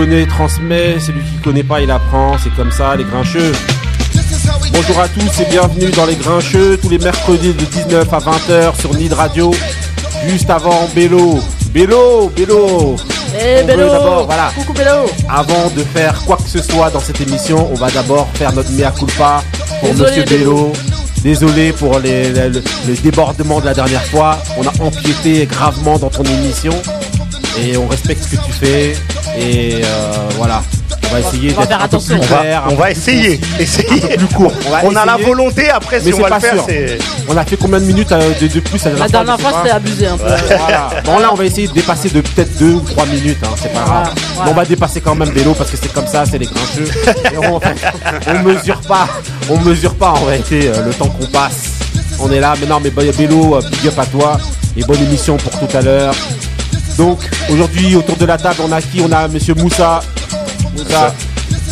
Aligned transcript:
connaît 0.00 0.24
transmet, 0.24 0.98
celui 0.98 1.20
qui 1.20 1.36
connaît 1.44 1.62
pas 1.62 1.82
il 1.82 1.90
apprend, 1.90 2.36
c'est 2.42 2.48
comme 2.56 2.72
ça 2.72 2.96
les 2.96 3.04
grincheux. 3.04 3.52
Bonjour 4.72 4.98
à 4.98 5.08
tous 5.08 5.40
et 5.42 5.44
bienvenue 5.50 5.90
dans 5.90 6.06
les 6.06 6.16
grincheux 6.16 6.78
tous 6.80 6.88
les 6.88 6.98
mercredis 6.98 7.52
de 7.52 7.64
19 7.66 8.08
à 8.10 8.18
20h 8.18 8.80
sur 8.80 8.94
Nid 8.94 9.12
Radio. 9.12 9.50
Juste 10.26 10.48
avant 10.48 10.88
Bélo. 10.94 11.38
Bélo, 11.74 12.32
Bélo. 12.34 12.96
Eh 13.38 13.62
Bélo 13.64 13.90
d'abord, 13.90 14.24
voilà. 14.24 14.50
Coucou 14.56 14.72
Bélo 14.72 15.04
Avant 15.28 15.68
de 15.76 15.82
faire 15.84 16.18
quoi 16.26 16.36
que 16.38 16.48
ce 16.48 16.62
soit 16.62 16.88
dans 16.88 17.00
cette 17.00 17.20
émission, 17.20 17.68
on 17.70 17.74
va 17.74 17.90
d'abord 17.90 18.26
faire 18.34 18.54
notre 18.54 18.70
mea 18.72 18.90
culpa 18.92 19.42
pour 19.80 19.90
Désolé, 19.90 20.10
Monsieur 20.16 20.24
Bélo. 20.38 20.72
Désolé 21.22 21.72
pour 21.72 21.98
les- 21.98 22.32
les- 22.32 22.48
le, 22.48 22.62
le 22.88 22.94
débordement 23.02 23.60
de 23.60 23.66
la 23.66 23.74
dernière 23.74 24.04
fois. 24.06 24.38
On 24.56 24.66
a 24.66 24.72
empiété 24.82 25.44
gravement 25.44 25.98
dans 25.98 26.08
ton 26.08 26.24
émission 26.24 26.72
et 27.62 27.76
on 27.76 27.86
respecte 27.86 28.22
ce 28.24 28.36
que 28.36 28.42
tu 28.46 28.52
fais. 28.52 28.96
Et 29.40 29.76
euh, 29.82 30.12
voilà, 30.36 30.62
on 31.08 31.12
va 31.14 31.20
essayer 31.20 31.52
on 31.56 31.60
va 31.60 31.66
d'être 31.66 31.68
faire 31.68 31.76
un 31.76 31.78
peu 31.78 31.84
attention. 31.96 32.18
plus 32.18 32.28
On 32.30 32.34
va- 32.34 32.64
On 32.66 32.68
peu 32.70 32.74
va 32.76 32.90
essayer, 32.90 33.40
essayer. 33.58 33.88
un 34.04 34.06
peu 34.08 34.16
plus 34.26 34.26
court. 34.36 34.52
On, 34.84 34.94
a 34.94 35.04
la 35.06 35.16
volonté, 35.16 35.70
après 35.70 36.00
mais 36.04 36.12
si 36.12 36.12
on 36.12 36.16
c'est 36.16 36.22
va 36.22 36.28
le 36.28 36.34
pas 36.34 36.40
faire. 36.40 36.64
On 37.28 37.36
a 37.36 37.44
fait 37.44 37.56
combien 37.56 37.80
de 37.80 37.84
minutes 37.84 38.12
euh, 38.12 38.32
de, 38.40 38.46
de 38.48 38.60
plus 38.60 38.84
la 38.84 38.90
La 38.92 39.08
dernière 39.08 39.40
fois 39.40 39.52
c'était 39.62 39.74
abusé 39.74 40.06
un 40.06 40.16
peu. 40.18 40.24
Voilà. 40.58 40.90
Bon 41.04 41.18
là 41.18 41.30
on 41.32 41.36
va 41.36 41.44
essayer 41.46 41.68
de 41.68 41.72
dépasser 41.72 42.10
de 42.10 42.20
peut-être 42.20 42.56
deux 42.58 42.74
ou 42.74 42.80
trois 42.80 43.06
minutes, 43.06 43.38
hein, 43.42 43.48
c'est 43.60 43.72
pas 43.72 43.80
grave. 43.80 44.10
Voilà. 44.34 44.44
Mais 44.44 44.50
on 44.50 44.54
va 44.54 44.64
dépasser 44.64 45.00
quand 45.00 45.14
même 45.14 45.30
Bélo 45.30 45.54
parce 45.54 45.70
que 45.70 45.76
c'est 45.80 45.92
comme 45.92 46.06
ça, 46.06 46.24
c'est 46.30 46.38
les 46.38 46.46
grincheux. 46.46 46.90
On, 47.38 47.60
on 48.30 48.38
mesure 48.42 48.80
pas, 48.82 49.08
on 49.48 49.58
mesure 49.60 49.94
pas 49.94 50.10
en 50.10 50.24
réalité 50.24 50.68
euh, 50.68 50.84
le 50.84 50.92
temps 50.92 51.08
qu'on 51.08 51.26
passe. 51.26 51.70
On 52.20 52.30
est 52.30 52.40
là, 52.40 52.52
mais 52.60 52.66
non 52.66 52.78
mais 52.82 52.90
Bélo, 52.90 53.58
big 53.70 53.88
up 53.88 53.98
à 53.98 54.06
toi 54.06 54.38
et 54.76 54.82
bonne 54.84 55.02
émission 55.02 55.36
pour 55.38 55.52
tout 55.58 55.76
à 55.76 55.80
l'heure. 55.80 56.14
Donc 56.98 57.18
aujourd'hui 57.50 57.96
autour 57.96 58.16
de 58.16 58.26
la 58.26 58.36
table 58.38 58.56
on 58.62 58.72
a 58.72 58.80
qui 58.82 59.00
On 59.00 59.10
a 59.12 59.28
Monsieur 59.28 59.54
Moussa. 59.54 60.00
Moussa. 60.76 61.14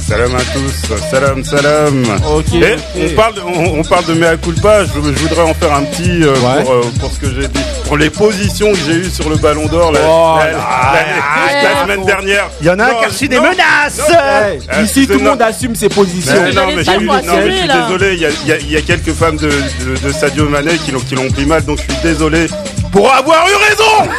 Salam 0.08 0.34
à 0.34 0.38
tous, 0.38 0.96
salam 1.10 1.44
salam. 1.44 2.02
Ok. 2.34 2.54
Et 2.54 2.72
ok. 2.72 3.12
on 3.12 3.14
parle, 3.14 3.34
de, 3.34 3.40
on, 3.42 3.80
on 3.80 3.82
parle 3.82 4.06
de 4.06 4.14
mea 4.14 4.36
culpa. 4.38 4.84
Je, 4.86 4.88
je 4.94 4.98
voudrais 5.00 5.42
en 5.42 5.52
faire 5.52 5.74
un 5.74 5.82
petit 5.82 6.22
euh, 6.22 6.32
Ouais. 6.32 6.62
pour, 6.62 6.72
euh, 6.72 6.80
pour 6.98 7.12
ce 7.12 7.18
que 7.18 7.26
j'ai 7.26 7.46
dit, 7.46 7.60
pour 7.84 7.98
les 7.98 8.08
positions 8.08 8.72
que 8.72 8.78
j'ai 8.86 8.94
eues 8.94 9.10
sur 9.10 9.28
le 9.28 9.36
Ballon 9.36 9.66
d'Or 9.66 9.92
la, 9.92 10.00
Oh 10.08 10.36
la- 10.38 10.44
là 10.46 10.52
la- 10.94 11.62
là. 11.62 11.74
la 11.74 11.82
semaine 11.82 12.06
dernière. 12.06 12.48
Il 12.62 12.68
y 12.68 12.70
en 12.70 12.78
a 12.78 12.84
un 12.84 12.94
qui 12.94 13.04
a 13.04 13.08
reçu 13.08 13.28
des 13.28 13.36
non, 13.36 13.42
menaces 13.42 14.00
Ouais, 14.08 14.58
Euh, 14.78 14.82
Ici 14.82 15.06
tout 15.06 15.12
le 15.18 15.24
monde 15.24 15.42
assume 15.42 15.74
ses 15.74 15.90
positions. 15.90 16.42
Mais 16.42 16.52
non, 16.54 16.62
mais 16.68 16.84
je, 16.84 16.90
suis, 16.90 17.06
mais 17.06 17.66
je 17.66 17.82
désolé, 17.82 18.14
il 18.14 18.20
y 18.20 18.24
a, 18.24 18.28
il 18.30 18.48
y 18.48 18.52
a- 18.52 18.58
il 18.60 18.72
y 18.72 18.76
a 18.78 18.80
quelques 18.80 19.12
fans 19.12 19.32
de, 19.32 19.50
de, 19.50 20.06
de 20.06 20.10
Sadio 20.12 20.48
Mané 20.48 20.78
qui 20.78 20.90
l'ont 20.90 21.28
pris 21.30 21.44
mal, 21.44 21.62
donc 21.66 21.80
je 21.86 21.92
suis 21.92 22.02
désolé 22.02 22.46
pour 22.90 23.12
avoir 23.12 23.46
eu 23.48 23.54
raison 23.68 24.10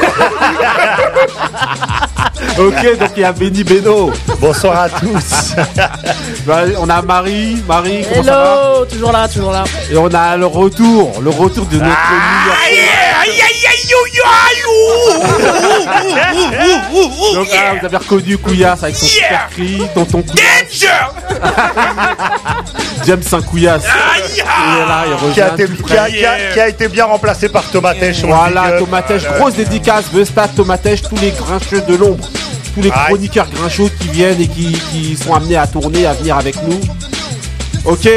Ok, 2.60 2.98
donc 3.00 3.10
il 3.16 3.22
y 3.22 3.24
a 3.26 3.32
Benny 3.32 3.64
Beno. 3.64 4.12
Bonsoir 4.40 4.82
à 4.84 4.90
tous. 4.90 5.56
Bah, 6.46 6.62
On 6.80 6.90
a 6.90 7.02
Marie, 7.02 7.62
Marie, 7.68 8.06
comment 8.10 8.24
ça 8.24 8.32
va 8.32 8.72
Hello 8.74 8.86
Toujours 8.86 9.12
là, 9.12 9.28
toujours 9.28 9.52
là. 9.52 9.64
Et 9.92 9.98
on 9.98 10.08
a 10.14 10.38
le 10.38 10.46
retour, 10.46 11.22
le 11.22 11.30
retour 11.30 11.66
de 11.66 11.76
notre 11.76 11.86
New-York. 11.90 12.60
Donc 17.34 17.48
là, 17.52 17.74
vous 17.80 17.86
avez 17.86 17.98
reconnu 17.98 18.38
Couillasse 18.38 18.84
avec 18.84 18.96
son 18.96 19.06
super 19.06 19.50
cri, 19.52 19.82
tonton 19.94 20.22
Couillasse, 20.24 20.86
James 23.06 23.22
Saint 23.24 23.42
Couillasse. 23.42 23.84
Il 24.36 24.40
est 24.40 24.44
là, 24.88 25.06
il 25.28 25.34
qui, 25.34 25.42
a 25.42 25.48
été, 25.54 25.66
tout 25.68 25.84
qui, 25.84 25.94
a, 25.98 26.02
frais. 26.04 26.12
qui 26.12 26.26
a- 26.26 26.52
qui 26.54 26.60
a 26.60 26.68
été 26.68 26.88
bien 26.88 27.06
remplacé 27.06 27.50
par 27.50 27.64
Tomatech. 27.64 28.18
on 28.24 28.28
le 28.28 28.34
Voilà, 28.34 28.64
up. 28.74 28.80
Tomatèche, 28.80 29.24
grosse 29.38 29.54
dédicace, 29.56 30.06
Vestad, 30.14 30.54
Tomatèche, 30.56 31.02
tous 31.04 31.18
les 31.18 31.32
grincheux 31.32 31.82
de 31.82 31.96
l'ombre, 31.96 32.28
tous 32.76 32.82
les 32.82 32.90
Aïe. 32.92 32.98
chroniqueurs 33.08 33.48
grincheux 33.50 33.90
qui 34.00 34.08
viennent 34.10 34.42
et 34.42 34.48
qui, 34.48 34.72
qui 34.92 35.16
sont 35.18 35.34
amenés 35.34 35.58
à 35.58 35.68
tourner, 35.68 36.06
à 36.06 36.14
venir 36.14 36.38
avec 36.38 36.56
nous. 36.64 36.80
Ok, 37.86 38.08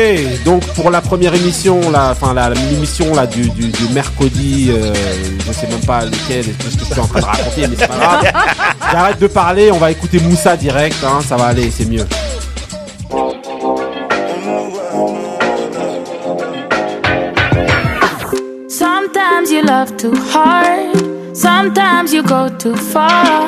donc 0.44 0.66
pour 0.74 0.90
la 0.90 1.00
première 1.00 1.34
émission, 1.34 1.80
la, 1.90 2.10
enfin 2.10 2.34
la, 2.34 2.50
l'émission 2.50 3.14
là 3.14 3.26
du, 3.26 3.48
du, 3.50 3.68
du 3.68 3.88
mercredi, 3.94 4.70
euh, 4.70 4.92
je 5.46 5.52
sais 5.52 5.66
même 5.66 5.80
pas 5.86 6.04
lequel, 6.04 6.40
est 6.40 6.70
ce 6.70 6.76
que 6.76 6.84
je 6.84 6.92
suis 6.92 7.00
en 7.00 7.06
train 7.06 7.20
de 7.20 7.24
raconter, 7.24 7.66
mais 7.68 7.76
c'est 7.78 7.86
pas 7.86 7.96
grave. 7.96 8.32
J'arrête 8.92 9.18
de 9.18 9.26
parler, 9.28 9.70
on 9.72 9.78
va 9.78 9.90
écouter 9.90 10.20
Moussa 10.20 10.56
direct, 10.56 10.96
hein, 11.04 11.20
ça 11.26 11.36
va 11.36 11.46
aller, 11.46 11.70
c'est 11.70 11.86
mieux. 11.86 12.06
Sometimes 18.68 19.50
you 19.50 19.62
love 19.62 19.96
too 19.96 20.14
hard. 20.32 21.36
Sometimes 21.36 22.12
you 22.12 22.22
go 22.22 22.48
too 22.58 22.76
far. 22.76 23.46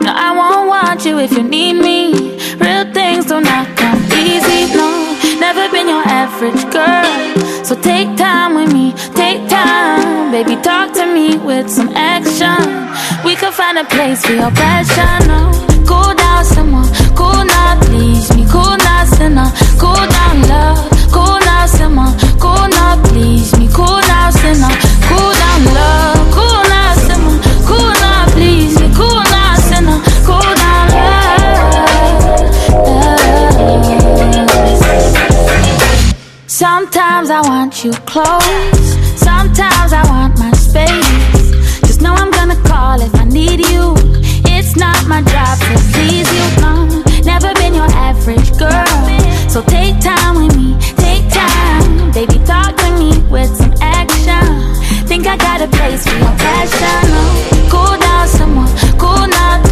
No, 0.00 0.12
I 0.14 0.32
won't 0.34 0.68
want 0.68 1.04
you 1.04 1.18
if 1.18 1.32
you 1.32 1.42
need 1.42 1.74
me. 1.74 2.36
Real 2.58 2.90
things 2.92 3.26
do 3.26 3.40
not 3.40 3.66
come 3.76 4.02
easy. 4.12 4.74
No, 4.74 5.07
never 5.58 5.72
been 5.72 5.88
your 5.88 6.02
average 6.06 6.62
girl. 6.70 7.64
So 7.64 7.74
take 7.80 8.16
time 8.16 8.54
with 8.54 8.72
me. 8.72 8.92
Take 9.14 9.48
time, 9.48 10.30
baby. 10.30 10.54
Talk 10.62 10.92
to 10.94 11.04
me 11.06 11.36
with 11.38 11.68
some 11.68 11.90
action. 11.94 12.62
We 13.24 13.34
could 13.34 13.54
find 13.54 13.76
a 13.78 13.84
place 13.84 14.24
for 14.24 14.34
your 14.34 14.52
passion. 14.52 15.20
Cool 15.86 16.14
down, 16.14 16.44
someone. 16.44 16.88
Cool 17.16 17.44
now, 17.44 17.80
please 17.86 18.26
me. 18.36 18.46
Cool 18.54 18.76
now, 18.88 19.04
sinner. 19.04 19.50
Cool 19.82 20.04
down, 20.16 20.36
love. 20.52 20.78
Cool 21.12 21.38
now, 21.50 21.66
someone. 21.66 22.14
Cool 22.38 22.68
now, 22.78 23.02
please 23.08 23.56
me. 23.58 23.68
Cool 23.72 24.00
now, 24.12 24.30
sinner. 24.30 24.87
Sometimes 37.28 37.46
I 37.46 37.50
want 37.50 37.84
you 37.84 37.92
close. 38.06 39.20
Sometimes 39.20 39.92
I 39.92 40.02
want 40.08 40.38
my 40.38 40.50
space. 40.52 41.80
Just 41.86 42.00
know 42.00 42.14
I'm 42.14 42.30
gonna 42.30 42.56
call 42.62 43.02
if 43.02 43.14
I 43.14 43.24
need 43.24 43.68
you. 43.68 43.92
It's 44.48 44.76
not 44.76 45.06
my 45.06 45.20
job 45.20 45.58
to 45.58 45.74
please 45.92 46.24
you. 46.32 46.46
No, 46.62 46.88
never 47.24 47.52
been 47.60 47.74
your 47.74 47.90
average 48.08 48.56
girl. 48.56 48.88
So 49.50 49.60
take 49.60 50.00
time 50.00 50.36
with 50.40 50.56
me. 50.56 50.78
Take 50.96 51.28
time, 51.28 52.12
baby. 52.12 52.38
Talk 52.46 52.74
to 52.76 52.88
me 52.98 53.10
with 53.28 53.54
some 53.54 53.74
action. 53.82 54.48
Think 55.06 55.26
I 55.26 55.36
got 55.36 55.60
a 55.60 55.68
place 55.68 56.08
for 56.08 56.16
your 56.16 56.34
passion. 56.40 57.12
No, 57.12 57.68
cool 57.68 57.94
down, 58.00 58.26
someone. 58.28 58.72
Cool 58.96 59.28
now, 59.28 59.67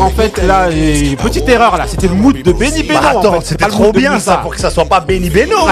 en 0.00 0.10
fait 0.10 0.42
là, 0.42 0.68
euh, 0.70 1.16
petite 1.16 1.48
erreur 1.48 1.76
là, 1.76 1.84
c'était 1.86 2.08
le 2.08 2.14
mood 2.14 2.42
de 2.42 2.52
Benny 2.52 2.82
Beno. 2.82 3.00
Bah 3.00 3.12
en 3.14 3.18
attends, 3.20 3.40
fait, 3.40 3.46
c'était 3.46 3.66
trop 3.66 3.92
bien 3.92 4.18
ça 4.18 4.38
pour 4.38 4.54
que 4.54 4.60
ça 4.60 4.70
soit 4.70 4.84
pas 4.84 5.00
Benny 5.00 5.30
Beno. 5.30 5.56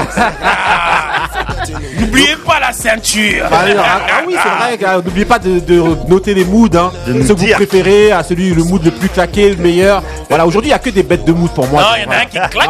N'oubliez 1.99 2.37
pas 2.47 2.61
la 2.61 2.73
ceinture 2.73 3.45
Ah, 3.51 3.61
alors, 3.61 3.85
ah, 3.87 4.01
ah 4.09 4.23
oui, 4.27 4.35
c'est 4.43 4.49
vrai, 4.49 4.79
gars, 4.79 4.97
n'oubliez 4.97 5.25
pas 5.25 5.39
de, 5.39 5.59
de 5.61 5.83
noter 6.09 6.35
les 6.35 6.45
moods, 6.45 6.69
hein. 6.75 6.91
De 7.07 7.23
ceux 7.23 7.35
que 7.35 7.41
vous 7.41 7.53
préférez, 7.55 8.13
à 8.13 8.23
celui, 8.23 8.55
le 8.55 8.63
mood 8.65 8.83
le 8.85 8.91
plus 8.91 9.09
claqué, 9.09 9.51
le 9.51 9.57
meilleur. 9.57 10.03
Voilà, 10.29 10.47
aujourd'hui, 10.47 10.69
il 10.69 10.73
n'y 10.73 10.77
a 10.77 10.79
que 10.79 10.91
des 10.91 11.03
bêtes 11.03 11.25
de 11.25 11.33
mood 11.33 11.51
pour 11.51 11.67
moi. 11.69 11.83
Non, 11.83 11.89
il 11.97 12.05
y 12.05 12.07
en 12.07 12.11
a 12.11 12.17
un 12.17 12.25
qui 12.25 12.39
claque. 12.51 12.69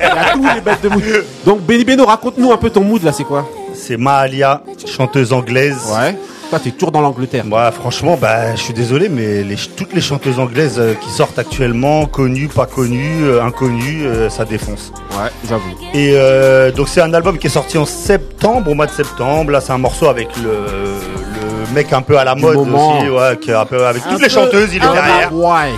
Il 0.00 0.04
y 0.04 0.08
a 0.08 0.32
tous 0.32 0.54
les 0.54 0.60
bêtes 0.60 0.82
de 0.82 0.88
mood. 0.88 1.02
Donc, 1.46 1.60
Benny 1.62 1.84
Beno, 1.84 2.04
raconte-nous 2.06 2.52
un 2.52 2.56
peu 2.56 2.70
ton 2.70 2.82
mood 2.82 3.02
là, 3.02 3.12
c'est 3.12 3.24
quoi? 3.24 3.48
C'est 3.74 3.96
Mahalia, 3.96 4.62
chanteuse 4.86 5.32
anglaise. 5.32 5.78
Ouais. 5.94 6.16
Toi, 6.50 6.58
t'es 6.60 6.70
toujours 6.70 6.92
dans 6.92 7.02
l'Angleterre. 7.02 7.44
Moi, 7.44 7.70
franchement, 7.72 8.16
bah, 8.18 8.54
je 8.54 8.60
suis 8.62 8.72
désolé, 8.72 9.10
mais 9.10 9.42
les, 9.42 9.56
toutes 9.76 9.92
les 9.92 10.00
chanteuses 10.00 10.38
anglaises 10.38 10.76
euh, 10.78 10.94
qui 10.94 11.10
sortent 11.10 11.38
actuellement, 11.38 12.06
connues, 12.06 12.48
pas 12.48 12.64
connues, 12.64 13.24
euh, 13.24 13.42
inconnues, 13.44 14.06
euh, 14.06 14.30
ça 14.30 14.46
défonce. 14.46 14.90
Ouais, 15.10 15.28
j'avoue. 15.46 15.68
Et 15.92 16.12
euh, 16.14 16.72
donc 16.72 16.88
c'est 16.88 17.02
un 17.02 17.12
album 17.12 17.36
qui 17.36 17.48
est 17.48 17.50
sorti 17.50 17.76
en 17.76 17.84
septembre, 17.84 18.70
au 18.70 18.74
mois 18.74 18.86
de 18.86 18.92
septembre. 18.92 19.50
Là, 19.50 19.60
c'est 19.60 19.72
un 19.72 19.78
morceau 19.78 20.06
avec 20.08 20.28
le, 20.38 20.50
le 20.50 21.74
mec 21.74 21.92
un 21.92 22.00
peu 22.00 22.16
à 22.18 22.24
la 22.24 22.34
Du 22.34 22.40
mode 22.40 22.56
moment. 22.56 22.96
aussi, 22.98 23.10
ouais, 23.10 23.36
qui 23.38 23.50
est 23.50 23.54
un 23.54 23.66
peu 23.66 23.84
avec 23.86 24.02
Un 24.06 24.12
toutes 24.12 24.22
les 24.22 24.30
chanteuses, 24.30 24.70
il 24.72 24.76
est 24.76 24.80
derrière. 24.80 25.34
Ouais. 25.34 25.72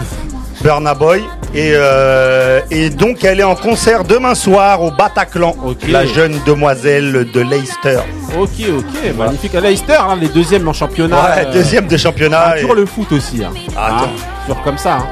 Burna 0.63 0.95
Boy. 0.95 1.25
Et, 1.53 1.73
euh, 1.75 2.61
et 2.71 2.91
donc 2.91 3.25
elle 3.25 3.41
est 3.41 3.45
en 3.45 3.57
concert 3.57 4.05
demain 4.05 4.37
soir 4.37 4.83
au 4.83 4.93
Bataclan, 4.93 5.57
la 5.89 6.07
jeune 6.07 6.39
demoiselle 6.47 7.27
de 7.33 7.41
Leicester. 7.41 7.99
Ok, 8.39 8.51
ok, 8.79 9.17
magnifique. 9.19 9.55
Leicester, 9.55 9.95
hein, 10.01 10.17
les 10.21 10.29
deuxièmes 10.29 10.69
en 10.69 10.73
championnat. 10.73 11.17
Ouais, 11.17 11.47
euh, 11.47 11.53
deuxième 11.53 11.89
de 11.89 11.97
championnat. 11.97 12.41
ah, 12.47 12.53
toujours 12.61 12.77
et- 12.77 12.81
le 12.81 12.87
foot 12.87 13.11
aussi. 13.13 13.43
Hein. 13.45 13.51
Attends. 13.77 14.05
Hein, 14.05 14.09
toujours 14.47 14.63
comme 14.63 14.79
ça. 14.79 14.95
Hein. 14.99 15.07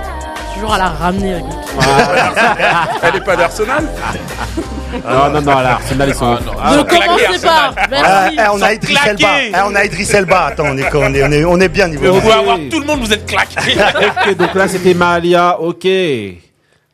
Toujours 0.54 0.74
à 0.74 0.78
la 0.78 0.88
ramener. 0.90 1.36
Elle 3.02 3.16
est 3.16 3.24
pas 3.24 3.36
d'Arsenal 3.36 3.84
Non, 4.92 5.30
non, 5.30 5.40
non, 5.42 5.60
là, 5.60 5.72
Arsenal, 5.74 6.08
ils 6.08 6.14
sont. 6.14 6.38
Ah, 6.60 6.72
non. 6.72 6.78
Ne 6.78 6.82
claqué, 6.84 7.06
commencez 7.06 7.46
pas. 7.46 7.74
Merci. 7.90 8.36
Eh, 8.38 8.48
on 8.52 8.62
a 8.62 8.72
Idriss 8.72 8.98
claqués. 8.98 9.24
Elba. 9.24 9.58
Eh, 9.58 9.62
on 9.66 9.74
a 9.74 9.84
Idriss 9.84 10.14
Elba. 10.14 10.44
Attends, 10.46 10.64
on 10.66 10.78
est, 10.78 10.94
on 10.94 11.14
est, 11.14 11.22
on 11.24 11.32
est, 11.32 11.44
on 11.44 11.60
est 11.60 11.68
bien 11.68 11.88
niveau. 11.88 12.12
Vous 12.12 12.20
pouvez 12.20 12.32
avoir 12.32 12.58
tout 12.70 12.80
le 12.80 12.86
monde, 12.86 13.00
vous 13.00 13.12
êtes 13.12 13.26
claqués. 13.26 13.76
ok, 14.28 14.36
donc 14.36 14.54
là, 14.54 14.68
c'était 14.68 14.94
Mahalia. 14.94 15.60
Ok. 15.60 15.86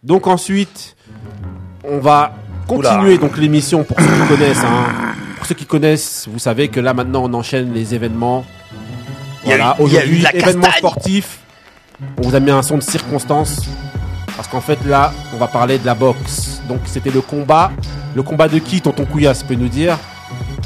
Donc 0.03 0.27
ensuite, 0.27 0.97
on 1.85 1.99
va 1.99 2.33
continuer 2.67 3.19
donc 3.19 3.37
l'émission 3.37 3.85
pour 3.85 3.99
ceux 3.99 4.07
qui 4.07 4.29
connaissent. 4.29 4.65
Hein. 4.65 5.15
Pour 5.37 5.47
ceux 5.47 5.55
qui 5.55 5.67
connaissent, 5.67 6.27
vous 6.31 6.39
savez 6.39 6.69
que 6.69 6.81
là 6.81 6.95
maintenant, 6.95 7.25
on 7.25 7.35
enchaîne 7.35 7.73
les 7.73 7.95
événements. 7.95 8.45
Voilà. 9.45 9.77
Aujourd'hui, 9.79 10.25
événement 10.33 10.71
sportif. 10.73 11.39
On 12.19 12.29
vous 12.29 12.35
a 12.35 12.41
mis 12.41 12.51
un 12.51 12.63
son 12.63 12.79
de 12.79 12.83
circonstance. 12.83 13.61
Parce 14.37 14.49
qu'en 14.49 14.61
fait, 14.61 14.79
là, 14.87 15.13
on 15.33 15.37
va 15.37 15.47
parler 15.47 15.79
de 15.79 15.87
la 15.87 15.95
boxe. 15.95 16.54
Donc, 16.69 16.81
c'était 16.87 17.11
le 17.11 17.21
combat. 17.21 17.71
Le 18.15 18.23
combat 18.23 18.49
de 18.49 18.59
qui, 18.59 18.81
tonton 18.81 19.05
Couillasse, 19.05 19.43
peut 19.43 19.55
nous 19.55 19.69
dire? 19.69 19.99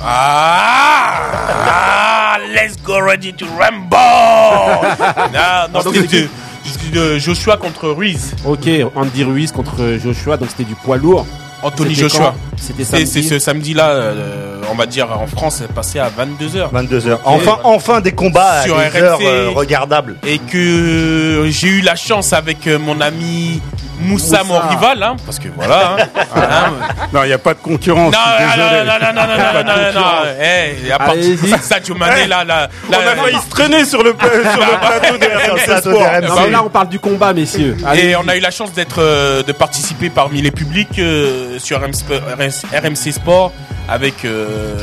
Ah, 0.00 1.12
ah, 1.50 2.36
let's 2.54 2.76
go 2.82 2.98
ready 3.00 3.32
to 3.32 3.46
rumble. 3.58 3.96
non, 5.32 5.72
non, 5.72 5.82
Donc, 5.82 5.94
c'était 5.94 6.28
de- 6.92 7.18
Joshua 7.18 7.56
contre 7.56 7.88
Ruiz. 7.88 8.34
Ok, 8.44 8.68
Andy 8.94 9.24
Ruiz 9.24 9.52
contre 9.52 9.98
Joshua. 10.02 10.36
Donc, 10.36 10.48
c'était 10.50 10.64
du 10.64 10.74
poids 10.74 10.96
lourd. 10.96 11.26
Anthony 11.62 11.96
C'était 11.96 12.08
Joshua. 12.08 12.34
C'était 12.56 12.84
samedi? 12.84 13.22
ce 13.28 13.38
samedi-là, 13.40 13.88
euh, 13.88 14.60
on 14.70 14.76
va 14.76 14.86
dire 14.86 15.08
en 15.10 15.26
France, 15.26 15.56
c'est 15.58 15.72
passé 15.72 15.98
à 15.98 16.08
22h. 16.08 16.70
22h. 16.72 17.18
Enfin, 17.24 17.58
enfin 17.64 18.00
des 18.00 18.12
combats 18.12 18.62
Sur 18.62 18.78
à 18.78 18.84
des 18.84 18.90
RMC. 18.90 19.02
heures 19.02 19.18
euh, 19.24 19.50
regardables. 19.50 20.16
Et 20.24 20.38
que 20.38 21.46
j'ai 21.50 21.66
eu 21.68 21.80
la 21.80 21.96
chance 21.96 22.32
avec 22.32 22.68
euh, 22.68 22.78
mon 22.78 23.00
ami 23.00 23.60
Moussa, 24.00 24.42
Moussa. 24.42 24.44
mon 24.44 24.68
rival, 24.68 25.02
hein, 25.02 25.16
parce 25.26 25.38
que 25.38 25.48
voilà. 25.54 25.96
hein, 25.98 26.06
hein, 26.36 26.72
Non, 27.12 27.22
il 27.24 27.28
n'y 27.28 27.32
a 27.32 27.38
pas 27.38 27.54
de 27.54 27.58
concurrence. 27.60 28.12
non, 28.14 28.56
non, 28.56 28.84
non, 28.84 28.84
non, 28.84 29.12
non, 29.12 29.26
non, 29.26 29.36
non, 29.36 29.64
non, 29.64 29.92
non, 29.92 30.00
non, 30.00 30.30
eh, 30.40 30.92
à 30.92 30.98
partir 30.98 31.22
Allez-y. 31.24 31.52
de 31.52 31.58
Sadio 31.62 31.94
Mané, 31.94 32.26
là, 32.26 32.44
là, 32.44 32.68
On 32.90 32.92
a 32.94 33.16
failli 33.16 33.36
se 33.40 33.48
traîner 33.50 33.84
sur 33.84 34.02
le, 34.02 34.10
sur 34.10 34.60
le 34.60 34.78
plateau 34.80 35.16
de 35.18 35.24
Sur 35.24 35.54
RMC 35.54 35.64
plateau 35.64 35.90
Sport. 35.90 36.00
de 36.02 36.06
RMC. 36.26 36.28
Non, 36.28 36.42
mais 36.44 36.50
là, 36.50 36.62
on 36.64 36.68
parle 36.70 36.88
du 36.88 36.98
combat, 37.00 37.32
messieurs. 37.32 37.76
Et 37.94 38.14
on 38.16 38.26
a 38.28 38.36
eu 38.36 38.40
la 38.40 38.50
chance 38.50 38.72
d'être, 38.72 39.00
euh, 39.02 39.42
de 39.42 39.52
participer 39.52 40.10
parmi 40.10 40.42
les 40.42 40.50
publics 40.50 40.98
euh, 40.98 41.58
sur 41.58 41.80
RMC, 41.80 43.12
Sport 43.12 43.52
avec, 43.88 44.24
euh, 44.24 44.76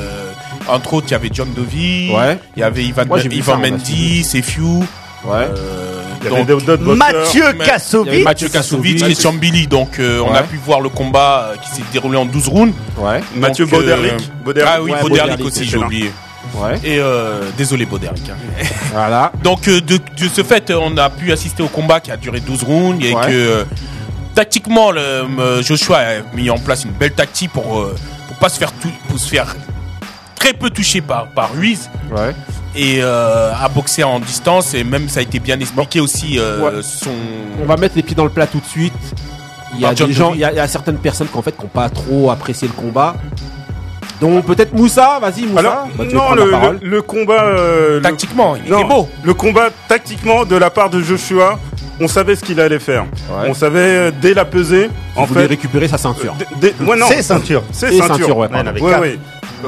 entre 0.68 0.96
autres, 0.96 1.08
il 1.10 1.12
y 1.12 1.16
avait 1.16 1.30
John 1.32 1.54
Dovi, 1.54 2.12
Ouais. 2.12 2.38
il 2.56 2.62
y 2.62 2.64
avait 2.64 2.84
Ivan, 2.84 3.04
Moi, 3.08 3.20
Ivan 3.22 3.54
ça, 3.54 3.58
Mendy, 3.70 4.24
Sefiu, 4.24 4.80
Ouais. 5.24 5.48
euh, 5.58 5.95
donc. 6.30 6.80
Mathieu 6.98 7.54
Kassovitz. 7.64 8.24
Mathieu 8.24 8.50
Kassovitch 8.50 9.02
et 9.04 9.16
Chambili. 9.16 9.68
Donc, 9.68 10.00
euh, 10.00 10.22
on 10.26 10.34
a 10.34 10.44
pu 10.44 10.58
voir 10.58 10.82
le 10.82 10.90
combat 10.90 11.52
euh, 11.52 11.56
qui 11.58 11.70
s'est 11.76 11.84
déroulé 11.92 12.18
en 12.18 12.26
12 12.26 12.48
rounds. 12.48 12.74
Ouais. 12.98 13.22
Mathieu 13.36 13.66
Donc, 13.66 13.74
euh, 13.74 13.78
Boderlic. 13.80 14.32
Boderlic. 14.44 14.72
Ah 14.76 14.82
oui, 14.82 14.92
Ouais, 14.92 15.02
Boderlic 15.02 15.38
Boderlic, 15.38 15.46
aussi, 15.46 15.66
j'ai 15.66 15.78
oublié. 15.78 16.12
Ouais. 16.56 16.76
Et 16.84 17.00
euh, 17.00 17.50
désolé 17.58 17.86
Boderlic. 17.86 18.30
hein. 18.30 18.36
Voilà. 18.94 19.32
Donc 19.44 19.68
euh, 19.68 19.82
de, 19.82 19.98
de 19.98 20.28
ce 20.34 20.44
fait, 20.44 20.72
on 20.72 20.96
a 20.98 21.10
pu 21.10 21.32
assister 21.32 21.64
au 21.64 21.68
combat 21.68 22.00
qui 22.00 22.12
a 22.12 22.18
duré 22.18 22.40
12 22.40 22.64
rounds 22.64 23.04
et 23.04 23.14
Ouais. 23.14 23.22
que 23.26 23.32
euh, 23.32 23.64
tactiquement, 24.36 24.92
le, 24.92 25.00
euh, 25.02 25.62
Joshua 25.64 25.98
a 25.98 26.36
mis 26.36 26.50
en 26.50 26.58
place 26.58 26.84
une 26.86 26.92
belle 26.92 27.14
tactique 27.14 27.52
pour 27.52 27.80
euh, 27.80 27.96
pour 28.28 28.38
pas 28.38 28.50
se 28.50 28.58
faire 28.60 28.72
tout, 28.74 28.92
pour 29.10 29.18
se 29.20 29.28
faire 29.28 29.56
très 30.36 30.54
peu 30.54 30.70
toucher 30.70 31.02
par 31.02 31.28
par 31.30 31.52
Ruiz 31.54 31.90
Ouais. 32.12 32.34
Et 32.76 33.00
euh, 33.02 33.52
a 33.54 33.70
boxé 33.70 34.04
en 34.04 34.20
distance 34.20 34.74
et 34.74 34.84
même 34.84 35.08
ça 35.10 35.20
a 35.20 35.24
été 35.24 35.40
bien 35.40 35.60
expliqué 35.60 36.00
aussi 36.00 36.38
euh, 36.40 36.62
Ouais. 36.62 36.82
son 36.84 37.12
On 37.62 37.66
va 37.66 37.78
mettre 37.78 37.96
les 37.96 38.04
pieds 38.04 38.16
dans 38.16 38.24
le 38.26 38.30
plat 38.30 38.48
tout 38.48 38.60
de 38.60 38.66
suite. 38.66 38.94
Il 39.74 39.82
y 39.82 39.86
a 39.86 39.90
Par 39.90 39.98
John 39.98 40.08
des 40.08 40.14
gens, 40.14 40.28
Dovi. 40.30 40.38
il 40.38 40.42
y, 40.42 40.46
a- 40.46 40.52
il 40.52 40.58
y 40.58 40.60
a 40.60 40.68
certaines 40.68 40.98
personnes 40.98 41.28
qui 41.28 41.38
en 41.38 41.42
fait 41.42 41.52
qui 41.56 41.62
n'ont 41.64 41.68
pas 41.70 41.90
trop 41.90 42.32
apprécié 42.32 42.68
le 42.68 42.74
combat. 42.74 43.16
Donc 44.22 44.46
peut-être 44.46 44.74
Moussa, 44.74 45.20
vas-y 45.22 45.46
Moussa. 45.46 45.60
Alors, 45.60 45.88
Bah, 45.98 46.04
non, 46.12 46.34
le, 46.36 46.50
parole. 46.52 46.80
le, 46.82 46.90
le 46.90 47.02
combat. 47.02 47.44
euh, 47.44 47.96
le- 47.98 48.02
tactiquement, 48.02 48.56
il 48.56 48.72
non, 48.72 48.80
était 48.80 48.88
beau. 48.88 49.10
Le 49.24 49.34
combat 49.34 49.70
tactiquement 49.90 50.46
de 50.46 50.56
la 50.56 50.70
part 50.70 50.90
de 50.90 51.02
Joshua, 51.02 51.60
on 52.00 52.08
savait 52.08 52.36
ce 52.38 52.42
qu'il 52.46 52.60
allait 52.62 52.80
faire. 52.80 53.04
Ouais. 53.30 53.50
On 53.50 53.54
savait 53.54 53.80
euh, 53.80 54.12
dès 54.22 54.34
la 54.34 54.46
pesée. 54.46 54.90
Il 55.18 55.22
En 55.22 55.26
voulait 55.26 55.42
fait, 55.42 55.48
récupérer 55.48 55.88
sa 55.90 55.98
ceinture. 55.98 56.34
dès- 56.62 56.74
ouais, 56.86 56.96
non, 56.98 57.08
C'est 57.10 57.22
ceinture. 57.22 57.64
c'est 57.72 57.94
Et 57.94 57.98
ceinture. 58.00 58.16
ceinture, 58.18 58.38
ouais, 58.38 58.48
Ouais, 58.82 59.20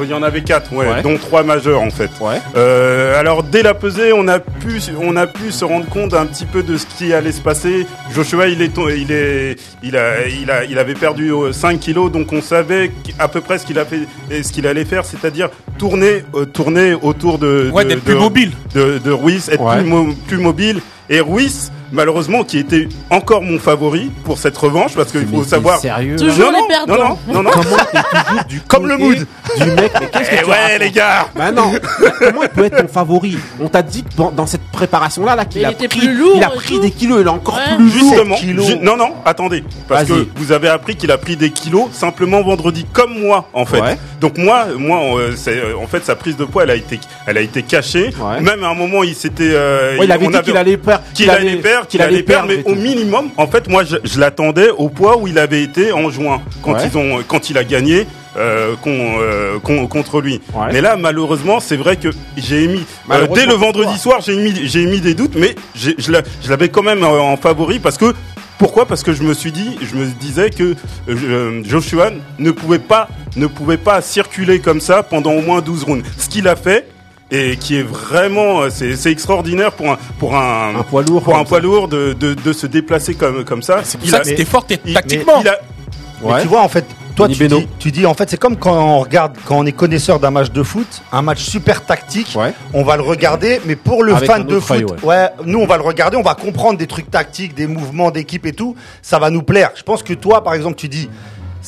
il 0.03 0.09
y 0.09 0.13
en 0.13 0.19
pardon. 0.21 0.25
avait 0.27 0.39
Ouais, 0.39 0.43
quatre. 0.43 0.73
ouais. 0.73 0.85
Euh, 0.85 0.87
Il 0.87 0.89
y 0.89 0.93
en 0.93 0.93
avait 0.93 0.97
quatre, 0.97 0.97
ouais, 0.97 1.01
dont 1.03 1.17
trois 1.17 1.43
majeurs 1.43 1.81
en 1.81 1.89
fait. 1.89 2.09
Ouais. 2.19 2.41
Euh, 2.55 3.19
alors 3.19 3.43
dès 3.43 3.63
la 3.63 3.73
pesée, 3.73 4.13
on 4.13 4.27
a 4.27 4.39
pu, 4.39 4.79
on 5.01 5.15
a 5.15 5.27
pu 5.27 5.51
se 5.51 5.65
rendre 5.65 5.85
compte 5.87 6.13
un 6.13 6.25
petit 6.25 6.45
peu 6.45 6.63
de 6.63 6.77
ce 6.77 6.85
qui 6.85 7.13
allait 7.13 7.31
se 7.31 7.41
passer. 7.41 7.85
Joshua, 8.13 8.47
il 8.47 8.61
est, 8.61 8.71
il 8.97 9.11
est, 9.11 9.55
il 9.83 9.97
a, 9.97 10.27
il 10.27 10.49
a, 10.51 10.63
il 10.65 10.77
avait 10.79 10.93
perdu 10.93 11.31
euh, 11.31 11.51
5 11.51 11.79
kilos, 11.79 12.11
donc 12.11 12.31
on 12.33 12.41
savait 12.41 12.91
à 13.19 13.27
peu 13.27 13.41
près 13.41 13.57
ce 13.57 13.65
qu'il 13.65 13.79
a 13.79 13.85
fait, 13.85 14.01
ce 14.43 14.51
qu'il 14.51 14.67
allait 14.67 14.85
faire, 14.85 15.05
c'est-à-dire 15.05 15.49
tourner, 15.77 16.23
euh, 16.35 16.45
tourner 16.45 16.93
autour 16.93 17.37
de, 17.39 17.69
Ouais, 17.73 17.85
de- 17.85 17.95
plus 17.95 18.15
mobile. 18.15 18.51
de, 18.73 18.97
de 18.97 19.11
Ruiz, 19.11 19.49
être 19.49 19.65
plus, 19.77 19.83
mo- 19.83 20.13
plus 20.27 20.37
mobile. 20.37 20.79
Et 21.09 21.19
Ruiz, 21.21 21.71
malheureusement, 21.91 22.43
qui 22.43 22.57
était 22.59 22.87
encore 23.09 23.41
mon 23.41 23.59
favori 23.59 24.11
pour 24.23 24.37
cette 24.37 24.57
revanche, 24.57 24.95
parce 24.95 25.11
qu'il 25.11 25.27
faut 25.27 25.43
savoir. 25.43 25.79
Sérieux. 25.79 26.15
Toujours 26.17 26.51
non, 26.51 26.57
les 26.57 26.57
non, 26.59 26.67
perdants. 26.67 27.19
non, 27.27 27.33
non, 27.33 27.33
non, 27.33 27.43
non. 27.43 27.51
Comment 27.51 27.63
toujours 27.63 28.43
du 28.49 28.61
Comme 28.61 28.87
le 28.87 28.97
mood. 28.97 29.17
du 29.57 29.71
mec 29.71 29.91
Mais 29.99 30.07
qu'est-ce 30.07 30.29
que 30.29 30.35
Eh 30.35 30.43
tu 30.43 30.49
ouais, 30.49 30.79
les 30.79 30.91
gars. 30.91 31.27
Bah 31.35 31.51
non. 31.51 31.71
Comment 32.19 32.43
il 32.43 32.49
peut 32.49 32.65
être 32.65 32.81
ton 32.81 32.87
favori 32.87 33.37
On 33.59 33.67
t'a 33.69 33.81
dit 33.81 34.03
dans, 34.17 34.45
cette 34.45 34.63
préparation 34.71 35.23
là, 35.25 35.35
là 35.35 35.45
qu'il 35.45 35.63
a 35.65 35.71
pris, 35.71 35.87
plus 35.87 36.13
lourd 36.17 36.33
il 36.35 36.43
a 36.43 36.49
pris 36.49 36.79
des 36.79 36.91
kilos, 36.91 37.19
il 37.21 37.27
est 37.27 37.29
encore 37.29 37.55
Ouais. 37.57 37.75
plus 37.75 37.85
lourd. 37.85 38.09
Justement, 38.11 38.35
kilos. 38.35 38.67
ju- 38.67 38.77
non, 38.79 38.97
non, 38.97 39.13
attendez, 39.25 39.63
parce 39.87 40.05
que 40.05 40.27
vous 40.35 40.51
avez 40.51 40.67
appris 40.69 40.95
qu'il 40.95 41.11
a 41.11 41.17
pris 41.17 41.35
des 41.37 41.49
kilos 41.51 41.85
simplement 41.91 42.41
vendredi, 42.43 42.85
comme 42.93 43.17
moi, 43.19 43.49
en 43.53 43.65
fait. 43.65 43.81
Ouais. 43.81 43.97
Donc 44.21 44.37
moi, 44.37 44.65
moi, 44.77 44.99
euh, 45.19 45.35
euh, 45.47 45.73
en 45.81 45.87
fait, 45.87 46.03
sa 46.05 46.15
prise 46.15 46.37
de 46.37 46.45
poids, 46.45 46.63
elle 46.63 46.71
a 46.71 46.75
été, 46.75 46.99
elle 47.25 47.37
a 47.37 47.41
été 47.41 47.61
cachée. 47.63 48.11
Ouais. 48.19 48.41
Même 48.41 48.63
à 48.63 48.69
un 48.69 48.73
moment, 48.73 49.03
il 49.03 49.15
s'était, 49.15 49.51
euh, 49.53 49.97
Ouais, 49.97 50.05
il 50.05 50.11
avait 50.11 50.25
on 50.27 50.29
dit 50.31 50.41
qu'il 50.41 50.57
allait 50.57 50.77
perdre, 50.77 51.03
qu'il 51.13 51.29
allait 51.29 51.55
perdre, 51.57 51.76
qu'il 51.85 52.01
allait 52.01 52.23
perdre, 52.23 52.47
mais 52.47 52.63
au 52.65 52.73
minimum, 52.75 53.29
en 53.37 53.45
fait, 53.47 53.67
moi, 53.69 53.83
je, 53.83 53.97
je 54.03 54.19
l'attendais 54.19 54.69
au 54.69 54.87
poids 54.89 55.17
où 55.17 55.27
il 55.27 55.37
avait 55.37 55.61
été 55.61 55.91
en 55.91 56.09
juin, 56.09 56.41
quand 56.63 56.73
Ouais. 56.73 56.87
ils 56.91 56.97
ont, 56.97 57.21
quand 57.27 57.49
il 57.49 57.57
a 57.57 57.63
gagné. 57.63 58.07
Euh, 58.39 58.75
con- 58.83 58.91
euh, 59.19 59.57
con- 59.57 59.87
contre 59.87 60.21
lui. 60.21 60.41
Ouais. 60.53 60.67
Mais 60.71 60.79
là, 60.79 60.95
malheureusement, 60.95 61.59
c'est 61.59 61.75
vrai 61.75 61.95
que 61.97 62.09
j'ai 62.37 62.65
émis 62.65 62.83
euh, 63.09 63.25
dès 63.33 63.47
le 63.47 63.55
vendredi 63.55 63.97
soir, 63.97 64.21
j'ai 64.21 64.33
émis, 64.33 64.53
j'ai 64.65 64.83
émis 64.83 65.01
des 65.01 65.15
doutes, 65.15 65.33
mais 65.35 65.55
je 65.75 66.11
l'a- 66.11 66.21
je 66.43 66.49
l'avais 66.51 66.69
quand 66.69 66.83
même 66.83 67.03
en 67.03 67.35
favori 67.37 67.79
parce 67.79 67.97
que 67.97 68.13
pourquoi? 68.59 68.85
Parce 68.85 69.01
que 69.01 69.11
je 69.11 69.23
me 69.23 69.33
suis 69.33 69.51
dit, 69.51 69.79
je 69.81 69.95
me 69.95 70.05
disais 70.05 70.51
que 70.51 70.75
Joshua 71.63 72.11
ne 72.37 72.51
pouvait 72.51 72.79
pas, 72.79 73.07
ne 73.35 73.47
pouvait 73.47 73.77
pas 73.77 74.01
circuler 74.01 74.59
comme 74.59 74.81
ça 74.81 75.03
pendant 75.03 75.31
au 75.31 75.41
moins 75.41 75.61
12 75.61 75.83
rounds. 75.83 76.03
Ce 76.19 76.29
qu'il 76.29 76.47
a 76.47 76.55
fait 76.55 76.87
et 77.31 77.57
qui 77.57 77.77
est 77.77 77.83
vraiment, 77.83 78.61
euh, 78.61 78.69
c'est 78.69 78.95
c'est 78.95 79.11
extraordinaire 79.11 79.71
pour 79.73 79.91
un 79.91 79.97
pour 80.19 80.35
un, 80.35 80.75
Un 80.79 80.83
poids 80.83 81.03
lourd. 81.03 81.21
pour 81.23 81.37
un 81.37 81.43
poids 81.43 81.59
lourd 81.59 81.87
de, 81.87 82.13
de, 82.13 82.33
de 82.33 82.53
se 82.53 82.67
déplacer 82.67 83.15
comme 83.15 83.43
comme 83.43 83.61
ça. 83.61 83.81
C'est 83.83 83.97
pour 83.97 84.05
Il 84.07 84.11
ça 84.11 84.17
a- 84.17 84.19
que 84.21 84.27
c'était 84.27 84.45
fort 84.45 84.65
il- 84.85 84.93
tactiquement. 84.93 85.41
il 85.41 85.47
a- 85.49 85.59
Mais 86.25 86.41
tu 86.41 86.47
vois, 86.47 86.61
en 86.61 86.67
fait, 86.69 86.83
toi, 87.15 87.27
tu 87.29 87.47
dis, 87.47 87.67
tu 87.79 87.91
dis, 87.91 88.05
en 88.07 88.13
fait, 88.15 88.27
c'est 88.29 88.37
comme 88.37 88.57
quand 88.57 88.73
on 88.75 88.99
regarde, 89.01 89.35
quand 89.45 89.57
on 89.57 89.65
est 89.67 89.71
connaisseur 89.71 90.19
d'un 90.19 90.31
match 90.31 90.49
de 90.51 90.63
foot, 90.63 90.87
un 91.11 91.21
match 91.21 91.41
super 91.43 91.85
tactique, 91.85 92.33
Ouais. 92.35 92.53
on 92.73 92.83
va 92.83 92.95
le 92.97 93.03
regarder, 93.03 93.59
mais 93.65 93.75
pour 93.75 94.03
le 94.03 94.15
Avec 94.15 94.27
fan 94.29 94.43
de 94.45 94.59
foot, 94.59 95.03
ouais. 95.03 95.29
nous, 95.45 95.59
on 95.59 95.67
va 95.67 95.77
le 95.77 95.83
regarder, 95.83 96.17
on 96.17 96.23
va 96.23 96.33
comprendre 96.33 96.77
des 96.79 96.87
trucs 96.87 97.11
tactiques, 97.11 97.53
des 97.53 97.67
mouvements 97.67 98.09
d'équipe 98.09 98.45
et 98.47 98.53
tout, 98.53 98.75
ça 99.03 99.19
va 99.19 99.29
nous 99.29 99.43
plaire. 99.43 99.71
Je 99.75 99.83
pense 99.83 100.01
que 100.01 100.13
toi, 100.13 100.43
par 100.43 100.53
exemple, 100.55 100.75
tu 100.75 100.87
dis, 100.87 101.07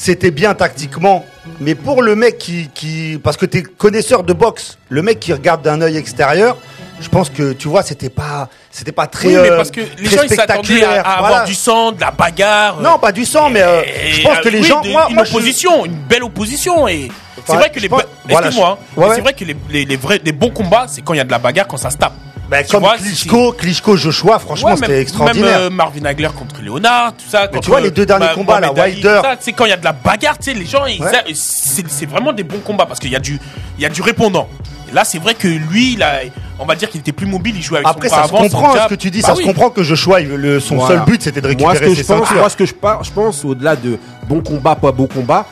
c'était 0.01 0.32
bien 0.32 0.53
tactiquement, 0.53 1.25
mais 1.60 1.75
pour 1.75 2.01
le 2.01 2.15
mec 2.15 2.38
qui, 2.38 2.70
qui, 2.74 3.20
parce 3.22 3.36
que 3.36 3.46
t'es 3.46 3.63
connaisseur 3.63 4.24
de 4.24 4.32
boxe, 4.32 4.77
le 4.88 5.01
mec 5.01 5.20
qui 5.20 5.34
regarde 5.34 5.62
d'un 5.62 5.82
œil 5.82 5.98
extérieur, 5.98 6.56
je 7.01 7.10
pense 7.10 7.29
que, 7.29 7.51
tu 7.51 7.68
vois, 7.68 7.84
c'était 7.84 8.10
pas, 8.10 8.48
c'était 8.72 8.94
pas 8.94 9.08
très, 9.08 9.27
Oui, 9.27 9.34
mais 9.36 9.50
euh, 9.51 9.58
parce 9.58 9.72
que 9.72 9.82
les 9.82 10.06
très 10.08 10.15
gens 10.15 10.24
ils 10.24 10.36
s'attendaient 10.36 10.84
à, 10.86 11.01
avoir 11.01 11.44
du 11.44 11.53
sang, 11.53 11.91
de 11.91 12.00
la 12.00 12.12
bagarre. 12.12 12.79
Non, 12.79 12.98
pas 12.98 13.12
du 13.12 13.25
sang, 13.25 13.50
mais 13.50 13.62
euh, 13.62 13.82
je 14.13 14.22
pense 14.22 14.39
que 14.39 14.48
euh, 14.48 14.51
les 14.51 14.62
oui, 14.62 14.68
gens, 14.68 14.79
de- 14.82 14.89
moi, 14.89 15.08
une 15.10 15.15
moi, 15.15 15.25
je- 15.25 15.32
opposition, 15.32 15.86
une 15.86 15.96
belle 16.10 16.24
opposition 16.24 16.88
et 16.88 17.12
c'est 17.46 17.56
vrai 17.58 17.70
que 17.70 17.79
les 17.82 17.89
pense- 17.89 18.01
ba- 18.03 18.08
voilà, 18.29 18.48
excuse-moi, 18.48 18.79
je- 18.96 19.00
ouais, 19.01 19.08
ouais. 19.10 19.15
c'est 19.15 19.22
vrai 19.22 19.34
que 19.34 19.44
les, 19.44 19.56
les, 19.70 19.84
les 19.86 19.96
vrais 19.98 20.22
les 20.24 20.32
bons 20.32 20.50
combats 20.51 20.86
c'est 20.88 21.01
quand 21.01 21.13
il 21.13 21.18
y 21.18 21.22
a 21.22 21.25
de 21.25 21.32
la 21.32 21.39
bagarre 21.39 21.68
quand 21.68 21.77
ça 21.77 21.89
se 21.89 21.98
tape. 21.98 22.13
Bah, 22.50 22.63
Tu 22.63 22.72
comme 22.72 22.82
vois, 22.82 22.98
Klitschko, 22.98 23.51
Klitschko, 23.53 23.96
Joshua, 23.96 24.39
franchement, 24.39 24.70
Ouais, 24.70 24.75
c'était 24.75 25.01
extraordinaire. 25.01 25.60
Même 25.60 25.68
euh, 25.68 25.70
Marvin 25.70 26.03
Hagler 26.06 26.29
contre 26.36 26.62
Léonard, 26.62 27.13
tout 27.13 27.29
ça. 27.29 27.48
contre, 27.48 27.62
tu 27.62 27.70
vois, 27.70 27.79
les 27.79 27.91
deux 27.91 28.06
derniers 28.08 28.25
bah, 28.25 28.32
combats, 28.34 28.60
là, 28.60 28.68
Mohamed 28.68 28.79
Ali, 28.84 28.94
Wilder. 28.96 29.18
tout 29.22 29.24
ça, 29.29 29.36
C'est 29.39 29.53
quand 29.53 29.65
il 29.65 29.70
y 29.70 29.74
a 29.74 29.77
de 29.77 29.84
la 29.86 29.91
bagarre, 29.94 30.38
tu 30.39 30.46
sais, 30.51 30.58
les 30.58 30.65
gens, 30.65 30.86
ils- 30.88 31.00
Ouais. 31.01 31.12
ça, 31.12 31.22
c'est 31.36 31.88
c'est 31.88 32.06
vraiment 32.08 32.34
des 32.34 32.44
bons 32.44 32.60
combats 32.60 32.86
parce 32.88 33.00
qu'il 33.00 33.12
y 33.12 33.15
a 33.15 33.20
du, 33.20 33.39
il 33.77 33.82
y 33.84 33.86
a 33.86 33.89
du 33.89 34.01
répondant. 34.01 34.48
Et 34.91 34.96
là, 34.96 35.03
c'est 35.06 35.20
vrai 35.20 35.36
que 35.36 35.48
lui, 35.48 35.94
il 35.94 36.01
a, 36.01 36.22
on 36.58 36.65
va 36.65 36.74
dire 36.75 36.89
qu'il 36.89 37.00
était 37.01 37.12
plus 37.12 37.27
mobile, 37.27 37.53
il 37.56 37.62
jouait 37.62 37.77
avec 37.77 37.88
Après, 37.88 38.10
son 38.10 38.15
ça 38.15 38.22
bras 38.22 38.27
se 38.29 38.34
avant, 38.36 38.44
son 38.50 38.58
comprend, 38.58 38.74
jab. 38.74 38.84
ce 38.86 38.89
que 38.89 39.00
tu 39.00 39.12
dis, 39.12 39.22
Bah 39.22 39.27
ça 39.27 39.34
oui. 39.36 39.44
se 39.44 39.48
comprend 39.48 39.70
que 39.70 39.84
Joshua, 39.84 40.22
il- 40.22 40.29
le, 40.29 40.60
son 40.60 40.77
Voilà. 40.77 40.96
seul 40.96 41.06
but, 41.06 41.22
c'était 41.22 41.41
de 41.41 41.48
Moi, 41.48 41.70
récupérer 41.70 41.75
ce 41.77 41.82
que 41.91 41.96
ses 41.98 42.01
je 42.01 42.08
pense, 42.08 42.20
ceintures. 42.27 42.39
moi, 42.41 42.50
ce 42.50 42.56
que 42.58 42.65
je, 42.65 42.74
par- 42.74 43.03
je 43.03 43.12
pense, 43.12 43.46
au-delà 43.46 43.75
de 43.75 44.00
bon 44.27 44.41
combat, 44.41 44.75
pas 44.75 44.91
beau 44.91 45.06
combat, 45.06 45.46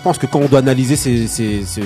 je 0.00 0.04
pense 0.04 0.16
que 0.16 0.24
quand 0.24 0.38
on 0.38 0.46
doit 0.46 0.60
analyser, 0.60 0.96
c'est, 0.96 1.26
c'est, 1.26 1.60
c'est, 1.66 1.82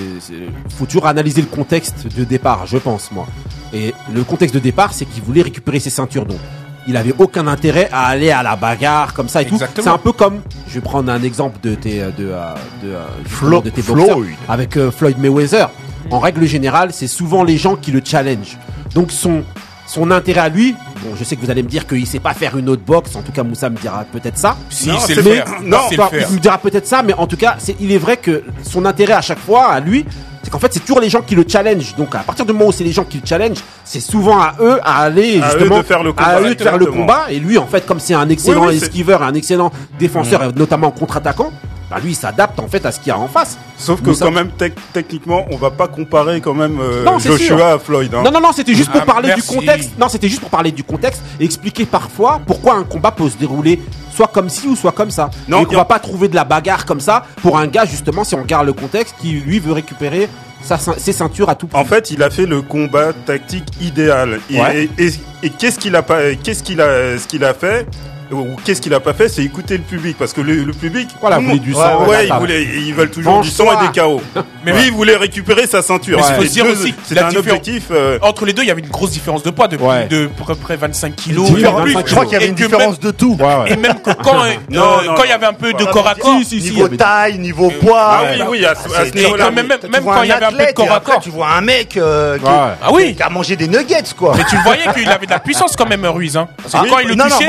faut 0.79 0.87
toujours 0.87 1.09
analyser 1.09 1.41
le 1.41 1.49
contexte 1.49 2.07
de 2.17 2.23
départ, 2.23 2.65
je 2.65 2.79
pense, 2.79 3.11
moi. 3.11 3.27
Et 3.73 3.93
le 4.15 4.23
contexte 4.23 4.55
de 4.55 4.61
départ, 4.61 4.93
c'est 4.93 5.05
qu'il 5.05 5.21
voulait 5.25 5.43
récupérer 5.43 5.81
ses 5.81 5.91
ceintures. 5.91 6.25
Donc, 6.25 6.39
il 6.87 6.97
avait 6.97 7.15
aucun 7.19 7.49
intérêt 7.49 7.89
à 7.91 8.05
aller 8.07 8.31
à 8.31 8.45
la 8.45 8.55
bagarre 8.55 9.15
comme 9.15 9.29
ça 9.29 9.43
et 9.43 9.47
tout. 9.47 9.59
C'est 9.59 9.89
un 9.89 9.99
peu 9.99 10.13
comme, 10.13 10.43
je 10.69 10.75
vais 10.75 10.81
prendre 10.81 11.11
un 11.11 11.23
exemple 11.25 11.59
de 11.61 11.75
tes, 11.75 11.99
de, 12.03 12.13
euh, 12.21 12.55
de, 12.85 12.89
euh, 12.91 13.05
justement, 13.29 13.51
Flo- 13.51 13.63
de 13.65 13.71
tes 13.71 13.83
boxeurs, 13.83 14.17
Floyd. 14.19 14.35
avec 14.49 14.77
euh, 14.77 14.93
Floyd 14.93 15.19
Mayweather. 15.19 15.71
En 16.13 16.21
règle 16.21 16.47
générale, 16.47 16.91
c'est 16.93 17.09
souvent 17.09 17.43
les 17.43 17.57
gens 17.57 17.75
qui 17.75 17.91
le 17.91 18.01
challenge. 18.05 18.59
Donc 18.95 19.11
son 19.11 19.43
son 19.87 20.11
intérêt 20.11 20.41
à 20.41 20.49
lui, 20.49 20.75
bon, 21.05 21.15
je 21.19 21.25
sais 21.25 21.37
que 21.37 21.41
vous 21.45 21.51
allez 21.51 21.63
me 21.63 21.69
dire 21.69 21.87
qu'il 21.87 22.07
sait 22.07 22.19
pas 22.19 22.33
faire 22.35 22.57
une 22.57 22.69
autre 22.69 22.83
boxe. 22.85 23.15
En 23.17 23.23
tout 23.23 23.33
cas, 23.33 23.43
Moussa 23.43 23.69
me 23.71 23.77
dira 23.77 24.05
peut-être 24.11 24.39
ça. 24.39 24.57
Si, 24.71 24.89
Non, 24.89 24.99
c'est 24.99 25.15
le 25.15 25.23
mais- 25.23 25.31
faire. 25.37 25.47
non, 25.63 25.79
le 25.91 26.01
Enfin, 26.01 26.09
faire. 26.09 26.27
il 26.31 26.35
me 26.37 26.41
dira 26.41 26.59
peut-être 26.59 26.87
ça, 26.87 27.03
mais 27.03 27.13
en 27.15 27.27
tout 27.27 27.37
cas, 27.37 27.57
c'est, 27.59 27.77
il 27.81 27.93
est 27.93 27.99
vrai 27.99 28.17
que 28.17 28.43
son 28.63 28.85
intérêt 28.87 29.13
à 29.13 29.21
chaque 29.21 29.39
fois, 29.39 29.67
à 29.69 29.81
lui, 29.81 30.05
c'est 30.43 30.51
qu'en 30.51 30.59
fait, 30.59 30.73
c'est 30.73 30.81
toujours 30.81 31.01
les 31.01 31.09
gens 31.11 31.21
qui 31.23 31.35
le 31.35 31.45
challenge. 31.47 31.95
Donc, 31.97 32.15
à 32.15 32.19
partir 32.21 32.45
du 32.47 32.53
moment 32.53 32.67
où 32.67 32.73
c'est 32.73 32.85
les 32.85 32.93
gens 32.93 33.05
qui 33.05 33.19
le 33.19 33.27
challenge, 33.27 33.59
c'est 33.85 34.01
souvent 34.01 34.41
à 34.41 34.55
eux 34.61 34.79
à 34.83 35.03
aller 35.03 35.41
À 35.43 35.49
eux 35.55 35.59
justement 35.59 35.79
de 35.79 35.83
faire 35.83 36.03
le 36.03 36.13
combat, 36.13 36.29
à 36.29 36.41
eux 36.41 36.55
de 36.55 36.63
faire 36.63 36.79
le 36.79 36.87
combat. 36.87 37.27
Et 37.31 37.39
lui, 37.39 37.57
en 37.59 37.67
fait, 37.67 37.85
comme 37.87 38.01
c'est 38.01 38.15
un 38.15 38.29
excellent 38.29 38.63
Oui, 38.67 38.75
oui, 38.77 38.77
esquiveur, 38.83 39.23
et 39.23 39.27
un 39.27 39.35
excellent 39.35 39.71
défenseur, 39.99 40.43
et 40.45 40.53
notamment 40.59 40.91
contre-attaquant, 40.91 41.51
bah 41.91 41.97
lui, 42.03 42.13
il 42.13 42.15
s'adapte 42.17 42.59
en 42.61 42.67
fait 42.69 42.85
à 42.87 42.93
ce 42.93 42.99
qu'il 42.99 43.09
y 43.09 43.11
a 43.11 43.19
en 43.19 43.29
face. 43.29 43.59
Sauf 43.77 44.01
que 44.01 44.11
Moussa- 44.11 44.25
quand 44.27 44.31
même, 44.33 44.49
tec- 44.59 44.73
techniquement, 44.93 45.47
on 45.51 45.57
va 45.57 45.71
pas 45.71 45.87
comparer 45.89 46.41
quand 46.41 46.55
même 46.55 46.79
euh, 46.81 47.05
Non, 47.05 47.19
c'est 47.19 47.29
Joshua 47.31 47.47
sûr. 47.59 47.65
à 47.67 47.79
Floyd. 47.79 48.15
hein. 48.15 48.23
Non, 48.25 48.31
non, 48.31 48.41
non, 48.41 48.53
c'était 48.53 48.75
juste 48.75 48.91
pour 48.91 49.03
Ah, 49.03 49.07
parler 49.07 49.29
merci. 49.29 49.51
du 49.51 49.57
contexte. 49.59 49.91
Non, 49.99 50.09
c'était 50.09 50.29
juste 50.29 50.41
pour 50.41 50.51
parler 50.51 50.73
du 50.73 50.83
contexte 50.85 51.23
et 51.41 51.45
expliquer 51.45 51.85
parfois 51.85 52.41
pourquoi 52.47 52.75
un 52.77 52.85
combat 52.85 53.11
peut 53.11 53.29
se 53.29 53.37
dérouler 53.37 53.81
soit 54.15 54.29
comme 54.29 54.49
ci 54.49 54.67
ou 54.69 54.77
soit 54.77 54.93
comme 54.93 55.11
ça. 55.11 55.31
Non, 55.49 55.63
et 55.63 55.65
qu'on 55.67 55.77
va 55.77 55.85
pas 55.85 55.99
trouver 55.99 56.29
de 56.29 56.35
la 56.35 56.45
bagarre 56.45 56.87
comme 56.87 57.01
ça 57.01 57.25
pour 57.43 57.59
un 57.59 57.67
gars 57.67 57.85
justement 57.85 58.25
si 58.25 58.35
on 58.35 58.43
regarde 58.43 58.67
le 58.67 58.73
contexte 58.73 59.17
qui 59.21 59.33
lui 59.33 59.59
veut 59.59 59.73
récupérer 59.73 60.29
sa, 60.63 60.79
ses 60.79 61.13
ceintures 61.13 61.51
à 61.51 61.55
tout 61.57 61.67
prix. 61.67 61.79
En 61.79 61.85
fait, 61.85 62.11
il 62.11 62.23
a 62.23 62.31
fait 62.31 62.47
le 62.47 62.63
combat 62.63 63.13
tactique 63.13 63.67
idéal. 63.83 64.41
Et, 64.51 64.59
Ouais. 64.61 64.89
et- 64.99 65.05
et- 65.07 65.13
et 65.43 65.51
qu'est-ce 65.51 65.79
qu'il 65.79 65.95
a 65.97 66.03
pas, 66.03 66.35
qu'est-ce 66.43 66.63
qu'il 66.63 66.81
a, 66.81 67.19
ce 67.19 67.27
qu'il 67.27 67.45
a 67.45 67.53
fait? 67.53 67.87
Ou 68.31 68.57
qu'est-ce 68.65 68.81
qu'il 68.81 68.95
a 68.95 69.01
pas 69.01 69.13
fait, 69.15 69.29
c'est 69.29 69.43
écouter 69.43 69.77
le 69.77 69.83
public 69.83 70.17
parce 70.19 70.33
que 70.33 70.41
le, 70.41 70.55
le 70.65 70.73
public, 70.73 71.09
Voilà, 71.21 71.39
voulait 71.39 71.59
du 71.59 71.73
sang, 71.73 72.07
ouais, 72.07 72.27
ils 72.27 72.33
voulaient, 72.33 72.63
ils 72.63 72.95
veulent 72.95 73.11
toujours 73.11 73.41
du 73.43 73.51
sang 73.51 73.67
et 73.81 73.87
des 73.87 73.93
chaos. 73.93 74.21
Mais 74.65 74.73
lui, 74.73 74.87
il 74.87 74.93
voulait 74.93 75.17
récupérer 75.17 75.67
sa 75.67 75.83
ceinture. 75.83 76.19
Mais 76.19 76.25
il 76.31 76.35
faut 76.47 76.53
dire 76.53 76.67
aussi, 76.67 76.95
la 77.11 77.29
un 77.29 77.35
objectif. 77.37 77.85
euh, 77.91 78.19
Entre 78.23 78.47
les 78.47 78.53
deux, 78.53 78.63
il 78.63 78.69
y 78.69 78.71
avait 78.71 78.81
une 78.81 78.89
grosse 78.89 79.11
différence 79.11 79.43
de 79.43 79.51
poids 79.51 79.69
de, 79.69 79.77
Ouais. 79.77 80.07
de 80.07 80.27
peu 80.29 80.55
près 80.55 80.77
25 80.77 81.15
kilos. 81.17 81.51
Plus. 81.51 81.61
Je 81.61 81.67
Je 81.67 82.11
crois 82.13 82.25
qu'il 82.25 82.33
y 82.33 82.37
avait 82.37 82.47
Et 82.47 82.49
une 82.49 82.55
différence 82.55 82.99
de 83.01 83.11
tout. 83.11 83.37
Ouais, 83.39 83.45
ouais. 83.45 83.73
Et 83.73 83.77
même 83.77 84.01
que 84.01 84.11
quand, 84.13 84.43
euh, 84.45 84.53
il 84.69 85.29
y 85.29 85.33
avait 85.33 85.47
un 85.47 85.53
peu 85.53 85.73
de 85.73 85.85
corps 85.85 86.09
à 86.09 86.15
corps, 86.15 86.39
niveau 86.39 86.89
taille, 86.89 87.39
niveau 87.39 87.71
poids. 87.71 88.21
Oui, 88.33 88.43
oui, 88.51 88.65
à, 88.67 88.75
ce- 88.75 88.89
c'est- 88.89 89.15
niveau-là. 89.15 89.51
même- 89.51 89.69
quand 90.05 90.23
il 90.23 90.29
y 90.29 90.33
avait 90.33 90.47
un 90.47 90.53
peu 90.53 90.67
de 90.67 90.73
corps 90.73 90.93
à 90.93 91.01
corps. 91.01 91.21
Tu 91.21 91.31
vois 91.31 91.49
un 91.51 91.61
mec 91.61 91.97
euh, 91.97 92.39
qui. 92.39 92.45
Ah 92.47 92.91
oui. 92.93 93.15
qui 93.15 93.23
a 93.23 93.29
mangé 93.29 93.57
des 93.57 93.69
nuggets, 93.69 94.03
quoi. 94.17 94.35
Mais 94.37 94.45
tu 94.49 94.57
le 94.57 94.63
voyais 94.63 94.85
qu'il 94.95 95.09
avait 95.11 95.27
de 95.27 95.31
la 95.31 95.39
puissance 95.41 95.77
quand 95.77 95.89
même, 95.89 96.05
Ruiz. 96.07 96.37
Hein. 96.37 96.49
Parce 96.57 96.73
que 96.73 96.79
Ah, 96.83 96.87
quand 96.89 96.99
il 97.01 97.09
le 97.09 97.15
non, 97.15 97.25
touchait, 97.25 97.47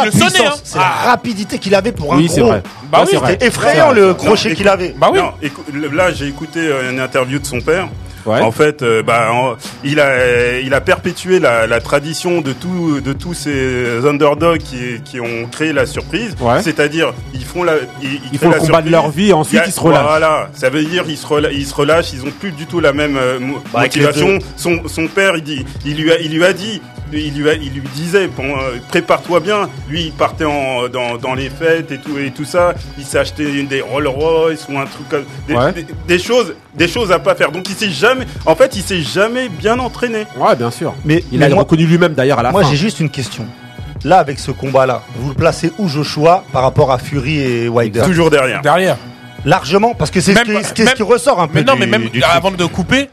ah, 0.00 0.04
la 0.04 0.10
le 0.10 0.46
Hein. 0.46 0.54
c'est 0.64 0.78
Ah. 0.78 0.80
la 1.04 1.10
rapidité 1.10 1.58
qu'il 1.58 1.74
avait 1.74 1.92
pour 1.92 2.12
un 2.14 2.16
Oui, 2.18 2.26
gros. 2.26 2.48
vrai. 2.48 2.62
Bah 2.90 2.98
Ouais, 2.98 3.04
oui, 3.04 3.08
c'est 3.12 3.16
vrai. 3.18 3.32
C'était 3.32 3.46
effrayant 3.46 3.92
le 3.92 4.14
crochet 4.14 4.54
qu'il 4.54 4.68
avait. 4.68 4.94
Bah 4.98 5.08
oui. 5.12 5.18
Non, 5.18 5.32
écou- 5.42 5.92
là, 5.94 6.10
j'ai 6.12 6.26
écouté 6.28 6.60
euh, 6.60 6.90
une 6.90 7.00
interview 7.00 7.38
de 7.38 7.46
son 7.46 7.60
père. 7.60 7.88
Ouais. 8.26 8.40
En 8.40 8.52
fait, 8.52 8.82
euh, 8.82 9.02
bah, 9.02 9.28
en- 9.32 9.56
il 9.84 9.98
a, 10.00 10.58
il 10.60 10.74
a 10.74 10.80
perpétué 10.80 11.38
la, 11.38 11.66
la 11.66 11.80
tradition 11.80 12.40
de 12.40 12.52
tout, 12.52 13.00
de 13.00 13.12
tous 13.12 13.34
ces 13.34 14.06
underdogs 14.06 14.58
qui, 14.58 15.00
qui 15.04 15.20
ont 15.20 15.46
créé 15.50 15.72
la 15.72 15.86
surprise. 15.86 16.34
Ouais. 16.40 16.62
C'est-à-dire, 16.62 17.12
ils 17.34 17.44
font 17.44 17.62
la, 17.64 17.74
ils, 18.02 18.20
Ils 18.32 18.38
font 18.38 18.50
la 18.50 18.56
le 18.56 18.60
combat 18.60 18.82
de 18.82 18.88
surprise. 18.88 18.90
leur 18.92 19.10
vie 19.10 19.28
et 19.30 19.32
ensuite 19.32 19.60
a- 19.60 19.66
ils 19.66 19.72
se 19.72 19.80
relâchent. 19.80 20.02
Voilà, 20.06 20.50
ça 20.54 20.68
veut 20.70 20.84
dire 20.84 21.04
ils 21.08 21.16
se, 21.16 21.26
rela- 21.26 21.52
ils 21.52 21.66
se 21.66 21.74
relâchent, 21.74 22.12
ils 22.12 22.22
ont 22.22 22.30
plus 22.30 22.52
du 22.52 22.66
tout 22.66 22.80
la 22.80 22.92
même 22.92 23.16
euh, 23.16 23.38
Bah, 23.72 23.80
motivation. 23.82 24.38
Son, 24.56 24.82
son 24.86 25.06
père, 25.06 25.36
il 25.36 25.42
dit, 25.42 25.64
il 25.86 25.96
lui 25.96 26.12
a, 26.12 26.18
il 26.20 26.32
lui 26.34 26.44
a 26.44 26.52
dit, 26.52 26.80
il 27.12 27.34
lui, 27.34 27.48
a- 27.50 27.54
il 27.54 27.72
lui 27.72 27.82
disait, 27.94 28.28
bon, 28.28 28.44
euh, 28.56 28.76
prépare-toi 28.88 29.40
bien. 29.40 29.68
Lui, 29.88 30.02
il 30.04 30.12
partait 30.12 30.44
en, 30.44 30.88
dans, 30.88 31.16
dans 31.16 31.34
les 31.34 31.50
fêtes 31.50 31.90
et 31.90 31.98
tout 31.98 32.16
et 32.18 32.30
tout 32.30 32.44
ça. 32.44 32.74
Il 32.98 33.04
s'est 33.04 33.18
acheté 33.18 33.42
une 33.44 33.66
des 33.66 33.80
Rolls 33.80 34.06
Royce 34.06 34.66
ou 34.68 34.78
un 34.78 34.84
truc 34.86 35.08
comme 35.08 35.24
des, 35.48 35.54
Ouais. 35.54 35.72
des, 35.72 35.86
des 36.06 36.18
choses, 36.22 36.54
des 36.74 36.86
choses 36.86 37.10
à 37.10 37.18
pas 37.18 37.34
faire. 37.34 37.50
Donc 37.50 37.68
il 37.68 37.74
s'est 37.74 37.90
jamais, 37.90 38.09
en 38.46 38.54
fait, 38.56 38.76
il 38.76 38.82
s'est 38.82 39.00
jamais 39.02 39.48
bien 39.48 39.78
entraîné. 39.78 40.26
Ouais, 40.36 40.56
bien 40.56 40.70
sûr. 40.70 40.94
Mais, 41.04 41.24
Il 41.32 41.38
mais 41.38 41.46
a 41.46 41.48
moi, 41.50 41.60
reconnu 41.60 41.84
lui-même 41.86 42.14
d'ailleurs 42.14 42.38
à 42.38 42.42
la 42.42 42.52
moi 42.52 42.62
fin. 42.62 42.70
j'ai 42.70 42.76
juste 42.76 43.00
une 43.00 43.10
question. 43.10 43.46
Là, 44.04 44.18
avec 44.18 44.38
ce 44.38 44.50
combat-là, 44.50 45.02
vous 45.16 45.28
le 45.28 45.34
placez 45.34 45.72
où 45.78 45.88
Joshua 45.88 46.44
par 46.52 46.62
rapport 46.62 46.90
à 46.90 46.98
Fury 46.98 47.38
et 47.40 47.68
Wilder 47.68 48.02
Toujours 48.04 48.30
derrière. 48.30 48.62
Derrière. 48.62 48.96
Largement, 49.44 49.94
parce 49.94 50.10
que 50.10 50.20
c'est 50.20 50.32
ce, 50.34 50.38
Même- 50.38 50.58
qui- 50.58 50.64
ce 50.68 50.72
qui- 50.72 50.82
ce 50.82 50.86
même- 50.86 50.94
qui 50.94 51.02
ressort 51.02 51.40
un 51.40 51.48
peu. 51.48 51.54
Mais 51.60 51.64
non, 51.64 51.74
du- 51.74 51.80
mais 51.80 51.86
même 51.86 52.02
du 52.08 52.20
truc. 52.20 52.24
avant 52.24 52.50
de 52.50 52.64
couper, 52.66 53.08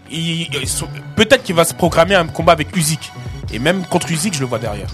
peut-être 1.16 1.44
qu'il 1.44 1.56
va 1.56 1.64
se 1.66 1.74
programmer 1.74 2.16
un 2.16 2.26
combat 2.28 2.52
avec 2.54 2.76
Usyk. 2.76 3.12
Et 3.54 3.60
même 3.60 3.84
contre 3.86 4.12
Usyk, 4.12 4.34
je 4.34 4.42
le 4.42 4.46
vois 4.46 4.60
derrière. 4.60 4.88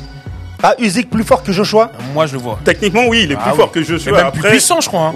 Ah, 0.62 0.75
Usyk 0.79 1.10
plus 1.10 1.24
fort 1.24 1.43
que 1.43 1.51
Joshua? 1.51 1.91
Moi, 2.13 2.25
je 2.27 2.33
le 2.33 2.39
vois. 2.39 2.60
Techniquement, 2.63 3.01
oui, 3.07 3.22
il 3.25 3.31
est 3.31 3.36
Ah 3.38 3.41
plus 3.43 3.51
oui. 3.51 3.57
fort 3.57 3.72
que 3.72 3.83
Joshua. 3.83 4.12
même 4.13 4.25
Après, 4.27 4.39
plus 4.41 4.50
puissant, 4.51 4.79
je 4.79 4.88
crois. 4.88 5.07
hein. 5.07 5.13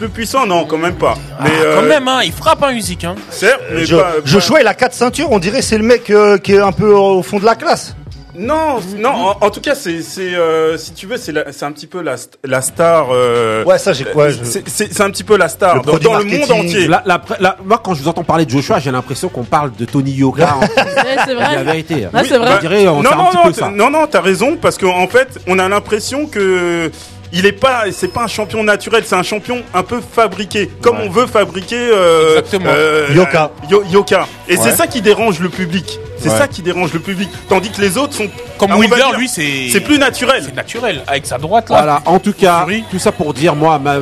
Plus 0.00 0.08
puissant, 0.08 0.46
non, 0.46 0.64
quand 0.64 0.78
même 0.78 0.94
pas. 0.94 1.14
Ah, 1.38 1.42
Mais 1.44 1.50
quand 1.50 1.82
euh, 1.82 1.88
même, 1.88 2.08
hein, 2.08 2.20
il 2.24 2.32
frappe 2.32 2.62
un 2.62 2.72
Usyk. 2.72 3.04
Hein. 3.04 3.14
certes, 3.30 3.60
mais 3.72 3.84
Jo- 3.84 3.98
pas- 3.98 4.04
pas- 4.04 4.10
Joshua, 4.24 4.60
il 4.62 4.66
a 4.66 4.74
quatre 4.74 4.94
ceintures. 4.94 5.30
On 5.30 5.38
dirait 5.38 5.60
c'est 5.62 5.76
le 5.78 5.84
mec 5.84 6.08
euh, 6.10 6.38
qui 6.38 6.54
est 6.54 6.58
un 6.60 6.72
peu 6.72 6.90
au 6.92 7.22
fond 7.22 7.38
de 7.38 7.44
la 7.44 7.54
classe. 7.54 7.94
Non, 8.34 8.78
non. 8.96 9.10
En, 9.10 9.36
en 9.42 9.50
tout 9.50 9.60
cas, 9.60 9.74
c'est, 9.74 10.00
c'est, 10.00 10.34
euh, 10.34 10.78
si 10.78 10.92
tu 10.94 11.06
veux, 11.06 11.18
c'est, 11.18 11.32
la- 11.32 11.52
c'est 11.52 11.64
un 11.66 11.72
petit 11.72 11.86
peu 11.88 12.00
la, 12.00 12.14
la 12.44 12.62
star. 12.62 13.08
euh, 13.12 13.64
Ouais, 13.64 13.76
ça, 13.76 13.92
j'ai 13.92 14.04
quoi 14.04 14.30
je- 14.30 14.38
c'est, 14.44 14.66
c'est- 14.66 14.90
c'est 14.94 15.02
un 15.02 15.10
petit 15.10 15.24
peu 15.24 15.36
la 15.36 15.48
star 15.48 15.76
Le 15.76 15.82
dans, 15.82 15.98
le 16.18 16.24
monde 16.24 16.50
entier. 16.50 16.86
La- 16.88 17.02
la- 17.04 17.20
la- 17.38 17.56
moi, 17.62 17.78
quand 17.84 17.92
je 17.92 18.02
vous 18.02 18.08
entends 18.08 18.24
parler 18.24 18.46
de 18.46 18.50
Joshua, 18.50 18.78
j'ai 18.78 18.92
l'impression 18.92 19.28
qu'on 19.28 19.44
parle 19.44 19.72
de 19.78 19.84
Tony 19.84 20.12
en- 20.56 20.60
Ouais, 20.60 20.68
c'est 20.76 21.24
C'est 21.26 21.34
la 21.34 21.44
vrai. 21.48 21.64
vérité. 21.64 21.94
Ouais, 22.14 22.22
c'est 22.26 22.38
vrai. 22.38 22.52
On 22.56 22.60
dirait, 22.60 22.88
on 22.88 23.02
non, 23.02 23.10
non, 23.14 23.26
petit 23.26 23.36
non, 23.36 23.68
peu 23.70 23.76
non, 23.76 23.90
non, 23.90 24.06
t'as 24.06 24.20
raison 24.22 24.56
parce 24.56 24.78
qu'en 24.78 25.08
fait, 25.08 25.38
on 25.46 25.58
a 25.58 25.68
l'impression 25.68 26.26
que 26.26 26.90
il 27.32 27.46
est 27.46 27.52
pas, 27.52 27.84
c'est 27.92 28.08
pas 28.12 28.24
un 28.24 28.26
champion 28.28 28.62
naturel, 28.64 29.04
c'est 29.06 29.14
un 29.14 29.22
champion 29.22 29.62
un 29.74 29.82
peu 29.82 30.00
fabriqué, 30.00 30.68
comme 30.80 30.96
Ouais. 30.98 31.04
on 31.06 31.10
veut 31.10 31.26
fabriquer 31.26 31.76
euh, 31.78 32.30
Exactement. 32.38 32.70
Yoka. 33.14 33.50
Yo- 33.70 33.84
Yoka. 33.90 34.26
Et 34.48 34.56
Ouais. 34.56 34.60
c'est 34.62 34.76
ça 34.76 34.86
qui 34.86 35.00
dérange 35.00 35.40
le 35.40 35.48
public. 35.48 35.98
C'est 36.18 36.28
Ouais. 36.30 36.36
ça 36.36 36.48
qui 36.48 36.60
dérange 36.62 36.92
le 36.92 37.00
public. 37.00 37.28
Tandis 37.48 37.70
que 37.70 37.80
les 37.80 37.96
autres 37.96 38.12
sont, 38.14 38.28
Comme 38.58 38.72
Ah, 38.72 38.76
Wilder, 38.76 39.16
lui, 39.16 39.26
c'est. 39.26 39.68
c'est 39.72 39.80
plus 39.80 39.98
naturel. 39.98 40.42
C'est 40.44 40.54
naturel. 40.54 41.02
Avec 41.06 41.24
sa 41.24 41.38
droite, 41.38 41.70
là. 41.70 41.76
Voilà, 41.78 42.02
en 42.04 42.18
tout 42.18 42.34
cas, 42.34 42.60
Fury. 42.60 42.84
tout 42.90 42.98
ça 42.98 43.10
pour 43.10 43.32
dire, 43.32 43.54
moi, 43.54 43.78
ma- 43.78 44.00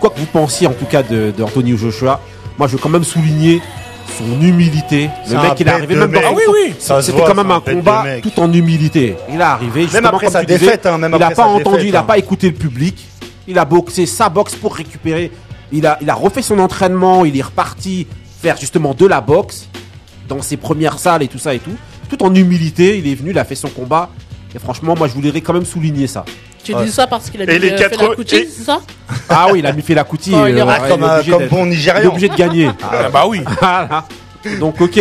quoi 0.00 0.10
que 0.10 0.18
vous 0.18 0.26
pensiez 0.26 0.66
en 0.66 0.72
tout 0.72 0.84
cas 0.86 1.04
de, 1.04 1.30
de 1.36 1.42
Anthony 1.44 1.76
Joshua, 1.76 2.20
moi 2.58 2.66
je 2.66 2.72
veux 2.72 2.78
quand 2.78 2.88
même 2.88 3.04
souligner 3.04 3.62
son 4.10 4.40
humilité. 4.40 5.10
Le 5.28 5.36
mec, 5.36 5.52
il 5.58 5.68
est 5.68 5.70
arrivé 5.70 5.94
même 5.96 6.10
dans 6.10 6.20
Ah 6.24 6.32
oui, 6.34 6.42
oui. 6.52 6.74
C'était 6.78 7.22
quand 7.22 7.34
même 7.34 7.50
un 7.50 7.60
combat 7.60 8.04
tout 8.22 8.40
en 8.40 8.52
humilité. 8.52 9.16
Il 9.28 9.40
est 9.40 9.42
arrivé, 9.42 9.82
justement, 9.82 10.08
après 10.08 10.30
sa 10.30 10.44
défaite, 10.44 10.86
hein, 10.86 10.98
même 10.98 11.12
il 11.14 11.18
n'a 11.18 11.30
pas 11.30 11.46
entendu, 11.46 11.86
il 11.86 11.92
n'a 11.92 12.00
hein. 12.00 12.04
pas 12.04 12.18
écouté 12.18 12.48
le 12.48 12.54
public. 12.54 13.06
Il 13.46 13.58
a 13.58 13.64
boxé 13.64 14.06
sa 14.06 14.28
boxe 14.28 14.54
pour 14.54 14.74
récupérer. 14.74 15.30
Il 15.72 15.86
a, 15.86 15.98
il 16.00 16.10
a 16.10 16.14
refait 16.14 16.42
son 16.42 16.58
entraînement, 16.58 17.24
il 17.24 17.36
est 17.36 17.42
reparti 17.42 18.06
faire 18.40 18.56
justement 18.56 18.94
de 18.94 19.06
la 19.06 19.20
boxe 19.20 19.68
dans 20.28 20.42
ses 20.42 20.56
premières 20.56 20.98
salles 20.98 21.22
et 21.22 21.28
tout 21.28 21.38
ça 21.38 21.54
et 21.54 21.58
tout. 21.58 21.76
Tout 22.08 22.22
en 22.22 22.34
humilité, 22.34 22.98
il 22.98 23.06
est 23.06 23.14
venu, 23.14 23.30
il 23.30 23.38
a 23.38 23.44
fait 23.44 23.54
son 23.54 23.68
combat. 23.68 24.10
Et 24.54 24.58
franchement, 24.58 24.94
moi 24.96 25.06
je 25.08 25.14
voudrais 25.14 25.40
quand 25.40 25.52
même 25.52 25.64
souligner 25.64 26.06
ça. 26.06 26.24
Tu 26.62 26.74
Ouais. 26.74 26.84
dis 26.84 26.90
ça 26.92 27.06
parce 27.06 27.30
qu'il 27.30 27.40
a 27.40 27.44
Et 27.44 27.46
dit, 27.46 27.58
les 27.58 27.72
euh, 27.72 27.76
quatre- 27.78 27.98
fait 27.98 28.06
la 28.36 28.38
et- 28.42 28.48
c'est 28.54 28.64
ça? 28.64 28.80
Ah 29.28 29.46
oui, 29.50 29.60
il 29.60 29.66
a 29.66 29.72
mis 29.72 29.82
fait 29.82 29.94
la 29.94 30.04
coutie. 30.04 30.32
Oh, 30.34 30.46
il 30.46 30.56
est 30.56 30.60
euh, 30.60 30.64
ouais, 30.66 30.74
comme 30.88 31.00
il 31.00 31.04
est 31.04 31.08
un- 31.08 31.14
obligé 31.18 31.32
comme 31.32 31.46
bon 31.48 31.56
il 31.64 31.66
est 31.66 31.70
Nigérian. 31.70 32.08
obligé 32.10 32.28
de 32.28 32.34
gagner. 32.36 32.70
Ah, 32.82 33.08
bah 33.12 33.24
oui. 33.26 33.40
Donc 34.58 34.80
ok. 34.80 34.96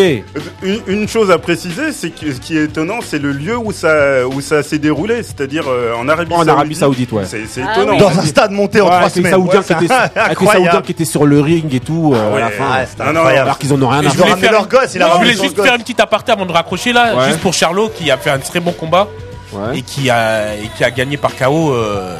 Une, 0.64 0.82
une 0.88 1.08
chose 1.08 1.32
à 1.32 1.38
préciser, 1.38 1.94
c'est 1.94 2.10
que 2.10 2.34
ce 2.34 2.40
qui 2.42 2.58
est 2.58 2.64
étonnant, 2.66 3.00
c'est 3.02 3.20
le 3.20 3.32
lieu 3.32 3.56
où 3.58 3.72
ça, 3.72 4.28
où 4.28 4.42
ça 4.42 4.64
s'est 4.64 4.80
déroulé, 4.80 5.24
c'est-à-dire 5.24 5.64
euh, 5.70 5.94
en 5.96 6.10
Arabie 6.10 6.34
En 6.34 6.38
Saoudite. 6.40 6.50
Arabie 6.54 6.76
Saoudite, 6.76 7.12
ouais. 7.14 7.24
C'est, 7.26 7.46
c'est 7.48 7.62
Ah 7.66 7.72
étonnant. 7.74 7.94
oui. 7.94 8.00
Dans 8.00 8.20
un 8.20 8.26
stade 8.26 8.52
monté 8.52 8.82
en 8.82 8.90
Ouais, 8.90 8.98
trois 8.98 9.10
semaines. 9.10 9.32
Saoudiens 9.32 9.60
Ouais, 9.62 9.66
qui 9.66 9.74
étaient, 9.86 9.88
c'est 9.88 10.20
avec 10.20 10.42
les. 10.42 10.46
Saoudiens 10.48 10.82
qui 10.82 10.92
étaient 10.92 11.06
sur 11.06 11.26
le 11.26 11.40
ring 11.40 11.74
et 11.74 11.80
tout 11.80 12.12
euh, 12.14 12.20
Ah 12.34 12.36
à 12.36 12.40
la 12.40 12.46
ouais, 12.48 12.52
fin. 12.52 12.64
Ouais, 12.70 12.86
c'était 12.90 13.04
Non, 13.04 13.10
incroyable. 13.12 13.42
Alors 13.44 13.58
qu'ils 13.60 13.74
en 13.74 13.82
ont 13.82 13.88
rien 13.88 14.00
à 14.06 14.36
faire. 14.36 14.52
leur 14.52 14.68
gosse, 14.68 14.96
il 14.96 15.02
a 15.04 15.10
Je 15.14 15.18
voulais 15.18 15.30
juste 15.32 15.56
gosse. 15.56 15.66
faire 15.66 15.76
une 15.76 15.82
petite 15.84 16.02
aparté 16.02 16.32
avant 16.34 16.46
de 16.46 16.52
raccrocher 16.52 16.92
là, 16.92 17.16
Ouais. 17.16 17.28
juste 17.28 17.40
pour 17.40 17.54
Charlot 17.54 17.90
qui 17.96 18.12
a 18.12 18.18
fait 18.18 18.32
un 18.32 18.40
très 18.40 18.60
bon 18.60 18.74
combat 18.74 19.08
Ouais. 19.52 19.80
et 19.80 19.82
qui 19.82 20.10
a 20.10 20.56
et 20.56 20.70
qui 20.78 20.84
a 20.84 20.92
gagné 20.92 21.18
par 21.18 21.36
KO 21.36 21.74
euh, 21.74 22.16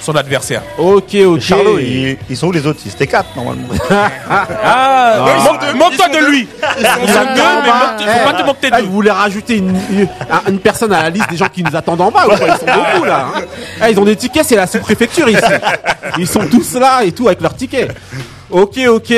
son 0.00 0.16
adversaire. 0.16 0.62
Ok, 0.78 1.14
ok. 1.14 1.38
Charlot, 1.40 1.78
ils, 1.78 2.18
ils 2.28 2.36
sont 2.36 2.48
où 2.48 2.52
les 2.52 2.66
autres? 2.66 2.80
Ils 2.84 2.90
étaient 2.90 3.06
quatre 3.06 3.36
normalement. 3.36 3.68
Ah, 4.30 5.24
ouais, 5.24 5.74
moque-toi 5.78 6.08
de 6.08 6.26
lui. 6.30 6.48
Ils 6.78 6.84
sont 6.86 6.90
Il 7.02 7.06
deux, 7.06 7.12
attend 7.12 7.34
mais 7.64 8.12
faut 8.12 8.24
pas 8.30 8.32
te 8.42 8.46
moquer 8.46 8.58
Eh, 8.68 8.70
de 8.70 8.76
vous 8.78 8.82
lui. 8.82 8.88
voulez 8.88 9.10
rajouter 9.10 9.56
une, 9.58 9.76
une, 9.90 10.08
un- 10.30 10.50
une 10.50 10.58
personne 10.58 10.92
à 10.92 11.02
la 11.04 11.10
liste 11.10 11.30
des 11.30 11.36
gens 11.36 11.48
qui 11.48 11.62
nous 11.62 11.76
attendent 11.76 12.00
en 12.00 12.10
bas 12.10 12.24
ou 12.26 12.36
quoi? 12.36 12.46
Ils 12.48 12.58
sont 12.58 12.66
beaucoup 12.66 13.04
là. 13.04 13.26
hein. 13.36 13.40
Eh, 13.86 13.92
ils 13.92 14.00
ont 14.00 14.04
des 14.04 14.16
tickets, 14.16 14.46
c'est 14.46 14.56
la 14.56 14.66
sous-préfecture 14.66 15.28
ici. 15.28 15.40
Ils 16.18 16.26
sont 16.26 16.46
tous 16.50 16.74
là 16.74 17.04
et 17.04 17.12
tout 17.12 17.28
avec 17.28 17.40
leurs 17.40 17.54
tickets. 17.54 17.94
Ok, 18.50 18.78
ok. 18.88 19.12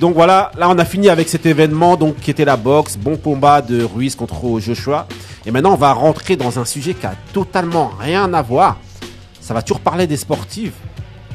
Donc 0.00 0.14
voilà, 0.14 0.50
là 0.58 0.68
on 0.70 0.78
a 0.78 0.84
fini 0.84 1.08
avec 1.10 1.28
cet 1.28 1.46
événement 1.46 1.96
donc 1.96 2.16
qui 2.20 2.30
était 2.30 2.44
la 2.44 2.56
boxe. 2.56 2.96
Bon 2.96 3.16
combat 3.16 3.60
de 3.62 3.84
Ruiz 3.84 4.16
contre 4.16 4.58
Joshua. 4.58 5.06
Et 5.46 5.50
maintenant 5.50 5.72
on 5.72 5.76
va 5.76 5.92
rentrer 5.92 6.36
dans 6.36 6.58
un 6.58 6.64
sujet 6.64 6.94
qui 6.94 7.06
a 7.06 7.14
totalement 7.32 7.92
rien 7.98 8.32
à 8.34 8.42
voir. 8.42 8.78
Ça 9.40 9.54
va 9.54 9.62
toujours 9.62 9.80
parler 9.80 10.06
des 10.06 10.16
sportifs. 10.16 10.72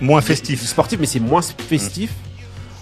Moins 0.02 0.22
festif. 0.22 0.62
sportif, 0.66 1.00
mais 1.00 1.06
c'est 1.08 1.20
moins 1.20 1.42
festif. 1.42 2.12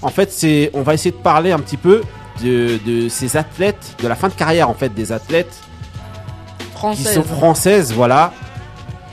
En 0.02 0.10
fait, 0.10 0.32
c'est, 0.32 0.70
on 0.74 0.82
va 0.82 0.94
essayer 0.96 1.12
de 1.12 1.16
parler 1.16 1.52
un 1.52 1.60
petit 1.60 1.78
peu 1.78 2.02
de, 2.44 2.80
de 2.86 3.08
ces 3.08 3.38
athlètes, 3.38 3.96
de 4.02 4.08
la 4.08 4.16
fin 4.16 4.28
de 4.28 4.34
carrière 4.34 4.70
en 4.70 4.74
fait 4.74 4.94
des 4.94 5.12
athlètes 5.12 5.54
qui 6.60 6.78
Française. 6.78 7.14
sont 7.14 7.24
françaises, 7.24 7.94
voilà, 7.94 8.34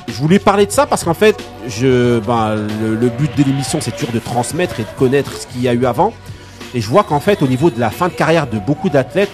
je 0.08 0.14
voulais 0.14 0.40
parler 0.40 0.66
de 0.66 0.72
ça 0.72 0.86
parce 0.86 1.04
qu'en 1.04 1.14
fait, 1.14 1.40
je, 1.68 2.18
ben, 2.20 2.56
le, 2.80 2.96
le 2.96 3.08
but 3.10 3.30
de 3.38 3.44
l'émission, 3.44 3.78
c'est 3.80 3.92
toujours 3.92 4.10
de 4.12 4.18
transmettre 4.18 4.80
et 4.80 4.82
de 4.82 4.88
connaître 4.98 5.32
ce 5.36 5.46
qu'il 5.46 5.62
y 5.62 5.68
a 5.68 5.72
eu 5.74 5.86
avant. 5.86 6.12
Et 6.74 6.80
je 6.80 6.88
vois 6.88 7.04
qu'en 7.04 7.20
fait, 7.20 7.42
au 7.42 7.46
niveau 7.46 7.70
de 7.70 7.78
la 7.78 7.90
fin 7.90 8.08
de 8.08 8.14
carrière 8.14 8.48
de 8.48 8.58
beaucoup 8.58 8.88
d'athlètes, 8.88 9.30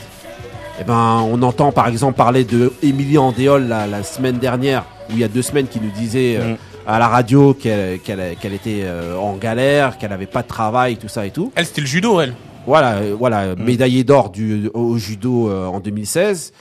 eh 0.81 0.85
ben, 0.85 1.21
on 1.31 1.43
entend 1.43 1.73
par 1.73 1.89
exemple 1.89 2.17
parler 2.17 2.45
de 2.45 2.73
Émilie 2.83 3.19
Andéol 3.19 3.65
la, 3.69 3.87
la 3.87 4.03
semaine 4.03 4.39
dernière, 4.39 4.85
ou 5.09 5.13
il 5.13 5.19
y 5.19 5.25
a 5.25 5.29
deux 5.29 5.43
semaines, 5.43 5.69
qui 5.69 5.81
nous 5.81 5.91
disait 5.91 6.37
euh, 6.39 6.53
Mm. 6.55 6.57
à 6.87 6.99
la 6.99 7.09
radio 7.09 7.55
qu'elle 7.55 7.99
qu'elle- 8.01 8.37
qu'elle 8.41 8.53
était 8.55 8.83
euh, 8.85 9.17
en 9.17 9.37
galère, 9.37 9.99
qu'elle 9.99 10.13
avait 10.13 10.27
pas 10.27 10.43
de 10.43 10.49
travail, 10.49 10.97
tout 10.97 11.09
ça 11.09 11.27
et 11.27 11.31
tout. 11.31 11.51
Elle, 11.55 11.67
c'était 11.67 11.81
le 11.81 11.87
judo, 11.87 12.21
elle. 12.21 12.35
Voilà, 12.67 12.95
euh, 12.97 13.15
voilà, 13.19 13.55
médaillée 13.57 14.05
d'or 14.05 14.31
du 14.31 14.69
au 14.75 14.97
judo 14.99 15.49
euh, 15.49 15.67
en 15.67 15.81
2016. 15.81 16.53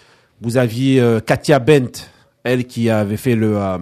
Vous 0.41 0.57
aviez 0.57 0.99
euh, 0.99 1.19
Katia 1.19 1.59
Bent, 1.59 2.07
elle 2.43 2.65
qui 2.65 2.89
avait 2.89 3.17
fait 3.17 3.35
le, 3.35 3.57
euh, 3.57 3.77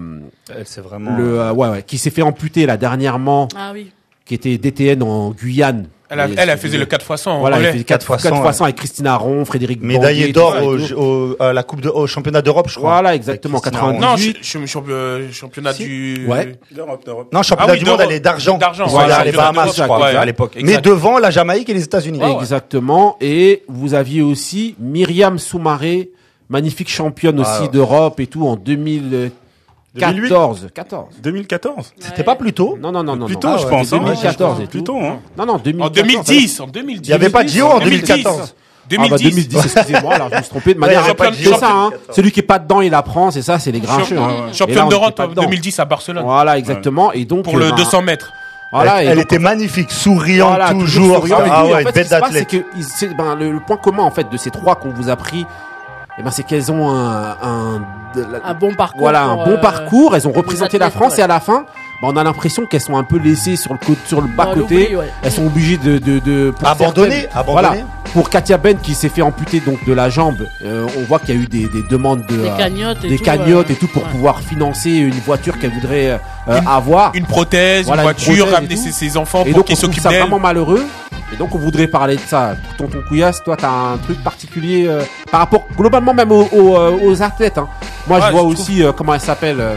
Elle, 0.55 0.65
C'est 0.65 0.81
vraiment. 0.81 1.17
le 1.17 1.39
euh, 1.39 1.51
ouais, 1.53 1.67
ouais, 1.69 1.83
qui 1.83 1.97
s'est 1.97 2.11
fait 2.11 2.21
amputer 2.21 2.65
là 2.65 2.77
dernièrement, 2.77 3.47
Ah 3.57 3.71
oui. 3.73 3.91
qui 4.25 4.35
était 4.35 4.57
DTN 4.57 5.03
en 5.03 5.31
Guyane. 5.31 5.87
Elle, 6.13 6.19
a, 6.19 6.25
elle, 6.25 6.35
elle 6.37 6.49
c'est- 6.49 6.57
faisait 6.57 6.77
le 6.77 6.85
4 6.85 7.05
x 7.11 7.21
100 7.23 7.31
en 7.31 7.39
Voilà, 7.39 7.59
elle 7.59 7.77
fait 7.77 7.83
4 7.83 8.05
fois 8.05 8.17
fois 8.17 8.29
100, 8.29 8.35
4 8.35 8.41
fois 8.41 8.53
100 8.53 8.63
avec 8.65 8.75
Christina 8.77 9.15
Ron, 9.17 9.43
Frédéric 9.45 9.81
Médaillé 9.81 10.31
Banguet, 10.31 10.33
d'or 10.33 11.35
à 11.39 11.53
la 11.53 11.63
coupe 11.63 11.81
de, 11.81 11.89
au 11.89 12.07
championnat 12.07 12.41
d'Europe, 12.41 12.67
je 12.69 12.75
crois. 12.75 12.91
Voilà, 12.91 13.15
exactement, 13.15 13.57
Avec 13.59 13.73
Christina 13.73 13.93
90. 13.93 14.05
Ron. 14.05 14.09
Non, 14.11 14.15
18. 14.15 14.37
je, 14.41 14.65
je, 14.65 14.91
euh, 14.91 15.31
championnat 15.31 15.73
Si. 15.73 15.83
du. 15.85 16.25
Ouais. 16.27 16.55
D'Europe, 16.71 17.05
d'Europe. 17.05 17.33
Non, 17.33 17.41
championnat 17.43 17.71
Ah 17.71 17.73
oui, 17.73 17.79
du 17.79 17.85
monde, 17.85 17.97
d'Europe. 17.97 18.11
elle 18.11 18.15
est 18.17 18.19
d'argent. 18.19 18.57
D'argent, 18.57 18.87
voilà, 18.87 19.23
les 19.23 19.31
Bahamas, 19.31 19.75
je 19.75 19.83
crois, 19.83 19.99
ouais. 19.99 20.15
à 20.15 20.25
l'époque. 20.25 20.57
Mais 20.61 20.77
devant 20.77 21.17
la 21.17 21.31
Jamaïque 21.31 21.69
et 21.69 21.73
les 21.73 21.83
États-Unis. 21.83 22.21
Exactement. 22.39 23.17
Et 23.21 23.63
vous 23.67 23.93
aviez 23.93 24.21
aussi 24.21 24.75
Myriam 24.79 25.39
Soumaré, 25.39 26.11
magnifique 26.49 26.89
championne 26.89 27.39
aussi 27.39 27.69
d'Europe 27.71 28.19
et 28.19 28.27
tout 28.27 28.47
en 28.47 28.55
2014. 29.95 30.69
14. 30.73 31.05
2014. 31.21 31.93
C'était 31.99 32.23
pas 32.23 32.35
plus 32.35 32.53
tôt 32.53 32.77
Non, 32.81 32.91
non, 32.91 33.03
non, 33.03 33.15
non. 33.15 33.25
Plutôt, 33.27 33.47
non. 33.49 33.57
je 33.57 33.65
Ah, 33.65 33.69
pense. 33.69 33.85
c'était 33.87 33.97
hein. 33.97 34.05
2014 34.05 34.59
et 34.59 34.63
tout. 34.63 34.69
Plutôt, 34.69 34.97
hein. 34.99 35.19
Non, 35.37 35.45
non, 35.45 35.57
2014. 35.57 35.89
En 35.89 35.89
2010, 36.23 36.59
en 36.61 36.67
2010. 36.67 37.07
Il 37.07 37.11
y 37.11 37.13
avait 37.13 37.29
pas 37.29 37.43
de 37.43 37.49
JO 37.49 37.65
en 37.67 37.79
2010. 37.79 38.07
2014. 38.07 38.55
Ah 38.95 39.07
bah 39.09 39.17
2010, 39.17 39.55
excusez-moi, 39.77 40.13
alors 40.15 40.29
je 40.29 40.35
me 40.35 40.41
suis 40.41 40.49
trompé 40.49 40.73
de 40.73 40.79
manière 40.79 41.05
avait 41.05 41.13
pas 41.13 41.31
JO. 41.31 41.55
ça, 41.57 41.71
hein. 41.71 41.91
Celui 42.11 42.31
qui 42.33 42.41
est 42.41 42.43
pas 42.43 42.59
dedans, 42.59 42.81
il 42.81 42.93
apprend, 42.93 43.31
c'est 43.31 43.41
ça, 43.41 43.57
c'est 43.57 43.71
les 43.71 43.79
grincheux. 43.79 44.17
hein. 44.19 44.51
Championne 44.51 44.83
on 44.85 44.89
d'Europe 44.89 45.11
était 45.11 45.15
pas 45.15 45.25
en 45.25 45.29
dedans. 45.29 45.43
2010 45.43 45.79
à 45.79 45.85
Barcelone. 45.85 46.23
Voilà, 46.25 46.57
exactement. 46.57 47.13
Et 47.13 47.23
donc 47.23 47.45
Pour 47.45 47.55
euh, 47.55 47.59
le 47.59 47.69
ben, 47.69 47.75
200 47.77 48.01
mètres. 48.01 48.33
Voilà, 48.73 49.01
elle 49.03 49.09
elle 49.09 49.15
donc, 49.17 49.25
était 49.25 49.39
magnifique, 49.39 49.89
souriante 49.89 50.49
Voilà, 50.49 50.71
toujours. 50.71 51.15
souriant. 51.17 51.45
Et 51.45 51.49
Ah 51.49 51.63
lui, 51.63 51.71
en 51.71 51.75
ouais, 51.75 51.83
fait, 51.83 51.91
bête 51.93 52.09
passe, 52.09 52.21
c'est 52.33 52.39
d'athlète. 52.41 52.47
que 52.49 53.15
ben, 53.15 53.35
le, 53.35 53.51
le 53.53 53.59
point 53.61 53.77
commun 53.77 54.03
en 54.03 54.11
fait 54.11 54.29
de 54.29 54.35
ces 54.35 54.49
trois 54.51 54.75
qu'on 54.75 54.89
vous 54.89 55.09
a 55.09 55.15
pris, 55.15 55.45
eh 56.19 56.23
ben, 56.23 56.29
c'est 56.31 56.43
qu'elles 56.43 56.71
ont 56.71 56.91
un, 56.91 57.35
un, 57.41 57.81
Un 58.43 58.53
bon 58.53 58.73
parcours. 58.75 58.99
voilà, 59.01 59.23
un 59.23 59.35
bon 59.37 59.51
euh, 59.53 59.57
parcours. 59.57 60.15
Elles 60.15 60.27
ont 60.27 60.31
représenté 60.31 60.77
la 60.77 60.91
France 60.91 61.13
ouais. 61.13 61.19
et 61.19 61.23
à 61.23 61.27
la 61.27 61.39
fin, 61.39 61.65
ben, 62.01 62.09
on 62.13 62.17
a 62.17 62.23
l'impression 62.23 62.65
qu'elles 62.67 62.81
sont 62.81 62.97
un 62.97 63.03
peu 63.03 63.17
laissées 63.17 63.55
sur 63.55 63.73
le 63.73 63.79
côté, 63.79 63.99
sur 64.05 64.21
le 64.21 64.27
bas 64.27 64.51
côté. 64.53 64.95
ouais. 64.95 65.09
Elles 65.23 65.31
sont 65.31 65.45
obligées 65.47 65.77
de, 65.77 65.97
de, 65.97 66.19
de 66.19 66.51
pour 66.57 66.67
Abandonner. 66.67 67.27
Voilà. 67.47 67.73
Pour 68.13 68.29
Katia 68.29 68.57
Ben 68.59 68.77
qui 68.77 68.93
s'est 68.93 69.09
fait 69.09 69.23
amputer 69.23 69.59
donc 69.59 69.83
de 69.85 69.91
la 69.93 70.07
jambe, 70.11 70.47
euh, 70.63 70.85
on 70.99 71.01
voit 71.05 71.17
qu'il 71.17 71.33
y 71.33 71.37
a 71.39 71.41
eu 71.41 71.47
des, 71.47 71.67
des 71.67 71.81
demandes 71.89 72.23
de 72.27 72.35
Des 72.35 72.47
euh, 72.47 72.57
cagnottes 72.57 73.03
et 73.05 73.07
des 73.09 73.17
tout. 73.17 73.23
cagnottes 73.23 73.69
euh, 73.71 73.73
et 73.73 73.75
tout 73.75 73.87
pour 73.87 74.03
ouais. 74.03 74.09
pouvoir 74.11 74.39
financer 74.41 74.91
une 74.91 75.19
voiture 75.21 75.57
qu'elle 75.57 75.71
voudrait 75.71 76.11
euh, 76.47 76.59
Une- 76.59 76.67
avoir. 76.67 77.09
Une 77.15 77.25
prothèse, 77.25 77.87
Voilà, 77.87 78.03
une 78.03 78.09
une 78.09 78.13
voiture, 78.13 78.33
prothèse 78.45 78.51
et 78.51 78.55
ramener 78.55 78.75
ses, 78.75 78.91
ses 78.91 79.17
enfants 79.17 79.41
Et 79.47 79.49
pour 79.49 79.61
donc 79.61 79.65
qu'ils 79.65 79.73
on 79.77 79.77
trouve 79.77 79.89
s'occupent 79.89 80.03
ça 80.03 80.09
d'elle. 80.09 80.19
vraiment 80.19 80.37
malheureux. 80.37 80.85
Et 81.33 81.37
donc 81.37 81.55
on 81.55 81.57
voudrait 81.57 81.87
parler 81.87 82.15
de 82.15 82.21
ça. 82.21 82.55
Tonton 82.77 83.01
Couillasse, 83.07 83.41
toi 83.43 83.57
t'as 83.57 83.71
un 83.71 83.97
truc 83.97 84.23
particulier 84.23 84.85
euh, 84.87 85.01
par 85.31 85.39
rapport 85.41 85.63
globalement 85.75 86.13
même 86.13 86.31
aux, 86.31 86.47
aux, 86.51 86.77
euh, 86.77 86.99
aux 87.01 87.21
athlètes. 87.23 87.57
hein. 87.57 87.67
Moi 88.07 88.19
Ouais, 88.19 88.25
je 88.27 88.31
vois 88.31 88.41
je 88.41 88.45
aussi 88.47 88.83
euh, 88.83 88.91
comment 88.91 89.13
elle 89.15 89.19
s'appelle. 89.21 89.59
euh, 89.59 89.75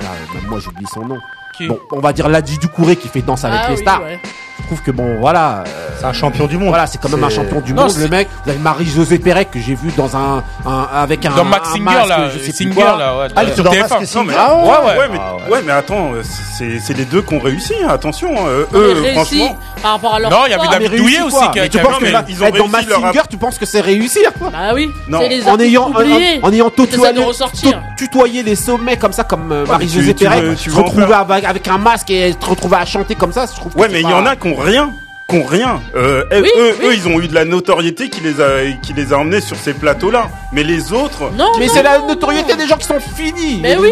ah, 0.00 0.06
moi 0.48 0.58
j'oublie 0.60 0.86
son 0.92 1.04
nom. 1.04 1.18
Qui- 1.56 1.68
Bon, 1.68 1.78
on 1.92 2.00
va 2.00 2.12
dire 2.12 2.28
Ladji 2.28 2.56
Doucouré 2.58 2.96
qui 2.96 3.08
fait 3.08 3.20
danse 3.22 3.44
avec 3.44 3.60
Ah 3.64 3.68
les 3.70 3.74
oui, 3.76 3.82
stars. 3.82 4.02
ouais. 4.02 4.20
Je 4.68 4.74
trouve 4.74 4.84
que 4.84 4.90
bon 4.90 5.16
voilà. 5.18 5.64
euh, 5.66 5.88
C'est 5.98 6.04
un 6.04 6.12
champion 6.12 6.46
du 6.46 6.58
monde. 6.58 6.68
voilà, 6.68 6.86
c'est 6.86 6.98
quand 7.00 7.08
même 7.08 7.24
un 7.24 7.30
champion 7.30 7.62
du 7.62 7.72
Non, 7.72 7.84
monde, 7.84 7.94
le 7.98 8.08
mec. 8.08 8.28
Vous 8.44 8.50
avez 8.50 8.58
Marie-Josée 8.58 9.18
Pérec 9.18 9.50
que 9.50 9.58
j'ai 9.58 9.74
vu 9.74 9.90
dans 9.96 10.14
un, 10.14 10.42
un- 10.66 10.88
avec 10.92 11.24
un, 11.24 11.30
Dans 11.30 11.44
Max 11.46 11.70
un 11.70 11.72
Singer, 11.72 11.84
masque, 11.84 12.08
là. 12.10 12.28
je 12.28 12.38
sais 12.38 12.52
Singer, 12.52 12.74
quoi. 12.74 12.98
là, 12.98 13.16
ouais. 13.18 13.26
Ah, 13.34 13.44
dans 13.46 13.70
TF1. 13.72 13.78
Mask 13.78 14.04
Singer. 14.06 14.34
Ah 14.38 14.54
ouais, 14.56 14.60
Ouais, 14.62 14.68
ouais. 14.68 14.98
Ouais, 14.98 15.08
mais, 15.10 15.18
Ah 15.22 15.34
ouais. 15.36 15.50
ouais, 15.50 15.62
mais 15.64 15.72
attends, 15.72 16.10
c'est 16.58 16.80
c'est 16.80 16.92
les 16.92 17.06
deux 17.06 17.22
qui 17.22 17.32
ont 17.34 17.38
réussi, 17.38 17.72
hein, 17.82 17.88
attention. 17.88 18.30
euh, 18.46 18.66
Mais 18.72 18.78
eux, 18.78 18.92
réussi 19.00 19.14
franchement. 19.38 19.58
par 19.82 19.92
rapport 19.92 20.14
à 20.16 20.18
leur 20.20 20.30
Non, 20.30 20.36
il 20.46 20.50
y 20.50 20.52
avait. 20.52 20.68
David 20.68 20.90
Mais 20.92 20.98
Douillet 20.98 21.18
réussi 21.20 21.36
aussi 21.36 21.50
qui 21.50 21.58
a- 21.58 21.62
Mais 21.62 21.68
tu 21.70 21.78
penses 21.78 21.96
que 21.98 22.04
mais 22.04 22.10
là, 22.10 22.24
ils 22.28 22.42
ont 22.42 22.46
être 22.46 22.56
dans 22.58 22.66
leur 22.68 23.00
Singer, 23.00 23.20
tu 23.30 23.36
penses 23.38 23.58
que 23.58 23.64
c'est 23.64 23.80
réussir 23.80 24.30
quoi 24.38 24.50
Bah 24.50 24.74
oui. 24.74 24.90
Non. 25.08 25.20
En 25.46 25.58
ayant, 25.58 25.90
en, 26.42 26.52
ayant 26.52 26.70
tutoyé, 27.96 28.42
les 28.42 28.54
sommets 28.56 28.98
comme 28.98 29.12
ça, 29.12 29.24
comme 29.24 29.50
euh, 29.50 29.62
mais 29.64 29.70
Marie-Josée 29.72 30.12
Pérec, 30.12 30.58
se 30.58 30.70
retrouver 30.70 31.14
avec, 31.14 31.66
un 31.68 31.78
masque 31.78 32.10
et 32.10 32.32
se 32.38 32.46
retrouver 32.46 32.76
à 32.76 32.84
chanter 32.84 33.14
comme 33.14 33.32
ça, 33.32 33.46
je 33.46 33.58
trouve 33.58 33.74
Ouais, 33.76 33.88
mais 33.90 34.00
il 34.02 34.08
y 34.08 34.12
en 34.12 34.26
a 34.26 34.36
qui 34.36 34.48
ont 34.48 34.57
rien. 34.64 34.94
Qui 35.30 35.36
ont 35.36 35.44
rien. 35.44 35.82
Euh, 35.94 36.24
eux, 36.32 36.40
Oui, 36.42 36.48
eux, 36.58 36.74
oui. 36.80 36.86
eux, 36.86 36.94
ils 36.94 37.06
ont 37.06 37.20
eu 37.20 37.28
de 37.28 37.34
la 37.34 37.44
notoriété 37.44 38.08
qui 38.08 38.22
les 38.22 38.40
a, 38.40 38.64
qui 38.80 38.94
les 38.94 39.12
a 39.12 39.18
emmenés 39.18 39.42
sur 39.42 39.58
ces 39.58 39.74
plateaux-là. 39.74 40.28
Mais 40.54 40.62
les 40.62 40.90
autres, 40.94 41.30
Non, 41.36 41.52
Mais 41.58 41.68
c'est 41.68 41.82
la 41.82 41.98
notoriété 41.98 42.52
non. 42.52 42.56
des 42.58 42.66
gens 42.66 42.78
qui 42.78 42.86
sont 42.86 42.98
finis. 42.98 43.58
Mais 43.62 43.76
oui. 43.76 43.90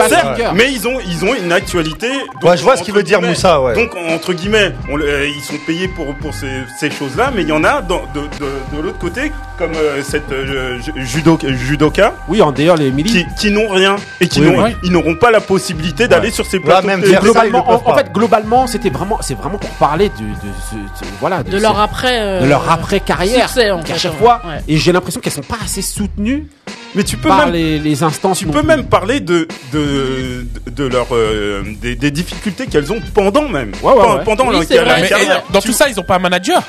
Mais 0.55 0.73
ils 0.73 0.89
ont, 0.89 0.99
ils 1.07 1.25
ont 1.27 1.35
une 1.35 1.53
actualité. 1.53 2.09
donc, 2.41 2.51
Ouais, 2.51 2.57
je 2.57 2.63
vois 2.63 2.79
ce 2.79 2.83
qu'il 2.83 2.93
entre 2.93 3.01
veut 3.01 3.03
dire, 3.03 3.21
Moussa, 3.21 3.61
ouais. 3.61 3.75
Donc, 3.75 3.91
entre 4.09 4.33
guillemets, 4.33 4.73
on, 4.91 4.99
euh, 4.99 5.27
ils 5.29 5.43
sont 5.43 5.59
payés 5.67 5.89
pour, 5.89 6.15
pour 6.15 6.33
ces, 6.33 6.49
ces 6.81 6.91
choses-là, 6.91 7.31
mais 7.35 7.43
il 7.43 7.49
y 7.49 7.53
en 7.53 7.65
a 7.65 7.83
dans- 7.83 8.05
de, 8.15 8.21
de, 8.21 8.77
de 8.79 8.83
l'autre 8.83 8.99
côté, 8.99 9.31
comme 9.59 9.73
euh, 9.77 10.01
cette 10.03 10.33
euh, 10.33 10.79
ju- 10.81 10.93
judo, 10.97 11.39
judoka, 11.43 12.15
Oui, 12.29 12.41
en 12.41 12.51
dehors, 12.51 12.77
les 12.79 12.87
Emily. 12.87 13.11
qui, 13.11 13.27
qui 13.39 13.51
n'ont 13.51 13.69
rien 13.69 13.97
et 14.23 14.29
qui 14.29 14.41
Oui, 14.41 14.53
n'ont, 14.53 14.65
oui. 14.65 14.75
ils 14.85 14.91
n'auront 14.91 15.17
pas 15.17 15.31
la 15.31 15.41
possibilité 15.41 16.09
d'aller 16.09 16.31
sur 16.31 16.47
ces 16.47 16.61
plateaux. 16.61 16.87
même 16.87 17.03
de 17.03 17.07
ça, 17.09 17.11
ils 17.13 17.15
le 17.17 17.21
globalement, 17.21 17.71
en, 17.71 17.95
fait, 17.95 18.11
globalement, 18.11 18.67
c'était 18.67 18.89
vraiment, 18.89 19.19
c'est 19.21 19.35
vraiment 19.37 19.59
pour 19.59 19.69
parler 19.73 20.09
de, 20.09 20.15
de, 20.25 20.55
ce- 20.71 21.05
ce- 21.05 21.11
voilà, 21.29 21.43
De 21.43 21.57
ce- 21.59 21.63
leur 21.63 21.79
après. 21.81 22.21
euh, 22.21 22.41
de 22.43 22.47
leur 22.47 22.71
après 22.71 23.01
carrière. 23.01 23.49
succès, 23.49 23.71
en 23.71 23.83
fait, 23.83 23.99
chaque 23.99 24.13
ouais. 24.13 24.19
fois, 24.19 24.43
Ouais. 24.47 24.61
et 24.69 24.77
j'ai 24.77 24.93
l'impression 24.93 25.21
qu'elles 25.21 25.33
sont 25.33 25.41
pas 25.43 25.59
assez 25.65 25.83
soutenues 25.83 26.47
Mais 26.95 27.03
tu 27.03 27.17
peux 27.17 27.29
par 27.29 27.47
même 27.47 27.53
les, 27.53 27.79
les 27.79 28.03
instances. 28.05 28.39
Tu 28.39 28.47
peux 28.47 28.61
plus. 28.61 28.67
même 28.67 28.85
parler 28.87 29.19
de 29.21 29.49
de 29.73 30.47
de 30.71 30.85
leur 30.87 31.09
euh, 31.13 31.63
des, 31.83 31.95
des 31.97 32.11
difficultés 32.11 32.67
qu'elles 32.67 32.91
ont 32.93 33.01
pendant 33.13 33.49
même 33.49 33.73
Ouais, 33.83 33.93
ouais, 33.93 34.01
Pen- 34.03 34.11
ouais. 34.19 34.25
pendant 34.25 34.47
Oui, 34.49 34.67
leur. 34.71 34.99
Mais, 35.01 35.09
carrière. 35.09 35.43
dans 35.51 35.61
Tu- 35.61 35.69
tout 35.69 35.75
ça, 35.75 35.89
ils 35.89 35.99
ont 36.01 36.05
pas 36.05 36.15
un 36.17 36.21
manager. 36.21 36.63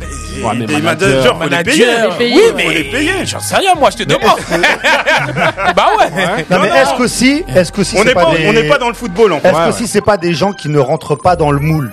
et 0.00 0.42
Ouais, 0.44 0.52
mais 0.56 0.64
des 0.66 0.78
manager, 0.80 1.08
managers, 1.08 1.28
faut 1.28 1.42
les 1.44 1.50
Manager. 1.50 1.64
payer. 1.64 1.86
Les 1.86 2.16
payer, 2.16 2.34
oui, 2.36 2.40
ouais. 2.40 2.52
mais 2.68 2.74
les 2.74 2.84
payer. 2.84 3.26
J'en 3.26 3.40
sais 3.40 3.56
rien, 3.56 3.74
moi, 3.74 3.90
je 3.90 3.96
te 3.96 4.02
demande. 4.04 4.38
bah 5.76 5.86
ouais. 5.98 6.44
Non, 6.50 6.56
Non, 6.56 6.62
mais 6.62 6.68
est-ce 6.68 6.94
qu'aussi, 6.96 7.42
est-ce 7.54 7.72
qu'aussi 7.72 7.96
On 7.98 8.04
n'est 8.04 8.14
pas, 8.14 8.26
des- 8.34 8.46
on 8.48 8.52
n'est 8.52 8.68
pas 8.68 8.78
dans 8.78 8.88
le 8.88 8.94
football 8.94 9.32
en 9.32 9.40
fait. 9.40 9.48
Est-ce 9.48 9.56
Ouais, 9.56 9.62
que 9.64 9.70
ouais. 9.70 9.76
si 9.76 9.88
c'est 9.88 10.00
pas 10.00 10.16
des 10.16 10.32
gens 10.34 10.52
qui 10.52 10.68
ne 10.68 10.78
rentrent 10.78 11.16
pas 11.16 11.36
dans 11.36 11.50
le 11.50 11.58
moule 11.60 11.92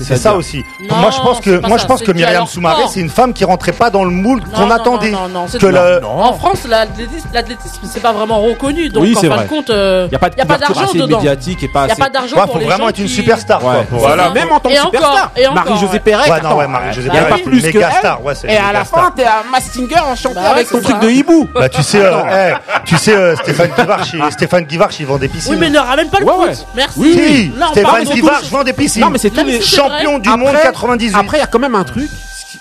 C'est 0.00 0.16
ça 0.16 0.34
aussi. 0.34 0.64
Non, 0.88 0.96
moi 0.96 1.10
je 1.10 1.20
pense 1.20 1.40
que 1.40 1.60
moi 1.66 1.78
ça, 1.78 1.82
je 1.84 1.86
pense 1.88 2.02
que 2.02 2.12
Myriam 2.12 2.46
Soumaré 2.46 2.84
c'est 2.88 3.00
une 3.00 3.08
femme 3.10 3.32
qui 3.32 3.44
rentrait 3.44 3.72
pas 3.72 3.90
dans 3.90 4.04
le 4.04 4.10
moule 4.10 4.42
qu'on 4.54 4.70
attendait. 4.70 5.10
non, 5.10 5.22
non, 5.22 5.40
non, 5.40 5.44
c'est 5.48 5.58
que 5.58 5.66
non. 5.66 5.72
le 5.72 6.00
Non. 6.00 6.08
En 6.22 6.32
France, 6.34 6.60
l'athlétisme, 6.68 7.80
c'est 7.90 8.00
pas 8.02 8.12
vraiment 8.12 8.40
reconnu. 8.40 8.88
Donc, 8.88 9.02
Oui, 9.02 9.14
en 9.16 9.20
fin 9.20 9.28
vrai. 9.28 9.44
de 9.44 9.48
compte, 9.48 9.70
euh, 9.70 10.06
Il 10.06 10.10
n'y 10.10 10.16
a 10.16 10.18
pas 10.18 10.28
y 10.36 10.40
a 10.40 10.44
d'argent 10.58 10.80
assez 10.84 10.98
dedans. 10.98 11.16
médiatique 11.18 11.62
et 11.62 11.68
pas 11.68 11.82
Il 11.82 11.84
n'y 11.86 11.90
a 11.90 11.92
assez. 11.94 12.02
pas 12.02 12.10
d'argent 12.10 12.36
Ouais, 12.36 12.42
pour 12.44 12.52
faut 12.54 12.58
les 12.60 12.64
vraiment 12.66 12.84
gens 12.84 12.88
être 12.90 12.98
une 12.98 13.06
qui- 13.06 13.14
superstar 13.14 13.60
quoi. 13.60 13.72
Ouais. 13.72 13.84
pour- 13.84 13.98
Voilà. 14.00 14.30
Même 14.30 14.52
en 14.52 14.60
tant 14.60 14.68
que 14.68 14.76
superstar. 14.76 15.32
Marie-Josée. 15.54 15.98
Pérec. 16.00 16.30
Ouais, 16.30 16.40
non, 16.40 16.54
ouais, 16.56 16.66
Marie-Josée 16.68 17.08
y 17.08 17.10
a 17.10 17.14
Pérec, 17.14 17.28
pas 17.30 17.36
c'est 17.38 17.42
plus 17.42 17.62
méga 17.62 17.90
star, 17.90 18.24
ouais, 18.24 18.34
c'est 18.34 18.46
une 18.46 18.52
Et 18.54 18.56
à 18.56 18.72
la 18.72 18.84
fin, 18.84 19.10
t'es 19.14 19.24
un 19.24 19.50
Mastinger 19.50 19.96
chanter 20.16 20.34
Bah 20.36 20.40
ouais, 20.42 20.48
avec 20.48 20.68
ton 20.70 20.80
truc 20.80 21.00
de 21.00 21.10
hibou. 21.10 21.48
Bah 21.54 21.68
tu 21.68 21.82
sais, 21.82 22.00
euh, 22.00 22.20
eh, 22.52 22.78
tu 22.84 22.96
sais 22.96 23.14
euh, 23.14 23.34
Stéphane 23.36 23.70
Guivarch, 23.76 24.08
il- 24.14 24.32
Stéphane 24.32 24.64
Guivarch, 24.64 25.00
il 25.00 25.06
vend 25.06 25.18
des 25.18 25.28
piscines. 25.28 25.52
Oui, 25.52 25.58
mais 25.58 25.70
ne 25.70 25.78
ramène 25.78 26.08
pas 26.08 26.20
le 26.20 26.26
foot. 26.26 26.66
Merci. 26.74 27.50
Stéphane 27.72 28.04
Guivarch 28.04 28.44
vend 28.50 28.64
des 28.64 28.72
piscines. 28.72 29.02
Non, 29.02 29.10
mais 29.10 29.18
c'est 29.18 29.30
tous 29.30 29.44
les 29.44 29.60
du 29.88 30.28
Après- 30.28 30.36
monde 30.36 30.54
98. 30.62 31.14
Après, 31.16 31.36
il 31.38 31.40
y 31.40 31.44
a 31.44 31.46
quand 31.46 31.58
même 31.58 31.74
un 31.74 31.84
truc. 31.84 32.08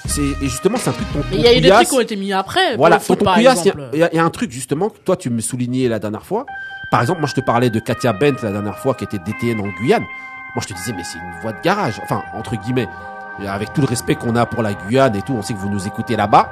C'est 0.06 0.22
et 0.22 0.36
justement, 0.42 0.78
c'est 0.78 0.90
un 0.90 0.94
truc 0.94 1.08
de 1.10 1.14
ton. 1.14 1.26
Mais 1.32 1.38
il 1.38 1.42
y 1.42 1.48
a 1.48 1.56
eu 1.58 1.62
des 1.62 1.70
trucs 1.70 1.88
qui 1.90 1.96
ont 1.96 2.00
été 2.02 2.16
mis 2.16 2.34
après. 2.34 2.76
Voilà, 2.76 3.00
il 3.38 3.44
y 3.44 3.48
a- 3.48 3.54
y, 4.12 4.16
y 4.16 4.20
un 4.20 4.30
truc 4.30 4.52
justement 4.52 4.90
que 4.90 4.98
toi 5.00 5.16
tu 5.16 5.30
me 5.30 5.40
soulignais 5.42 5.88
la 5.88 6.00
dernière 6.00 6.24
fois. 6.26 6.46
Par 6.92 7.02
exemple, 7.02 7.20
moi 7.22 7.30
je 7.30 7.34
te 7.36 7.42
parlais 7.42 7.70
de 7.70 7.80
Katia 7.80 8.14
Bent 8.14 8.36
la 8.44 8.52
dernière 8.52 8.78
fois 8.78 8.94
qui 8.96 9.04
était 9.06 9.18
DTN 9.20 9.60
en 9.62 9.68
Guyane. 9.80 10.04
Moi 10.56 10.62
je 10.62 10.68
te 10.68 10.74
disais 10.74 10.94
mais 10.96 11.04
c'est 11.04 11.18
une 11.20 11.42
voie 11.42 11.54
de 11.54 11.62
garage. 11.64 12.00
Enfin 12.04 12.24
entre 12.34 12.56
guillemets, 12.58 12.88
Et 13.44 13.48
avec 13.48 13.72
tout 13.74 13.82
le 13.82 13.88
respect 13.88 14.16
qu'on 14.16 14.36
a 14.36 14.46
pour 14.46 14.64
la 14.64 14.74
Guyane 14.74 15.16
et 15.16 15.22
tout, 15.22 15.34
on 15.34 15.42
sait 15.42 15.54
que 15.54 15.60
vous 15.60 15.70
nous 15.70 15.86
écoutez 15.88 16.16
là-bas. 16.16 16.50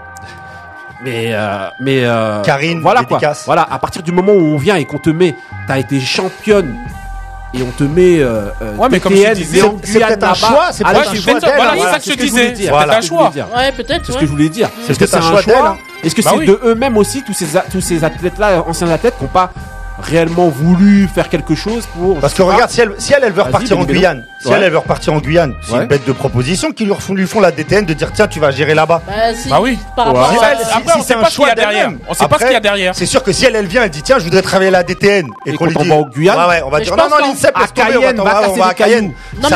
Mais 1.03 1.31
euh, 1.33 1.67
mais 1.81 2.05
euh, 2.05 2.41
Karine, 2.43 2.79
voilà 2.81 3.03
quoi. 3.03 3.17
dédicace. 3.17 3.43
Voilà, 3.45 3.67
à 3.69 3.79
partir 3.79 4.01
du 4.03 4.11
moment 4.11 4.31
où 4.33 4.53
on 4.53 4.57
vient 4.57 4.75
et 4.75 4.85
qu'on 4.85 4.97
te 4.99 5.09
met, 5.09 5.35
t'as 5.67 5.79
été 5.79 5.99
championne 5.99 6.77
et 7.53 7.61
on 7.63 7.71
te 7.71 7.83
met 7.83 8.19
euh, 8.19 8.49
euh, 8.61 8.75
Ouais, 8.75 8.87
mais 8.91 8.99
comme 8.99 9.15
je 9.15 9.33
disais, 9.33 9.61
c'est 9.83 9.99
peut-être 9.99 10.23
un 10.23 10.33
choix, 10.33 10.67
c'est 10.71 10.83
peut-être 10.83 11.09
un 11.11 11.15
choix 11.15 11.33
Voilà, 11.55 11.71
c'est 11.75 11.91
ça 11.91 11.99
que 11.99 12.05
je 12.21 12.25
disais. 12.25 12.51
dire. 12.51 12.65
C'est 12.65 12.69
Voilà. 12.69 12.97
un 12.97 13.01
C'est 13.01 13.07
ce 13.07 13.09
que 13.11 13.15
je 13.15 13.15
voulais 13.15 13.23
choix. 13.23 13.29
dire. 13.31 13.47
Ouais, 13.55 13.71
peut-être. 13.71 14.05
C'est 14.05 14.11
ce 14.11 14.17
que 14.17 14.25
je 14.25 14.31
voulais 14.31 14.49
dire. 14.49 14.67
Est-ce 14.67 14.87
que 14.99 15.05
peut-être 15.05 15.09
c'est 15.11 15.17
un 15.17 15.41
choix. 15.41 15.77
Est-ce 16.03 16.15
que 16.15 16.21
c'est 16.21 16.45
de 16.45 16.59
eux-mêmes 16.65 16.97
aussi 16.97 17.23
tous 17.23 17.33
ces 17.33 17.55
a- 17.57 17.65
tous 17.71 17.81
ces 17.81 18.03
athlètes 18.03 18.37
là, 18.37 18.63
anciens 18.67 18.89
athlètes, 18.89 19.15
qui 19.17 19.23
n'ont 19.23 19.29
pas 19.29 19.51
réellement 20.05 20.49
voulu 20.49 21.07
faire 21.13 21.29
quelque 21.29 21.55
chose 21.55 21.85
pour. 21.95 22.19
Parce 22.19 22.33
que 22.33 22.43
pas. 22.43 22.53
regarde, 22.53 22.69
si 22.69 22.81
elle, 22.81 22.93
si 22.97 23.13
elle, 23.13 23.23
elle 23.23 23.33
veut 23.33 23.41
repartir 23.41 23.79
en. 23.79 23.83
Guyane, 23.83 24.23
si 24.41 24.47
Ouais. 24.47 24.55
elle, 24.57 24.63
elle 24.63 24.71
veut 24.71 24.77
repartir 24.77 25.13
en 25.13 25.19
Guyane, 25.19 25.53
c'est 25.65 25.73
Ouais. 25.73 25.81
une 25.81 25.87
bête 25.87 26.05
de 26.05 26.11
proposition 26.11 26.71
qui 26.71 26.85
lui 26.85 26.91
refont, 26.93 27.13
lui 27.13 27.27
font 27.27 27.39
la 27.39 27.51
DTN 27.51 27.85
de 27.85 27.93
dire 27.93 28.11
tiens, 28.13 28.27
tu 28.27 28.39
vas 28.39 28.51
gérer 28.51 28.73
là-bas. 28.75 29.01
Bah, 29.07 29.13
si, 29.35 29.49
Bah 29.49 29.59
oui. 29.61 29.77
Par 29.95 30.07
rapport 30.07 30.31
Si 30.31 30.37
à 30.43 30.51
elle- 30.51 30.57
si- 30.59 30.63
Après, 30.65 30.81
si 30.93 30.97
on 30.97 31.01
c'est 31.01 31.07
sait 31.07 31.13
un 31.15 31.21
pas 31.21 31.29
ce 31.29 31.35
qu'il 31.35 31.41
y 31.41 31.45
a 31.45 31.47
choix 31.47 31.55
derrière. 31.55 31.91
On 32.07 32.13
sait 32.13 32.27
pas 32.27 32.37
ce 32.39 32.43
qu'il 32.43 32.53
y 32.53 32.55
a 32.55 32.59
derrière. 32.59 32.95
C'est 32.95 33.05
sûr 33.05 33.23
que 33.23 33.31
si 33.31 33.45
elle, 33.45 33.55
elle 33.55 33.67
vient, 33.67 33.83
elle 33.83 33.89
dit 33.89 34.01
tiens, 34.03 34.17
je 34.19 34.23
voudrais 34.25 34.41
travailler 34.41 34.69
à 34.69 34.71
la 34.71 34.83
DTN 34.83 35.27
et, 35.45 35.51
Et 35.51 35.53
qu'on 35.55 35.65
lui 35.65 35.75
on 35.77 35.81
dit 35.83 35.89
va 35.89 35.95
en 35.95 36.01
Guyane, 36.03 36.37
ouais, 36.39 36.45
ouais, 36.47 36.61
on 36.65 36.69
va 36.69 36.79
dire 36.79 36.95
non, 36.95 37.09
non, 37.09 37.17
l'INSEP, 37.25 37.51
à 37.55 37.67
Cayenne, 37.67 38.19
on 38.19 38.23
va 38.23 38.33
va, 38.33 38.39
casser 38.41 38.51
on 38.51 38.55
va 38.55 38.67
à 38.67 38.73
Cayenne. 38.73 39.11
Non, 39.41 39.49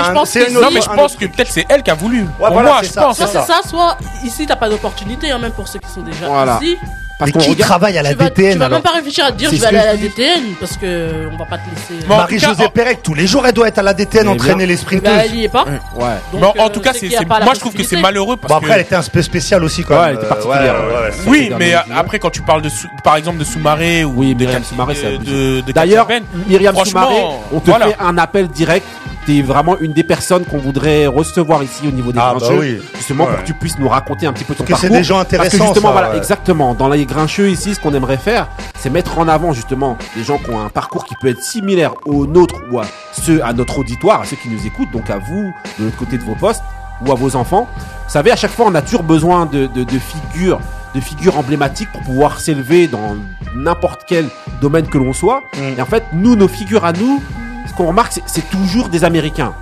mais 0.73 0.81
je 0.81 0.89
pense 0.89 1.15
que 1.15 1.25
peut-être 1.25 1.51
c'est 1.51 1.65
elle 1.69 1.83
qui 1.83 1.91
a 1.91 1.95
voulu. 1.95 2.25
Pour 2.37 2.49
moi, 2.51 2.81
je 2.83 2.89
pense. 2.93 3.17
Soit 3.17 3.27
ça. 3.27 3.43
c'est 3.45 3.53
ça, 3.53 3.59
soit 3.67 3.97
ici 4.23 4.45
t'as 4.47 4.55
pas 4.55 4.69
d'opportunité, 4.69 5.31
hein, 5.31 5.39
même 5.39 5.51
pour 5.51 5.67
ceux 5.67 5.79
qui 5.79 5.89
sont 5.91 6.01
déjà 6.01 6.25
ici. 6.61 6.77
Parce 7.19 7.31
Mais 7.31 7.33
qu'on 7.33 7.39
regarde. 7.51 7.59
travaille 7.59 7.97
à 7.97 8.01
la 8.01 8.11
tu 8.11 8.15
vas, 8.15 8.29
tu 8.31 8.41
DTN 8.41 8.57
vas 8.59 8.65
alors 8.65 8.77
même 8.77 8.83
pas 8.83 8.91
réfléchir 8.93 9.25
à 9.25 9.31
te 9.31 9.37
dire 9.37 9.49
je 9.51 9.57
vais 9.57 9.65
aller 9.67 9.77
à 9.77 9.85
la. 9.87 9.97
DTN 9.97 10.41
parce 10.59 10.77
que 10.77 11.27
on 11.31 11.37
va 11.37 11.45
pas 11.45 11.57
te 11.57 11.69
laisser. 11.69 12.07
Bon, 12.07 12.15
Marie-Josée 12.17 12.69
Pérec, 12.73 13.03
tous 13.03 13.13
les 13.13 13.27
jours, 13.27 13.45
elle 13.45 13.53
doit 13.53 13.67
être 13.67 13.77
à 13.79 13.83
la 13.83 13.93
DTN 13.93 14.23
Mais 14.23 14.29
entraîner 14.31 14.65
les 14.65 14.75
Bah, 14.75 14.81
sprinteuses. 14.81 15.19
elle 15.25 15.35
y 15.35 15.43
est 15.43 15.49
pas. 15.49 15.65
Ouais. 15.65 16.05
Donc, 16.31 16.41
Mais 16.55 16.61
en- 16.61 16.63
en 16.63 16.67
euh, 16.67 16.69
tout 16.69 16.79
cas, 16.79 16.93
c'est 16.93 17.09
moi 17.27 17.53
je 17.53 17.59
trouve 17.59 17.73
que 17.73 17.83
c'est 17.83 17.99
malheureux 18.01 18.37
parce 18.37 18.49
Bon, 18.51 18.57
après, 18.57 18.69
que. 18.69 18.73
elle 18.75 18.81
était 18.81 18.95
un 18.95 19.03
peu 19.03 19.21
spéciale 19.21 19.63
aussi, 19.63 19.83
quand 19.83 19.95
Ouais, 19.95 19.99
même. 19.99 20.09
elle 20.11 20.15
était 20.15 20.25
Euh, 20.25 20.29
particulière, 20.29 20.75
ouais, 20.75 20.87
ouais, 20.95 21.01
ouais. 21.01 21.13
Oui, 21.27 21.51
mais 21.59 21.75
euh, 21.75 21.79
après 21.95 22.19
quand 22.19 22.29
tu 22.29 22.41
parles 22.41 22.61
de 22.61 22.69
Sou- 22.69 22.87
par 23.03 23.17
exemple 23.17 23.37
de 23.37 23.43
Soumaré 23.43 24.03
ou 24.05 24.13
Oui, 24.15 24.33
de 24.33 24.39
Myriam 24.45 24.63
Soumaré, 24.63 24.95
c'est 24.95 25.73
D'ailleurs, 25.73 26.07
Myriam 26.47 26.75
Soumaré, 26.85 27.15
on 27.51 27.59
te 27.59 27.69
fait 27.71 27.95
un 27.99 28.17
appel 28.17 28.47
direct. 28.47 28.85
T'es 29.29 29.43
vraiment 29.43 29.77
une 29.79 29.93
des 29.93 30.03
personnes 30.03 30.43
qu'on 30.43 30.57
voudrait 30.57 31.05
recevoir 31.05 31.61
ici 31.61 31.83
au 31.87 31.91
niveau 31.91 32.11
des 32.11 32.17
Ah, 32.19 32.33
bah 32.33 32.39
grincheux. 32.39 32.59
oui. 32.59 32.81
Justement 32.95 33.25
Ouais. 33.25 33.29
pour 33.33 33.41
que 33.41 33.45
tu 33.45 33.53
puisses 33.53 33.77
nous 33.77 33.87
raconter 33.87 34.25
un 34.25 34.33
petit 34.33 34.43
peu 34.43 34.55
ton 34.55 34.63
que 34.63 34.73
c'est 34.73 34.81
parcours. 34.87 34.97
des 34.97 35.03
gens 35.03 35.17
Parce 35.17 35.27
que 35.29 35.35
intéressants, 35.35 35.65
justement, 35.65 35.89
ça, 35.89 35.91
voilà, 35.91 36.09
ouais. 36.09 36.17
exactement. 36.17 36.73
Dans 36.73 36.89
les 36.89 37.05
grincheux 37.05 37.51
ici, 37.51 37.75
ce 37.75 37.79
qu'on 37.79 37.93
aimerait 37.93 38.17
faire, 38.17 38.47
c'est 38.79 38.89
mettre 38.89 39.19
en 39.19 39.27
avant 39.27 39.53
justement 39.53 39.97
des 40.15 40.23
gens 40.23 40.39
qui 40.39 40.49
ont 40.49 40.59
un 40.65 40.69
parcours 40.69 41.05
qui 41.05 41.13
peut 41.21 41.27
être 41.27 41.43
similaire 41.43 41.93
au 42.07 42.25
nôtre 42.25 42.55
ou 42.71 42.79
à 42.79 42.85
ceux 43.11 43.43
à 43.45 43.53
notre 43.53 43.77
auditoire, 43.77 44.21
à 44.21 44.25
ceux 44.25 44.35
qui 44.35 44.49
nous 44.49 44.65
écoutent, 44.65 44.89
donc 44.91 45.11
à 45.11 45.19
vous, 45.19 45.53
de 45.77 45.83
l'autre 45.85 45.97
côté 45.97 46.17
de 46.17 46.23
vos 46.23 46.33
postes 46.33 46.63
ou 47.05 47.11
à 47.11 47.15
vos 47.15 47.35
enfants. 47.35 47.67
Vous 48.07 48.11
savez, 48.11 48.31
à 48.31 48.35
chaque 48.35 48.49
fois, 48.51 48.65
on 48.67 48.73
a 48.73 48.81
toujours 48.81 49.03
besoin 49.03 49.45
de, 49.45 49.67
de, 49.67 49.83
de 49.83 49.99
figures, 49.99 50.59
de 50.95 51.01
figures 51.01 51.37
emblématiques 51.37 51.91
pour 51.91 52.01
pouvoir 52.01 52.39
s'élever 52.39 52.87
dans 52.87 53.15
n'importe 53.55 54.05
quel 54.07 54.25
domaine 54.59 54.87
que 54.87 54.97
l'on 54.97 55.13
soit. 55.13 55.41
Mm. 55.55 55.77
Et 55.77 55.81
en 55.83 55.85
fait, 55.85 56.03
nous, 56.13 56.35
nos 56.35 56.47
figures 56.47 56.83
à 56.83 56.93
nous, 56.93 57.21
ce 57.69 57.73
qu'on 57.75 57.87
remarque, 57.87 58.13
c'est- 58.25 58.49
toujours 58.49 58.89
des 58.89 59.03
Américains. 59.03 59.53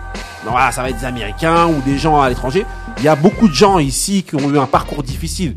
Non, 0.46 0.52
voilà, 0.52 0.72
ça 0.72 0.82
va 0.82 0.90
être 0.90 1.00
des 1.00 1.06
Américains 1.06 1.68
ou 1.68 1.82
des 1.86 1.98
gens 1.98 2.22
à 2.22 2.30
l'étranger. 2.30 2.66
Il 3.00 3.04
y 3.04 3.08
a 3.08 3.16
beaucoup 3.16 3.48
de 3.48 3.54
gens 3.54 3.80
ici 3.80 4.24
qui 4.24 4.36
ont 4.36 4.50
eu 4.50 4.58
un 4.58 4.66
parcours 4.66 5.04
difficile 5.04 5.56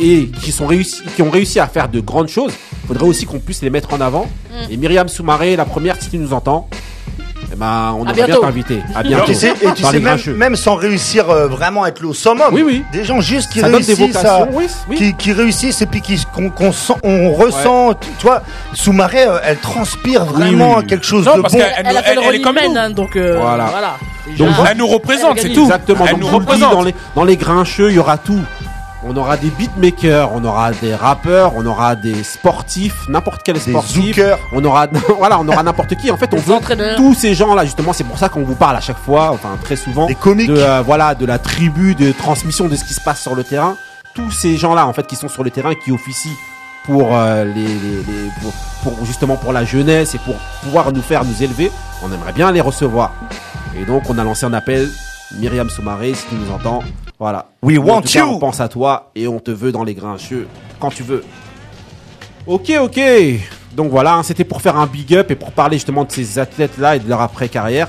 et 0.00 0.28
qui 0.42 0.50
sont 0.50 0.66
réussi, 0.66 1.02
qui 1.14 1.22
ont 1.22 1.30
réussi 1.30 1.60
à 1.60 1.66
faire 1.68 1.88
de 1.88 2.00
grandes 2.00 2.28
choses. 2.28 2.52
Il 2.82 2.88
faudrait 2.88 3.06
aussi 3.06 3.26
qu'on 3.26 3.38
puisse 3.38 3.62
les 3.62 3.70
mettre 3.70 3.94
en 3.94 4.00
avant. 4.00 4.26
Mm. 4.50 4.72
Et 4.72 4.76
Myriam 4.76 5.08
Soumaré, 5.08 5.56
la 5.56 5.64
première, 5.64 6.00
si 6.02 6.10
tu 6.10 6.18
nous 6.18 6.32
entends, 6.32 6.68
eh 7.54 7.58
ben, 7.58 7.94
on 7.98 8.04
aimerait 8.06 8.26
bien 8.26 8.36
t'inviter. 8.40 8.82
À 8.94 9.00
Et 9.00 9.04
bientôt. 9.04 9.26
tu 9.26 9.34
sais, 9.34 9.50
et 9.62 9.72
tu 9.74 9.82
Dans 9.82 9.90
sais 9.90 9.98
les 10.00 10.32
même, 10.34 10.56
sans 10.56 10.74
réussir 10.74 11.30
euh, 11.30 11.46
vraiment 11.46 11.84
à 11.84 11.88
être 11.88 12.00
le 12.00 12.12
summum, 12.12 12.48
Oui, 12.52 12.62
oui. 12.62 12.84
des 12.92 13.04
gens 13.04 13.20
juste 13.20 13.52
qui 13.52 13.60
ça 13.60 13.68
donne 13.70 13.80
des 13.82 13.94
réussissent 13.94 14.16
à, 14.16 14.38
vocations. 14.38 14.48
Oui, 14.58 14.66
oui. 14.88 14.96
qui, 14.96 15.14
qui 15.14 15.32
réussissent 15.32 15.80
et 15.82 15.86
puis 15.86 16.00
qui 16.00 16.20
qu'on 16.34 16.50
qu'on 16.50 16.72
sent- 16.72 16.94
on 17.04 17.32
ressent, 17.32 17.94
tu 17.94 18.08
tu 18.18 18.26
vois, 18.26 18.42
Soumaré, 18.72 19.24
elle 19.44 19.58
transpire 19.58 20.24
vraiment 20.24 20.70
oui, 20.74 20.80
oui. 20.80 20.86
quelque 20.86 21.06
chose 21.06 21.24
Non, 21.26 21.36
de 21.36 21.42
parce 21.42 21.54
bon. 21.54 21.60
Elle, 21.60 21.96
a 21.96 22.02
fait 22.02 22.10
elle- 22.10 22.16
le 22.16 22.20
elle 22.22 22.26
rôle 22.26 22.34
est 22.34 22.40
comme 22.40 22.56
humaine, 22.56 22.72
nous. 22.72 22.78
hein, 22.80 22.90
donc 22.90 23.16
euh, 23.16 23.38
Voilà. 23.40 23.64
voilà. 23.66 23.96
Donc, 24.38 24.48
Déjà, 24.48 24.70
Elle 24.70 24.78
nous 24.78 24.86
représente, 24.86 25.38
c'est 25.38 25.50
tout. 25.50 25.62
Exactement. 25.64 26.06
Elle 26.06 26.12
Donc, 26.12 26.20
nous 26.22 26.26
je 26.28 26.32
vous 26.32 26.38
le 26.40 26.44
dis, 26.46 26.50
représente. 26.52 26.72
dans 26.72 26.82
les, 26.82 26.94
dans 27.14 27.24
les 27.24 27.36
grincheux, 27.36 27.90
il 27.90 27.96
y 27.96 27.98
aura 27.98 28.16
tout. 28.16 28.40
On 29.06 29.16
aura 29.16 29.36
des 29.36 29.50
beatmakers, 29.50 30.30
on 30.34 30.42
aura 30.44 30.72
des 30.72 30.94
rappeurs, 30.94 31.52
on 31.56 31.66
aura 31.66 31.94
des 31.94 32.22
sportifs, 32.24 33.06
n'importe 33.08 33.42
quel 33.44 33.54
Des 33.56 33.70
sportif. 33.72 34.16
zookers. 34.16 34.38
On 34.52 34.64
aura, 34.64 34.86
voilà, 35.18 35.38
on 35.38 35.46
aura 35.48 35.62
n'importe 35.62 35.94
qui. 35.96 36.10
En 36.10 36.16
fait, 36.16 36.32
on 36.32 36.36
Des 36.36 36.42
veut 36.42 36.54
entraîneurs. 36.54 36.96
tous 36.96 37.14
ces 37.14 37.34
gens-là. 37.34 37.64
Justement, 37.64 37.92
c'est 37.92 38.04
pour 38.04 38.18
ça 38.18 38.28
qu'on 38.28 38.42
vous 38.42 38.54
parle 38.54 38.76
à 38.76 38.80
chaque 38.80 38.98
fois, 38.98 39.30
enfin 39.32 39.50
très 39.62 39.76
souvent, 39.76 40.06
Des 40.06 40.14
comiques. 40.14 40.48
de 40.48 40.56
euh, 40.56 40.82
voilà, 40.82 41.14
de 41.14 41.26
la 41.26 41.38
tribu, 41.38 41.94
de 41.94 42.12
transmission 42.12 42.66
de 42.68 42.76
ce 42.76 42.84
qui 42.84 42.94
se 42.94 43.00
passe 43.00 43.20
sur 43.20 43.34
le 43.34 43.44
terrain. 43.44 43.76
Tous 44.14 44.30
ces 44.30 44.56
gens-là, 44.56 44.86
en 44.86 44.92
fait, 44.92 45.06
qui 45.06 45.16
sont 45.16 45.28
sur 45.28 45.44
le 45.44 45.50
terrain 45.50 45.70
et 45.70 45.78
qui 45.78 45.90
officient 45.92 46.32
pour 46.84 47.16
euh, 47.16 47.44
les, 47.44 47.52
les, 47.52 47.66
les- 47.66 48.30
pour, 48.40 48.52
pour 48.82 49.04
justement 49.06 49.36
pour 49.36 49.52
la 49.52 49.64
jeunesse 49.64 50.14
et 50.14 50.18
pour 50.18 50.36
pouvoir 50.62 50.92
nous 50.92 51.02
faire 51.02 51.24
nous 51.24 51.42
élever. 51.42 51.70
On 52.02 52.12
aimerait 52.12 52.32
bien 52.32 52.52
les 52.52 52.60
recevoir. 52.60 53.12
Et 53.76 53.84
donc, 53.84 54.08
on 54.08 54.18
a 54.18 54.24
lancé 54.24 54.46
un 54.46 54.52
appel. 54.52 54.88
Myriam 55.38 55.68
Soumaré, 55.68 56.14
si 56.14 56.26
tu 56.28 56.34
nous 56.36 56.52
entends, 56.54 56.80
voilà. 57.24 57.46
We 57.62 57.78
En 57.78 57.82
want 57.82 58.02
cas, 58.02 58.20
you. 58.20 58.26
On 58.34 58.38
pense 58.38 58.60
à 58.60 58.68
toi 58.68 59.10
et 59.14 59.26
on 59.26 59.40
te 59.40 59.50
veut 59.50 59.72
dans 59.72 59.82
les 59.82 59.94
grincheux 59.94 60.46
quand 60.78 60.90
tu 60.90 61.02
veux. 61.02 61.24
Ok, 62.46 62.70
ok. 62.78 63.00
Donc 63.74 63.90
voilà, 63.90 64.16
hein, 64.16 64.22
c'était 64.22 64.44
pour 64.44 64.60
faire 64.60 64.76
un 64.78 64.86
big 64.86 65.14
up 65.14 65.30
et 65.30 65.34
pour 65.34 65.50
parler 65.52 65.76
justement 65.78 66.04
de 66.04 66.12
ces 66.12 66.38
athlètes-là 66.38 66.96
et 66.96 66.98
de 66.98 67.08
leur 67.08 67.22
après-carrière. 67.22 67.88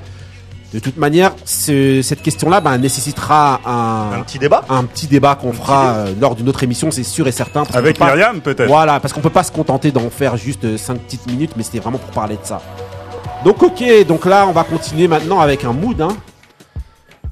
De 0.74 0.80
toute 0.80 0.96
manière, 0.96 1.34
ce- 1.44 2.02
cette 2.02 2.22
question-là 2.22 2.62
ben, 2.62 2.78
nécessitera 2.78 3.60
un, 3.66 4.20
Un 4.20 4.24
petit 4.24 4.40
débat. 4.40 4.64
un 4.70 4.86
petit 4.86 5.08
débat 5.08 5.36
qu'on 5.36 5.52
fera 5.52 5.96
euh, 5.96 6.14
lors 6.20 6.36
d'une 6.36 6.48
autre 6.48 6.64
émission, 6.64 6.90
c'est 6.90 7.04
sûr 7.04 7.28
et 7.28 7.34
certain. 7.34 7.66
parce 7.66 7.76
Avec 7.76 8.00
peut 8.00 8.06
Myriam, 8.06 8.40
peut-être. 8.40 8.68
Voilà, 8.70 9.02
parce 9.02 9.14
qu'on 9.14 9.20
peut 9.22 9.30
pas 9.30 9.44
se 9.44 9.52
contenter 9.52 9.92
d'en 9.92 10.10
faire 10.10 10.38
juste 10.38 10.78
5 10.78 10.98
petites 11.00 11.28
minutes, 11.28 11.52
mais 11.58 11.64
c'était 11.64 11.80
vraiment 11.80 11.98
pour 11.98 12.12
parler 12.12 12.36
de 12.36 12.46
ça. 12.46 12.62
Donc 13.44 13.62
ok, 13.62 13.84
donc 14.08 14.26
là 14.26 14.48
on 14.48 14.54
va 14.54 14.64
continuer 14.64 15.10
maintenant 15.10 15.42
avec 15.42 15.66
un 15.66 15.74
mood. 15.74 16.00
Hein. 16.02 16.16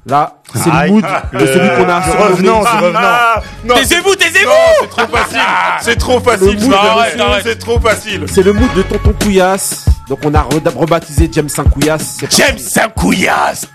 Là, 0.06 0.34
c'est 0.52 0.68
le 0.70 0.90
mood 0.90 1.04
de 1.32 1.46
celui 1.46 1.68
qu'on 1.76 1.88
a 1.88 2.00
revenant, 2.00 2.60
du 2.60 2.66
revenant. 2.84 2.98
Ah, 3.02 3.42
Taisez-vous, 3.74 4.14
taisez-vous 4.14 4.50
c'est 4.80 4.88
trop 4.90 5.06
facile. 5.16 5.40
C'est 5.80 5.96
trop 5.96 6.20
facile. 6.20 6.58
C'est 7.42 7.58
trop 7.58 7.80
facile. 7.80 8.24
C'est 8.28 8.42
le 8.42 8.52
mood 8.52 8.72
de 8.74 8.82
Tonton 8.82 9.14
Couillasse. 9.22 9.86
Donc 10.08 10.18
on 10.24 10.34
a 10.34 10.42
re- 10.42 10.76
rebaptisé 10.78 11.30
James 11.32 11.48
5 11.48 11.70
Couillasse. 11.70 12.18
James 12.36 12.58
Saint-Couillasse 12.58 13.66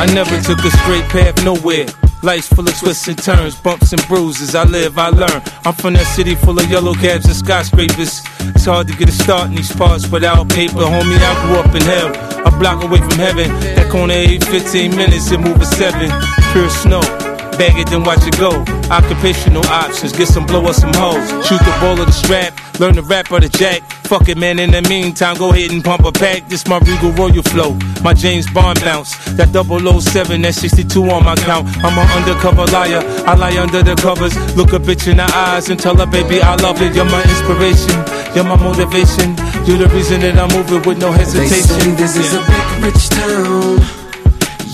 I 0.00 0.06
never 0.14 0.40
took 0.42 0.64
a 0.64 0.70
straight 0.70 1.04
path 1.10 1.44
nowhere. 1.44 1.86
Life's 2.22 2.48
full 2.48 2.66
of 2.66 2.76
twists 2.78 3.06
and 3.06 3.16
turns, 3.16 3.54
bumps 3.60 3.92
and 3.92 4.06
bruises. 4.08 4.54
I 4.54 4.64
live, 4.64 4.98
I 4.98 5.10
learn. 5.10 5.42
I'm 5.64 5.74
from 5.74 5.94
that 5.94 6.06
city 6.06 6.34
full 6.34 6.58
of 6.58 6.68
yellow 6.68 6.94
cabs 6.94 7.26
and 7.26 7.36
skyscrapers. 7.36 8.22
It's 8.40 8.64
hard 8.64 8.88
to 8.88 8.96
get 8.96 9.08
a 9.08 9.12
start 9.12 9.48
in 9.48 9.54
these 9.54 9.74
parts 9.74 10.08
without 10.08 10.48
paper. 10.48 10.74
Homie, 10.74 11.18
I 11.18 11.46
grew 11.46 11.56
up 11.56 11.74
in 11.74 11.82
hell, 11.82 12.08
a 12.46 12.50
block 12.58 12.82
away 12.82 12.98
from 12.98 13.18
heaven. 13.18 13.48
That 13.76 13.90
corner 13.90 14.14
ain't 14.14 14.44
15 14.44 14.96
minutes 14.96 15.30
and 15.30 15.44
move 15.44 15.60
a 15.60 15.66
seven. 15.66 16.10
Pure 16.52 16.70
snow. 16.70 17.27
Bag 17.58 17.76
it, 17.76 17.88
then 17.90 18.04
watch 18.04 18.24
it 18.26 18.38
go. 18.38 18.50
Occupational 18.88 19.66
options, 19.66 20.12
get 20.12 20.28
some 20.28 20.46
blow 20.46 20.64
or 20.64 20.72
some 20.72 20.94
hoes. 20.94 21.28
Shoot 21.46 21.58
the 21.58 21.76
ball 21.80 22.00
of 22.00 22.06
the 22.06 22.12
strap, 22.12 22.54
learn 22.78 22.94
the 22.94 23.02
rap 23.02 23.32
or 23.32 23.40
the 23.40 23.48
jack. 23.48 23.82
Fuck 24.06 24.28
it, 24.28 24.38
man. 24.38 24.58
In 24.58 24.70
the 24.70 24.82
meantime, 24.82 25.36
go 25.36 25.50
ahead 25.50 25.72
and 25.72 25.84
pump 25.84 26.04
a 26.06 26.12
pack. 26.12 26.48
This 26.48 26.66
my 26.68 26.78
Regal 26.78 27.10
Royal 27.12 27.42
flow, 27.42 27.76
my 28.02 28.14
James 28.14 28.48
Bond 28.50 28.80
bounce. 28.80 29.12
That 29.34 29.50
007, 29.50 30.42
that 30.42 30.54
62 30.54 31.02
on 31.02 31.24
my 31.24 31.34
count. 31.34 31.66
I'm 31.84 31.98
an 31.98 32.06
undercover 32.16 32.64
liar. 32.70 33.02
I 33.26 33.34
lie 33.34 33.58
under 33.58 33.82
the 33.82 33.96
covers, 33.96 34.34
look 34.56 34.72
a 34.72 34.78
bitch 34.78 35.08
in 35.10 35.16
the 35.18 35.28
eyes 35.34 35.68
and 35.68 35.78
tell 35.78 35.96
her, 35.96 36.06
baby, 36.06 36.40
I 36.40 36.54
love 36.56 36.80
it. 36.80 36.94
You're 36.94 37.04
my 37.04 37.22
inspiration, 37.22 37.98
you're 38.34 38.44
my 38.44 38.56
motivation. 38.56 39.34
You're 39.66 39.78
the 39.78 39.90
reason 39.92 40.20
that 40.20 40.38
I'm 40.38 40.48
moving 40.56 40.82
with 40.88 40.98
no 40.98 41.12
hesitation. 41.12 41.50
They 41.50 41.58
say 41.58 41.74
hesitation. 41.74 41.96
this 41.96 42.16
is 42.16 42.32
a 42.32 42.40
big 42.46 42.84
rich 42.86 43.08
town. 43.10 43.98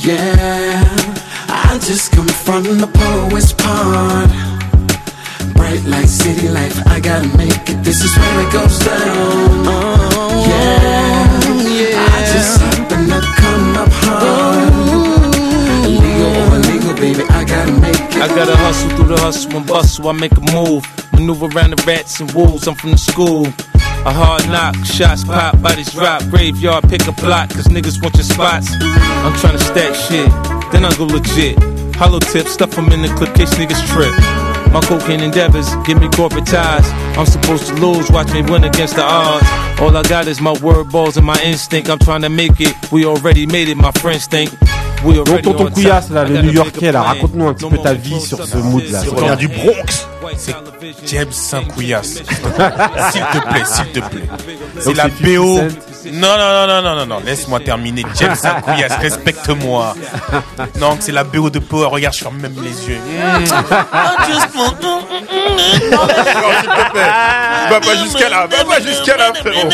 Yeah, 0.04 1.13
I 1.74 1.78
just 1.78 2.12
come 2.12 2.28
from 2.28 2.62
the 2.62 2.86
poet's 2.86 3.52
part. 3.52 4.30
Bright 5.54 5.82
light, 5.86 6.06
city 6.06 6.48
life, 6.48 6.78
I 6.86 7.00
gotta 7.00 7.26
make 7.36 7.68
it. 7.68 7.82
This 7.82 8.04
is 8.04 8.16
where 8.16 8.46
it 8.46 8.52
goes 8.52 8.78
down. 8.78 9.66
Oh, 9.66 10.46
yeah, 10.46 11.98
I 11.98 12.20
just 12.32 12.60
happen 12.60 13.08
to 13.10 13.20
come 13.42 13.76
up 13.76 13.88
hard. 13.90 14.72
Illegal 15.84 16.30
or 16.38 16.56
illegal, 16.62 16.94
baby, 16.94 17.24
I 17.28 17.42
gotta 17.42 17.72
make 17.72 17.98
it. 18.14 18.22
I 18.22 18.28
gotta 18.28 18.54
hustle 18.56 18.90
through 18.90 19.08
the 19.08 19.18
hustle 19.20 19.56
and 19.56 19.66
bustle. 19.66 20.08
I 20.08 20.12
make 20.12 20.36
a 20.36 20.52
move, 20.52 20.86
maneuver 21.12 21.46
around 21.46 21.70
the 21.76 21.82
rats 21.84 22.20
and 22.20 22.30
wolves. 22.34 22.68
I'm 22.68 22.76
from 22.76 22.92
the 22.92 22.98
school. 22.98 23.48
A 24.06 24.12
hard 24.12 24.46
knock, 24.48 24.76
shots 24.84 25.24
pop, 25.24 25.60
bodies 25.62 25.90
drop, 25.90 26.22
graveyard, 26.28 26.88
pick 26.90 27.06
a 27.08 27.12
plot, 27.12 27.48
cause 27.48 27.64
niggas 27.66 28.00
want 28.02 28.14
your 28.14 28.24
spots. 28.24 28.70
I'm 28.70 29.32
tryna 29.40 29.58
stack 29.58 29.94
shit, 29.94 30.28
then 30.72 30.84
I 30.84 30.94
go 30.96 31.04
legit. 31.04 31.58
Hollow 31.96 32.18
tips, 32.18 32.52
stuff 32.52 32.72
them 32.72 32.90
in 32.90 33.02
the 33.02 33.08
clip, 33.08 33.34
case 33.34 33.54
niggas 33.54 33.82
trip. 33.88 34.12
My 34.72 34.80
cocaine 34.80 35.20
endeavors 35.20 35.68
give 35.86 36.00
me 36.00 36.08
corporate 36.08 36.46
ties. 36.46 36.84
I'm 37.16 37.26
supposed 37.26 37.68
to 37.68 37.74
lose, 37.74 38.10
watch 38.10 38.32
me 38.32 38.42
win 38.42 38.64
against 38.64 38.96
the 38.96 39.04
odds. 39.04 39.46
All 39.80 39.96
I 39.96 40.02
got 40.02 40.26
is 40.26 40.40
my 40.40 40.52
word 40.58 40.90
balls 40.90 41.16
and 41.16 41.24
my 41.24 41.40
instinct. 41.42 41.88
I'm 41.88 42.00
trying 42.00 42.22
to 42.22 42.28
make 42.28 42.60
it. 42.60 42.74
We 42.90 43.04
already 43.04 43.46
made 43.46 43.68
it, 43.68 43.76
my 43.76 43.92
friends 43.92 44.26
think. 44.26 44.50
Donc 45.12 45.42
Tonton 45.42 45.66
on. 45.66 45.70
Couillasse, 45.70 46.10
là, 46.10 46.24
le 46.24 46.42
New 46.42 46.52
Yorkais, 46.52 46.92
là, 46.92 47.02
raconte-nous 47.02 47.48
un 47.48 47.54
petit 47.54 47.68
peu 47.68 47.78
ta 47.78 47.94
vie 47.94 48.20
sur 48.20 48.44
ce 48.44 48.56
mood-là. 48.56 49.00
this. 49.00 49.10
C'est 49.10 49.14
revient 49.20 49.36
du 49.36 49.48
Bronx. 49.48 50.08
C'est 50.36 50.56
James 51.06 51.32
Saint-Couillasse. 51.32 52.14
S'il 53.12 53.22
te 53.22 53.38
plaît, 53.48 53.62
s'il 53.64 53.86
te 53.86 54.00
plaît. 54.00 54.22
C'est 54.80 54.94
la 54.94 55.04
c'est 55.04 55.10
50 55.10 55.36
BO. 55.36 55.60
Non, 56.12 56.36
non, 56.36 56.52
non, 56.52 56.66
non, 56.66 56.82
non, 56.82 56.94
non, 56.96 57.06
non, 57.06 57.20
laisse-moi 57.24 57.60
terminer. 57.60 58.04
James 58.18 58.36
Acquias, 58.42 58.96
respecte-moi. 59.00 59.94
Non, 60.80 60.96
c'est 61.00 61.12
la 61.12 61.24
BO 61.24 61.50
de 61.50 61.58
Power. 61.58 61.88
Regarde, 61.88 62.14
je 62.14 62.20
ferme 62.20 62.38
même 62.38 62.54
les 62.62 62.88
yeux. 62.88 62.98
I 63.08 63.44
just 64.26 64.54
want 64.56 64.74
to- 64.80 64.86
Non, 64.86 66.06
s'il 66.08 66.70
te 66.70 66.90
plaît. 66.90 67.10
Va 67.70 67.80
pas 67.80 67.96
jusqu'à 68.02 68.28
là, 68.28 68.46
va 68.46 68.64
pas 68.64 68.80
jusqu'à 68.80 69.16
là, 69.16 69.32
frérot. 69.34 69.68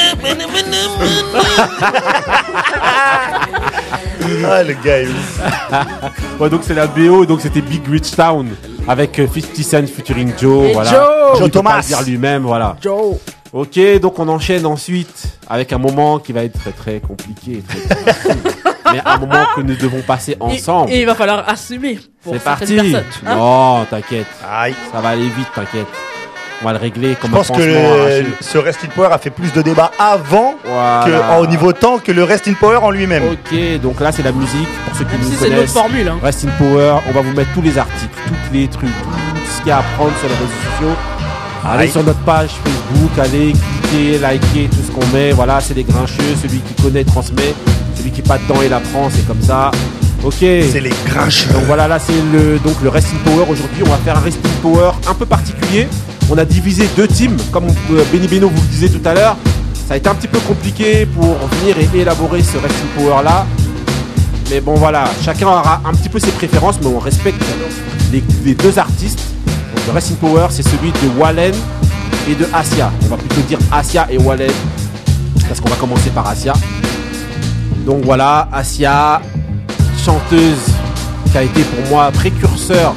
Ah, 4.48 4.62
le 4.62 4.74
gars 4.84 5.00
est 5.00 5.06
ouf. 5.06 5.40
Ouais, 6.40 6.48
donc 6.48 6.62
c'est 6.64 6.74
la 6.74 6.86
BO, 6.86 7.26
donc 7.26 7.40
c'était 7.42 7.60
Big 7.60 7.82
Rich 7.86 8.12
Town 8.16 8.48
avec 8.88 9.18
euh, 9.18 9.26
50 9.26 9.56
Cent 9.62 9.86
featuring 9.86 10.32
Joe. 10.40 10.68
Et 10.68 10.72
voilà. 10.72 10.90
Joe 10.90 11.38
Joe 11.38 11.50
Thomas. 11.50 11.80
dire 11.82 12.02
lui-même, 12.02 12.42
voilà. 12.42 12.76
Joe. 12.80 13.16
Ok, 13.52 13.78
donc 14.00 14.18
on 14.18 14.28
enchaîne 14.28 14.64
ensuite 14.64 15.24
avec 15.48 15.72
un 15.72 15.78
moment 15.78 16.18
qui 16.18 16.32
va 16.32 16.44
être 16.44 16.58
très 16.58 16.70
très 16.70 17.00
compliqué, 17.00 17.62
très 17.68 17.80
difficile. 17.80 18.52
mais 18.92 19.00
un 19.04 19.18
moment 19.18 19.44
que 19.56 19.60
nous 19.60 19.74
devons 19.76 20.00
passer 20.02 20.36
ensemble. 20.40 20.90
et 20.92 21.00
il 21.00 21.06
va 21.06 21.14
falloir 21.14 21.48
assumer 21.48 21.98
C'est 22.24 22.42
parti. 22.42 22.78
hein. 22.78 23.02
Non, 23.26 23.84
t'inquiète, 23.90 24.26
Aïe. 24.48 24.74
ça 24.92 25.00
va 25.00 25.10
aller 25.10 25.28
vite, 25.28 25.48
t'inquiète. 25.54 25.86
On 26.62 26.66
va 26.66 26.72
le 26.72 26.78
régler 26.78 27.16
comme 27.20 27.30
Je 27.30 27.36
pense 27.36 27.50
que 27.50 27.62
le- 27.62 28.26
ce 28.40 28.58
Rest 28.58 28.80
in 28.84 28.88
Power 28.94 29.08
a 29.12 29.18
fait 29.18 29.30
plus 29.30 29.50
de 29.52 29.62
débats 29.62 29.90
avant 29.98 30.54
Voilà. 30.64 31.04
que, 31.06 31.40
au 31.42 31.46
niveau 31.46 31.72
temps 31.72 31.98
que 31.98 32.12
le 32.12 32.22
Rest 32.22 32.48
in 32.48 32.52
Power 32.52 32.76
en 32.82 32.90
lui-même. 32.90 33.22
Ok, 33.24 33.80
donc 33.82 33.98
là 34.00 34.12
c'est 34.12 34.22
la 34.22 34.32
musique 34.32 34.68
pour 34.86 34.94
ceux 34.98 35.04
qui 35.04 35.12
Même 35.12 35.20
nous 35.22 35.30
si 35.30 35.36
c'est 35.36 35.44
notre 35.44 35.54
connaissent. 35.56 35.72
formule. 35.72 36.08
Hein. 36.08 36.18
Rest 36.22 36.44
in 36.44 36.50
Power, 36.58 36.96
on 37.08 37.12
va 37.12 37.20
vous 37.22 37.32
mettre 37.32 37.50
tous 37.54 37.62
les 37.62 37.78
articles, 37.78 38.12
tous 38.26 38.52
les 38.54 38.68
trucs, 38.68 38.90
tout 38.90 39.50
ce 39.56 39.58
qu'il 39.60 39.68
y 39.68 39.70
a 39.70 39.78
à 39.78 39.82
prendre 39.96 40.12
sur 40.18 40.28
les 40.28 40.34
réseaux 40.34 40.50
sociaux. 40.72 40.96
Allez 41.66 41.84
Aïe. 41.84 41.90
sur 41.90 42.02
notre 42.04 42.18
page 42.20 42.50
Facebook, 42.64 43.18
allez 43.18 43.52
cliquer, 43.52 44.18
liker 44.18 44.68
tout 44.70 44.78
ce 44.86 44.90
qu'on 44.90 45.06
met. 45.16 45.32
Voilà, 45.32 45.60
c'est 45.60 45.74
les 45.74 45.84
grincheux, 45.84 46.34
celui 46.42 46.58
qui 46.60 46.82
connaît 46.82 47.04
transmet, 47.04 47.54
celui 47.96 48.10
qui 48.10 48.20
pas 48.22 48.36
dedans 48.38 48.60
il 48.64 48.72
apprend, 48.72 49.08
c'est 49.10 49.26
comme 49.26 49.40
ça. 49.42 49.70
Ok. 50.22 50.34
C'est 50.40 50.80
les 50.80 50.92
grincheux. 51.06 51.50
Donc 51.54 51.62
voilà, 51.64 51.88
là 51.88 51.98
c'est 51.98 52.12
le 52.32 52.58
donc 52.58 52.76
le 52.82 52.90
Rest 52.90 53.08
in 53.14 53.30
Power 53.30 53.44
aujourd'hui. 53.50 53.82
On 53.86 53.90
va 53.90 53.96
faire 53.96 54.18
un 54.18 54.20
Rest 54.20 54.38
in 54.44 54.48
Power 54.62 54.90
un 55.08 55.14
peu 55.14 55.24
particulier. 55.24 55.88
On 56.30 56.38
a 56.38 56.44
divisé 56.44 56.88
deux 56.96 57.08
teams, 57.08 57.36
comme 57.50 57.66
euh, 57.90 58.04
Benny 58.12 58.28
Beno 58.28 58.48
vous 58.48 58.60
le 58.62 58.68
disait 58.68 58.88
tout 58.88 59.06
à 59.08 59.14
l'heure. 59.14 59.36
Ça 59.88 59.94
a 59.94 59.96
été 59.96 60.08
un 60.08 60.14
petit 60.14 60.28
peu 60.28 60.38
compliqué 60.40 61.04
pour 61.06 61.24
venir 61.60 61.76
et 61.78 61.98
élaborer 61.98 62.42
ce 62.42 62.56
Rest 62.58 62.74
in 62.84 63.00
Power 63.00 63.24
là. 63.24 63.44
Mais 64.50 64.60
bon 64.60 64.74
voilà, 64.74 65.04
chacun 65.24 65.48
aura 65.48 65.80
un 65.84 65.92
petit 65.92 66.08
peu 66.08 66.20
ses 66.20 66.30
préférences, 66.30 66.76
mais 66.80 66.86
on 66.86 67.00
respecte 67.00 67.42
les, 68.12 68.54
deux 68.54 68.78
artistes. 68.78 69.20
Donc 69.74 69.86
le 69.88 69.92
Rest 69.92 70.12
in 70.12 70.14
Power, 70.14 70.46
c'est 70.50 70.62
celui 70.62 70.92
de 70.92 71.18
Wallen 71.20 71.54
et 72.28 72.34
de 72.36 72.46
Asia. 72.52 72.92
On 73.04 73.08
va 73.08 73.16
plutôt 73.16 73.40
dire 73.42 73.58
Asia 73.72 74.06
et 74.10 74.18
Wallen, 74.18 74.52
parce 75.48 75.60
qu'on 75.60 75.68
va 75.68 75.76
commencer 75.76 76.10
par 76.10 76.28
Asia. 76.28 76.52
Donc 77.84 78.04
voilà, 78.04 78.48
Asia, 78.52 79.20
chanteuse 80.04 80.58
qui 81.32 81.38
a 81.38 81.42
été 81.42 81.62
pour 81.62 81.88
moi 81.90 82.10
précurseur 82.12 82.94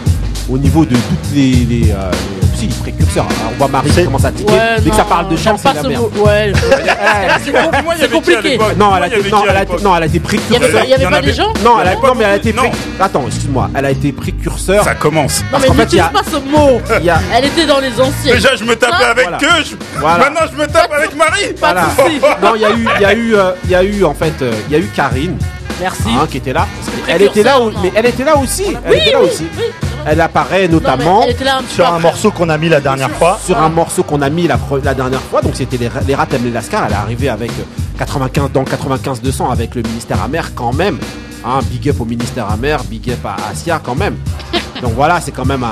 au 0.51 0.57
niveau 0.59 0.85
de 0.85 0.95
toutes 0.95 1.33
les. 1.35 1.91
euh, 1.91 2.11
les- 2.11 2.42
si, 2.71 2.79
précurseur. 2.79 3.25
Alors, 3.25 3.51
on 3.53 3.57
voit 3.57 3.67
Marie 3.67 3.89
qui 3.89 3.95
C'est- 3.95 4.05
commence 4.05 4.25
à 4.25 4.31
tiquer. 4.31 4.51
Ouais, 4.53 4.59
Dès 4.79 4.89
que 4.89 4.95
ça 4.95 5.03
parle 5.03 5.29
de 5.29 5.35
chant, 5.37 5.43
j'aime 5.43 5.57
c'est 5.57 5.73
la 5.83 5.89
merde. 5.89 6.03
Ouais, 6.17 6.51
c'est 7.43 7.51
qui 7.51 7.57
à 7.57 8.07
compliqué. 8.07 8.57
Non, 8.77 8.95
elle 8.97 9.03
a 9.03 9.07
été, 9.07 9.29
non, 9.29 9.43
elle 9.49 9.55
a 9.57 9.63
été, 9.63 9.83
non, 9.83 9.95
elle 9.97 10.03
a 10.03 10.05
été 10.05 10.17
Il 10.17 10.23
y 10.23 10.55
avait, 10.55 10.67
précurseur. 10.69 10.83
il 10.83 10.89
y 10.89 10.93
avait 10.93 11.05
pas 11.07 11.21
des 11.21 11.33
gens 11.33 11.53
Non, 11.63 11.77
elle 11.81 11.87
a, 11.89 11.93
non, 11.95 12.15
mais 12.15 12.23
elle 12.25 12.31
a 12.31 12.35
été. 12.35 12.55
Attends, 12.99 13.23
excuse-moi. 13.27 13.69
Elle 13.75 13.85
a 13.85 13.91
été 13.91 14.11
précurseur. 14.11 14.83
Ça 14.83 14.95
commence. 14.95 15.43
Non, 15.51 15.59
mais 15.61 15.69
n'utilise 15.69 16.03
pas 16.13 16.21
ce 16.29 16.37
mot. 16.37 16.81
Il 16.99 17.05
y 17.05 17.09
a, 17.09 17.19
Elle 17.35 17.45
était 17.45 17.65
dans 17.65 17.79
les 17.79 17.99
anciennes. 17.99 18.35
Déjà, 18.35 18.55
je 18.55 18.63
me 18.63 18.75
tapais 18.75 18.93
Ah, 19.01 19.11
avec 19.11 19.27
voilà. 19.29 19.37
eux. 19.59 19.63
je- 19.63 19.99
Voilà. 19.99 20.17
Maintenant, 20.17 20.41
je 20.51 20.61
me 20.61 20.67
tape 20.67 20.91
avec 20.91 21.15
Marie. 21.15 21.53
Pas 21.59 21.73
voilà. 21.73 21.81
de 21.81 22.01
soucis. 22.01 22.21
Non, 22.41 22.55
il 22.55 22.61
y 22.61 22.65
a 22.65 22.69
eu, 22.71 22.87
il 22.97 23.01
y 23.01 23.05
a 23.05 23.13
eu, 23.13 23.35
euh, 23.35 23.51
il 23.65 23.71
y 23.71 23.75
a 23.75 23.83
eu 23.83 24.03
en 24.03 24.13
fait, 24.13 24.33
euh, 24.41 24.51
il 24.67 24.73
y 24.73 24.75
a 24.75 24.79
eu 24.79 24.87
Karine, 24.95 25.37
Merci. 25.81 26.03
hein, 26.09 26.27
qui 26.29 26.37
était 26.37 26.53
là. 26.53 26.67
Elle 27.07 27.21
était 27.23 27.43
là, 27.43 27.57
mais 27.81 27.91
elle 27.95 28.05
était 28.05 28.23
là 28.23 28.37
aussi. 28.37 28.63
Elle 28.85 28.91
Oui, 28.91 28.97
était 28.97 29.11
là 29.11 29.19
oui, 29.21 29.27
aussi. 29.29 29.45
oui. 29.57 29.63
Elle 30.05 30.21
apparaît 30.21 30.67
Non, 30.67 30.73
notamment 30.75 31.23
elle 31.27 31.47
un 31.47 31.61
Sur 31.67 31.85
un 31.85 31.89
après. 31.91 32.01
morceau 32.01 32.31
qu'on 32.31 32.49
a 32.49 32.57
mis 32.57 32.69
la 32.69 32.81
dernière 32.81 33.09
fois. 33.11 33.39
sur 33.43 33.57
un 33.57 33.69
morceau 33.69 34.03
qu'on 34.03 34.21
a 34.21 34.29
mis 34.29 34.47
la, 34.47 34.57
dernière 34.93 35.21
fois. 35.21 35.41
Donc 35.41 35.53
c'était 35.55 35.77
les, 35.77 35.89
les 36.07 36.15
rats 36.15 36.27
aiment 36.33 36.43
les 36.45 36.51
lascars. 36.51 36.83
Elle 36.85 36.93
est 36.93 36.95
arrivée 36.95 37.29
avec 37.29 37.51
euh, 37.51 37.63
95 37.97 38.51
dans 38.51 38.63
95 38.63 39.21
200 39.21 39.49
avec 39.49 39.75
le 39.75 39.81
ministère 39.83 40.21
amer 40.21 40.51
quand 40.55 40.73
même. 40.73 40.97
Hein, 41.45 41.59
big 41.69 41.89
up 41.89 41.99
au 41.99 42.05
ministère 42.05 42.49
amer, 42.49 42.81
big 42.85 43.09
up 43.11 43.25
à 43.25 43.35
Asia 43.51 43.79
quand 43.83 43.95
même. 43.95 44.15
Donc 44.81 44.93
voilà, 44.93 45.19
c'est 45.21 45.31
quand 45.31 45.45
même 45.45 45.63
un, 45.63 45.71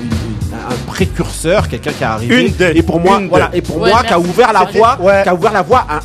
une- 0.00 0.06
une- 0.08 0.58
un 0.70 0.74
précurseur, 0.86 1.68
quelqu'un 1.68 1.92
qui 1.92 2.02
est 2.02 2.06
arrivé. 2.06 2.46
Une 2.46 2.52
des- 2.54 2.72
et 2.78 2.82
pour 2.82 3.00
moi, 3.00 3.18
une 3.20 3.28
voilà, 3.28 3.48
des. 3.48 3.58
et 3.58 3.62
pour 3.62 3.78
Ouais, 3.80 3.90
moi, 3.90 4.02
qui 4.02 4.12
a 4.12 4.18
ouvert 4.18 4.52
la 4.52 4.64
voie, 4.64 4.98
Ouais. 5.00 5.22
qui 5.22 5.28
a 5.28 5.34
ouvert 5.34 5.52
la 5.52 5.62
voie 5.62 5.86
à 5.88 6.00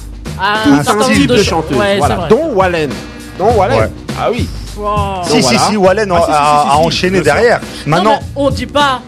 tout 0.64 0.92
un 0.92 1.14
type 1.14 1.28
de 1.28 1.36
ch- 1.36 1.48
chanteuse. 1.50 1.78
Ouais, 1.78 1.86
c'est 1.94 1.98
voilà, 1.98 2.16
vrai. 2.16 2.30
dont 2.30 2.52
Wallen, 2.54 2.90
dont 3.40 3.52
Wallen. 3.56 3.80
Ouais. 3.80 3.90
Ah 4.20 4.30
oui. 4.32 4.48
Wow. 4.78 5.24
Si, 5.24 5.30
Donc 5.32 5.38
si, 5.38 5.42
voilà. 5.42 5.60
si, 5.70 5.78
Wallen 5.78 6.12
Ah, 6.12 6.20
si, 6.20 6.26
si, 6.26 6.32
a, 6.32 6.36
si, 6.36 6.40
a 6.70 6.72
si, 6.72 6.78
enchaîné 6.86 7.22
derrière. 7.22 7.60
Non, 7.60 7.68
Maintenant, 7.96 8.20
mais 8.22 8.28
on 8.36 8.50
dit 8.50 8.66
pas. 8.66 9.02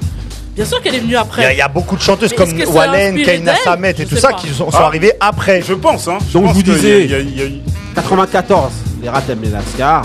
Bien 0.56 0.66
sûr 0.66 0.82
qu'elle 0.82 0.96
est 0.96 1.00
venue 1.00 1.12
il 1.12 1.14
y, 1.14 1.16
a- 1.16 1.22
après. 1.22 1.54
il 1.54 1.58
y 1.58 1.62
a 1.62 1.68
beaucoup 1.68 1.96
de 1.96 2.02
chanteuses 2.02 2.32
Mais 2.32 2.36
comme 2.38 2.50
est-ce 2.50 2.56
que 2.58 2.66
ça 2.66 2.72
a 2.72 2.74
Wallen, 2.88 3.08
inspiré 3.14 3.32
Kaina 3.38 3.54
d'elle 3.54 3.62
Samet 3.64 3.92
et 3.92 3.96
Je 4.00 4.04
tout 4.04 4.16
sais 4.16 4.22
ça 4.22 4.28
pas. 4.30 4.34
qui 4.34 4.48
sont, 4.50 4.70
sont 4.72 4.78
Ah. 4.78 4.86
arrivés 4.86 5.14
après. 5.20 5.62
Je 5.62 5.74
pense, 5.74 6.08
hein. 6.08 6.18
Donc, 6.34 6.46
pense 6.46 6.56
vous 6.56 6.64
qu'il 6.64 6.72
y 6.72 6.76
a- 6.76 6.76
disiez- 6.80 7.04
il 7.06 7.12
y 7.12 7.16
a- 7.16 7.20
il 7.20 7.38
y 7.38 7.42
a 7.42 7.46
eu- 7.46 7.62
94, 7.96 8.72
les 9.02 9.10
les 9.42 9.50
lascars. 9.50 10.04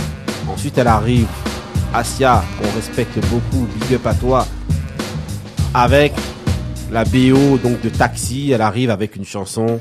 Ensuite, 0.53 0.79
elle 0.79 0.87
arrive, 0.87 1.27
Asia, 1.93 2.45
qu'on 2.61 2.77
respecte 2.77 3.19
beaucoup, 3.27 3.67
big 3.81 3.95
up 3.95 4.07
à 4.07 4.15
toi, 4.15 4.47
avec 5.73 6.13
la 6.93 7.05
BO 7.05 7.59
donc 7.59 7.81
de 7.81 7.89
Taxi. 7.89 8.53
Elle 8.53 8.63
arrive 8.63 8.91
avec 8.91 9.17
une 9.17 9.25
chanson, 9.25 9.81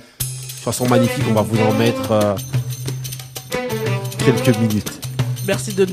chanson 0.64 0.88
magnifique. 0.88 1.26
On 1.30 1.34
va 1.34 1.42
vous 1.42 1.58
en 1.62 1.74
mettre 1.78 2.12
euh, 2.12 2.34
quelques 4.26 4.58
minutes. 4.58 4.92
Merci 5.46 5.74
de. 5.74 5.88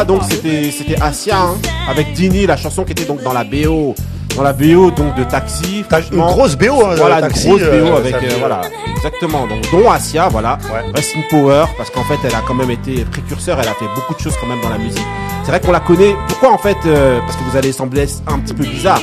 Voilà, 0.00 0.04
donc 0.04 0.22
c'était 0.30 0.70
c'était 0.70 1.00
Asia 1.00 1.38
hein, 1.38 1.58
avec 1.88 2.12
Dini, 2.14 2.46
la 2.46 2.56
chanson 2.56 2.84
qui 2.84 2.92
était 2.92 3.04
donc 3.04 3.22
dans 3.22 3.34
la 3.34 3.44
BO, 3.44 3.94
dans 4.34 4.42
la 4.42 4.54
BO 4.54 4.90
donc 4.90 5.14
de 5.14 5.24
Taxi. 5.24 5.84
Une 6.12 6.18
grosse 6.20 6.56
BO, 6.56 6.86
hein, 6.86 6.94
voilà, 6.96 7.20
Taxi, 7.20 7.48
une 7.48 7.56
grosse 7.56 7.68
euh, 7.68 7.90
BO 7.90 7.96
avec 7.96 8.14
euh, 8.14 8.28
voilà, 8.38 8.62
exactement. 8.96 9.46
Donc 9.46 9.70
dont 9.70 9.90
Asia, 9.90 10.28
voilà, 10.28 10.58
Ouais. 10.72 11.02
Power 11.28 11.64
parce 11.76 11.90
qu'en 11.90 12.04
fait 12.04 12.18
elle 12.24 12.34
a 12.34 12.40
quand 12.46 12.54
même 12.54 12.70
été 12.70 13.04
précurseur, 13.04 13.58
elle 13.60 13.68
a 13.68 13.74
fait 13.74 13.88
beaucoup 13.94 14.14
de 14.14 14.20
choses 14.20 14.34
quand 14.40 14.46
même 14.46 14.60
dans 14.62 14.70
la 14.70 14.78
musique. 14.78 15.04
C'est 15.44 15.50
vrai 15.50 15.60
qu'on 15.60 15.72
la 15.72 15.80
connaît. 15.80 16.14
Pourquoi 16.28 16.52
en 16.52 16.58
fait 16.58 16.78
euh, 16.86 17.20
Parce 17.20 17.36
que 17.36 17.42
vous 17.44 17.56
allez 17.56 17.72
sembler 17.72 18.06
un 18.26 18.38
petit 18.38 18.54
peu 18.54 18.64
bizarre. 18.64 19.02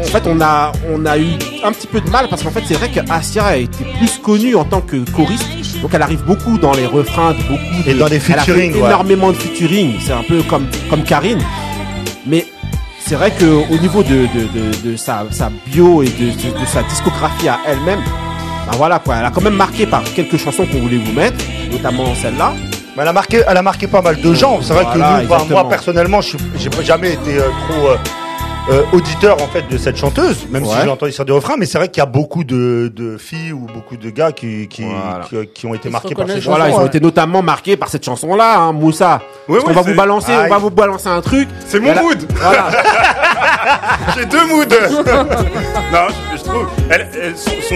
En 0.00 0.04
fait, 0.04 0.22
on 0.26 0.40
a, 0.40 0.72
on 0.92 1.04
a 1.06 1.18
eu 1.18 1.32
un 1.64 1.72
petit 1.72 1.88
peu 1.88 2.00
de 2.00 2.08
mal 2.08 2.28
parce 2.28 2.42
qu'en 2.42 2.50
fait, 2.50 2.62
c'est 2.66 2.74
vrai 2.74 2.88
que 2.88 3.00
Asia 3.10 3.46
a 3.46 3.56
été 3.56 3.84
plus 3.98 4.18
connue 4.18 4.54
en 4.54 4.64
tant 4.64 4.80
que 4.80 4.96
choriste. 5.10 5.44
Donc, 5.82 5.92
elle 5.94 6.02
arrive 6.02 6.22
beaucoup 6.24 6.58
dans 6.58 6.72
les 6.74 6.86
refrains, 6.86 7.34
beaucoup 7.48 7.82
de, 7.84 7.90
Et 7.90 7.94
dans 7.94 8.08
des 8.08 8.16
elle 8.16 8.38
a 8.38 8.42
fait 8.42 8.52
featuring, 8.52 8.72
ouais. 8.74 8.86
énormément 8.86 9.30
de 9.30 9.36
featuring. 9.36 9.94
C'est 10.00 10.12
un 10.12 10.22
peu 10.22 10.42
comme, 10.42 10.66
comme 10.90 11.02
Karine. 11.04 11.40
Mais 12.26 12.46
c'est 12.98 13.14
vrai 13.14 13.30
que 13.30 13.44
au 13.44 13.78
niveau 13.78 14.02
de, 14.02 14.26
de, 14.26 14.48
de, 14.84 14.90
de 14.90 14.96
sa, 14.96 15.24
sa 15.30 15.50
bio 15.66 16.02
et 16.02 16.08
de, 16.08 16.66
sa 16.66 16.82
discographie 16.82 17.48
à 17.48 17.58
elle-même, 17.66 18.00
ben 18.70 18.76
voilà 18.76 18.98
quoi. 18.98 19.16
Elle 19.16 19.24
a 19.24 19.30
quand 19.30 19.40
même 19.40 19.54
marqué 19.54 19.86
par 19.86 20.02
quelques 20.04 20.36
chansons 20.36 20.66
qu'on 20.66 20.80
voulait 20.80 20.98
vous 20.98 21.12
mettre, 21.12 21.42
notamment 21.72 22.14
celle-là. 22.14 22.52
Mais 22.96 23.02
elle 23.02 23.08
a 23.08 23.12
marqué, 23.12 23.42
elle 23.48 23.56
a 23.56 23.62
marqué 23.62 23.86
pas 23.86 24.02
mal 24.02 24.20
de 24.20 24.34
gens. 24.34 24.58
C'est 24.60 24.74
vrai 24.74 24.84
Voilà, 24.84 25.22
que 25.24 25.42
nous, 25.44 25.48
moi 25.50 25.68
personnellement, 25.68 26.20
j'ai 26.20 26.36
jamais 26.84 27.12
été 27.12 27.38
euh, 27.38 27.48
trop 27.68 27.88
euh, 27.88 27.96
euh, 28.70 28.82
auditeur 28.92 29.42
en 29.42 29.46
fait 29.48 29.66
de 29.70 29.78
cette 29.78 29.96
chanteuse, 29.96 30.46
même 30.50 30.64
si 30.64 30.72
j'ai 30.82 30.88
entendu 30.90 31.12
sur 31.12 31.24
des 31.24 31.32
refrains, 31.32 31.56
mais 31.58 31.66
c'est 31.66 31.78
vrai 31.78 31.88
qu'il 31.88 32.00
y 32.00 32.02
a 32.02 32.06
beaucoup 32.06 32.44
de, 32.44 32.92
de 32.94 33.16
filles 33.16 33.52
ou 33.52 33.66
beaucoup 33.72 33.96
de 33.96 34.10
gars 34.10 34.32
qui 34.32 34.68
qui, 34.68 34.82
Voilà. 34.84 35.24
qui, 35.28 35.36
qui 35.54 35.66
ont 35.66 35.74
été 35.74 35.88
Ils 35.88 35.92
marqués 35.92 36.14
par 36.14 36.26
ces 36.26 36.32
reconnaissent. 36.34 36.44
chansons. 36.44 36.56
Voilà, 36.56 36.70
ils 36.70 36.74
ont 36.80 36.86
été 36.86 37.00
notamment 37.00 37.42
marqués 37.42 37.76
par 37.76 37.88
cette 37.88 38.04
chanson-là, 38.04 38.58
hein, 38.58 38.72
Moussa. 38.72 39.20
Oui, 39.48 39.54
Parce 39.54 39.64
qu'on 39.64 39.70
oui, 39.70 39.74
va 39.76 39.82
vous 39.82 39.96
balancer, 39.96 40.32
on 40.32 40.48
va 40.48 40.58
vous 40.58 40.70
balancer 40.70 41.08
un 41.08 41.20
truc. 41.20 41.48
C'est 41.66 41.80
mon 41.80 41.94
là- 41.94 42.02
mood. 42.02 42.18
Voilà. 42.34 42.68
J'ai 44.16 44.26
deux 44.26 44.46
moods. 44.46 44.64
non, 45.92 46.06
je, 46.32 46.38
je 46.38 46.42
trouve. 46.44 46.66
Elle, 46.90 47.08
elle- 47.22 47.36
son, 47.36 47.74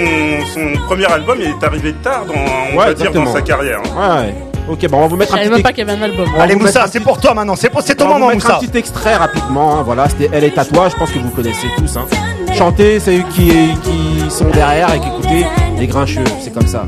son, 0.52 0.80
premier 0.86 1.06
album 1.06 1.38
il 1.40 1.46
est 1.50 1.64
arrivé 1.64 1.92
tard 2.02 2.24
dans, 2.26 2.34
on 2.34 2.76
Ouais, 2.78 2.86
va 2.86 2.94
dire, 2.94 3.12
dans 3.12 3.32
sa 3.32 3.40
carrière. 3.42 3.80
hein. 3.96 4.24
Ouais. 4.26 4.34
Ok, 4.68 4.86
bon, 4.88 4.98
on 4.98 5.00
va 5.02 5.06
vous 5.08 5.14
Je 5.14 5.18
mettre 5.18 5.32
un 5.34 5.36
savais 5.38 5.48
petit, 5.48 5.54
même 5.54 5.62
pas 5.62 5.72
qu'il 5.72 5.86
y 5.86 5.90
avait 5.90 5.98
un 6.00 6.02
album. 6.02 6.26
va 6.36 6.42
Allez 6.42 6.54
vous 6.54 6.60
Moussa, 6.60 6.80
mettre- 6.80 6.92
c'est 6.92 7.00
pour 7.00 7.18
toi 7.20 7.34
maintenant, 7.34 7.56
c'est 7.56 7.68
pour 7.68 7.82
c'est 7.82 7.94
on 7.94 7.96
ton 7.96 8.04
va 8.04 8.12
vous 8.14 8.18
moment 8.20 8.32
mettre 8.32 8.44
Moussa. 8.46 8.56
un 8.56 8.60
petit 8.66 8.78
extrait 8.78 9.16
rapidement. 9.16 9.78
hein, 9.78 9.82
Voilà, 9.82 10.08
c'était 10.08 10.30
Elle 10.32 10.44
est 10.44 10.56
à 10.56 10.64
toi. 10.64 10.88
Je 10.88 10.96
pense 10.96 11.10
que 11.10 11.18
vous 11.18 11.30
connaissez 11.30 11.66
tous. 11.76 11.96
Hein. 11.96 12.06
Chanter, 12.54 13.00
c'est 13.00 13.18
eux 13.18 13.24
qui, 13.34 13.50
qui 13.82 14.30
sont 14.30 14.48
derrière 14.50 14.94
et 14.94 15.00
qui 15.00 15.08
écoutez 15.08 15.46
les 15.78 15.86
grincheux. 15.86 16.24
C'est 16.40 16.52
comme 16.54 16.66
ça. 16.66 16.84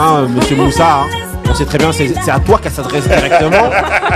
Hein, 0.00 0.26
Monsieur 0.28 0.56
Moussa. 0.56 1.00
hein. 1.02 1.06
On 1.50 1.54
sait 1.54 1.64
très 1.66 1.76
bien, 1.76 1.92
c'est 1.92 2.14
c'est 2.24 2.30
à 2.30 2.38
toi 2.38 2.58
qu'elle 2.62 2.72
s'adresse 2.72 3.06
directement. 3.06 3.68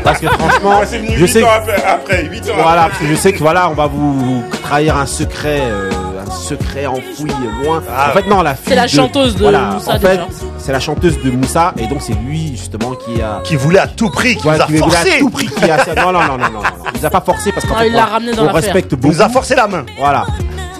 Parce 0.02 0.20
que 0.20 0.26
franchement, 0.28 0.78
Ouais, 0.80 0.86
c'est 0.86 0.98
venu 0.98 1.16
je 1.18 1.26
sais. 1.26 1.42
ans 1.42 1.48
après, 1.54 1.82
après, 1.84 2.24
huit 2.24 2.40
ans 2.48 2.54
Voilà, 2.62 2.82
après. 2.84 2.88
parce 2.90 2.98
que 3.02 3.06
je 3.08 3.14
sais 3.14 3.32
que 3.32 3.38
voilà, 3.40 3.68
on 3.68 3.74
va 3.74 3.86
vous 3.88 4.42
trahir 4.62 4.96
un 4.96 5.04
secret, 5.04 5.60
euh, 5.64 5.90
un 6.26 6.30
secret 6.30 6.86
enfoui 6.86 7.30
loin. 7.62 7.82
Ah, 7.94 8.08
en 8.10 8.12
fait, 8.14 8.26
non, 8.28 8.40
la 8.42 8.54
fille 8.54 8.64
C'est 8.68 8.74
la 8.76 8.86
chanteuse 8.86 9.34
de 9.36 9.42
voilà, 9.42 9.60
Moussa, 9.72 9.92
En 9.92 9.98
fait, 9.98 10.20
c'est 10.58 10.72
la 10.72 10.80
chanteuse 10.80 11.20
de 11.22 11.30
Moussa, 11.30 11.74
et 11.76 11.86
donc 11.88 11.98
c'est 12.00 12.14
lui 12.14 12.52
justement 12.56 12.92
qui 12.92 13.20
a. 13.20 13.40
Qui 13.44 13.56
voulait 13.56 13.80
à 13.80 13.86
tout 13.88 14.08
prix, 14.08 14.36
qui 14.36 14.46
Ouais, 14.48 14.56
nous 14.56 14.62
a 14.62 14.66
qui 14.66 14.72
voulait 14.76 14.96
à 14.96 14.98
forcé. 15.00 15.18
tout 15.18 15.30
prix 15.30 15.46
qui 15.48 15.70
a. 15.70 15.76
Non, 15.96 16.12
non, 16.12 16.20
non, 16.22 16.38
non, 16.38 16.38
non, 16.38 16.50
non. 16.52 16.60
Il 16.94 17.00
nous 17.00 17.06
a 17.06 17.10
pas 17.10 17.20
forcé 17.20 17.52
parce 17.52 17.66
qu'en 17.66 17.74
Ah, 17.78 17.86
il 17.86 17.94
on- 17.94 18.00
ramené 18.00 18.32
dans 18.32 18.46
on 18.46 18.52
respecte 18.52 18.92
Il 18.92 18.98
beaucoup. 18.98 19.14
nous 19.14 19.20
a 19.20 19.28
forcé 19.28 19.54
la 19.56 19.66
main. 19.66 19.84
Voilà. 19.98 20.24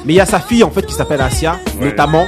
Mais 0.06 0.14
il 0.14 0.16
y 0.16 0.20
a 0.20 0.26
sa 0.26 0.38
fille 0.40 0.62
en 0.64 0.70
fait 0.70 0.87
qui 0.87 0.94
s'appelle 0.94 1.20
Asia, 1.20 1.56
Ouais. 1.78 1.87
notamment. 1.87 2.24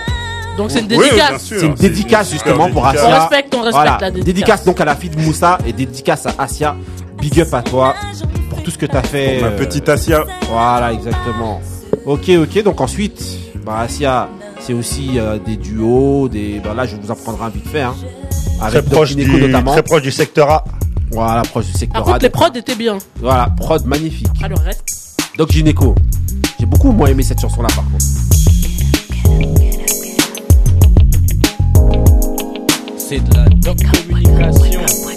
Donc 0.59 0.73
c'est 0.73 0.81
une 0.81 0.89
dédicace. 0.89 1.45
C'est 1.45 1.67
une 1.67 1.75
dédicace 1.75 2.33
justement 2.33 2.69
pour 2.69 2.83
dédicace. 2.83 3.05
Asia. 3.05 3.17
On 3.17 3.21
respecte, 3.21 3.55
on 3.55 3.63
respecte 3.63 3.73
Voilà. 3.73 3.99
la 4.01 4.11
dédicace. 4.11 4.65
donc 4.65 4.81
à 4.81 4.85
la 4.85 4.97
fille 4.97 5.11
de 5.11 5.21
Moussa 5.21 5.57
et 5.65 5.73
dédicace 5.73 6.27
à 6.27 6.35
Asia. 6.37 6.77
Big 7.21 7.41
up 7.41 7.55
à 7.55 7.63
toi 7.63 7.95
pour 8.51 8.63
tout 8.63 8.71
ce 8.73 8.79
que 8.79 8.87
t'as 8.87 9.03
fait. 9.03 9.41
Ma 9.41 9.49
euh, 9.49 9.57
petite 9.57 9.89
Asia. 9.89 10.25
Voilà, 10.51 10.93
exactement. 10.93 11.61
Ok, 12.05 12.29
ok. 12.31 12.63
Donc 12.65 12.81
ensuite, 12.81 13.23
bah, 13.65 13.79
Asia, 13.81 14.29
c'est 14.61 14.73
aussi 14.73 15.19
euh, 15.19 15.39
des 15.39 15.57
duos, 15.57 16.29
des. 16.29 16.61
Bah, 16.63 16.75
là, 16.75 16.87
je 16.87 16.97
vous 16.97 17.11
en 17.11 17.15
prendrai 17.15 17.47
un 17.47 17.51
vite 17.51 17.69
fait. 17.69 17.83
Hein, 17.83 17.95
Très 18.59 18.67
avec 18.67 18.85
Doc 18.85 18.93
proche, 18.93 19.09
Gineco 19.11 19.37
du, 19.37 19.43
notamment. 19.47 19.73
très 19.73 19.83
proche 19.85 20.03
du 20.03 20.11
secteur 20.11 20.51
A. 20.51 20.65
Voilà, 21.13 21.43
proche 21.43 21.67
du 21.67 21.73
secteur 21.73 22.03
Par 22.03 22.05
contre, 22.05 22.17
A, 22.17 22.19
les 22.19 22.31
prods 22.31 22.53
étaient 22.57 22.75
bien. 22.75 22.99
Voilà, 23.21 23.49
prod 23.57 23.85
magnifique. 23.87 24.29
Alors 24.43 24.59
reste. 24.59 24.85
Doc 25.37 25.53
Gineco. 25.53 25.95
J'ai 26.59 26.67
beaucoup 26.67 26.91
moins 26.91 27.09
aimé 27.09 27.23
cette 27.23 27.41
chanson-là 27.41 27.69
par 27.69 27.85
contre. 27.85 28.05
C'est 33.09 33.21
de 33.21 33.35
la 33.35 33.49
doc 33.49 33.79
communication, 33.91 35.08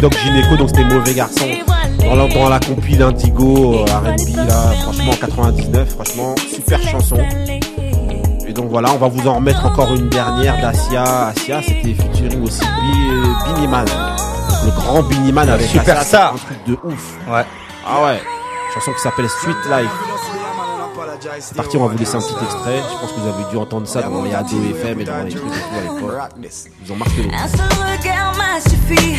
Doc 0.00 0.14
Gineco, 0.22 0.56
donc 0.56 0.68
c'était 0.68 0.84
Mauvais 0.84 1.14
Garçon. 1.14 1.46
Dans 2.00 2.14
la, 2.14 2.28
dans 2.28 2.48
la 2.48 2.60
compil 2.60 2.98
d'Indigo, 2.98 3.74
euh, 3.74 3.84
R&B, 3.84 4.36
là, 4.36 4.72
franchement, 4.82 5.12
99, 5.20 5.88
franchement, 5.88 6.34
super 6.54 6.80
chanson. 6.82 7.16
Et 8.46 8.52
donc 8.52 8.66
voilà, 8.70 8.92
on 8.92 8.96
va 8.98 9.08
vous 9.08 9.26
en 9.26 9.34
remettre 9.36 9.64
encore 9.66 9.92
une 9.94 10.08
dernière 10.08 10.60
d'Asia. 10.60 11.28
Asia, 11.28 11.60
c'était 11.62 11.94
featuring 11.94 12.44
aussi 12.44 12.60
Bi- 12.60 13.54
Biniman. 13.54 13.84
Donc, 13.86 14.64
le 14.66 14.70
grand 14.70 15.02
Biniman 15.02 15.48
avec 15.48 15.66
Super 15.66 15.98
Asia, 15.98 16.28
un 16.32 16.36
truc 16.36 16.58
de 16.66 16.72
ouf. 16.84 17.14
Ouais. 17.28 17.44
Ah 17.88 18.04
ouais, 18.04 18.20
chanson 18.74 18.92
qui 18.92 19.00
s'appelle 19.00 19.28
Sweet 19.28 19.56
Life. 19.70 19.90
C'est 21.40 21.56
parti, 21.56 21.76
on 21.76 21.86
va 21.86 21.92
vous 21.92 21.98
laisser 21.98 22.16
un 22.16 22.20
petit 22.20 22.44
extrait. 22.44 22.78
Je 22.78 23.00
pense 23.00 23.12
que 23.12 23.20
vous 23.20 23.28
avez 23.28 23.50
dû 23.50 23.56
entendre 23.56 23.86
ça 23.86 24.02
dans 24.02 24.22
les 24.22 24.34
Ado 24.34 24.56
FM 24.78 25.00
et 25.00 25.04
dans 25.04 25.24
les 25.24 25.30
trucs 25.30 25.42
et 25.42 25.46
tout 25.46 25.76
à 25.76 25.94
l'époque. 25.94 26.50
Ils 26.84 26.92
ont 26.92 26.96
marqué 26.96 27.28
Un 27.32 27.48
seul 27.48 27.68
regard 27.68 28.34
m'a 28.36 28.60
suffi. 28.60 29.16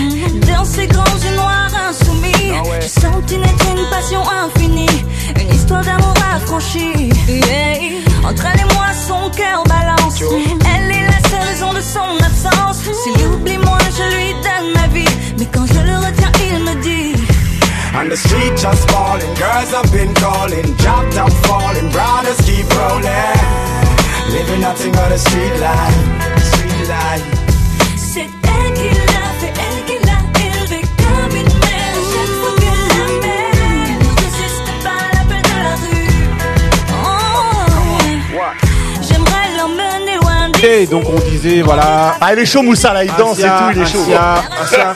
Dans 0.48 0.65
ces 0.65 0.88
grands 0.88 1.04
yeux 1.04 1.36
noirs 1.36 1.72
insoumis 1.89 2.54
Je 2.82 2.88
sens 2.88 3.32
une 3.32 3.43
être 3.43 3.67
une 3.72 3.89
passion 3.89 4.22
infinie. 4.46 5.04
Une 5.39 5.54
histoire 5.54 5.84
d'amour 5.84 6.13
affranchie. 6.34 7.10
Yeah. 7.28 8.30
Entre 8.30 8.46
elle 8.46 8.60
et 8.62 8.74
moi 8.74 8.88
son 9.08 9.30
cœur 9.32 9.63
balance. 9.65 10.22
Elle 10.22 10.91
est 10.91 11.06
la 11.06 11.30
seule 11.30 11.48
raison 11.48 11.74
de 11.74 11.82
son 11.82 12.26
absence. 12.26 12.84
S'il 13.04 13.28
oublie 13.28 13.58
moi 13.58 13.78
je 13.98 14.15
lui 14.15 14.34
donne 14.34 14.74
ma 14.74 14.88
vie. 14.93 15.15
Mais 15.39 15.48
quand 15.54 15.65
je 15.65 15.80
le 15.80 15.98
retiens 15.98 16.32
il 16.52 16.63
me 16.63 16.82
dit 16.82 17.37
And 17.99 18.12
the 18.12 18.15
street 18.17 18.55
just 18.55 18.89
falling, 18.91 19.33
girls 19.36 19.71
have 19.71 19.91
been 19.91 20.13
calling, 20.13 20.75
drop 20.77 21.10
top 21.12 21.31
falling, 21.47 21.89
brothers 21.89 22.38
keep 22.45 22.67
rolling. 22.77 23.38
Living 24.29 24.62
nothing 24.62 24.91
but 24.91 25.12
a 25.12 25.17
street 25.17 25.57
life, 25.60 25.97
street 26.43 26.88
life. 26.88 27.25
C'est 27.97 28.29
elle 28.43 28.73
qui 28.73 28.89
l'a 28.89 29.27
fait, 29.39 29.53
elle 29.65 29.83
qui 29.86 29.97
l'a 30.05 30.19
élevé 30.45 30.81
comme 31.01 31.36
une 31.36 31.53
mère. 31.65 31.97
Chaque 32.13 32.33
fois 32.39 32.53
que 32.62 32.69
la 32.93 33.07
mère 33.25 33.97
ne 33.99 34.10
résiste 34.21 34.69
pas 34.83 34.99
à 35.01 35.10
l'appel 35.15 35.41
de 35.41 35.57
la 35.65 35.75
rue. 35.83 36.13
Oh, 36.93 38.41
J'aimerais 39.01 39.57
l'emmener 39.57 40.15
loin 40.21 40.51
Et 40.63 40.79
d'ici. 40.81 40.91
donc 40.91 41.05
on 41.10 41.19
disait, 41.29 41.62
voilà, 41.63 42.15
Ah, 42.21 42.33
il 42.33 42.39
est 42.39 42.45
chaud 42.45 42.62
Moussa 42.62 42.93
là, 42.93 43.03
il 43.03 43.13
danse 43.15 43.39
et 43.39 43.43
tout, 43.43 43.71
il 43.75 43.81
est 43.81 43.86
chaud. 43.86 44.03
Asia, 44.03 44.43
Asia, 44.62 44.95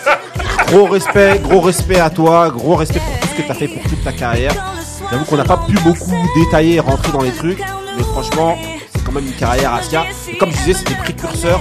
gros 0.71 0.85
respect, 0.85 1.39
gros 1.39 1.59
respect 1.59 1.99
à 1.99 2.09
toi, 2.09 2.49
gros 2.49 2.75
respect 2.75 2.99
pour 2.99 3.19
tout 3.19 3.27
ce 3.27 3.41
que 3.41 3.45
tu 3.45 3.51
as 3.51 3.55
fait 3.55 3.67
pour 3.67 3.83
toute 3.83 4.03
ta 4.03 4.13
carrière. 4.13 4.53
J'avoue 5.11 5.25
qu'on 5.25 5.37
n'a 5.37 5.43
pas 5.43 5.57
pu 5.67 5.73
beaucoup 5.83 6.15
détailler 6.35 6.75
et 6.75 6.79
rentrer 6.79 7.11
dans 7.11 7.21
les 7.21 7.31
trucs, 7.31 7.61
mais 7.97 8.03
franchement, 8.03 8.57
c'est 8.93 9.03
quand 9.03 9.11
même 9.11 9.25
une 9.25 9.33
carrière 9.33 9.73
Asia. 9.73 10.05
Et 10.29 10.37
comme 10.37 10.51
je 10.51 10.57
disais, 10.57 10.73
c'est 10.73 10.87
des 10.87 10.95
précurseurs 10.95 11.59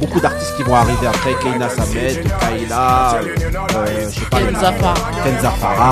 beaucoup 0.00 0.20
d'artistes 0.20 0.54
qui 0.56 0.62
vont 0.62 0.74
arriver 0.76 1.06
après. 1.06 1.34
Keina 1.42 1.68
Samet, 1.68 2.22
Kaila, 2.40 3.18
euh, 3.76 4.08
je 4.08 4.14
sais 4.14 4.26
pas. 4.30 4.94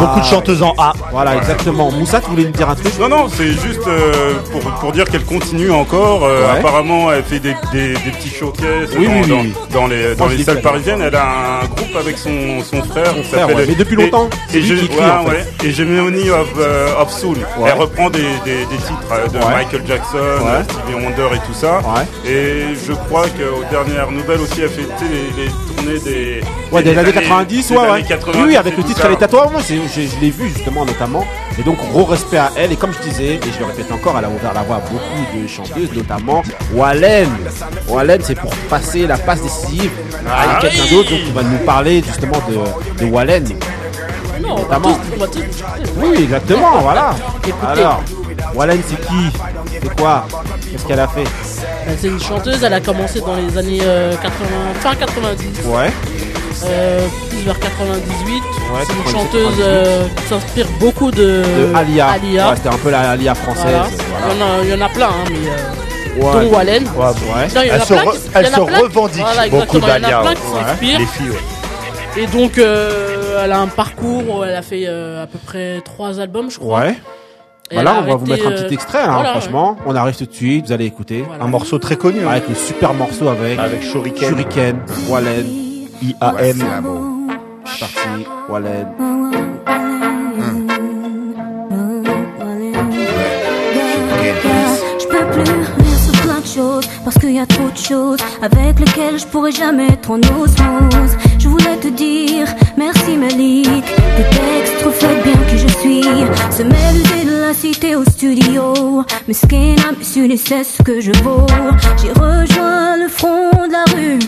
Beaucoup 0.00 0.20
de 0.20 0.24
chanteuses 0.24 0.62
en 0.62 0.74
A. 0.78 0.92
Voilà, 1.10 1.36
exactement. 1.36 1.90
Moussa, 1.90 2.20
tu 2.20 2.30
voulais 2.30 2.44
me 2.44 2.50
dire 2.52 2.68
un 2.68 2.74
truc? 2.74 2.98
Non, 2.98 3.08
non, 3.08 3.28
c'est 3.28 3.52
juste 3.52 3.86
euh, 3.86 4.34
pour, 4.50 4.60
pour 4.60 4.92
dire 4.92 5.04
qu'elle 5.04 5.24
continue 5.24 5.70
encore. 5.70 6.24
Euh, 6.24 6.40
Ouais. 6.42 6.58
Apparemment, 6.58 7.12
elle 7.12 7.22
fait 7.22 7.38
des, 7.38 7.54
des, 7.72 7.92
des 7.94 8.10
petits 8.10 8.28
showcases 8.30 8.90
Oui, 8.98 9.06
dans, 9.06 9.12
oui, 9.12 9.20
oui, 9.22 9.28
dans, 9.28 9.36
oui. 9.40 9.54
dans 9.72 9.86
les, 9.86 10.14
dans 10.16 10.26
les 10.26 10.42
salles 10.42 10.60
parisiennes. 10.60 11.00
Elle 11.02 11.14
a 11.14 11.60
un 11.62 11.66
groupe 11.66 11.94
avec 11.98 12.18
son, 12.18 12.30
son 12.64 12.82
frère. 12.82 13.06
Son 13.06 13.14
qui 13.14 13.22
frère, 13.24 13.40
s'appelle- 13.42 13.56
ouais, 13.56 13.64
mais 13.68 13.74
depuis 13.74 13.94
et- 13.94 14.04
longtemps. 14.04 14.28
C'est 14.48 14.58
Et, 14.58 14.60
lui 14.62 14.68
je, 14.68 14.74
qui 14.74 14.84
écrit, 14.86 14.98
ouais, 14.98 15.10
en 15.10 15.24
fait. 15.24 15.30
ouais. 15.30 15.46
et 15.64 15.70
Gemini 15.72 16.30
of, 16.30 16.48
euh, 16.58 17.00
of 17.00 17.12
Soul. 17.12 17.38
Ouais. 17.58 17.70
Elle 17.72 17.78
reprend 17.80 18.10
des, 18.10 18.22
des, 18.44 18.64
des 18.66 18.76
titres 18.76 19.30
de 19.32 19.38
Ouais. 19.38 19.54
Michael 19.54 19.82
Jackson, 19.86 20.16
Ouais. 20.42 20.64
Stevie 20.64 20.94
Wonder 21.04 21.34
et 21.36 21.38
tout 21.46 21.54
ça. 21.54 21.78
Ouais. 21.78 22.30
Et 22.30 22.64
je 22.86 22.92
crois 22.92 23.24
qu'aux 23.26 23.62
dernières 23.84 24.10
nouvelles 24.10 24.40
aussi, 24.40 24.60
elle 24.62 24.68
fait 24.68 24.82
les, 24.82 25.44
les 25.44 25.50
tournées 25.50 25.98
des, 26.00 26.40
Ouais, 26.70 26.82
des 26.82 26.96
années 26.96 27.12
90, 27.12 27.68
des 27.68 27.74
ouais, 27.76 27.80
ouais. 27.82 27.90
années 27.90 28.02
90 28.08 28.38
oui, 28.40 28.44
oui, 28.48 28.56
avec 28.56 28.76
le 28.76 28.82
titre. 28.84 29.02
Elle 29.04 29.12
est. 29.12 29.32
Moi, 29.32 29.60
je, 29.68 29.74
je 29.74 30.20
l'ai 30.20 30.30
vu 30.30 30.48
justement, 30.48 30.84
notamment. 30.84 31.24
Et 31.58 31.62
donc, 31.62 31.76
gros 31.90 32.04
respect 32.04 32.38
à 32.38 32.50
elle. 32.56 32.72
Et 32.72 32.76
comme 32.76 32.92
je 32.92 33.00
disais, 33.08 33.34
et 33.34 33.40
je 33.52 33.58
le 33.58 33.66
répète 33.66 33.90
encore, 33.92 34.16
elle 34.18 34.24
a 34.24 34.28
ouvert 34.30 34.52
la 34.54 34.62
voie 34.62 34.76
à 34.76 34.80
beaucoup 34.80 35.38
de 35.42 35.46
chanteuses, 35.46 35.92
notamment 35.94 36.42
Wallen. 36.74 37.28
Wallen, 37.88 38.20
c'est 38.22 38.34
pour 38.34 38.50
passer 38.70 39.06
la 39.06 39.18
passe 39.18 39.42
décisive 39.42 39.90
à 40.28 40.44
Ah 40.56 40.58
quelqu'un 40.60 40.84
d'autre 40.90 41.10
donc, 41.10 41.20
qui 41.20 41.30
va 41.32 41.42
nous 41.42 41.58
parler 41.58 42.02
justement 42.06 42.38
de, 42.48 43.04
de 43.04 43.10
Wallen. 43.10 43.44
Non, 44.40 44.52
on 44.52 44.54
va 44.56 44.62
Notamment. 44.78 44.94
tous, 44.94 45.00
on 45.16 45.20
va 45.20 45.26
tous 45.26 45.40
discuter. 45.40 45.90
Oui, 45.98 46.22
exactement, 46.24 46.80
voilà. 46.80 47.14
Écoutez. 47.46 47.80
Alors, 47.80 48.02
Wallen, 48.54 48.80
c'est 48.86 49.00
qui 49.00 49.30
C'est 49.82 49.96
quoi 49.96 50.26
Qu'est-ce 50.70 50.84
qu'elle 50.86 51.00
a 51.00 51.08
fait 51.08 51.24
Euh, 51.24 51.94
C'est 51.98 52.08
une 52.08 52.20
chanteuse, 52.20 52.62
elle 52.62 52.74
a 52.74 52.80
commencé 52.80 53.20
dans 53.20 53.34
les 53.36 53.56
années 53.58 53.80
euh, 53.82 54.14
80, 54.16 54.30
fin 54.80 54.94
90, 54.94 55.46
Ouais. 55.66 55.90
euh, 56.64 57.06
plus 57.30 57.38
vers 57.40 57.58
98. 57.58 58.42
c'est 58.86 58.92
une 58.92 58.98
97, 59.04 59.12
chanteuse 59.12 59.54
euh, 59.60 60.06
qui 60.16 60.22
s'inspire 60.24 60.66
beaucoup 60.78 61.10
de, 61.10 61.16
De 61.42 61.74
Alia. 61.74 62.08
Alia. 62.10 62.50
Ouais, 62.50 62.56
c'était 62.56 62.68
un 62.68 62.78
peu 62.78 62.90
la 62.90 63.10
Alia 63.12 63.34
française. 63.34 63.64
Voilà. 63.64 63.86
voilà. 64.26 64.34
Il, 64.34 64.38
y 64.38 64.42
en 64.42 64.46
a, 64.46 64.62
il 64.64 64.70
y 64.70 64.82
en 64.82 64.86
a 64.86 64.88
plein, 64.88 65.06
hein, 65.08 65.24
mais 65.30 65.36
euh, 65.48 65.56
Ouais. 66.14 66.44
dont 66.44 66.54
Wallen. 66.54 66.84
Ouais. 66.94 67.04
Ouais. 67.06 67.48
Non, 67.54 67.60
Elle 67.72 67.82
se 67.84 67.94
re- 67.94 68.18
elle 68.34 68.46
se 68.48 68.60
revendique 68.60 69.22
Voilà, 69.22 69.48
beaucoup 69.48 69.78
exactement, 69.78 69.86
il 69.86 69.88
y 69.88 69.92
en 69.92 69.96
a 69.96 70.00
d'Alia, 70.00 70.18
plein 70.20 70.28
ouais. 70.30 70.36
qui 70.36 70.42
Ouais. 70.42 70.68
s'inspirent. 70.68 70.98
Les 70.98 71.06
filles, 71.06 71.30
ouais. 71.30 72.22
Et 72.22 72.26
donc, 72.26 72.58
euh, 72.58 73.42
elle 73.42 73.52
a 73.52 73.58
un 73.60 73.66
parcours 73.68 74.22
où 74.28 74.44
elle 74.44 74.54
a 74.54 74.60
fait 74.60 74.84
euh, 74.86 75.22
à 75.22 75.26
peu 75.26 75.38
près 75.38 75.80
trois 75.82 76.20
albums, 76.20 76.50
je 76.50 76.58
crois. 76.58 76.80
Ouais. 76.80 76.98
Voilà, 77.72 77.94
elle 77.98 78.04
on 78.04 78.10
va 78.10 78.16
vous 78.16 78.26
mettre 78.26 78.46
un 78.46 78.50
euh, 78.52 78.62
petit 78.64 78.74
extrait, 78.74 79.06
là, 79.06 79.12
voilà, 79.14 79.30
franchement. 79.30 79.76
On 79.86 79.94
arrive 79.94 80.16
tout 80.16 80.26
de 80.26 80.32
suite, 80.32 80.66
vous 80.66 80.72
allez 80.72 80.86
écouter. 80.86 81.24
Voilà. 81.26 81.44
Un 81.44 81.48
morceau 81.48 81.78
très 81.78 81.96
connu. 81.96 82.20
hein. 82.24 82.30
Avec 82.30 82.48
le 82.48 82.54
super 82.54 82.94
morceau 82.94 83.28
avec, 83.28 83.58
Avec 83.58 83.82
Shuriken. 83.82 84.28
Shuriken, 84.28 84.76
Wallen. 85.08 85.46
I-A-M. 86.02 86.64
C'est 87.64 87.80
parti, 87.80 88.26
Wallen. 88.48 88.86
Je 94.98 95.06
peux 95.08 95.24
plus 95.30 95.44
lire 95.44 95.98
sur 95.98 96.20
plein 96.22 96.40
de 96.40 96.46
choses 96.46 96.86
parce 97.04 97.18
qu'il 97.18 97.32
y 97.34 97.38
a 97.38 97.46
trop 97.46 97.68
de 97.68 97.76
choses 97.76 98.18
avec 98.42 98.78
lesquelles 98.78 99.18
je 99.18 99.26
pourrais 99.26 99.52
jamais 99.52 99.86
être 99.88 100.10
en 100.10 100.18
osmose. 100.18 101.16
Je 101.38 101.48
voulais 101.48 101.76
te 101.80 101.88
dire 101.88 102.46
merci 102.76 103.16
Malik, 103.16 103.84
tes 104.16 104.22
textes 104.24 104.82
reflètent 104.84 105.22
bien 105.24 105.38
qui 105.48 105.58
je 105.58 105.68
suis. 105.78 106.02
Se 106.50 106.62
mêler 106.62 107.21
cité 107.54 107.96
au 107.96 108.04
studio, 108.04 109.04
mais 109.28 109.34
qui 109.34 109.74
n'a 109.74 109.92
su 110.02 110.36
c'est 110.36 110.64
ce 110.64 110.82
que 110.82 111.00
je 111.00 111.12
vaux. 111.22 111.46
J'ai 112.00 112.12
rejoint 112.12 112.96
le 112.96 113.08
front 113.08 113.50
de 113.66 113.72
la 113.72 113.84
rue. 113.94 114.18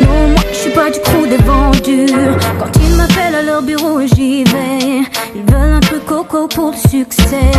Non, 0.00 0.28
moi 0.30 0.40
je 0.50 0.56
suis 0.56 0.70
pas 0.70 0.90
du 0.90 1.00
crew 1.00 1.26
des 1.28 1.36
vendus. 1.38 2.12
Quand 2.58 2.80
ils 2.82 2.96
m'appellent 2.96 3.34
à 3.34 3.42
leur 3.42 3.62
bureau, 3.62 4.00
j'y 4.00 4.44
vais. 4.44 5.02
Ils 5.34 5.42
veulent 5.52 5.74
un 5.74 5.80
peu 5.80 5.98
coco 6.00 6.48
pour 6.48 6.72
le 6.72 6.88
succès. 6.88 7.50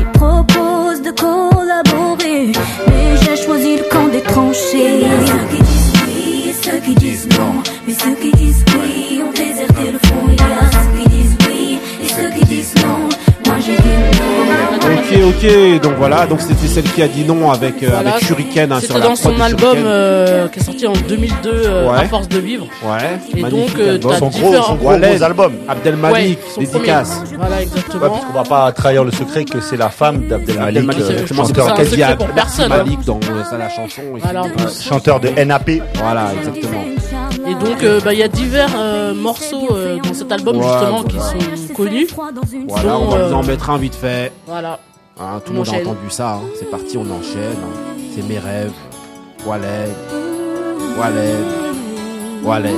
Ils 0.00 0.06
proposent 0.12 1.02
de 1.02 1.10
collaborer, 1.10 2.52
mais 2.88 3.16
j'ai 3.22 3.36
choisi 3.36 3.76
le 3.76 3.84
camp 3.90 4.08
des 4.08 4.22
tranchées. 4.22 5.04
Ceux 5.26 5.48
qui 5.50 5.62
disent 5.62 5.92
oui 6.06 6.44
et 6.48 6.64
ceux 6.64 6.78
qui 6.78 6.94
disent 6.94 7.28
non, 7.38 7.62
mais 7.86 7.94
ceux 7.94 8.14
qui 8.14 8.32
disent 8.32 8.64
oui 8.74 9.22
ont 9.22 9.32
déserté 9.32 9.92
le 9.92 9.98
front. 9.98 10.26
Il 10.28 10.34
y 10.34 10.42
a 10.42 10.70
ceux 10.70 11.02
qui 11.02 11.08
disent 11.08 11.36
oui 11.48 11.78
et 12.02 12.08
ceux 12.08 12.30
qui 12.38 12.44
disent 12.46 12.74
non. 12.76 13.09
Ok, 14.82 15.18
ok, 15.26 15.80
donc 15.82 15.92
voilà, 15.98 16.26
donc 16.26 16.40
c'était 16.40 16.66
celle 16.66 16.84
qui 16.84 17.02
a 17.02 17.08
dit 17.08 17.24
non 17.24 17.50
avec, 17.50 17.82
euh, 17.82 17.88
Voilà. 17.92 18.12
avec 18.12 18.24
Shuriken 18.24 18.72
hein, 18.72 18.80
sur 18.80 18.88
C'était 18.88 19.00
la 19.00 19.06
dans 19.08 19.16
son 19.16 19.32
de 19.32 19.40
album 19.40 19.76
euh, 19.84 20.48
qui 20.48 20.60
est 20.60 20.62
sorti 20.62 20.86
en 20.86 20.92
2002, 20.92 21.50
euh, 21.52 21.90
Ouais. 21.90 21.98
À 21.98 22.04
force 22.04 22.28
de 22.28 22.38
vivre. 22.38 22.66
Ouais, 22.82 23.18
Et 23.36 23.42
magnifique 23.42 23.76
donc, 23.76 23.78
euh, 23.86 23.98
t'as 23.98 24.18
Son 24.18 24.28
gros, 24.28 24.38
différents- 24.50 24.62
son 24.66 24.74
gros, 24.76 24.96
gros 24.96 25.22
album. 25.22 25.52
Abdelmalik, 25.68 26.38
Ouais, 26.56 26.64
dédicace. 26.64 27.10
premier. 27.18 27.36
Voilà, 27.36 27.56
Ouais, 27.56 27.62
exactement. 27.64 28.00
parce 28.08 28.24
qu'on 28.24 28.32
va 28.32 28.42
pas 28.44 28.72
trahir 28.72 29.04
le 29.04 29.10
secret 29.12 29.44
que 29.44 29.60
c'est 29.60 29.76
la 29.76 29.90
femme 29.90 30.26
d'Abdelmalik, 30.28 30.88
euh, 30.98 31.26
chanteur 31.26 31.74
Merci 31.76 31.96
personne, 32.34 32.68
Malik 32.68 33.04
dans 33.04 33.16
euh, 33.16 33.44
ça, 33.50 33.58
la 33.58 33.68
chanson. 33.68 34.02
Voilà, 34.22 34.42
chanteur 34.88 35.20
de 35.20 35.28
NAP. 35.28 35.82
Voilà, 35.96 36.28
exactement. 36.38 36.84
Et 37.50 37.54
donc, 37.54 37.82
euh, 37.82 38.00
bah, 38.00 38.12
il 38.12 38.18
y 38.20 38.22
a 38.22 38.28
divers 38.28 38.70
euh, 38.76 39.12
morceaux 39.14 39.68
euh, 39.72 39.98
dans 39.98 40.14
cet 40.14 40.30
album 40.30 40.56
Ouais, 40.58 40.62
justement 40.62 41.02
qui 41.02 41.16
sont 41.18 41.74
connus. 41.74 42.06
Voilà, 42.68 42.98
on 42.98 43.08
va 43.08 43.28
vous 43.28 43.34
en 43.34 43.42
mettre 43.42 43.70
un 43.70 43.78
vite 43.78 43.94
fait. 43.94 44.32
Voilà. 44.46 44.78
Hein, 45.18 45.40
tout 45.44 45.52
le 45.52 45.58
monde 45.58 45.68
a 45.68 45.72
entendu 45.80 46.10
ça. 46.10 46.34
hein. 46.34 46.40
C'est 46.58 46.70
parti, 46.70 46.96
on 46.96 47.02
enchaîne. 47.02 47.56
hein. 47.62 47.96
C'est 48.14 48.22
mes 48.28 48.38
rêves. 48.38 48.72
Wallen. 49.46 49.90
Wallen. 50.98 51.36
Wallen. 52.44 52.76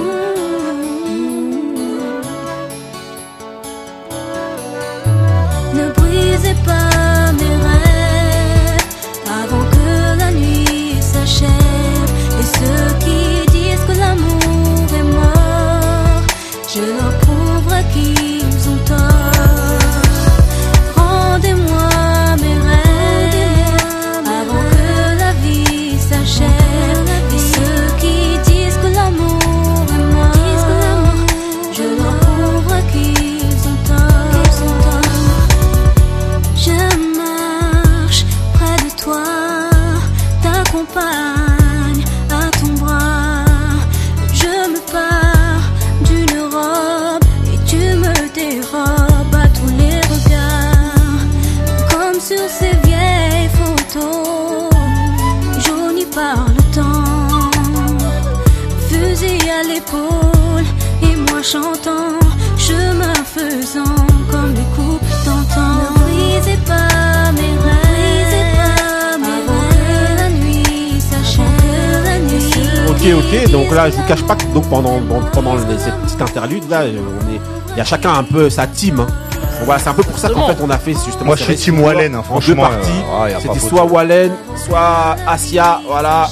À 59.62 59.68
l'épaule 59.68 60.64
et 61.02 61.14
moi 61.30 61.42
chantant, 61.42 62.18
chemin 62.58 63.12
faisant 63.24 63.94
comme 64.30 64.52
des 64.54 64.60
coupes 64.74 65.00
d'antan. 65.24 65.74
Ne 65.94 66.00
brisez 66.00 66.58
pas 66.66 67.32
mes 67.32 67.40
rêves, 67.64 69.20
la 70.16 70.28
nuit. 70.30 70.62
Ok, 72.88 73.02
ok. 73.18 73.50
Donc 73.50 73.70
là, 73.72 73.90
je 73.90 73.96
vous 73.96 74.02
cache 74.04 74.22
pas 74.22 74.34
que 74.36 74.44
donc 74.54 74.68
pendant 74.68 75.00
pendant, 75.00 75.26
pendant 75.32 75.54
les- 75.54 75.78
cette 75.78 75.96
petite 76.02 76.22
interlude 76.22 76.68
là, 76.70 76.82
euh, 76.82 76.98
on 76.98 77.32
est, 77.34 77.40
il 77.72 77.78
y 77.78 77.80
a 77.80 77.84
chacun 77.84 78.14
un 78.14 78.24
peu 78.24 78.48
sa 78.50 78.66
team. 78.66 79.00
hein. 79.00 79.06
Donc 79.06 79.66
voilà, 79.66 79.80
c'est 79.80 79.88
un 79.90 79.94
peu 79.94 80.02
pour 80.02 80.18
ça 80.18 80.28
qu'en 80.30 80.46
fait 80.48 80.56
on 80.62 80.70
a 80.70 80.78
fait 80.78 80.92
justement. 80.92 81.26
Moi, 81.26 81.36
je 81.36 81.44
suis 81.44 81.56
team 81.56 81.80
Wallen, 81.80 82.14
hein, 82.14 82.18
en 82.18 82.38
deux 82.38 82.40
franchement, 82.54 82.62
parties. 82.62 82.90
euh, 82.90 83.22
ouais, 83.24 83.30
y 83.30 83.34
a 83.34 83.36
pas 83.36 83.42
C'était 83.54 83.68
soit 83.68 83.84
Wallen, 83.84 84.32
soit 84.56 85.16
Asia. 85.26 85.80
Voilà. 85.86 86.28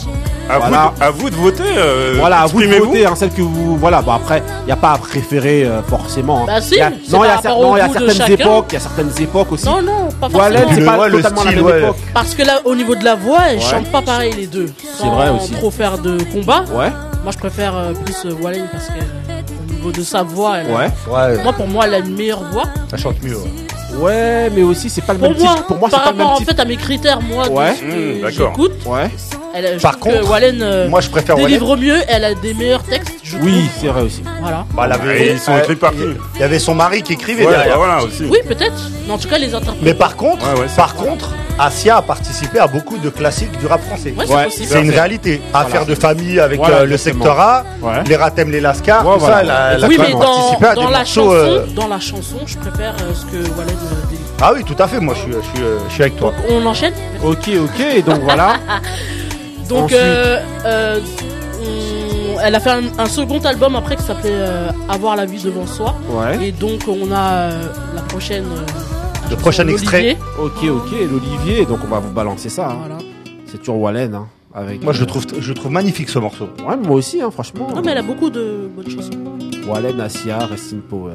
À, 0.50 0.58
Voilà. 0.58 0.92
vous, 0.92 0.98
de, 0.98 1.04
à 1.04 1.10
vous 1.10 1.30
de 1.30 1.34
voter. 1.36 1.62
euh, 1.76 2.14
Voilà, 2.18 2.40
à 2.40 2.46
vous 2.46 2.60
de 2.62 2.66
voter, 2.66 3.06
hein, 3.06 3.14
celle 3.16 3.30
que 3.30 3.42
vous. 3.42 3.76
Voilà, 3.76 4.02
bon 4.02 4.12
après, 4.12 4.42
il 4.62 4.66
n'y 4.66 4.72
a 4.72 4.76
pas 4.76 4.92
à 4.92 4.98
préférer 4.98 5.64
euh, 5.64 5.82
forcément. 5.82 6.42
hein. 6.42 6.46
Bah 6.46 6.60
si, 6.60 6.74
Il 6.74 6.78
y 6.78 6.80
a- 6.80 6.90
c'est 7.06 7.12
non, 7.12 7.24
il 7.24 7.28
y 7.28 7.30
a, 7.30 7.36
cer- 7.36 7.60
non, 7.60 7.76
y 7.76 7.80
certaines 7.80 8.32
époques, 8.32 8.66
il 8.70 8.74
y 8.74 8.76
a 8.76 8.80
certaines 8.80 9.12
époques 9.20 9.52
aussi. 9.52 9.66
Non, 9.66 9.82
non, 9.82 10.08
pas 10.20 10.28
Wallen, 10.28 10.62
forcément. 10.62 10.74
c'est 10.92 10.98
pas 10.98 11.08
la 11.08 11.42
style, 11.42 11.56
même 11.56 11.64
ouais. 11.64 11.82
époque. 11.82 11.96
Parce 12.14 12.34
que 12.34 12.42
là, 12.42 12.60
au 12.64 12.74
niveau 12.74 12.94
de 12.94 13.04
la 13.04 13.14
voix, 13.14 13.38
elle 13.48 13.56
Ouais. 13.58 13.62
chante 13.64 13.86
pas 13.92 14.02
pareil 14.02 14.32
les 14.36 14.46
deux. 14.46 14.66
C'est 14.98 15.06
vrai 15.06 15.28
Sans 15.28 15.36
aussi. 15.36 15.52
trop 15.52 15.70
faire 15.70 15.98
de 15.98 16.18
combat. 16.32 16.64
Ouais, 16.72 16.90
Moi, 17.22 17.32
je 17.32 17.38
préfère 17.38 17.76
euh, 17.76 17.92
plus 17.92 18.16
euh, 18.24 18.34
Wallen 18.42 18.66
parce 18.72 18.86
que 18.86 18.92
au 19.70 19.72
niveau 19.74 19.92
de 19.92 20.02
sa 20.02 20.22
voix, 20.22 20.58
elle 20.58 20.66
ouais. 20.68 20.90
Ouais, 21.08 21.42
moi 21.42 21.52
pour 21.52 21.68
moi, 21.68 21.84
elle 21.86 21.94
a 21.94 21.98
une 21.98 22.16
meilleure 22.16 22.42
voix. 22.52 22.64
ça 22.90 22.96
chante 22.96 23.22
mieux. 23.22 23.36
ouais. 23.36 23.50
Ouais, 23.98 24.50
mais 24.54 24.62
aussi, 24.62 24.88
c'est 24.88 25.00
pas 25.04 25.12
le 25.14 25.18
Pour 25.18 25.30
même 25.30 25.38
moi, 25.42 25.54
type. 25.56 25.64
Pour 25.66 25.76
moi, 25.78 25.88
c'est 25.90 25.96
pas 25.98 26.10
le 26.12 26.16
même 26.16 26.20
rapport 26.26 26.32
en 26.34 26.38
type. 26.38 26.48
fait 26.50 26.60
à 26.60 26.64
mes 26.64 26.76
critères, 26.76 27.20
moi, 27.20 27.48
Ouais. 27.50 27.72
Mmh, 27.72 28.22
d'accord. 28.22 28.52
j'écoute, 28.54 28.72
Ouais. 28.86 29.10
Elle, 29.52 29.78
Par 29.80 29.98
contre, 29.98 30.30
Wallen 30.30 30.60
euh, 30.62 30.88
moi, 30.88 31.00
je 31.00 31.08
préfère 31.08 31.34
délivre 31.36 31.76
mieux, 31.76 31.96
elle 32.08 32.24
a 32.24 32.34
des 32.34 32.54
meilleurs 32.54 32.84
textes. 32.84 33.14
Je 33.24 33.36
Oui, 33.38 33.68
c'est 33.80 33.88
vrai 33.88 34.02
aussi. 34.02 34.22
Voilà. 34.40 34.64
Bah, 34.74 34.82
elle 34.86 34.92
avait- 34.92 35.32
ils 35.32 35.38
sont 35.40 35.56
écrits 35.58 35.74
par 35.76 35.90
qui 35.92 35.98
Il 36.36 36.40
y 36.40 36.44
avait 36.44 36.58
son 36.60 36.74
mari 36.74 37.02
qui 37.02 37.14
écrivait 37.14 37.44
Ouais, 37.44 37.50
derrière. 37.52 37.78
bah 37.78 37.84
voilà 37.84 38.04
aussi. 38.04 38.24
Oui, 38.30 38.38
peut-être. 38.46 38.74
Mais 39.06 39.12
en 39.12 39.18
tout 39.18 39.28
cas, 39.28 39.38
les 39.38 39.52
interprètes. 39.54 39.82
Mais 39.82 39.94
par 39.94 40.14
contre, 40.16 40.46
Ouais, 40.54 40.60
ouais, 40.60 40.66
c'est 40.68 40.76
par 40.76 40.94
contre, 40.94 41.30
Asia 41.58 41.96
a 41.98 42.02
participé 42.02 42.58
à 42.60 42.66
beaucoup 42.68 42.96
de 42.98 43.10
classiques 43.10 43.56
du 43.58 43.66
rap 43.66 43.82
français. 43.82 44.14
Ouais, 44.16 44.24
c'est 44.26 44.34
Ouais. 44.34 44.44
possible. 44.44 44.66
C'est 44.70 44.80
une 44.82 44.90
réalité. 44.90 45.42
Affaire 45.52 45.84
de 45.84 45.94
famille 45.96 46.38
avec 46.38 46.58
Voilà, 46.58 46.78
euh, 46.78 46.84
le 46.86 46.96
secteur 46.96 47.38
A, 47.40 47.64
Ouais. 47.82 48.04
les 48.06 48.16
Ratem, 48.16 48.50
les 48.52 48.60
Lascars, 48.60 49.04
Ouais, 49.06 49.14
tout 49.14 49.20
voilà. 49.20 49.34
ça, 49.36 49.42
elle 49.42 49.50
a, 49.50 49.72
elle 49.74 49.84
a 49.84 49.88
oui, 49.88 49.96
mais 49.98 50.04
même 50.04 50.12
dans, 50.12 50.18
participé 50.20 50.66
à 50.66 50.74
dans 50.74 50.86
des 50.86 50.92
la 50.92 50.98
morceaux. 50.98 51.20
chanson, 51.22 51.32
euh, 51.34 51.66
dans 51.74 51.88
la 51.88 52.00
chanson, 52.00 52.36
je 52.46 52.56
préfère 52.56 52.94
euh, 53.02 53.14
ce 53.14 53.24
que 53.26 53.36
Wallen 53.58 53.74
euh, 53.74 54.06
délivre. 54.08 54.24
Ah 54.40 54.52
oui, 54.54 54.64
tout 54.64 54.76
à 54.80 54.86
fait. 54.88 55.00
Moi, 55.00 55.14
je 55.16 55.20
suis, 55.22 55.32
je 55.32 55.56
suis, 55.58 55.64
euh, 55.66 55.78
je 55.88 55.92
suis 55.94 56.02
avec 56.02 56.16
toi. 56.16 56.32
On 56.48 56.64
enchaîne 56.64 56.94
Ok, 57.22 57.50
ok, 57.62 58.04
donc 58.06 58.20
voilà. 58.20 58.54
Donc, 59.70 59.84
Ensuite. 59.84 59.98
euh, 60.00 60.38
euh, 60.66 61.00
on- 61.62 62.40
elle 62.40 62.54
a 62.54 62.60
fait 62.60 62.70
un, 62.70 62.82
un 62.98 63.06
second 63.06 63.38
album 63.40 63.76
après 63.76 63.96
qui 63.96 64.02
s'appelait 64.02 64.30
euh, 64.32 64.68
Avoir 64.88 65.16
la 65.16 65.24
vie 65.26 65.42
devant 65.42 65.66
soi. 65.66 65.94
Ouais. 66.10 66.48
Et 66.48 66.52
donc, 66.52 66.80
on 66.88 67.10
a 67.12 67.32
euh, 67.52 67.62
la 67.94 68.02
prochaine. 68.02 68.44
euh, 68.44 69.30
Le 69.30 69.36
prochain 69.36 69.66
extrait. 69.68 70.16
Ok, 70.42 70.64
ok, 70.64 70.90
l'Olivier, 71.10 71.64
donc 71.66 71.78
on 71.84 71.88
va 71.88 72.00
vous 72.00 72.10
balancer 72.12 72.48
ça. 72.48 72.70
hein. 72.70 72.76
Voilà. 72.80 72.98
C'est 73.46 73.58
toujours 73.58 73.80
Wallen. 73.80 74.14
Hein, 74.14 74.26
avec, 74.52 74.82
Moi, 74.82 74.92
je 74.92 74.98
euh, 74.98 75.00
le 75.02 75.06
trouve, 75.06 75.24
je 75.38 75.48
le 75.48 75.54
trouve 75.54 75.70
magnifique 75.70 76.08
ce 76.08 76.18
morceau. 76.18 76.48
Ouais, 76.66 76.76
moi 76.76 76.96
aussi, 76.96 77.22
hein, 77.22 77.30
franchement. 77.30 77.68
Non, 77.72 77.80
mais 77.84 77.92
elle 77.92 77.98
a 77.98 78.02
beaucoup 78.02 78.30
de 78.30 78.68
bonnes 78.74 78.90
chansons. 78.90 79.10
Wallen, 79.68 80.00
Asia, 80.00 80.38
Rest 80.46 80.72
in 80.72 80.78
Power. 80.88 81.14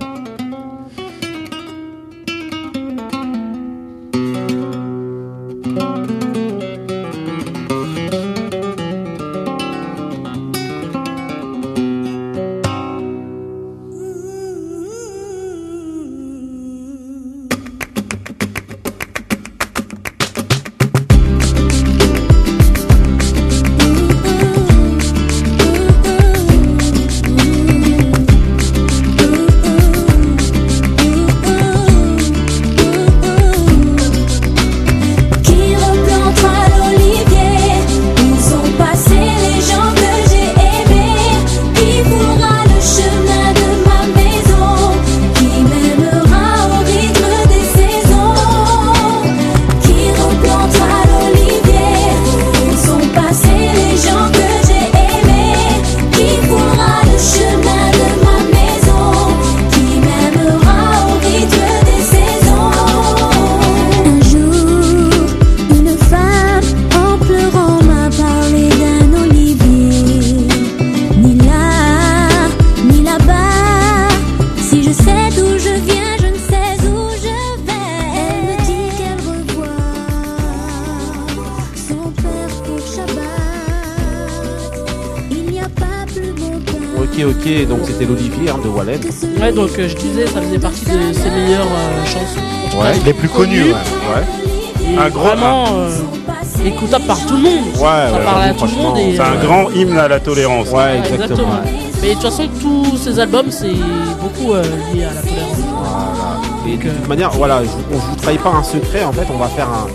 Hymne 99.95 100.03
à 100.03 100.07
la 100.07 100.19
tolérance. 100.19 100.69
Ouais, 100.69 100.99
exactement. 100.99 101.59
Mais 102.01 102.09
de 102.09 102.13
toute 102.13 102.23
façon, 102.23 102.47
tous 102.61 102.97
ces 102.97 103.19
albums, 103.19 103.49
c'est 103.49 103.73
beaucoup 104.21 104.53
euh, 104.53 104.63
lié 104.93 105.05
à 105.05 105.13
la 105.13 105.21
tolérance. 105.21 105.57
Voilà. 105.69 106.39
Et 106.67 106.77
de 106.77 106.89
toute 106.89 107.07
manière, 107.07 107.31
voilà, 107.31 107.63
je, 107.63 107.69
on, 107.95 107.99
je 107.99 108.05
vous 108.05 108.15
trahis 108.15 108.37
pas 108.37 108.49
un 108.49 108.63
secret. 108.63 109.03
En 109.03 109.11
fait, 109.11 109.27
on 109.33 109.37
va 109.37 109.47
faire 109.47 109.67
un, 109.69 109.87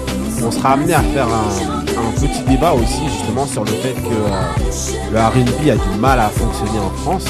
on 0.44 0.50
sera 0.50 0.72
amené 0.72 0.94
à 0.94 1.02
faire 1.02 1.26
un, 1.26 1.80
un 2.00 2.20
petit 2.20 2.42
débat 2.48 2.72
aussi 2.72 3.02
justement 3.18 3.46
sur 3.46 3.64
le 3.64 3.72
fait 3.72 3.92
que 3.94 4.14
euh, 4.14 5.12
le 5.12 5.18
R&B 5.18 5.68
a 5.70 5.74
du 5.76 6.00
mal 6.00 6.18
à 6.20 6.28
fonctionner 6.28 6.78
en 6.78 6.90
France. 7.02 7.24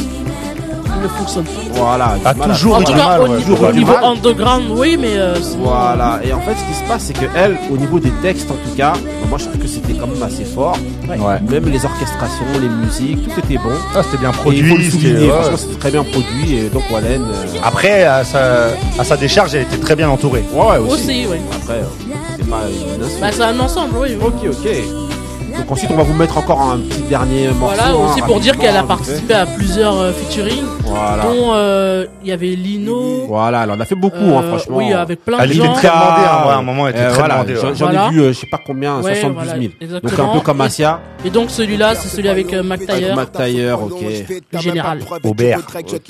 Ne 1.03 1.09
fonctionne 1.09 1.45
pas. 1.45 1.51
Voilà, 1.73 2.17
A 2.25 2.35
toujours 2.35 2.77
En 2.77 2.81
eu 2.83 2.85
tout 2.85 2.93
du 2.93 2.99
cas, 2.99 3.05
mal, 3.09 3.21
au, 3.23 3.27
ouais. 3.29 3.39
niveau, 3.73 3.93
au 4.03 4.07
underground, 4.07 4.65
oui, 4.71 4.97
mais 5.01 5.13
euh, 5.17 5.35
Voilà, 5.59 6.21
et 6.23 6.33
en 6.33 6.41
fait, 6.41 6.53
ce 6.55 6.65
qui 6.73 6.75
se 6.85 6.89
passe, 6.89 7.05
c'est 7.07 7.13
que 7.19 7.25
elle, 7.35 7.57
au 7.73 7.77
niveau 7.77 7.99
des 7.99 8.11
textes, 8.23 8.51
en 8.51 8.55
tout 8.55 8.77
cas, 8.77 8.93
moi 9.29 9.39
je 9.39 9.45
trouve 9.47 9.59
que 9.61 9.67
c'était 9.67 9.95
quand 9.95 10.07
même 10.09 10.23
assez 10.23 10.45
fort. 10.45 10.77
Ouais. 11.09 11.17
Même 11.49 11.65
les 11.71 11.85
orchestrations, 11.85 12.45
les 12.61 12.69
musiques, 12.69 13.23
tout 13.35 13.41
était 13.41 13.57
bon. 13.59 13.71
Ah, 13.97 14.03
c'était 14.03 14.19
bien 14.19 14.31
produit. 14.33 14.91
c'était- 14.91 15.15
ouais. 15.31 15.77
très 15.79 15.91
bien 15.91 16.05
produit. 16.05 16.57
Et 16.57 16.69
donc, 16.69 16.83
Wallen, 16.91 17.23
euh, 17.23 17.59
Après, 17.65 18.05
à 18.05 18.23
sa, 18.25 18.67
à 18.99 19.05
sa 19.05 19.17
décharge, 19.17 19.55
elle 19.55 19.63
était 19.63 19.79
très 19.79 19.97
bien 19.97 20.09
entourée. 20.11 20.45
ouais, 20.53 20.61
ouais, 20.67 20.79
aussi. 20.79 20.93
Aussi, 21.05 21.27
oui. 21.31 21.37
Après, 21.63 21.79
euh, 21.79 22.15
c'est 22.37 22.49
pas 22.51 22.63
une. 22.69 23.21
Bah, 23.21 23.29
c'est 23.33 23.43
un 23.43 23.59
ensemble, 23.61 23.95
oui. 24.03 24.09
oui. 24.21 24.27
Ok, 24.27 24.51
ok. 24.51 25.10
Donc 25.57 25.71
ensuite, 25.71 25.91
on 25.91 25.97
va 25.97 26.03
vous 26.03 26.15
mettre 26.15 26.39
encore 26.39 26.61
un 26.61 26.79
petit 26.79 27.03
dernier 27.03 27.49
morceau. 27.49 27.75
Voilà, 27.77 27.89
hein, 27.93 28.11
aussi 28.11 28.23
pour 28.23 28.41
dire 28.41 28.57
qu'elle 28.59 28.77
a 28.77 28.83
participé 28.83 29.35
à 29.35 29.47
plusieurs 29.47 29.97
euh, 29.99 30.13
featuring, 30.13 30.63
Voilà. 30.85 31.23
dont 31.25 31.53
euh, 31.55 32.07
il 32.23 32.29
y 32.29 32.33
avait 32.33 32.49
Lino. 32.49 33.25
Voilà, 33.29 33.65
elle 33.65 33.71
en 33.73 33.81
a 33.81 33.85
fait 33.85 33.95
beaucoup, 33.95 34.17
hein, 34.17 34.43
euh, 34.45 34.49
franchement. 34.49 34.77
Oui, 34.79 34.93
avec 34.93 35.25
plein 35.25 35.39
Elle 35.41 35.51
de 35.51 35.55
était 35.55 35.65
gens. 35.67 35.73
très 35.75 35.89
demandée, 35.89 36.05
hein, 36.25 36.47
ouais, 36.47 36.53
à 36.53 36.57
un 36.57 36.63
moment, 36.63 36.89
elle 36.89 36.95
était 36.95 37.05
Euh, 37.05 37.11
très 37.11 37.19
voilà, 37.19 37.35
demandée, 37.43 37.55
ouais. 37.55 37.75
J'en 37.75 37.85
Voilà. 37.87 38.07
ai 38.07 38.11
vu, 38.11 38.21
euh, 38.23 38.33
je 38.33 38.39
sais 38.39 38.47
pas 38.51 38.61
combien, 38.67 38.97
Ouais, 39.01 39.15
72 39.15 39.35
voilà, 39.45 39.53
000. 39.61 39.73
Donc 39.73 39.83
exactement. 39.83 40.31
un 40.31 40.35
peu 40.35 40.41
comme 40.41 40.61
Asia. 40.61 41.01
Et 41.25 41.31
donc 41.31 41.51
celui-là, 41.51 41.95
c'est 41.95 42.09
celui 42.09 42.29
avec 42.29 42.53
euh, 42.53 42.63
Mac 42.63 42.85
Taylor. 42.87 43.15
Mac 43.17 43.33
Taylor, 43.33 43.83
ok. 43.85 44.61
Général. 44.61 45.01
Aubert. 45.25 45.59
Ok. 45.59 46.05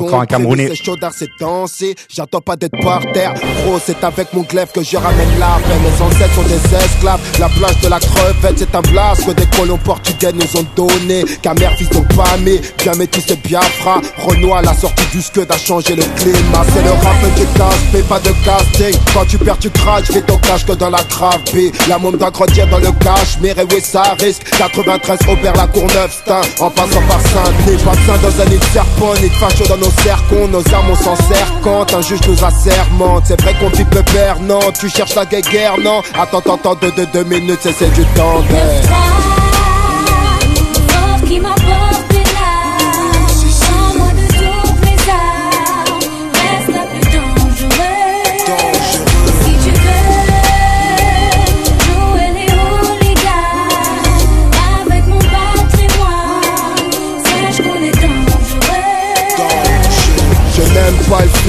Encore 0.00 0.20
un 0.20 0.26
Camerounais. 0.26 0.68
C'est 0.68 0.84
chaud 0.84 0.96
d'art, 0.96 1.12
c'est 1.14 1.28
dansé. 1.40 1.94
J'attends 2.08 2.40
pas 2.40 2.56
d'être 2.56 2.78
par 2.82 3.00
terre. 3.12 3.34
Gros, 3.64 3.78
c'est 3.82 4.02
avec 4.02 4.32
mon 4.34 4.42
glaive 4.42 4.70
que 4.74 4.82
je 4.82 4.96
ramène 4.96 5.28
la. 5.38 5.58
Les 5.82 6.02
ancêtres 6.02 6.34
sont 6.34 6.42
des 6.42 6.74
esclaves. 6.76 7.20
La 7.38 7.48
plage 7.48 7.80
de 7.80 7.88
la 7.88 7.98
crevette, 8.00 8.58
c'est 8.58 8.74
que 8.82 9.32
des 9.32 9.46
colons 9.56 9.78
portugais 9.78 10.32
nous 10.32 10.60
ont 10.60 10.66
donné. 10.76 11.24
Camer, 11.42 11.68
fils 11.76 11.88
de 11.90 12.00
Pamé. 12.14 12.60
Bien 12.78 12.94
métissé 12.94 13.36
Biafra. 13.36 14.00
Renoir, 14.18 14.62
la 14.62 14.74
sortie 14.74 15.04
du 15.12 15.22
scud 15.22 15.46
a 15.50 15.58
changé 15.58 15.96
le 15.96 16.02
climat. 16.16 16.64
C'est 16.74 16.82
le 16.82 16.90
rap 16.90 17.16
qui 17.36 17.46
casse, 17.56 17.74
mais 17.92 18.02
pas 18.02 18.20
de 18.20 18.30
casting. 18.44 19.00
Quand 19.14 19.24
tu 19.26 19.38
perds, 19.38 19.58
tu 19.58 19.70
craches. 19.70 20.06
Fais 20.06 20.20
ton 20.20 20.36
cash 20.38 20.64
que 20.66 20.72
dans 20.72 20.90
la 20.90 21.02
grave. 21.04 21.40
La 21.88 21.98
môme 21.98 22.16
d'un 22.16 22.30
grenadier 22.30 22.66
dans 22.66 22.78
le 22.78 22.92
cash. 23.00 23.38
Mais 23.40 23.54
oui, 23.70 23.80
ça 23.82 24.14
risque. 24.18 24.42
93 24.58 25.18
Aubert, 25.28 25.54
la 25.54 25.66
Courneuve, 25.66 26.12
Stein. 26.12 26.40
En 26.60 26.70
passant 26.70 27.02
par 27.08 27.20
Saint-Denis. 27.20 27.82
Pas 27.84 28.18
dans 28.18 28.42
un 28.42 28.46
nid 28.46 28.60
serpent, 28.72 29.14
ni 29.22 29.28
de 29.28 29.34
facho 29.34 29.64
dans 29.66 29.76
nos 29.76 29.92
cercons. 30.02 30.48
Nos 30.48 30.74
armes, 30.74 30.90
on 30.90 30.96
s'en 30.96 31.16
sert 31.16 31.52
quand 31.62 31.94
un 31.94 32.02
juge 32.02 32.20
nous 32.28 32.44
assermente. 32.44 33.24
C'est 33.26 33.40
vrai 33.40 33.54
qu'on 33.58 33.70
vit 33.70 33.84
pépère, 33.84 34.40
non. 34.40 34.60
Tu 34.78 34.88
cherches 34.88 35.14
la 35.14 35.24
guerre, 35.24 35.78
non. 35.82 36.02
Attends, 36.18 36.38
attends, 36.38 36.76
deux, 36.80 36.92
deux, 36.92 37.06
deux 37.12 37.24
minutes, 37.24 37.58
c'est 37.62 37.78
c'est 37.78 37.92
du 37.94 38.04
temps. 38.16 38.42
Sauf 40.88 41.22
qui 41.26 41.40
m'a 41.40 41.54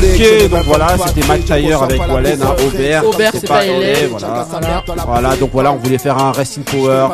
Ok, 0.03 0.49
donc 0.49 0.63
voilà, 0.65 0.87
c'était 1.07 1.27
Mike 1.27 1.45
Tyre 1.45 1.83
avec 1.83 2.01
Wallen, 2.11 2.39
hein, 2.41 2.55
Aubert. 2.65 3.05
Aubert, 3.07 3.31
c'est 3.33 3.47
pas 3.47 3.65
LA. 3.65 4.07
voilà. 4.09 4.45
Voilà. 4.49 5.03
Voilà, 5.05 5.35
donc 5.35 5.49
voilà, 5.53 5.71
on 5.73 5.77
voulait 5.77 5.97
faire 5.97 6.17
un 6.17 6.31
Rest 6.31 6.57
in 6.59 6.61
Power. 6.61 7.07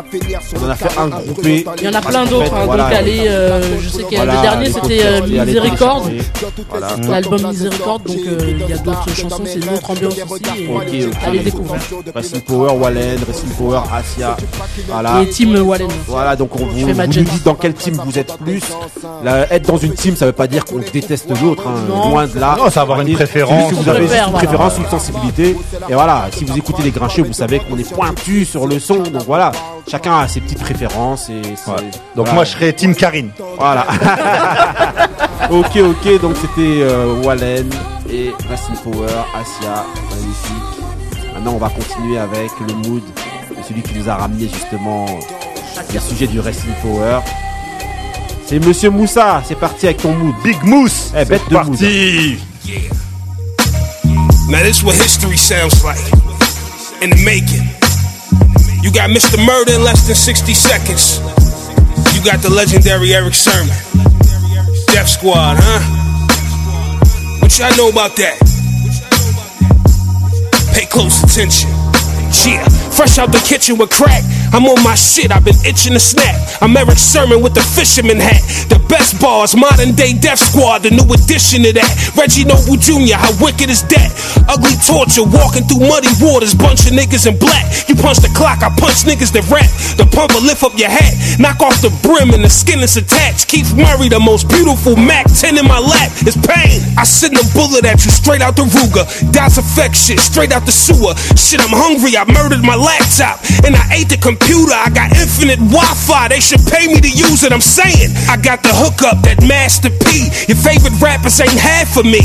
On 0.61 0.65
en 0.65 0.69
a 0.69 0.75
fait 0.75 0.97
un 0.99 1.07
groupé. 1.09 1.65
Il 1.77 1.83
y 1.83 1.88
en 1.88 1.93
a 1.93 2.01
plein 2.01 2.25
d'autres. 2.25 2.53
hein. 2.53 2.65
voilà, 2.65 2.83
Donc 2.86 2.93
allez, 2.93 3.23
euh, 3.27 3.61
je 3.81 3.89
sais 3.89 4.03
que 4.03 4.15
voilà, 4.15 4.36
le 4.36 4.41
dernier 4.41 4.65
c'était 4.71 5.01
euh, 5.05 5.21
Miséricorde. 5.45 6.11
L'album 7.09 7.47
Miséricorde, 7.47 8.03
donc 8.03 8.17
euh, 8.27 8.38
il 8.59 8.69
y 8.69 8.73
a 8.73 8.77
d'autres 8.77 9.09
chansons, 9.15 9.43
c'est 9.45 9.59
une 9.65 9.73
autre 9.73 9.89
ambiance 9.91 10.13
aussi. 10.29 10.43
et 10.63 10.67
Ok, 10.67 10.83
ok. 11.11 11.17
Allez 11.25 11.39
découvrir. 11.39 11.81
Rest 12.13 12.36
in 12.36 12.39
Power, 12.39 12.71
Wallen, 12.77 13.19
Rest 13.27 13.43
in 13.45 13.55
Power, 13.57 13.79
Asia. 13.93 14.38
Voilà. 14.88 15.21
Et 15.21 15.29
Team 15.29 15.55
Wallen. 15.55 15.88
Voilà, 16.07 16.36
donc 16.36 16.51
on 16.59 16.65
vous, 16.65 16.79
vous 16.79 16.88
nous 16.93 17.07
dites 17.07 17.43
dans 17.43 17.55
quel 17.55 17.73
team 17.73 17.95
vous 18.05 18.17
êtes 18.19 18.36
plus. 18.38 18.61
Être 19.51 19.67
dans 19.67 19.77
une 19.77 19.93
team, 19.93 20.15
ça 20.15 20.25
veut 20.25 20.31
pas 20.31 20.47
dire 20.47 20.65
qu'on 20.65 20.79
déteste 20.93 21.29
l'autre, 21.41 21.63
hein, 21.67 22.09
loin 22.09 22.27
de 22.27 22.39
là. 22.39 22.55
Avoir 22.78 23.01
une 23.01 23.13
préférence. 23.13 23.71
vous 23.73 23.89
avez 23.89 24.05
une 24.05 24.32
préférence, 24.34 24.78
une 24.78 24.88
sensibilité. 24.89 25.55
Et 25.89 25.93
voilà, 25.93 26.28
si 26.32 26.43
vous 26.45 26.57
écoutez 26.57 26.84
les 26.84 26.91
grincheux, 26.91 27.23
vous 27.23 27.34
savez 27.34 27.59
qu'on 27.59 27.78
est 27.78 27.89
pointu 27.93 28.45
sur 28.45 28.67
le 28.67 28.80
son. 28.80 28.97
Donc 28.99 29.23
voilà, 29.26 29.51
chacun 29.89 30.19
a 30.19 30.28
ses 30.28 30.41
petites 30.41 30.59
préférences. 30.59 31.30
Et 31.30 31.41
c'est- 31.55 31.71
Donc 31.71 31.82
voilà. 32.15 32.34
moi 32.34 32.43
je 32.43 32.51
serais 32.51 32.73
Team 32.73 32.93
Karine. 32.95 33.30
Voilà. 33.57 33.86
ok, 35.49 35.78
ok, 35.78 36.21
donc 36.21 36.36
c'était 36.41 36.82
euh, 36.82 37.21
Wallen 37.23 37.69
et 38.11 38.30
in 38.30 38.76
Power, 38.84 39.05
Asia, 39.07 39.86
magnifique. 40.09 41.34
Maintenant, 41.34 41.53
on 41.53 41.57
va 41.57 41.69
continuer 41.69 42.17
avec 42.17 42.51
le 42.67 42.73
mood 42.89 43.03
de 43.57 43.63
celui 43.67 43.82
qui 43.82 43.97
nous 43.99 44.09
a 44.09 44.15
ramené 44.15 44.47
justement 44.51 45.05
le 45.93 45.99
sujet 45.99 46.28
du 46.28 46.39
Rest 46.39 46.61
in 46.69 46.82
Power. 46.82 47.19
C'est 48.45 48.59
Monsieur 48.63 48.89
Moussa, 48.91 49.41
c'est 49.45 49.57
parti 49.59 49.88
avec 49.88 49.97
ton 49.97 50.13
mood. 50.13 50.34
Big 50.43 50.61
Mousse. 50.63 51.11
Eh, 51.17 51.26
bête 51.26 51.41
de 51.49 51.55
mood. 51.57 51.76
Parti 52.66 52.89
Now 54.49 54.63
this 54.63 54.84
what 54.84 54.95
history 54.95 55.38
sounds 55.38 55.84
like 55.84 56.01
in 57.01 57.09
the 57.09 57.22
making. 57.26 57.66
You 58.82 58.91
got 58.91 59.09
Mr. 59.09 59.38
Murder 59.43 59.74
in 59.74 59.84
less 59.84 60.07
than 60.07 60.16
60 60.16 60.53
seconds. 60.53 61.20
You 62.16 62.24
got 62.24 62.41
the 62.41 62.49
legendary 62.49 63.13
Eric 63.13 63.34
Sermon. 63.34 63.76
Death 64.88 65.09
Squad, 65.09 65.57
huh? 65.59 65.82
What 67.41 67.57
y'all 67.59 67.76
know 67.78 67.89
about 67.89 68.16
that? 68.18 68.38
Pay 70.74 70.86
close 70.86 71.24
attention. 71.24 71.70
Yeah, 72.45 72.68
fresh 72.91 73.18
out 73.18 73.32
the 73.32 73.43
kitchen 73.47 73.78
with 73.78 73.89
crack. 73.89 74.24
I'm 74.53 74.65
on 74.65 74.81
my 74.83 74.95
shit, 74.95 75.31
I've 75.31 75.45
been 75.45 75.57
itching 75.65 75.93
to 75.93 75.99
snap. 75.99 76.35
I'm 76.61 76.75
Eric 76.75 76.97
Sermon 76.97 77.41
with 77.41 77.53
the 77.53 77.61
fisherman 77.61 78.19
hat. 78.19 78.41
The 78.69 78.79
best 78.89 79.19
bars, 79.21 79.55
modern 79.55 79.95
day 79.95 80.13
Death 80.13 80.39
Squad, 80.39 80.83
the 80.83 80.91
new 80.91 81.07
addition 81.13 81.63
to 81.63 81.71
that. 81.73 81.91
Reggie 82.17 82.45
Noble 82.45 82.77
Jr., 82.77 83.17
how 83.17 83.33
wicked 83.41 83.69
is 83.69 83.83
that? 83.91 84.09
Ugly 84.47 84.77
torture, 84.85 85.25
walking 85.25 85.65
through 85.65 85.87
muddy 85.87 86.11
waters, 86.21 86.53
bunch 86.53 86.85
of 86.85 86.93
niggas 86.93 87.25
in 87.25 87.37
black. 87.39 87.65
You 87.87 87.95
punch 87.95 88.19
the 88.19 88.31
clock, 88.35 88.61
I 88.61 88.69
punch 88.75 89.07
niggas 89.07 89.31
that 89.33 89.47
rap. 89.49 89.67
The 89.97 90.05
pumper 90.05 90.41
lift 90.41 90.61
up 90.61 90.75
your 90.77 90.89
hat, 90.91 91.15
knock 91.39 91.61
off 91.61 91.81
the 91.81 91.91
brim 92.05 92.35
and 92.35 92.43
the 92.43 92.51
skin 92.51 92.79
is 92.79 92.97
attached. 92.97 93.47
Keith 93.47 93.73
Murray, 93.75 94.09
the 94.09 94.19
most 94.19 94.47
beautiful 94.49 94.95
Mac 94.95 95.25
10 95.27 95.57
in 95.57 95.65
my 95.65 95.79
lap, 95.79 96.11
is 96.27 96.37
pain. 96.37 96.83
I 96.99 97.03
send 97.03 97.35
a 97.35 97.45
bullet 97.55 97.85
at 97.85 98.03
you 98.03 98.11
straight 98.11 98.41
out 98.41 98.55
the 98.55 98.67
Ruger. 98.67 99.05
Das 99.31 99.57
effect 99.57 99.95
shit, 99.95 100.19
straight 100.19 100.51
out 100.51 100.65
the 100.65 100.75
sewer. 100.75 101.15
Shit, 101.35 101.61
I'm 101.61 101.73
hungry, 101.73 102.17
I 102.17 102.25
murdered 102.27 102.63
my 102.63 102.75
laptop. 102.75 103.39
And 103.65 103.75
I 103.75 103.83
ate 103.95 104.09
the 104.09 104.17
computer, 104.17 104.34
I 104.86 104.89
got 104.93 105.11
infinite 105.17 105.57
Wi 105.57 105.93
Fi. 105.95 106.27
They 106.27 106.39
should 106.39 106.61
pay 106.67 106.88
me 106.88 107.01
to 107.01 107.09
use 107.09 107.43
it, 107.43 107.51
I'm 107.51 107.61
saying. 107.61 108.11
I 108.29 108.38
got 108.38 108.61
the 108.61 108.69
hookup, 108.69 109.23
that 109.23 109.41
Master 109.47 109.89
P. 109.89 110.29
Your 110.47 110.57
favorite 110.57 110.93
rappers 111.01 111.39
ain't 111.41 111.57
half 111.57 111.93
for 111.93 112.03
me. 112.03 112.21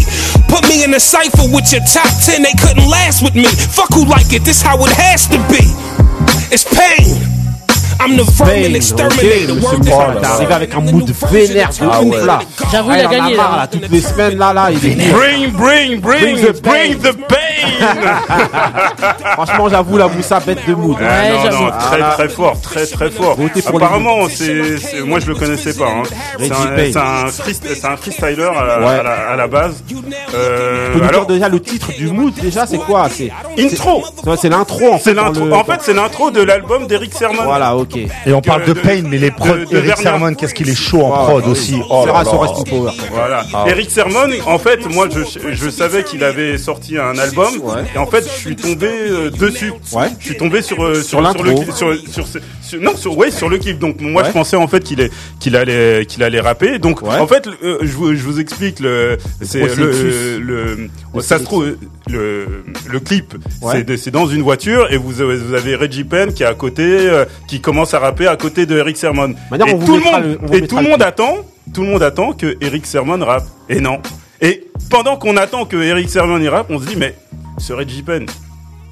Put 0.48 0.68
me 0.68 0.84
in 0.84 0.92
a 0.94 1.00
cipher 1.00 1.48
with 1.48 1.72
your 1.72 1.82
top 1.88 2.10
10, 2.24 2.42
they 2.42 2.54
couldn't 2.60 2.88
last 2.88 3.22
with 3.22 3.34
me. 3.34 3.48
Fuck 3.48 3.94
who 3.94 4.04
like 4.04 4.32
it, 4.32 4.44
this 4.44 4.60
how 4.60 4.76
it 4.84 4.92
has 4.92 5.26
to 5.28 5.38
be. 5.48 5.64
It's 6.52 6.64
pain. 6.68 7.39
I'm 8.02 8.16
the 8.16 8.22
vermin 8.30 8.68
Pain, 8.68 8.74
exterminator. 8.74 10.22
arrivé 10.24 10.54
avec 10.54 10.74
un 10.74 10.80
mood 10.80 11.10
vénère 11.30 11.68
de 11.70 12.06
ouf 12.06 12.24
là. 12.24 12.38
J'avoue, 12.72 12.90
Ah, 12.92 12.98
il 12.98 13.04
a 13.04 13.06
en 13.08 13.10
gagné, 13.10 13.36
là. 13.36 13.42
là, 13.60 13.66
toutes 13.66 13.90
les 13.90 14.00
semaines 14.00 14.38
là, 14.38 14.52
là, 14.52 14.68
il 14.70 14.84
est 14.86 15.10
Bring, 15.12 15.50
bring, 15.50 16.00
bring, 16.00 16.00
Bring 16.00 16.36
the 16.36 16.62
bring 16.62 16.96
pain. 16.98 17.10
the 17.10 17.16
pain 17.28 17.36
Franchement, 19.34 19.68
j'avoue, 19.68 19.96
la 19.98 20.08
Moussa, 20.08 20.40
bête 20.40 20.66
de 20.66 20.74
mood. 20.74 20.96
Ah, 21.00 21.50
non, 21.50 21.60
non, 21.66 21.70
très 21.78 22.00
très 22.00 22.28
fort, 22.28 22.60
très 22.60 22.86
très 22.86 23.10
fort. 23.10 23.36
Votez 23.36 23.62
pour 23.62 23.78
les 23.78 23.84
Apparemment, 23.84 24.28
c'est, 24.28 25.00
moi 25.04 25.18
je 25.20 25.26
le 25.26 25.34
connaissais 25.34 25.74
pas. 25.74 25.88
Hein. 25.88 26.02
C'est, 26.38 26.50
un, 27.84 27.96
freestyler 27.96 28.44
à, 28.56 28.64
la- 28.64 28.80
Ouais. 28.80 28.98
à 28.98 29.02
la, 29.02 29.12
à 29.32 29.36
la 29.36 29.46
base. 29.46 29.82
Euh, 30.34 30.86
Tu 30.86 30.92
peux 30.92 30.98
nous 31.04 31.08
alors, 31.08 31.26
dire 31.26 31.34
déjà 31.34 31.48
le 31.48 31.60
titre 31.60 31.88
du 31.96 32.08
mood 32.08 32.32
déjà, 32.40 32.66
c'est 32.66 32.78
quoi? 32.78 33.08
C'est 33.10 33.30
intro. 33.58 34.04
c'est- 34.40 34.48
l'intro 34.48 34.92
en 34.94 34.98
fait. 34.98 35.04
C'est 35.10 35.14
l'intro. 35.14 35.52
En 35.52 35.64
fait, 35.64 35.78
c'est 35.82 35.94
l'intro 35.94 36.30
de 36.30 36.42
l'album 36.42 36.86
d'Eric 36.86 37.12
Sermon. 37.14 37.42
Voilà, 37.44 37.76
ok. 37.76 37.89
Et 37.96 38.32
on 38.32 38.40
parle 38.40 38.64
de, 38.64 38.72
de- 38.72 38.80
Pain, 38.80 39.02
mais 39.08 39.18
les 39.18 39.30
prods, 39.30 39.48
de- 39.48 39.64
de 39.64 39.76
Eric. 39.78 39.96
Sermon, 39.98 40.34
qu'est-ce 40.34 40.54
qu'il 40.54 40.68
est 40.68 40.74
chaud 40.74 41.02
en 41.02 41.12
Ah, 41.14 41.24
prod 41.26 41.44
oui. 41.46 41.50
aussi. 41.52 41.74
On 41.90 42.02
Oh 42.02 42.06
là 42.06 42.12
verra 42.12 42.24
sur 42.24 42.42
là. 42.42 42.48
Rest 42.50 42.60
in 42.60 42.70
Power. 42.70 42.90
Voilà. 43.12 43.44
Eric 43.66 43.90
Sermon, 43.90 44.28
en 44.46 44.58
fait, 44.58 44.86
moi, 44.92 45.08
je, 45.10 45.50
je 45.52 45.70
savais 45.70 46.04
qu'il 46.04 46.22
avait 46.24 46.58
sorti 46.58 46.98
un 46.98 47.16
album, 47.18 47.48
Ouais. 47.62 47.82
et 47.94 47.98
en 47.98 48.06
fait, 48.06 48.24
je 48.24 48.40
suis 48.40 48.56
tombé 48.56 48.86
euh, 48.88 49.30
dessus. 49.30 49.72
Ouais. 49.92 50.08
Je 50.18 50.26
suis 50.26 50.36
tombé 50.36 50.62
sur 50.62 50.82
euh, 50.84 51.02
Sur 51.02 51.20
le 51.20 51.28
sur, 51.32 51.76
sur, 51.76 51.76
ce- 51.76 52.12
sur- 52.12 52.40
non, 52.74 52.96
sur 52.96 53.16
ouais, 53.16 53.30
sur 53.30 53.48
le 53.48 53.58
clip. 53.58 53.78
Donc 53.78 54.00
moi, 54.00 54.22
Ouais. 54.22 54.28
je 54.28 54.32
pensais 54.32 54.56
en 54.56 54.68
fait 54.68 54.82
qu'il 54.84 55.00
est 55.00 55.10
qu'il 55.38 55.56
allait 55.56 56.04
qu'il 56.06 56.22
allait 56.22 56.40
rapper. 56.40 56.78
Donc 56.78 57.02
Ouais. 57.02 57.16
en 57.18 57.26
fait, 57.26 57.46
euh, 57.62 57.78
je, 57.82 57.92
vous, 57.92 58.14
je 58.14 58.22
vous 58.22 58.40
explique 58.40 58.80
le 58.80 59.16
c'est 59.42 59.60
processus. 59.60 60.38
le, 60.40 60.88
le 61.14 61.20
ça 61.20 61.38
se 61.38 61.44
trouve 61.44 61.76
le 62.08 62.46
le 62.88 63.00
clip. 63.00 63.34
Ouais. 63.62 63.84
C'est 63.96 64.10
dans 64.10 64.26
une 64.26 64.42
voiture 64.42 64.90
et 64.92 64.96
vous 64.96 65.20
avez, 65.20 65.36
vous 65.36 65.54
avez 65.54 65.74
Reggie 65.74 66.04
Penn 66.04 66.32
qui 66.32 66.42
est 66.42 66.46
à 66.46 66.54
côté, 66.54 66.82
euh, 67.08 67.24
qui 67.48 67.60
commence 67.60 67.94
à 67.94 67.98
rapper 67.98 68.26
à 68.26 68.36
côté 68.36 68.66
de 68.66 68.76
Eric 68.78 68.96
Sermon. 68.96 69.34
Maintenant, 69.50 69.66
et 69.66 69.78
tout 69.78 69.92
le 69.94 69.98
mettra 69.98 70.20
monde 70.20 70.38
le- 70.50 70.56
et 70.56 70.66
tout 70.66 70.76
le 70.76 70.82
monde 70.88 71.02
attend, 71.02 71.36
tout 71.74 71.82
le 71.82 71.88
monde 71.88 72.02
attend 72.02 72.32
que 72.32 72.56
Eric 72.60 72.86
Sermon 72.86 73.18
rappe. 73.24 73.46
Et 73.68 73.80
non. 73.80 73.98
Et 74.40 74.64
pendant 74.90 75.16
qu'on 75.16 75.36
attend 75.36 75.66
que 75.66 75.76
Eric 75.76 76.08
Sermon 76.08 76.38
y 76.40 76.48
rappe, 76.48 76.66
on 76.70 76.78
se 76.80 76.86
dit 76.86 76.96
mais 76.96 77.14
ce 77.58 77.72
Reggie 77.72 78.02
Penn, 78.02 78.26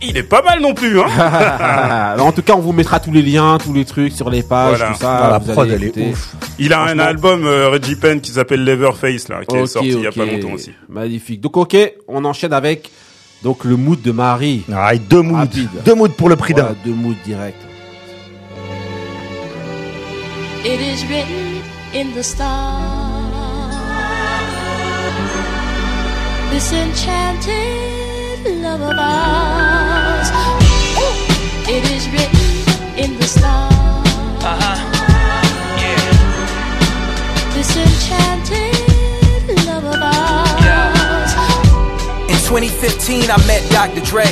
il 0.02 0.16
est 0.16 0.22
pas 0.22 0.42
mal 0.42 0.60
non 0.60 0.74
plus, 0.74 1.00
hein. 1.00 1.06
En 2.18 2.32
tout 2.32 2.42
cas, 2.42 2.54
on 2.54 2.60
vous 2.60 2.72
mettra 2.72 3.00
tous 3.00 3.10
les 3.12 3.22
liens, 3.22 3.58
tous 3.62 3.72
les 3.72 3.84
trucs 3.84 4.12
sur 4.12 4.30
les 4.30 4.42
pages, 4.42 4.78
Voilà. 4.78 4.92
tout 4.94 5.00
ça. 5.00 5.16
Ah, 5.26 5.30
la 5.30 5.40
prod, 5.40 5.68
elle 5.70 5.84
est 5.84 5.96
ouf. 5.96 6.34
Il 6.58 6.72
a 6.72 6.82
un 6.82 6.98
album 6.98 7.44
euh, 7.46 7.68
Reggie 7.70 7.96
Penn 7.96 8.20
qui 8.20 8.30
s'appelle 8.32 8.64
Leatherface 8.64 9.28
là, 9.28 9.40
qui 9.48 9.56
est 9.56 9.66
sorti 9.66 9.88
il 9.88 10.00
y 10.00 10.06
a 10.06 10.12
pas 10.12 10.24
longtemps 10.24 10.52
aussi. 10.52 10.72
Magnifique. 10.88 11.40
Donc, 11.40 11.56
ok, 11.56 11.76
on 12.08 12.24
enchaîne 12.24 12.52
avec 12.52 12.90
donc 13.42 13.64
le 13.64 13.76
mood 13.76 14.00
de 14.02 14.10
Marie. 14.12 14.64
Ah, 14.74 14.94
et 14.94 14.98
deux 14.98 15.22
moods. 15.22 15.36
Rapide. 15.36 15.68
Deux 15.84 15.94
moods 15.94 16.08
pour 16.16 16.28
le 16.28 16.36
prix 16.36 16.52
Voilà, 16.54 16.70
d'un. 16.70 16.76
deux 16.84 16.94
moods 16.94 17.16
direct. 17.24 17.56
It 20.64 20.80
is 20.80 21.04
written 21.08 21.62
in 21.94 22.12
the 22.18 22.22
stars. 22.22 22.44
This 26.50 26.72
enchanted 26.72 28.62
love 28.62 28.80
of 30.18 30.34
ours. 30.34 31.68
It 31.68 31.84
is 31.92 32.08
written 32.10 32.46
in 32.98 33.18
the 33.18 33.26
stars. 33.26 33.74
Uh-huh. 34.42 34.76
This 37.54 37.76
enchanted 37.76 38.74
love 39.66 39.84
of 39.84 40.00
ours. 40.00 41.32
In 42.30 42.38
2015, 42.46 43.30
I 43.30 43.36
met 43.46 43.62
Dr. 43.70 44.00
Dre. 44.00 44.26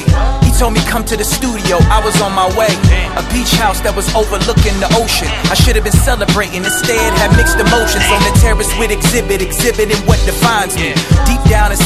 He 0.44 0.50
told 0.58 0.72
me 0.72 0.80
come 0.86 1.04
to 1.04 1.16
the 1.16 1.24
studio. 1.24 1.76
I 1.90 2.00
was 2.04 2.20
on 2.22 2.32
my 2.32 2.48
way. 2.56 2.72
A 3.18 3.22
beach 3.32 3.52
house 3.58 3.80
that 3.80 3.94
was 3.94 4.08
overlooking 4.14 4.78
the 4.80 4.88
ocean. 4.96 5.28
I 5.50 5.54
should 5.54 5.76
have 5.76 5.84
been 5.84 6.00
celebrating. 6.06 6.64
Instead, 6.64 7.12
had 7.18 7.36
mixed 7.36 7.58
emotions 7.58 8.06
on 8.08 8.22
the 8.24 8.32
terrace 8.40 8.72
with 8.78 8.90
exhibit, 8.90 9.42
exhibiting 9.42 9.98
what 10.06 10.18
defines 10.24 10.76
me. 10.76 10.94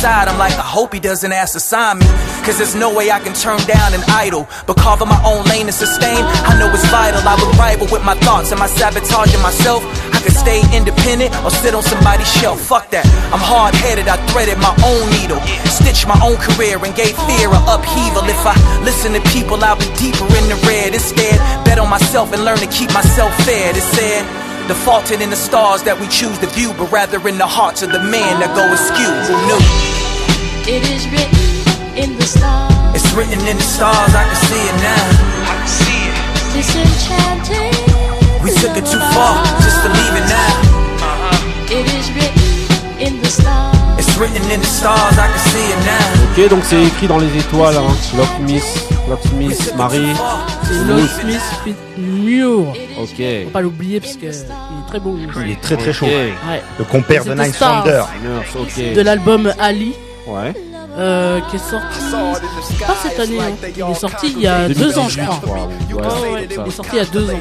Inside, 0.01 0.33
I'm 0.33 0.41
like, 0.41 0.57
I 0.57 0.65
hope 0.65 0.97
he 0.97 0.99
doesn't 0.99 1.29
ask 1.29 1.53
to 1.53 1.61
sign 1.61 2.01
me. 2.01 2.09
Cause 2.41 2.57
there's 2.57 2.73
no 2.73 2.89
way 2.89 3.13
I 3.13 3.21
can 3.21 3.37
turn 3.37 3.61
down 3.69 3.93
an 3.93 4.01
idol. 4.09 4.49
But 4.65 4.81
carving 4.81 5.13
my 5.13 5.21
own 5.29 5.45
lane 5.45 5.69
and 5.69 5.77
sustain, 5.77 6.25
I 6.49 6.57
know 6.57 6.73
it's 6.73 6.89
vital. 6.89 7.21
I 7.21 7.37
would 7.37 7.53
rival 7.61 7.85
with 7.93 8.01
my 8.01 8.17
thoughts. 8.25 8.49
Am 8.49 8.65
I 8.65 8.69
sabotaging 8.81 9.45
myself? 9.45 9.85
I 10.17 10.25
could 10.25 10.33
stay 10.33 10.65
independent 10.73 11.37
or 11.45 11.53
sit 11.53 11.77
on 11.77 11.85
somebody's 11.85 12.33
shelf. 12.33 12.65
Fuck 12.65 12.89
that. 12.97 13.05
I'm 13.29 13.45
hard 13.45 13.77
headed. 13.77 14.09
I 14.09 14.17
threaded 14.33 14.57
my 14.57 14.73
own 14.89 15.05
needle. 15.21 15.37
Stitched 15.69 16.09
my 16.09 16.17
own 16.25 16.41
career 16.41 16.81
and 16.81 16.97
gave 16.97 17.13
fear 17.29 17.53
a 17.53 17.61
upheaval. 17.69 18.25
If 18.25 18.41
I 18.49 18.57
listen 18.81 19.13
to 19.13 19.21
people, 19.37 19.61
I'll 19.61 19.77
be 19.77 19.93
deeper 20.01 20.25
in 20.33 20.49
the 20.49 20.57
red. 20.65 20.97
Instead, 20.97 21.37
bet 21.69 21.77
on 21.77 21.93
myself 21.93 22.33
and 22.33 22.41
learn 22.49 22.57
to 22.65 22.71
keep 22.73 22.89
myself 22.97 23.37
fed. 23.45 23.77
It 23.77 23.85
said, 23.85 24.25
defaulted 24.65 25.21
in 25.21 25.29
the 25.29 25.37
stars 25.37 25.85
that 25.85 26.01
we 26.01 26.09
choose 26.09 26.41
to 26.41 26.49
view, 26.57 26.73
but 26.81 26.89
rather 26.89 27.21
in 27.29 27.37
the 27.37 27.45
hearts 27.45 27.85
of 27.85 27.93
the 27.93 28.01
man 28.01 28.41
that 28.41 28.57
go 28.57 28.65
askew. 28.65 29.13
Who 29.29 29.37
knew? 29.45 29.90
It 30.71 30.87
is 30.87 31.03
written 31.11 31.35
in 31.99 32.17
the 32.17 32.27
stars. 32.27 32.95
It's 32.95 33.11
written 33.13 33.41
in 33.45 33.57
the 33.57 33.69
stars, 33.75 34.15
I 34.15 34.23
can 34.23 34.39
see 34.47 34.63
it 34.71 34.77
now. 34.79 35.03
I 35.51 35.55
can 35.59 35.67
see 35.67 36.01
it. 36.07 36.15
This 36.55 36.71
enchanted 36.79 37.75
We 38.45 38.55
took 38.55 38.77
it 38.79 38.87
too 38.87 39.03
love 39.03 39.13
far 39.13 39.43
just 39.67 39.83
to 39.83 39.89
leave 39.91 40.15
it 40.15 40.27
now. 40.31 40.53
It 41.75 41.87
is 41.91 42.07
written 42.15 43.03
in 43.03 43.21
the 43.21 43.27
stars. 43.27 43.99
It's 43.99 44.17
written 44.17 44.49
in 44.49 44.61
the 44.61 44.67
stars, 44.67 45.19
I 45.19 45.27
can 45.27 45.43
see 45.51 45.67
it 45.75 45.81
now. 45.83 46.07
Ok, 46.31 46.51
donc 46.51 46.63
c'est 46.63 46.85
écrit 46.85 47.09
dans 47.09 47.19
les 47.19 47.37
étoiles. 47.37 47.77
Hein. 47.77 47.91
Locksmith, 48.17 48.87
Locksmith, 49.09 49.75
Marie. 49.77 50.15
C'est 50.63 50.85
Locksmith 50.85 51.43
fit 51.65 51.75
Muir. 51.99 52.73
Ok. 52.97 53.45
Faut 53.45 53.51
pas 53.51 53.61
l'oublier 53.61 53.99
parce 53.99 54.15
que 54.15 54.27
il 54.27 54.29
est 54.29 54.87
très 54.87 55.01
beau. 55.01 55.19
Il 55.45 55.51
est 55.51 55.61
très 55.61 55.77
très 55.77 55.93
chaud. 55.93 56.07
Ok. 56.07 56.13
Ouais. 56.13 56.63
Le 56.79 56.85
compère 56.85 57.25
de 57.25 57.35
Nine. 57.35 57.53
Ok. 58.55 58.95
De 58.95 59.01
l'album 59.01 59.53
Ali. 59.59 59.97
Ouais. 60.31 60.55
euh, 60.99 61.41
qui 61.51 61.57
est 61.57 61.59
sorti 61.59 62.01
pas 62.87 62.95
cette 63.03 63.21
année, 63.21 63.39
hein. 63.41 63.69
il 63.77 63.91
est 63.91 63.95
sorti 63.95 64.33
il 64.37 64.43
y 64.43 64.47
a 64.47 64.69
deux 64.69 64.99
ans, 64.99 65.09
je 65.09 65.21
crois. 65.21 65.55
Ouais, 65.55 65.61
Ouais, 65.95 66.03
ouais, 66.33 66.47
c'est 66.49 66.55
ça. 66.57 66.63
il 66.65 66.69
est 66.69 66.75
sorti 66.75 66.91
il 66.95 66.97
y 66.99 67.01
a 67.01 67.05
deux 67.07 67.31
ans. 67.31 67.33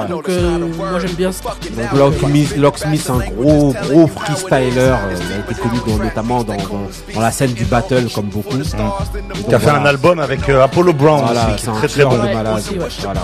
Ouais. 0.00 0.08
Donc 0.08 0.28
euh, 0.28 0.58
moi 0.76 0.98
j'aime 1.00 1.12
bien 1.12 1.30
ce 1.32 1.42
Donc 1.42 1.92
Locksmith, 1.96 2.56
Locksmith, 2.56 3.10
un 3.10 3.18
gros 3.30 3.74
gros 3.90 4.06
freestyler, 4.06 4.78
euh, 4.78 4.96
il 5.14 5.32
a 5.32 5.38
été 5.50 5.54
connu 5.60 5.78
dans- 5.86 6.04
notamment 6.04 6.44
dans, 6.44 6.56
dans, 6.56 6.88
dans 7.14 7.20
la 7.20 7.30
scène 7.30 7.52
du 7.52 7.64
battle 7.64 8.08
comme 8.14 8.26
beaucoup. 8.26 8.56
Qui 9.48 9.54
a 9.54 9.58
fait 9.58 9.70
un 9.70 9.84
album 9.86 10.18
avec 10.20 10.48
euh, 10.48 10.62
Apollo 10.64 10.92
Brown 10.92 11.22
Voilà, 11.24 11.46
aussi, 11.46 11.56
qui 11.56 11.62
c'est 11.62 11.66
est 11.66 11.70
un 11.70 11.76
très 11.78 11.88
très 11.88 12.04
bon. 12.04 12.14
de 12.16 12.18
malade. 12.34 12.62
Voilà. 13.02 13.20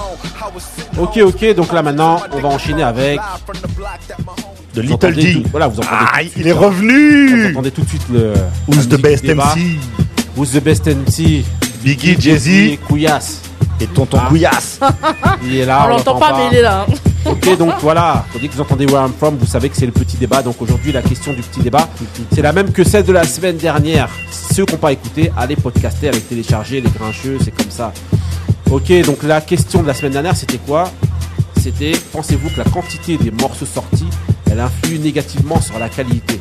Ok, 0.98 1.18
ok, 1.24 1.54
donc 1.54 1.72
là 1.72 1.82
maintenant, 1.82 2.20
on 2.32 2.38
va 2.40 2.48
enchaîner 2.48 2.82
avec 2.82 3.18
De 4.74 4.80
Vous 4.82 4.88
Little 4.88 5.14
D. 5.14 5.32
tout- 5.34 5.48
Voilà, 5.50 5.68
vous 5.68 5.78
entendez. 5.80 5.96
Ah, 6.12 6.20
suite, 6.20 6.32
il 6.36 6.46
est 6.46 6.50
hein. 6.52 6.56
revenu 6.58 7.42
Vous 7.44 7.50
entendez 7.50 7.70
tout 7.70 7.82
de 7.82 7.88
suite 7.88 8.02
le. 8.12 8.32
Who's 8.68 8.88
the 8.88 9.00
best. 9.00 9.24
MC 9.24 9.78
Who's 10.36 10.50
the 10.52 10.62
best 10.62 10.86
MC 10.86 11.44
Biggie, 11.84 12.12
Et 12.12 12.16
Jay-Z 12.20 12.78
Couillasse. 12.88 13.40
et 13.80 13.86
Tonton 13.86 14.18
Ah. 14.22 14.26
Couillasse. 14.28 14.80
Il 15.44 15.56
est 15.56 15.66
là. 15.66 15.82
On 15.86 15.88
l'entend 15.88 16.18
pas, 16.18 16.36
mais 16.38 16.48
il 16.52 16.56
est 16.58 16.62
là. 16.62 16.86
hein. 16.88 16.94
Ok, 17.24 17.56
donc 17.58 17.72
voilà, 17.82 18.24
dès 18.40 18.48
que 18.48 18.52
vous 18.54 18.60
entendez 18.62 18.84
Where 18.86 19.02
I'm 19.06 19.12
From, 19.16 19.36
vous 19.38 19.46
savez 19.46 19.68
que 19.68 19.76
c'est 19.76 19.86
le 19.86 19.92
petit 19.92 20.16
débat. 20.16 20.42
Donc 20.42 20.60
aujourd'hui, 20.62 20.90
la 20.90 21.02
question 21.02 21.32
du 21.32 21.40
petit 21.42 21.60
débat, 21.60 21.88
c'est 22.32 22.42
la 22.42 22.52
même 22.52 22.72
que 22.72 22.82
celle 22.82 23.04
de 23.04 23.12
la 23.12 23.24
semaine 23.24 23.56
dernière. 23.58 24.08
Ceux 24.54 24.64
qui 24.64 24.72
n'ont 24.72 24.78
pas 24.78 24.92
écouté, 24.92 25.30
allez 25.36 25.54
podcaster, 25.56 26.08
allez 26.08 26.20
télécharger, 26.20 26.80
les 26.80 26.90
grincheux, 26.90 27.38
c'est 27.44 27.50
comme 27.54 27.70
ça. 27.70 27.92
Ok, 28.70 28.90
donc 29.04 29.22
la 29.22 29.40
question 29.40 29.82
de 29.82 29.86
la 29.88 29.94
semaine 29.94 30.12
dernière, 30.12 30.34
c'était 30.36 30.58
quoi? 30.58 30.90
C'était, 31.62 31.92
pensez-vous 32.12 32.48
que 32.50 32.58
la 32.58 32.64
quantité 32.64 33.16
des 33.16 33.30
morceaux 33.30 33.66
sortis, 33.66 34.08
elle 34.50 34.58
influe 34.60 34.98
négativement 34.98 35.60
sur 35.60 35.78
la 35.78 35.88
qualité 35.88 36.40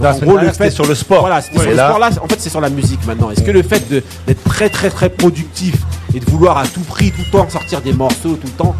Donc, 0.00 0.14
semaine 0.14 0.34
dernière, 0.34 0.52
c'était 0.54 0.70
sur 0.70 0.86
le 0.86 0.94
sport. 0.94 1.20
Voilà, 1.20 1.36
Ouais, 1.36 1.42
sur 1.60 1.62
le 1.70 1.74
là- 1.76 1.88
sport 1.88 1.98
là, 1.98 2.10
en 2.22 2.26
fait 2.28 2.36
c'est 2.40 2.48
sur 2.50 2.60
la 2.60 2.70
musique 2.70 3.04
maintenant. 3.06 3.30
Est-ce 3.30 3.42
que 3.42 3.50
le 3.50 3.62
fait 3.62 3.82
d'être 4.26 4.42
très 4.44 4.68
très 4.70 4.88
très 4.90 5.10
productif 5.10 5.74
et 6.14 6.20
de 6.20 6.24
vouloir 6.30 6.56
à 6.58 6.66
tout 6.66 6.80
prix 6.80 7.10
tout 7.10 7.20
le 7.26 7.30
temps 7.30 7.48
sortir 7.50 7.80
des 7.82 7.92
morceaux 7.92 8.34
tout 8.36 8.46
le 8.46 8.52
temps 8.64 8.74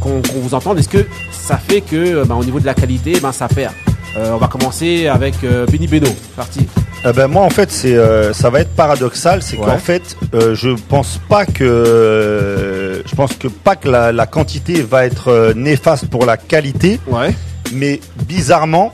qu'on 0.00 0.20
vous 0.40 0.54
entende, 0.54 0.78
est-ce 0.80 0.88
que 0.88 1.06
ça 1.30 1.56
fait 1.56 1.80
que 1.80 1.94
euh, 1.96 2.24
bah, 2.24 2.34
au 2.34 2.42
niveau 2.44 2.58
de 2.58 2.66
la 2.66 2.74
qualité, 2.74 3.18
ben 3.20 3.30
ça 3.32 3.46
perd 3.48 3.72
Euh, 4.16 4.32
On 4.34 4.36
va 4.36 4.46
commencer 4.48 5.06
avec 5.08 5.34
euh, 5.44 5.64
Benny 5.66 5.86
Beno, 5.86 6.08
parti. 6.36 6.66
Eh 7.04 7.12
ben 7.12 7.26
moi 7.28 7.42
en 7.42 7.50
fait 7.50 7.70
c'est 7.72 7.96
ça 8.32 8.48
va 8.50 8.60
être 8.60 8.74
paradoxal, 8.76 9.42
c'est 9.42 9.56
Ouais. 9.56 9.64
qu'en 9.66 9.78
fait 9.78 10.16
je 10.32 10.70
pense 10.88 11.18
pas 11.28 11.44
que 11.46 12.81
euh, 12.92 13.02
je 13.06 13.14
pense 13.14 13.34
que 13.34 13.48
pas 13.48 13.76
que 13.76 13.88
la, 13.88 14.12
la 14.12 14.26
quantité 14.26 14.82
va 14.82 15.04
être 15.06 15.28
euh, 15.28 15.54
néfaste 15.54 16.06
pour 16.08 16.26
la 16.26 16.36
qualité, 16.36 16.98
Ouais. 17.06 17.34
mais 17.72 18.00
bizarrement 18.26 18.92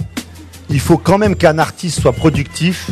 il 0.70 0.80
faut 0.80 0.98
quand 0.98 1.16
même 1.16 1.34
qu'un 1.34 1.58
artiste 1.58 2.00
soit 2.00 2.12
productif. 2.12 2.90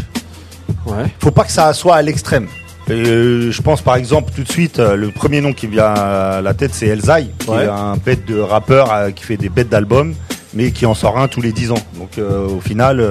Ouais. 0.86 1.04
Faut 1.20 1.30
pas 1.30 1.44
que 1.44 1.52
ça 1.52 1.72
soit 1.74 1.96
à 1.96 2.02
l'extrême. 2.02 2.46
Euh, 2.88 3.50
je 3.50 3.62
pense 3.62 3.82
par 3.82 3.96
exemple 3.96 4.32
tout 4.34 4.44
de 4.44 4.48
suite 4.50 4.78
le 4.78 5.10
premier 5.10 5.40
nom 5.40 5.52
qui 5.52 5.66
vient 5.66 5.92
à 5.92 6.40
la 6.40 6.54
tête 6.54 6.72
c'est 6.72 6.86
Elzai, 6.86 7.28
qui 7.38 7.50
Ouais. 7.50 7.64
est 7.64 7.68
un 7.68 7.96
bête 7.96 8.24
de 8.26 8.38
rappeur 8.38 8.92
euh, 8.92 9.10
qui 9.10 9.24
fait 9.24 9.36
des 9.36 9.48
bêtes 9.50 9.68
d'albums, 9.68 10.14
mais 10.54 10.70
qui 10.70 10.86
en 10.86 10.94
sort 10.94 11.18
un 11.18 11.28
tous 11.28 11.42
les 11.42 11.52
10 11.52 11.72
ans. 11.72 11.82
Donc 11.98 12.16
euh, 12.18 12.46
au 12.48 12.60
final. 12.60 13.04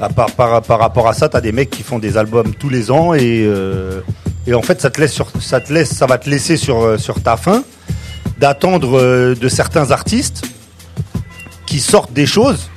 à 0.00 0.08
par, 0.08 0.30
par, 0.32 0.62
par 0.62 0.78
rapport 0.78 1.08
à 1.08 1.12
ça, 1.12 1.28
t'as 1.28 1.40
des 1.40 1.52
mecs 1.52 1.70
qui 1.70 1.82
font 1.82 1.98
des 1.98 2.16
albums 2.16 2.52
tous 2.58 2.68
les 2.70 2.90
ans 2.90 3.14
et, 3.14 3.48
et 4.48 4.54
en 4.54 4.62
fait 4.62 4.80
ça 4.80 4.90
te 4.90 5.00
laisse 5.00 5.12
sur, 5.12 5.30
ça 5.40 5.60
te 5.60 5.72
laisse, 5.72 5.94
ça 5.94 6.06
va 6.06 6.18
te 6.18 6.28
laisser 6.28 6.56
sur, 6.56 6.82
euh, 6.82 6.98
sur 6.98 7.22
ta 7.22 7.36
faim 7.36 7.62
d'attendre 8.38 8.98
euh, 8.98 9.34
de 9.34 9.48
certains 9.48 9.90
artistes 9.90 10.42
qui 11.66 11.80
sortent 11.80 12.12
des 12.12 12.26
choses 12.26 12.70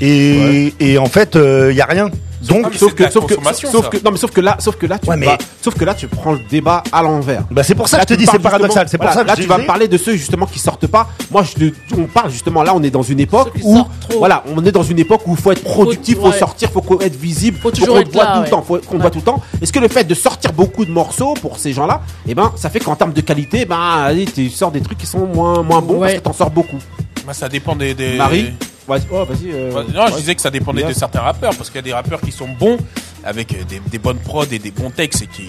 et, 0.00 0.74
et 0.80 0.98
en 0.98 1.06
fait 1.06 1.36
il 1.36 1.76
y 1.76 1.80
a 1.80 1.86
rien. 1.86 2.10
Donc 2.48 2.74
sauf 2.74 2.94
que, 2.94 3.10
sauf 3.10 3.26
que, 3.26 3.34
sauf 3.34 3.90
non 4.04 4.10
mais 4.10 4.16
sauf 4.16 4.30
que 4.30 4.40
là, 4.40 4.56
sauf 4.58 4.76
que 4.76 4.86
là, 4.86 4.98
tu 4.98 5.08
Ouais, 5.08 5.16
mais- 5.16 5.26
vas- 5.26 5.38
sauf 5.62 5.74
que 5.74 5.84
là, 5.84 5.94
tu 5.94 6.06
prends 6.08 6.32
le 6.32 6.40
débat 6.50 6.82
à 6.92 7.02
l'envers. 7.02 7.42
bah, 7.50 7.62
c'est 7.62 7.74
pour 7.74 7.88
ça 7.88 7.96
Là, 7.98 8.04
que 8.04 8.10
je 8.10 8.14
te 8.14 8.20
tu 8.20 8.24
dis 8.26 8.30
c'est 8.30 8.38
paradoxal. 8.38 8.88
C'est 8.88 8.98
pour 8.98 9.06
voilà, 9.06 9.16
ça 9.20 9.22
que 9.24 9.28
là, 9.28 9.36
tu 9.36 9.48
vas 9.48 9.58
parler 9.60 9.88
de 9.88 9.96
ceux 9.96 10.12
justement 10.16 10.46
qui 10.46 10.58
sortent 10.58 10.86
pas. 10.86 11.08
Moi, 11.30 11.42
je, 11.42 11.54
te- 11.68 11.74
on 11.96 12.04
parle 12.04 12.30
justement 12.30 12.62
là, 12.62 12.72
on 12.74 12.82
est 12.82 12.90
dans 12.90 13.02
une 13.02 13.20
époque 13.20 13.52
où, 13.62 13.78
voilà, 14.18 14.44
on 14.54 14.64
est 14.64 14.72
dans 14.72 14.82
une 14.82 14.98
époque 14.98 15.22
où 15.26 15.32
il 15.32 15.40
faut 15.40 15.52
être 15.52 15.64
productif, 15.64 16.18
faut, 16.18 16.28
ouais. 16.28 16.38
sortir, 16.38 16.70
faut 16.70 16.82
qu'on- 16.82 17.00
être 17.00 17.16
visible, 17.16 17.58
Faut 17.62 17.70
toujours 17.70 17.96
qu'on 18.02 18.10
voit 18.10 18.24
là, 18.24 18.30
tout 18.32 18.38
ouais. 18.40 18.44
le 18.44 18.50
temps, 18.50 18.62
faut 18.62 18.74
qu'on 18.74 18.80
te 18.80 18.92
Ouais. 18.94 19.00
voit 19.00 19.10
tout 19.10 19.18
le 19.18 19.24
temps. 19.24 19.40
Est-ce 19.62 19.72
que 19.72 19.78
le 19.80 19.88
fait 19.88 20.04
de 20.04 20.14
sortir 20.14 20.52
beaucoup 20.52 20.84
de 20.84 20.90
morceaux 20.90 21.34
pour 21.40 21.58
ces 21.58 21.72
gens-là, 21.72 22.02
eh 22.28 22.34
ben, 22.34 22.52
ça 22.56 22.70
fait 22.70 22.80
qu'en 22.80 22.96
termes 22.96 23.12
de 23.12 23.20
qualité, 23.20 23.64
ben, 23.64 23.78
allez, 24.04 24.26
tu 24.26 24.50
sors 24.50 24.70
des 24.70 24.80
trucs 24.80 24.98
qui 24.98 25.06
sont 25.06 25.26
moins, 25.26 25.62
moins 25.62 25.80
bons 25.80 26.00
parce 26.00 26.14
que 26.14 26.18
t'en 26.20 26.32
sors 26.32 26.50
beaucoup. 26.50 26.78
Bah, 27.26 27.32
ça 27.34 27.48
dépend 27.48 27.74
des. 27.76 27.94
des- 27.94 28.16
Marie, 28.16 28.52
vas-y, 28.86 29.02
oh, 29.10 29.24
vas-y. 29.24 29.50
euh, 29.52 29.72
Ouais, 29.72 29.82
Non, 29.94 30.06
je 30.08 30.12
ouais. 30.12 30.18
disais 30.20 30.34
que 30.34 30.40
ça 30.42 30.50
dépendait 30.50 30.82
de 30.84 30.92
certains 30.92 31.20
rappeurs, 31.20 31.54
parce 31.56 31.68
qu'il 31.70 31.76
y 31.76 31.78
a 31.78 31.82
des 31.82 31.92
rappeurs 31.94 32.20
qui 32.20 32.32
sont 32.32 32.48
bons, 32.48 32.76
avec 33.24 33.52
euh, 33.54 33.64
des, 33.68 33.80
des 33.90 33.98
bonnes 33.98 34.18
prods 34.18 34.44
et 34.50 34.58
des 34.58 34.70
bons 34.70 34.90
textes, 34.90 35.22
et 35.22 35.26
qui, 35.26 35.48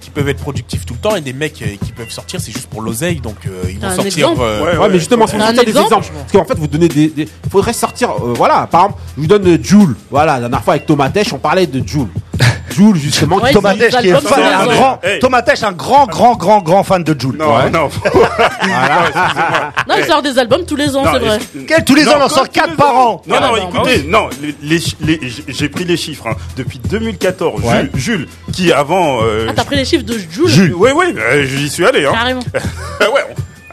qui 0.00 0.10
peuvent 0.10 0.28
être 0.28 0.40
productifs 0.40 0.86
tout 0.86 0.94
le 0.94 1.00
temps, 1.00 1.16
et 1.16 1.20
des 1.20 1.32
mecs 1.32 1.60
euh, 1.62 1.76
qui 1.84 1.90
peuvent 1.92 2.10
sortir, 2.10 2.40
c'est 2.40 2.52
juste 2.52 2.68
pour 2.68 2.82
l'oseille, 2.82 3.16
donc 3.20 3.34
euh, 3.46 3.62
ils 3.68 3.78
vont 3.80 3.88
Un 3.88 3.96
sortir. 3.96 4.30
euh, 4.40 4.78
Ouais, 4.78 4.88
mais 4.90 4.98
justement, 4.98 5.26
pour 5.26 5.30
sortir 5.40 5.64
des 5.64 5.70
exemple 5.70 5.86
exemples. 5.86 6.06
Parce 6.20 6.32
qu'en 6.32 6.44
fait, 6.44 6.58
vous 6.60 6.68
donnez 6.68 6.88
des. 6.88 7.08
des- 7.08 7.28
faudrait 7.50 7.72
sortir. 7.72 8.10
euh, 8.10 8.32
voilà, 8.36 8.68
par 8.70 8.82
exemple, 8.84 9.00
je 9.16 9.20
vous 9.22 9.26
donne 9.26 9.64
Joule. 9.64 9.96
Voilà, 10.10 10.34
la 10.34 10.40
dernière 10.40 10.62
fois 10.62 10.74
avec 10.74 10.86
Tomatech, 10.86 11.32
on 11.32 11.38
parlait 11.38 11.66
de 11.66 11.86
Joule. 11.86 12.08
Joule, 12.74 12.96
justement. 12.96 13.36
Ouais, 13.36 13.52
Thomas 13.52 13.74
Tesch 13.74 13.96
qui 13.98 14.08
est 14.08 14.20
fan, 14.20 14.42
un 14.42 14.66
grand, 14.66 15.00
Hey. 15.02 15.18
Thomas 15.18 15.42
Tesch, 15.42 15.62
un 15.62 15.72
grand, 15.72 16.06
grand, 16.06 16.34
grand, 16.36 16.60
grand 16.62 16.82
fan 16.84 17.02
de 17.04 17.18
Jules. 17.18 17.36
Non, 17.38 17.56
Ouais. 17.56 17.70
non. 17.70 17.88
Non, 19.88 19.94
il 19.98 20.04
sort 20.04 20.22
des 20.22 20.38
albums 20.38 20.64
tous 20.64 20.76
les 20.76 20.94
ans, 20.96 21.04
Non, 21.04 21.10
c'est 21.12 21.18
vrai. 21.18 21.38
Quel, 21.66 21.84
tous 21.84 21.94
les 21.94 22.04
Non, 22.04 22.12
ans, 22.12 22.16
on 22.20 22.24
en 22.24 22.28
sort 22.28 22.44
les 22.44 22.50
4 22.50 22.72
ans. 22.72 22.76
par 22.76 22.96
an. 22.96 23.22
Non, 23.26 23.40
non, 23.40 23.52
bah, 23.52 23.58
écoutez, 23.68 24.02
non, 24.04 24.28
les, 24.40 24.54
les 24.62 24.78
chi- 24.80 24.96
les- 25.00 25.20
j'ai- 25.48 25.68
pris 25.68 25.84
les 25.84 25.96
chiffres. 25.96 26.26
hein. 26.28 26.36
Depuis 26.56 26.78
2014, 26.78 27.62
Ouais. 27.62 27.88
Jules, 27.94 28.26
Jules, 28.26 28.28
qui 28.52 28.72
avant... 28.72 29.22
euh, 29.22 29.46
Ah, 29.48 29.52
t'as 29.54 29.64
pris 29.64 29.76
les 29.76 29.84
chiffres 29.84 30.04
de 30.04 30.14
Jules 30.18 30.48
Jules. 30.48 30.74
Oui, 30.74 30.90
oui, 30.94 31.06
euh, 31.16 31.44
j'y 31.44 31.68
suis 31.68 31.84
allé. 31.84 32.04
Hein. 32.06 32.12
Carrément. 32.12 32.40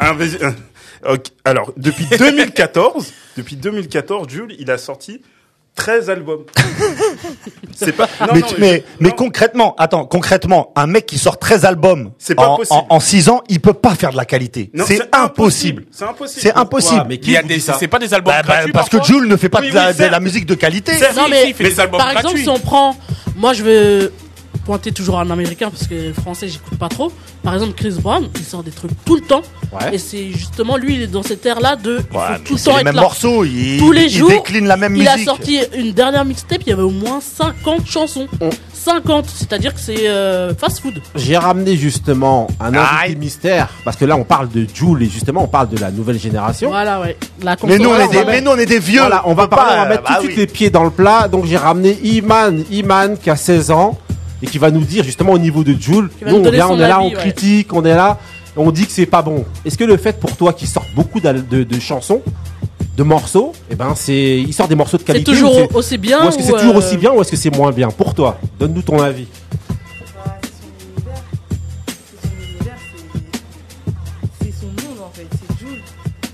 Ah 0.01 0.13
ouais. 0.15 0.31
un 1.07 1.13
ok. 1.13 1.23
Alors, 1.45 1.71
depuis 1.77 2.05
2014, 2.17 3.11
depuis 3.37 3.55
2014, 3.57 4.27
Jules, 4.29 4.55
il 4.59 4.71
a 4.71 4.77
sorti 4.77 5.21
13 5.75 6.09
albums. 6.09 6.43
C'est 7.75 7.93
pas. 7.93 8.07
non, 8.21 8.41
mais, 8.57 8.83
non, 8.99 9.11
concrètement, 9.11 9.75
attends, 9.77 10.05
concrètement, 10.05 10.71
un 10.75 10.87
mec 10.87 11.05
qui 11.05 11.17
sort 11.17 11.39
13 11.39 11.65
albums 11.65 12.11
C'est 12.17 12.35
pas 12.35 12.47
en, 12.47 12.57
possible. 12.57 12.81
en, 12.89 12.99
6 12.99 13.29
ans, 13.29 13.41
il 13.49 13.59
peut 13.61 13.73
pas 13.73 13.95
faire 13.95 14.11
de 14.11 14.17
la 14.17 14.25
qualité. 14.25 14.69
Non, 14.73 14.85
C'est 14.87 15.01
impossible. 15.15 15.85
C'est 15.91 16.05
impossible. 16.05 16.41
C'est 16.41 16.55
impossible. 16.55 17.05
mais 17.07 17.17
qui 17.19 17.35
a 17.37 17.43
des, 17.43 17.55
dit 17.55 17.61
ça 17.61 17.75
c'est 17.79 17.87
pas 17.87 17.99
des 17.99 18.13
albums 18.13 18.33
Bah, 18.33 18.43
bah, 18.45 18.71
parce 18.73 18.89
que 18.89 19.01
Jules 19.03 19.27
ne 19.27 19.35
fait 19.37 19.49
pas 19.49 19.59
Oui, 19.61 19.69
de, 19.69 19.75
la, 19.75 19.93
de 19.93 20.23
musique 20.23 20.45
de 20.45 20.55
qualité. 20.55 20.93
Non, 21.15 21.27
mais 21.29 21.43
si, 21.43 21.49
il 21.49 21.53
fait 21.53 21.63
des 21.65 21.79
albums 21.79 21.99
par 21.99 22.09
exemple, 22.09 22.25
gratuits. 22.25 22.43
si 22.43 22.49
on 22.49 22.59
prend. 22.59 22.95
Moi, 23.35 23.53
je 23.53 23.63
vais 23.63 24.09
pointer 24.69 24.91
toujours 24.91 25.19
un 25.19 25.31
américain 25.31 25.71
parce 25.71 25.87
que 25.87 25.95
le 25.95 26.13
français, 26.13 26.47
j'écoute 26.47 26.77
pas 26.77 26.89
trop. 26.89 27.11
Par 27.41 27.55
exemple, 27.55 27.73
Chris 27.73 27.95
Brown, 27.99 28.27
il 28.35 28.43
sort 28.45 28.61
des 28.61 28.69
trucs 28.69 28.91
tout 29.03 29.15
le 29.15 29.21
temps. 29.21 29.41
Ouais. 29.73 29.95
Et 29.95 29.97
c'est 29.97 30.29
justement 30.29 30.77
lui, 30.77 30.93
il 30.93 31.01
est 31.01 31.07
dans 31.07 31.23
cette 31.23 31.43
ère-là 31.43 31.75
de. 31.75 31.99
il 32.11 32.15
Ouais, 32.15 32.23
faut 32.37 32.43
tout 32.45 32.53
le 32.53 32.59
temps 32.59 32.71
les 32.73 32.77
être 32.77 32.85
mêmes 32.85 32.95
là. 32.95 33.01
morceaux, 33.01 33.43
il, 33.45 33.79
Tous 33.79 33.91
les 33.91 34.03
il 34.03 34.09
jours, 34.11 34.29
décline 34.29 34.67
la 34.67 34.77
même 34.77 34.95
Il 34.95 34.99
musique. 34.99 35.21
a 35.21 35.23
sorti 35.23 35.59
une 35.75 35.91
dernière 35.93 36.23
mixtape, 36.23 36.61
il 36.67 36.69
y 36.69 36.73
avait 36.73 36.83
au 36.83 36.91
moins 36.91 37.19
50 37.19 37.87
chansons. 37.87 38.27
Oh. 38.41 38.49
50, 38.71 39.25
c'est-à-dire 39.27 39.73
que 39.73 39.79
c'est 39.79 40.07
euh, 40.07 40.53
fast 40.55 40.81
food. 40.81 41.01
J'ai 41.15 41.35
ramené 41.35 41.75
justement 41.75 42.47
un 42.59 42.67
invité 42.75 42.85
Aïe. 43.01 43.15
mystère. 43.15 43.69
Parce 43.83 43.97
que 43.97 44.05
là, 44.05 44.15
on 44.17 44.23
parle 44.23 44.49
de 44.49 44.67
Joule 44.71 45.01
et 45.01 45.09
justement, 45.09 45.43
on 45.45 45.47
parle 45.47 45.69
de 45.69 45.77
la 45.79 45.89
nouvelle 45.89 46.19
génération. 46.19 46.69
Voilà, 46.69 47.01
ouais. 47.01 47.17
La 47.41 47.55
Mais 47.65 47.79
nous, 47.79 47.89
on 47.89 47.97
est 47.99 48.07
des, 48.07 48.23
mais 48.23 48.39
nous, 48.41 48.51
on 48.51 48.55
est 48.57 48.67
des 48.67 48.79
vieux. 48.79 48.99
Voilà, 49.01 49.23
on 49.25 49.33
va 49.33 49.47
parler, 49.47 49.71
pas, 49.71 49.75
on 49.77 49.83
va 49.83 49.89
mettre 49.89 50.03
bah 50.03 50.09
tout 50.17 50.27
de 50.27 50.27
suite 50.27 50.37
les 50.37 50.47
pieds 50.47 50.69
dans 50.69 50.83
le 50.83 50.91
plat. 50.91 51.27
Donc 51.27 51.45
j'ai 51.45 51.57
ramené 51.57 51.97
Iman, 52.03 52.63
Iman 52.71 53.17
qui 53.17 53.29
a 53.31 53.35
16 53.35 53.71
ans 53.71 53.97
et 54.41 54.47
qui 54.47 54.57
va 54.57 54.71
nous 54.71 54.81
dire 54.83 55.03
justement 55.03 55.33
au 55.33 55.37
niveau 55.39 55.63
de 55.63 55.73
va 56.25 56.31
Nous 56.31 56.37
on 56.37 56.41
vient, 56.51 56.67
on 56.69 56.75
est 56.79 56.87
là, 56.87 56.97
avis, 56.97 57.05
on 57.05 57.09
ouais. 57.09 57.15
critique, 57.15 57.73
on 57.73 57.83
est 57.85 57.95
là, 57.95 58.17
on 58.55 58.71
dit 58.71 58.85
que 58.85 58.91
c'est 58.91 59.05
pas 59.05 59.21
bon. 59.21 59.45
Est-ce 59.65 59.77
que 59.77 59.83
le 59.83 59.97
fait 59.97 60.19
pour 60.19 60.35
toi 60.37 60.53
qu'il 60.53 60.67
sorte 60.67 60.87
beaucoup 60.95 61.19
de, 61.19 61.63
de 61.63 61.79
chansons, 61.79 62.21
de 62.97 63.03
morceaux, 63.03 63.53
et 63.71 63.75
ben 63.75 63.93
c'est, 63.95 64.39
il 64.41 64.53
sort 64.53 64.67
des 64.67 64.75
morceaux 64.75 64.97
de 64.97 65.01
C'est 65.03 65.13
qualité. 65.13 65.31
toujours 65.31 65.51
ou 65.55 65.59
c'est- 65.69 65.75
aussi 65.75 65.97
bien. 65.97 66.25
ou 66.25 66.27
est-ce 66.29 66.37
que 66.37 66.43
c'est 66.43 66.53
ou, 66.53 66.57
toujours 66.57 66.75
euh, 66.75 66.79
aussi 66.79 66.97
bien 66.97 67.11
ou 67.13 67.21
est-ce 67.21 67.31
que 67.31 67.37
c'est 67.37 67.55
moins 67.55 67.71
bien 67.71 67.89
pour 67.89 68.13
toi? 68.13 68.37
Donne-nous 68.59 68.81
ton 68.81 68.99
avis. 69.01 69.27
C'est 70.01 70.07
son 70.59 70.69
univers. 70.83 71.23
C'est 71.99 72.27
son 72.27 72.33
univers, 72.43 72.77
c'est- 74.41 74.45
c'est 74.45 74.51
son 74.59 74.65
monde 74.67 74.99
en 75.05 75.11
fait, 75.15 75.27
c'est 75.31 75.65
Jules. 75.65 75.83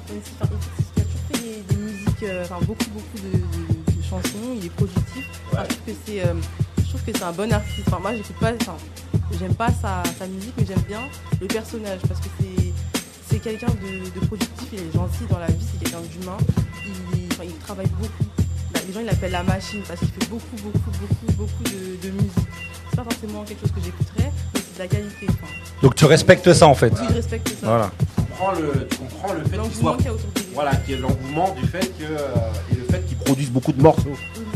Même 0.10 0.22
si, 0.24 0.32
enfin, 0.42 0.50
il, 0.52 0.84
il 0.96 1.02
a 1.02 1.06
toujours 1.06 1.22
fait 1.32 1.40
des, 1.44 1.76
des 1.76 1.82
musiques, 1.82 2.24
euh, 2.24 2.44
enfin 2.44 2.66
beaucoup 2.66 2.90
beaucoup 2.94 3.18
de, 3.24 3.38
de- 3.38 3.98
de 3.98 4.04
chansons, 4.10 4.56
il 4.60 4.66
est 4.66 4.70
productif. 4.70 5.30
Enfin, 5.52 5.64
je 5.70 5.76
trouve 5.76 5.86
que 5.86 5.92
c'est, 6.08 6.20
euh, 6.22 6.34
trouve 6.96 7.14
que 7.14 7.18
c'est 7.18 7.26
un 7.26 7.32
bon 7.32 7.52
artiste. 7.52 7.88
Enfin, 7.88 8.00
moi, 8.02 8.12
j'écoute 8.16 8.36
pas, 8.40 8.52
enfin, 8.62 8.78
j'aime 9.40 9.56
pas 9.56 9.70
sa, 9.82 10.28
musique, 10.28 10.54
mais 10.58 10.66
j'aime 10.66 10.84
bien 10.88 11.02
le 11.42 11.48
personnage 11.48 12.00
parce 12.08 12.20
que 12.22 12.28
c'est 13.30 13.40
quelqu'un 13.40 13.68
de, 13.68 14.26
productif, 14.26 14.68
il 14.72 14.80
est 14.80 14.94
gentil 14.94 15.26
dans 15.30 15.40
la 15.40 15.48
vie, 15.48 15.66
c'est 15.72 15.84
quelqu'un 15.84 16.02
d'humain. 16.02 16.38
Il, 16.86 17.46
il 17.46 17.56
travaille 17.58 17.88
beaucoup. 18.00 18.26
Bah, 18.74 18.80
les 18.88 18.94
gens, 18.94 19.00
ils 19.02 19.06
l'appellent 19.06 19.32
la 19.32 19.44
machine 19.44 19.82
parce 19.88 20.00
qu'il 20.00 20.10
fait 20.10 20.30
beaucoup, 20.30 20.56
beaucoup, 20.64 20.92
beaucoup, 21.00 21.34
beaucoup 21.38 21.64
de, 21.64 22.10
musique. 22.10 22.32
C'est 22.90 22.96
pas 22.96 23.04
forcément 23.04 23.44
quelque 23.44 23.62
chose 23.62 23.72
que 23.72 23.82
j'écouterais, 23.84 24.32
mais 24.54 24.62
c'est 24.62 24.76
de 24.76 24.80
la 24.80 24.88
qualité. 24.88 25.28
Donc 25.82 25.96
tu 25.96 26.06
respectes 26.06 26.54
ça 26.54 26.68
en 26.68 26.76
fait 26.76 26.94
Oui, 26.94 27.08
je 27.10 27.16
respecte 27.16 27.50
ça. 27.50 27.68
Voilà. 27.68 27.92
Tu 28.00 28.24
comprends 28.24 28.54
le, 28.54 28.88
tu 28.88 29.34
le 29.34 29.44
fait 29.44 29.62
qu'il 29.62 29.82
soit. 29.82 29.98
Voilà, 30.54 30.76
qui 30.78 30.94
est 30.94 30.98
l'engouement 30.98 31.54
du 31.60 31.68
fait 31.68 31.92
que. 31.98 32.04
Euh, 32.04 32.72
et 32.72 32.76
le 32.76 32.84
fait 32.84 33.06
qu'ils 33.06 33.18
produisent 33.18 33.52
beaucoup 33.52 33.74
de 33.74 33.82
morceaux. 33.82 34.16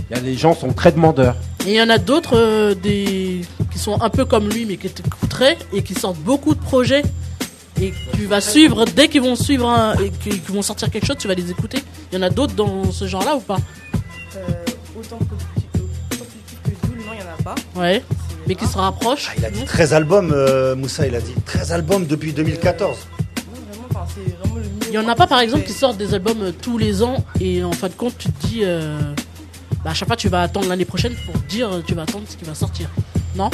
Il 0.10 0.16
y 0.16 0.20
a, 0.20 0.22
les 0.22 0.36
gens 0.36 0.54
sont 0.54 0.72
très 0.72 0.94
demandeurs. 0.94 1.36
Et 1.66 1.72
il 1.72 1.76
y 1.76 1.82
en 1.82 1.89
a 1.89 1.97
d'autres 1.97 2.38
euh, 2.38 2.74
des... 2.74 3.41
qui 3.72 3.80
sont 3.80 4.01
un 4.01 4.10
peu 4.10 4.26
comme 4.26 4.49
lui, 4.49 4.66
mais 4.66 4.78
qui 4.78 4.89
t'écouteraient 4.89 5.57
et 5.74 5.84
qui 5.84 5.93
sortent 5.93 6.20
beaucoup 6.20 6.55
de 6.55 6.60
projets. 6.60 7.03
Et 7.82 7.93
tu 8.14 8.26
vas 8.26 8.41
suivre, 8.41 8.86
dès 8.86 9.07
qu'ils 9.07 9.22
vont 9.22 9.36
suivre 9.36 9.95
qu'ils 10.22 10.41
vont 10.41 10.62
sortir 10.62 10.89
quelque 10.89 11.05
chose, 11.05 11.18
tu 11.18 11.28
vas 11.28 11.34
les 11.34 11.49
écouter. 11.49 11.80
Il 12.12 12.16
y 12.16 12.18
en 12.20 12.24
a 12.24 12.30
d'autres 12.30 12.53
dans 12.53 12.91
ce 12.91 13.07
genre-là 13.07 13.36
ou 13.36 13.39
pas? 13.39 13.57
Euh, 14.36 14.39
autant 14.97 15.18
que, 15.18 15.24
que 15.74 16.88
non, 16.88 17.12
il 17.14 17.18
n'y 17.18 17.24
en 17.24 17.34
a 17.39 17.43
pas. 17.43 17.55
Ouais. 17.76 18.03
Mais 18.47 18.55
qui 18.55 18.66
se 18.66 18.78
rapproche. 18.78 19.30
Ah, 19.30 19.36
il 19.38 19.45
a 19.45 19.51
dit 19.51 19.64
13 19.64 19.93
albums, 19.93 20.32
euh, 20.34 20.76
Moussa, 20.76 21.07
il 21.07 21.16
a 21.16 21.22
dit 21.22 21.36
13 21.45 21.72
albums 21.72 22.05
depuis 22.05 22.34
2014. 22.34 22.97
Il 24.88 24.91
n'y 24.91 24.97
en 24.97 25.07
a 25.07 25.16
pas, 25.16 25.28
par 25.28 25.39
exemple, 25.39 25.64
qui 25.66 25.74
sortent 25.74 25.97
des 25.97 26.16
albums 26.16 26.51
tous 26.62 26.78
les 26.78 27.03
ans 27.03 27.24
et 27.39 27.64
en 27.64 27.72
fin 27.72 27.88
de 27.88 27.93
compte, 27.93 28.18
tu 28.18 28.30
te 28.32 28.47
dis. 28.47 28.62
Euh, 28.64 28.99
bah, 29.84 29.92
à 29.92 29.94
chaque 29.94 30.08
fois, 30.08 30.18
tu 30.18 30.30
vas 30.30 30.44
attendre 30.44 30.68
l'année 30.68 30.86
prochaine 30.86 31.16
pour 31.26 31.36
dire, 31.44 31.70
tu 31.86 31.94
vas 31.94 32.04
attendre 32.04 32.26
ce 32.28 32.36
qui 32.36 32.46
va 32.46 32.56
sortir. 32.56 32.90
Non? 33.36 33.50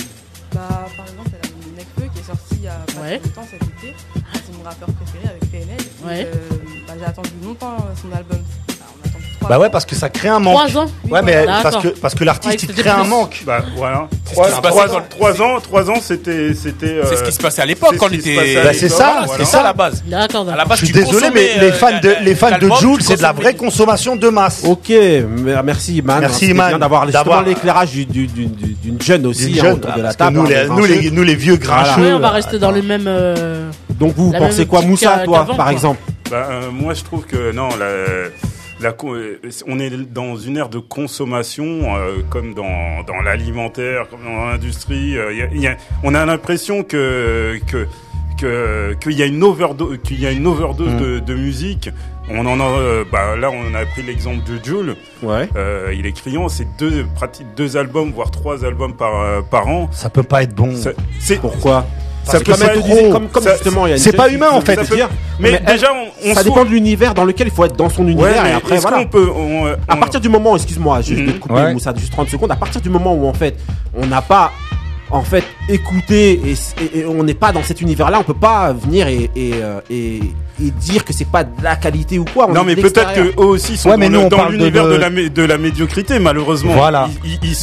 Bah, 0.54 0.88
par 0.96 1.08
exemple, 1.08 1.30
elle 1.34 1.50
a 1.50 1.78
Nekfeu 1.78 2.10
qui 2.14 2.20
est 2.20 2.24
sorti 2.24 2.56
il 2.56 2.62
y 2.62 2.68
a 2.68 2.80
pas 2.94 3.02
ouais. 3.02 3.22
longtemps 3.24 3.48
cet 3.50 3.62
été. 3.62 3.96
C'est 4.34 4.58
mon 4.58 4.64
rappeur 4.64 4.88
préféré 4.94 5.28
avec 5.30 5.52
PNL. 5.52 5.78
Ouais. 6.06 6.26
Euh, 6.26 6.40
bah, 6.88 6.94
j'ai 6.98 7.06
attendu 7.06 7.30
longtemps 7.44 7.76
euh, 7.76 7.96
son 8.02 8.16
album 8.16 8.40
bah 9.50 9.60
ouais, 9.60 9.70
parce 9.70 9.86
que 9.86 9.96
ça 9.96 10.10
crée 10.10 10.30
un 10.30 10.40
manque. 10.40 10.70
3 10.70 10.78
ans 10.78 10.86
Ouais, 11.10 11.22
mais 11.22 11.46
parce 11.46 11.78
que, 11.78 11.88
parce 11.90 12.16
que 12.16 12.24
l'artiste, 12.24 12.64
il 12.64 12.74
crée 12.74 12.90
un 12.90 13.04
manque. 13.04 13.44
Bah 13.46 13.60
voilà. 13.76 14.08
Trois 14.26 14.50
ans, 14.54 14.62
trois 15.10 15.42
ans, 15.42 15.60
trois 15.62 15.90
ans, 15.90 15.96
c'était, 16.02 16.54
c'était. 16.54 17.02
C'est 17.04 17.16
ce 17.16 17.22
euh, 17.22 17.26
qui 17.26 17.32
se 17.32 17.40
passait 17.40 17.62
à 17.62 17.66
l'époque 17.66 17.96
quand 17.98 18.08
on 18.10 18.14
était. 18.14 18.64
Bah 18.64 18.74
c'est 18.74 18.90
ça, 18.90 19.26
c'est 19.38 19.46
ça 19.46 19.64
la 19.64 19.74
base. 19.74 20.04
À 20.12 20.56
la 20.56 20.66
base, 20.66 20.80
je 20.80 20.86
suis 20.86 20.94
désolé, 20.94 21.30
mais 21.34 21.52
euh, 21.58 21.62
les 21.62 21.72
fans 21.72 22.00
de, 22.02 22.16
les 22.22 22.36
fans 22.36 22.58
de 22.58 22.70
Jules, 22.80 23.02
c'est 23.02 23.18
de 23.18 23.22
la 23.22 23.34
vraie 23.34 23.56
consommation 23.56 24.16
de 24.16 24.30
masse. 24.30 24.64
Ok, 24.66 24.92
merci 25.64 25.98
Iman. 25.98 26.20
Merci 26.20 26.48
Iman. 26.48 26.78
D'avoir 26.78 27.06
justement 27.06 27.42
l'éclairage 27.42 27.92
d'une 27.94 29.02
jeune 29.02 29.26
aussi 29.26 29.60
hein, 29.60 29.74
autour 29.74 29.94
de 29.94 30.02
la 30.02 30.14
table. 30.14 30.40
Hein, 30.40 30.68
nous 31.12 31.24
les 31.24 31.36
vieux 31.36 31.58
grincheux. 31.58 32.16
on 32.16 32.20
va 32.20 32.30
euh, 32.30 32.32
rester 32.32 32.60
dans 32.60 32.72
les 32.72 32.82
mêmes. 32.82 33.10
Donc 34.00 34.14
vous 34.16 34.32
pensez 34.32 34.66
quoi, 34.66 34.82
Moussa, 34.82 35.20
toi, 35.24 35.48
par 35.56 35.70
exemple? 35.70 36.00
Bah, 36.30 36.48
moi, 36.72 36.94
je 36.96 37.04
trouve 37.04 37.26
que 37.26 37.52
non, 37.52 37.70
la, 37.78 37.86
euh, 38.84 39.38
on 39.68 39.80
est 39.80 39.90
dans 40.12 40.36
une 40.36 40.58
ère 40.58 40.70
de 40.70 40.80
consommation, 40.80 41.96
euh, 41.96 42.18
comme 42.30 42.54
dans, 42.54 43.04
dans 43.04 43.22
l'alimentaire, 43.22 44.08
comme 44.10 44.24
dans 44.24 44.46
l'industrie. 44.46 45.18
Euh, 45.18 45.74
on 46.04 46.14
a 46.14 46.26
l'impression 46.26 46.84
que 46.84 47.60
qu'il 48.38 49.14
y 49.14 49.24
a 49.24 49.26
une 49.26 49.44
overdose, 49.44 49.98
qu'il 50.04 50.20
y 50.20 50.28
a 50.28 50.32
une 50.32 50.46
overdose 50.46 50.94
mm. 50.94 51.22
de, 51.22 51.36
musique. 51.36 51.90
On 52.30 52.46
en 52.46 52.60
a, 52.60 53.04
bah, 53.10 53.36
là, 53.38 53.50
on 53.50 53.74
a 53.76 53.86
pris 53.86 54.02
l'exemple 54.02 54.44
de 54.46 54.60
Jules. 54.64 54.96
Ouais. 55.24 55.48
Il 55.94 56.06
est 56.06 56.12
criant, 56.12 56.50
c'est 56.50 56.68
deux, 56.78 57.06
pratique 57.16 57.48
deux 57.56 57.78
albums, 57.78 58.12
voire 58.12 58.32
trois 58.32 58.66
albums 58.66 58.96
par, 58.96 59.44
par 59.46 59.68
an. 59.68 59.90
Ça 59.92 60.10
peut 60.10 60.24
pas 60.24 60.44
être 60.44 60.54
bon. 60.54 60.76
Ça, 60.76 60.92
Pourquoi? 61.40 61.86
ça 62.26 62.40
peut 62.40 62.52
être 62.52 63.12
comme, 63.12 63.28
comme 63.30 63.44
justement, 63.44 63.86
C'est 63.98 64.16
pas 64.16 64.30
humain 64.30 64.50
en 64.52 64.62
fait. 64.62 64.80
Mais, 65.40 65.60
déjà, 65.60 65.92
on, 65.94 66.34
ça 66.34 66.44
dépend 66.44 66.64
de 66.64 66.70
l'univers 66.70 67.14
dans 67.14 67.26
lequel 67.26 67.48
il 67.48 67.54
faut 67.54 67.66
être 67.66 67.76
dans 67.76 67.90
son 67.90 68.08
univers. 68.08 68.46
et 68.46 68.52
après, 68.54 68.78
voilà. 68.78 69.06
peut, 69.06 69.30
à 69.88 69.96
partir 69.96 70.20
du 70.22 70.30
moment, 70.30 70.56
excuse-moi, 70.56 71.02
juste 71.02 71.26
de 71.26 71.32
couper 71.34 71.74
Moussa, 71.74 71.94
juste 71.96 72.12
30 72.12 72.30
secondes. 72.30 72.52
À 72.52 72.56
partir 72.56 72.82
du 72.82 72.90
moment 72.90 73.14
où 73.14 73.28
en 73.28 73.34
fait, 73.34 73.56
on 73.94 74.06
n'a 74.06 74.22
pas 74.22 74.52
en 75.12 75.22
fait 75.24 75.44
écouter 75.70 76.42
et, 76.94 77.06
on 77.06 77.24
n'est 77.24 77.34
pas 77.34 77.52
dans 77.52 77.64
cet 77.64 77.82
univers 77.82 78.10
là 78.10 78.20
on 78.20 78.24
peut 78.24 78.34
pas 78.34 78.74
venir 78.74 79.08
euh, 79.08 79.82
et, 79.90 80.20
et 80.64 80.72
dire 80.72 81.04
que 81.04 81.12
c'est 81.14 81.30
pas 81.30 81.44
de 81.44 81.64
la 81.64 81.76
qualité 81.76 82.18
ou 82.18 82.26
quoi 82.26 82.48
non 82.48 82.64
mais 82.64 82.76
peut-être 82.76 83.14
que 83.14 83.40
eux 83.40 83.46
aussi 83.46 83.78
sont 83.78 83.90
dans, 83.90 84.50
l'univers 84.50 84.88
de, 84.88 85.44
la 85.44 85.58
médiocrité 85.58 86.20
malheureusement. 86.20 86.74
Voilà. 86.74 87.10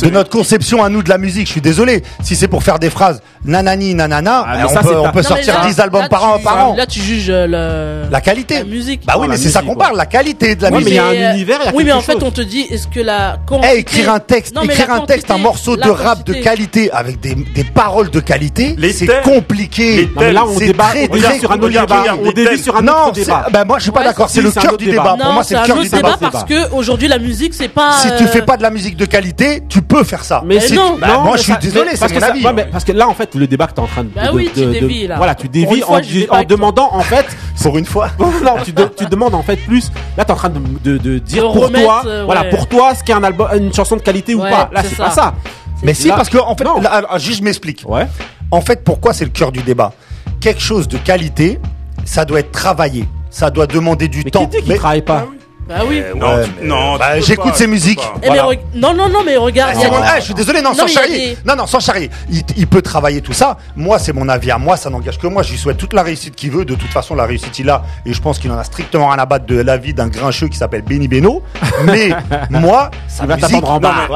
De 0.02 0.10
notre 0.10 0.30
conception 0.30 0.82
à 0.84 0.88
nous 0.88 1.02
de 1.02 1.08
la 1.08 1.18
musique 1.18 1.46
je 1.46 1.52
suis 1.52 1.60
désolé. 1.60 2.02
Si 2.22 2.36
c'est 2.36 2.48
pour 2.48 2.62
faire 2.62 2.78
des 2.78 2.90
phrases 2.90 3.22
nanani 3.44 3.94
nanana 3.94 4.44
ah, 4.46 4.66
on, 5.04 5.10
peut, 5.10 5.22
sortir 5.22 5.60
10 5.66 5.80
albums 5.80 6.08
par 6.08 6.24
an 6.24 6.38
par 6.38 6.68
an. 6.68 6.74
là 6.76 6.86
tu 6.86 7.00
juges 7.00 7.26
euh, 7.30 8.08
la 8.10 8.20
qualité. 8.20 8.58
la 8.58 8.64
musique. 8.64 9.04
Bah 9.06 9.14
oui 9.18 9.26
mais 9.28 9.36
c'est 9.36 9.50
ça 9.50 9.62
qu'on 9.62 9.74
parle 9.74 9.96
la 9.96 10.06
qualité 10.06 10.54
de 10.54 10.62
la 10.62 10.70
musique. 10.70 10.84
mais 10.86 10.90
il 10.92 10.96
y 10.96 10.98
a 10.98 11.30
un 11.30 11.34
univers 11.34 11.58
oui 11.74 11.84
mais 11.84 11.92
en 11.92 12.00
fait 12.00 12.22
on 12.22 12.30
te 12.30 12.40
dit 12.40 12.66
est-ce 12.70 12.86
que 12.86 13.00
la 13.00 13.38
eh, 13.72 13.78
écrire 13.78 14.12
un 14.12 14.20
texte 14.20 14.54
écrire 14.62 14.90
un 14.92 15.00
texte 15.06 15.30
un 15.30 15.38
morceau 15.38 15.76
de 15.76 15.88
rap 15.88 16.24
de 16.24 16.34
qualité 16.34 16.90
avec 16.90 17.20
des 17.20 17.36
des 17.54 17.64
paroles 17.64 18.10
de 18.10 18.20
qualité, 18.20 18.76
c'est 18.92 19.22
compliqué. 19.22 20.08
Mais 20.16 20.32
là, 20.32 20.44
on 20.46 20.58
débat, 20.58 20.90
très, 20.92 21.38
sur 21.38 21.52
un 21.52 21.58
autre 21.58 21.68
débat. 21.68 22.04
On 22.22 22.32
débat 22.32 22.56
sur 22.56 22.76
un 22.76 22.88
autre 22.88 23.12
débat. 23.12 23.46
Ben 23.52 23.64
moi, 23.64 23.78
je 23.78 23.84
suis 23.84 23.92
pas 23.92 24.04
d'accord. 24.04 24.28
C'est 24.28 24.42
le 24.42 24.50
cœur 24.50 24.76
du 24.76 24.86
débat. 24.86 25.16
Pour 25.18 25.32
moi, 25.32 25.44
c'est 25.44 25.58
le 25.58 25.66
cœur 25.66 25.78
du 25.78 25.88
débat. 25.88 26.16
Parce 26.20 26.44
que 26.44 26.72
aujourd'hui, 26.72 27.08
la 27.08 27.18
musique, 27.18 27.54
c'est 27.54 27.68
pas. 27.68 27.92
Si 27.98 28.08
tu 28.16 28.26
fais 28.26 28.42
euh, 28.42 28.44
pas 28.44 28.56
de 28.56 28.62
la 28.62 28.70
musique 28.70 28.96
de 28.96 29.04
qualité, 29.04 29.62
tu 29.68 29.82
peux 29.82 30.04
faire 30.04 30.24
ça. 30.24 30.42
Mais 30.44 30.58
ben, 30.58 30.74
non. 30.74 30.98
Moi, 31.22 31.36
je 31.36 31.42
suis 31.42 31.56
désolé. 31.60 31.92
C'est 31.94 32.12
mon 32.12 32.22
avis. 32.22 32.44
Parce 32.70 32.84
que 32.84 32.92
là, 32.92 33.08
en 33.08 33.14
fait, 33.14 33.34
le 33.34 33.46
débat 33.46 33.66
que 33.66 33.74
t'es 33.74 33.80
en 33.80 33.86
train 33.86 34.04
de. 34.04 34.10
Bah 34.14 34.30
oui, 34.32 34.50
tu 34.54 34.66
dévis 34.66 35.06
là. 35.06 35.16
Voilà, 35.16 35.34
tu 35.34 35.48
dévis 35.48 35.82
en 35.84 36.42
demandant 36.44 36.90
en 36.92 37.02
fait. 37.02 37.26
Pour 37.62 37.78
une 37.78 37.86
fois. 37.86 38.10
Non, 38.42 38.56
tu 38.96 39.06
demandes 39.06 39.34
en 39.34 39.42
fait 39.42 39.56
plus. 39.56 39.92
Là, 40.16 40.24
t'es 40.24 40.32
en 40.32 40.36
train 40.36 40.50
de 40.50 41.18
dire 41.18 41.52
pour 41.52 41.70
toi. 41.70 42.02
Euh, 42.06 42.24
voilà, 42.24 42.44
pour 42.44 42.66
toi, 42.66 42.94
ce 42.94 43.04
qu'est 43.04 43.12
un 43.12 43.22
album, 43.22 43.48
une 43.56 43.72
chanson 43.72 43.96
de 43.96 44.02
qualité 44.02 44.34
ou 44.34 44.40
pas. 44.40 44.68
Là, 44.72 44.82
c'est 44.82 44.96
pas 44.96 45.10
ça. 45.10 45.34
Mais 45.82 45.94
si, 45.94 46.08
parce 46.08 46.28
que, 46.28 46.38
en 46.38 46.56
fait, 46.56 46.64
là, 46.64 47.02
ah, 47.08 47.18
je 47.18 47.42
m'explique. 47.42 47.84
Ouais. 47.86 48.06
En 48.50 48.60
fait, 48.60 48.84
pourquoi 48.84 49.12
c'est 49.12 49.24
le 49.24 49.30
cœur 49.30 49.52
du 49.52 49.62
débat? 49.62 49.92
Quelque 50.40 50.60
chose 50.60 50.88
de 50.88 50.98
qualité, 50.98 51.58
ça 52.04 52.24
doit 52.24 52.40
être 52.40 52.52
travaillé. 52.52 53.08
Ça 53.30 53.50
doit 53.50 53.66
demander 53.66 54.08
du 54.08 54.24
temps. 54.24 54.46
Qui 54.46 54.58
dit 54.58 54.62
qu'il 54.62 54.76
travaille 54.76 55.02
pas? 55.02 55.26
Ah 55.26 55.41
bah 55.68 55.76
oui. 55.88 56.00
Euh, 56.00 56.46
non, 56.62 56.94
euh, 56.94 56.98
bah, 56.98 57.20
j'écoute 57.20 57.54
ses 57.54 57.66
musiques. 57.66 58.00
Eh, 58.22 58.28
non, 58.74 58.94
non, 58.94 59.08
non, 59.08 59.22
mais 59.24 59.36
regarde. 59.36 59.76
Ah, 59.76 59.88
mon... 59.88 59.96
Ah, 60.02 60.18
je 60.18 60.24
suis 60.24 60.34
désolé, 60.34 60.60
non, 60.60 60.74
sans 60.74 60.86
charrier. 60.86 61.36
Non, 61.44 61.54
non, 61.56 61.66
sans 61.66 61.80
charrier. 61.80 62.10
Il, 62.30 62.42
il, 62.56 62.66
peut 62.66 62.82
travailler 62.82 63.20
tout 63.20 63.32
ça. 63.32 63.58
Moi, 63.76 63.98
c'est 63.98 64.12
mon 64.12 64.28
avis 64.28 64.50
à 64.50 64.58
moi, 64.58 64.76
ça 64.76 64.90
n'engage 64.90 65.18
que 65.18 65.26
moi. 65.26 65.42
J'y 65.42 65.56
souhaite 65.56 65.76
toute 65.76 65.92
la 65.92 66.02
réussite 66.02 66.34
qu'il 66.34 66.50
veut. 66.50 66.64
De 66.64 66.74
toute 66.74 66.90
façon, 66.90 67.14
la 67.14 67.26
réussite, 67.26 67.58
il 67.58 67.70
a. 67.70 67.82
Et 68.04 68.12
je 68.12 68.20
pense 68.20 68.38
qu'il 68.38 68.50
en 68.50 68.58
a 68.58 68.64
strictement 68.64 69.08
rien 69.08 69.18
à 69.18 69.26
battre 69.26 69.46
de 69.46 69.60
l'avis 69.60 69.94
d'un 69.94 70.08
grincheux 70.08 70.48
qui 70.48 70.58
s'appelle 70.58 70.82
Benny 70.82 71.08
Beno. 71.08 71.42
Mais 71.84 72.10
moi, 72.50 72.90
sa 73.08 73.24
il 73.24 73.34
musique. 73.34 73.64
En 73.64 73.78
bas. 73.78 74.08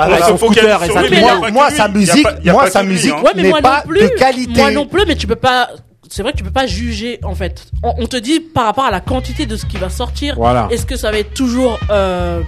Moi, 1.53 1.71
sa 1.71 1.89
musique, 1.89 2.27
moi, 2.45 2.71
sa 2.71 2.83
musique 2.83 3.15
n'est 3.37 3.53
pas 3.61 3.85
de 3.87 4.19
qualité. 4.19 4.61
Moi 4.61 4.71
non 4.73 4.87
plus, 4.87 5.05
mais 5.07 5.15
tu 5.17 5.27
peux 5.27 5.37
pas 5.37 5.69
c'est 6.11 6.23
vrai 6.23 6.33
que 6.33 6.39
tu 6.39 6.45
peux 6.45 6.51
pas 6.51 6.67
juger 6.67 7.21
en 7.23 7.35
fait. 7.35 7.67
On, 7.83 8.07
te 8.07 8.17
dit 8.17 8.41
par 8.41 8.65
rapport 8.65 8.85
à 8.85 8.91
la 8.91 9.01
quantité 9.01 9.47
de 9.47 9.57
ce 9.57 9.67
qui 9.67 9.77
va 9.77 9.91
sortir. 9.91 10.35
Voilà. 10.37 10.69
Est-ce 10.71 10.87
que 10.87 10.97
ça 10.97 11.11
va 11.11 11.19
être 11.19 11.35
toujours 11.35 11.79
euh, 11.91 12.43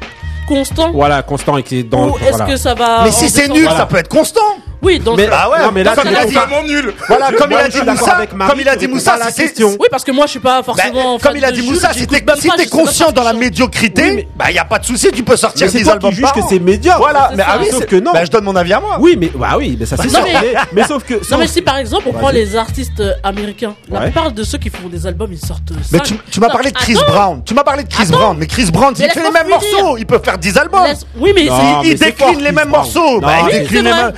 constant 0.46 0.92
Voilà, 0.92 1.22
constant 1.22 1.56
et 1.56 1.62
qui 1.62 1.78
est 1.78 1.82
dans. 1.82 2.10
Ou 2.10 2.18
est-ce 2.18 2.42
que 2.44 2.56
ça 2.56 2.74
va 2.74 3.04
Mais 3.04 3.10
si 3.10 3.28
c'est 3.28 3.48
nul, 3.48 3.68
ça 3.68 3.86
peut 3.86 3.96
être 3.96 4.08
constant. 4.08 4.40
Oui, 4.82 4.98
donc. 4.98 5.16
Mais, 5.16 5.26
euh, 5.26 5.32
ah 5.32 5.50
ouais, 5.50 5.58
comme 5.64 5.78
il 5.78 6.16
a 6.16 6.24
dit, 6.24 6.34
vraiment 6.34 6.62
nul. 6.62 6.94
Voilà, 7.08 7.32
comme 7.32 7.50
il 7.50 7.56
a 7.56 7.68
dit 7.68 8.86
Moussa, 8.88 9.12
comme 9.12 9.20
la 9.20 9.32
question. 9.32 9.76
Oui, 9.78 9.88
parce 9.90 10.04
que 10.04 10.12
moi, 10.12 10.26
je 10.26 10.32
suis 10.32 10.40
pas 10.40 10.58
bah, 10.58 10.64
forcément. 10.64 11.18
Comme 11.18 11.36
il 11.36 11.44
a 11.44 11.52
dit 11.52 11.62
Moussa, 11.62 11.92
si 11.92 12.06
t'es 12.06 12.22
conscient 12.70 13.12
dans 13.12 13.24
la 13.24 13.32
médiocrité, 13.32 14.28
bah, 14.36 14.50
y 14.50 14.58
a 14.58 14.64
pas 14.64 14.78
de 14.78 14.84
souci, 14.84 15.10
tu 15.12 15.22
peux 15.22 15.36
sortir 15.36 15.70
des 15.70 15.88
albums. 15.88 16.12
juges 16.12 16.32
que 16.32 16.40
c'est 16.48 16.58
médiocre. 16.58 16.98
Voilà, 16.98 17.30
mais 17.34 17.42
ah 17.46 17.58
oui, 17.60 17.68
sauf 17.70 17.86
que 17.86 17.96
non. 17.96 18.12
Bah, 18.12 18.24
je 18.24 18.30
donne 18.30 18.44
mon 18.44 18.56
avis 18.56 18.72
à 18.72 18.80
moi. 18.80 18.96
Oui, 19.00 19.16
mais, 19.18 19.30
bah 19.34 19.54
oui, 19.56 19.76
mais 19.78 19.86
ça 19.86 19.96
c'est 19.96 20.08
sûr. 20.08 20.24
Mais 20.72 20.84
sauf 20.84 21.04
que. 21.04 21.14
Non, 21.30 21.38
mais 21.38 21.46
si 21.46 21.62
par 21.62 21.78
exemple, 21.78 22.04
on 22.08 22.12
prend 22.12 22.30
les 22.30 22.56
artistes 22.56 23.00
euh, 23.00 23.14
américains, 23.22 23.74
la 23.90 24.00
plupart 24.00 24.32
de 24.32 24.42
ceux 24.42 24.58
qui 24.58 24.70
font 24.70 24.88
des 24.88 25.06
albums, 25.06 25.32
ils 25.32 25.38
sortent. 25.44 25.72
Euh, 25.72 25.74
mais 25.92 26.00
tu 26.00 26.40
m'as 26.40 26.48
parlé 26.48 26.70
de 26.70 26.76
Chris 26.76 26.96
Brown. 27.06 27.42
Tu 27.44 27.54
m'as 27.54 27.64
parlé 27.64 27.84
de 27.84 27.88
Chris 27.88 28.06
Brown. 28.06 28.36
Mais 28.38 28.46
Chris 28.46 28.70
Brown, 28.70 28.94
il 28.98 29.10
fait 29.10 29.22
les 29.22 29.30
mêmes 29.30 29.48
morceaux. 29.48 29.96
Il 29.96 30.06
peut 30.06 30.20
faire 30.22 30.38
10 30.38 30.56
albums. 30.58 30.86
Oui, 31.18 31.32
mais 31.34 31.48
il 31.84 31.98
décline 31.98 32.40
les 32.40 32.52
mêmes 32.52 32.68
morceaux. 32.68 33.20
Il 33.20 33.60
décline 33.60 33.84
les 33.84 33.92
mêmes 33.92 34.12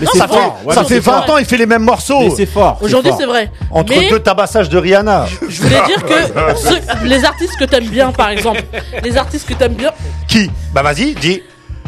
ça 0.71 0.85
fait 0.85 1.01
20 1.01 1.31
ans, 1.31 1.39
il 1.39 1.45
fait 1.45 1.57
les 1.57 1.67
mêmes 1.67 1.83
morceaux. 1.85 2.35
C'est 2.37 2.47
fort. 2.47 2.79
Aujourd'hui, 2.81 3.13
c'est 3.19 3.27
vrai. 3.27 3.51
Entre 3.71 3.93
deux 4.09 4.21
tabassages 4.21 4.69
de 4.69 4.79
Rihanna. 4.79 5.27
Je 5.49 5.63
voulais 5.63 5.81
dire 5.87 6.05
que 6.05 7.07
les 7.07 7.25
artistes 7.25 7.57
que 7.57 7.65
t'aimes 7.65 7.89
bien, 7.89 8.13
par 8.13 8.31
exemple, 8.31 8.63
les 9.03 9.17
artistes 9.17 9.49
que 9.49 9.55
t'aimes 9.55 9.75
bien, 9.75 9.91
Qui? 10.29 10.51
Bah 10.73 10.83
vas-y, 10.83 11.15
dis. 11.15 11.43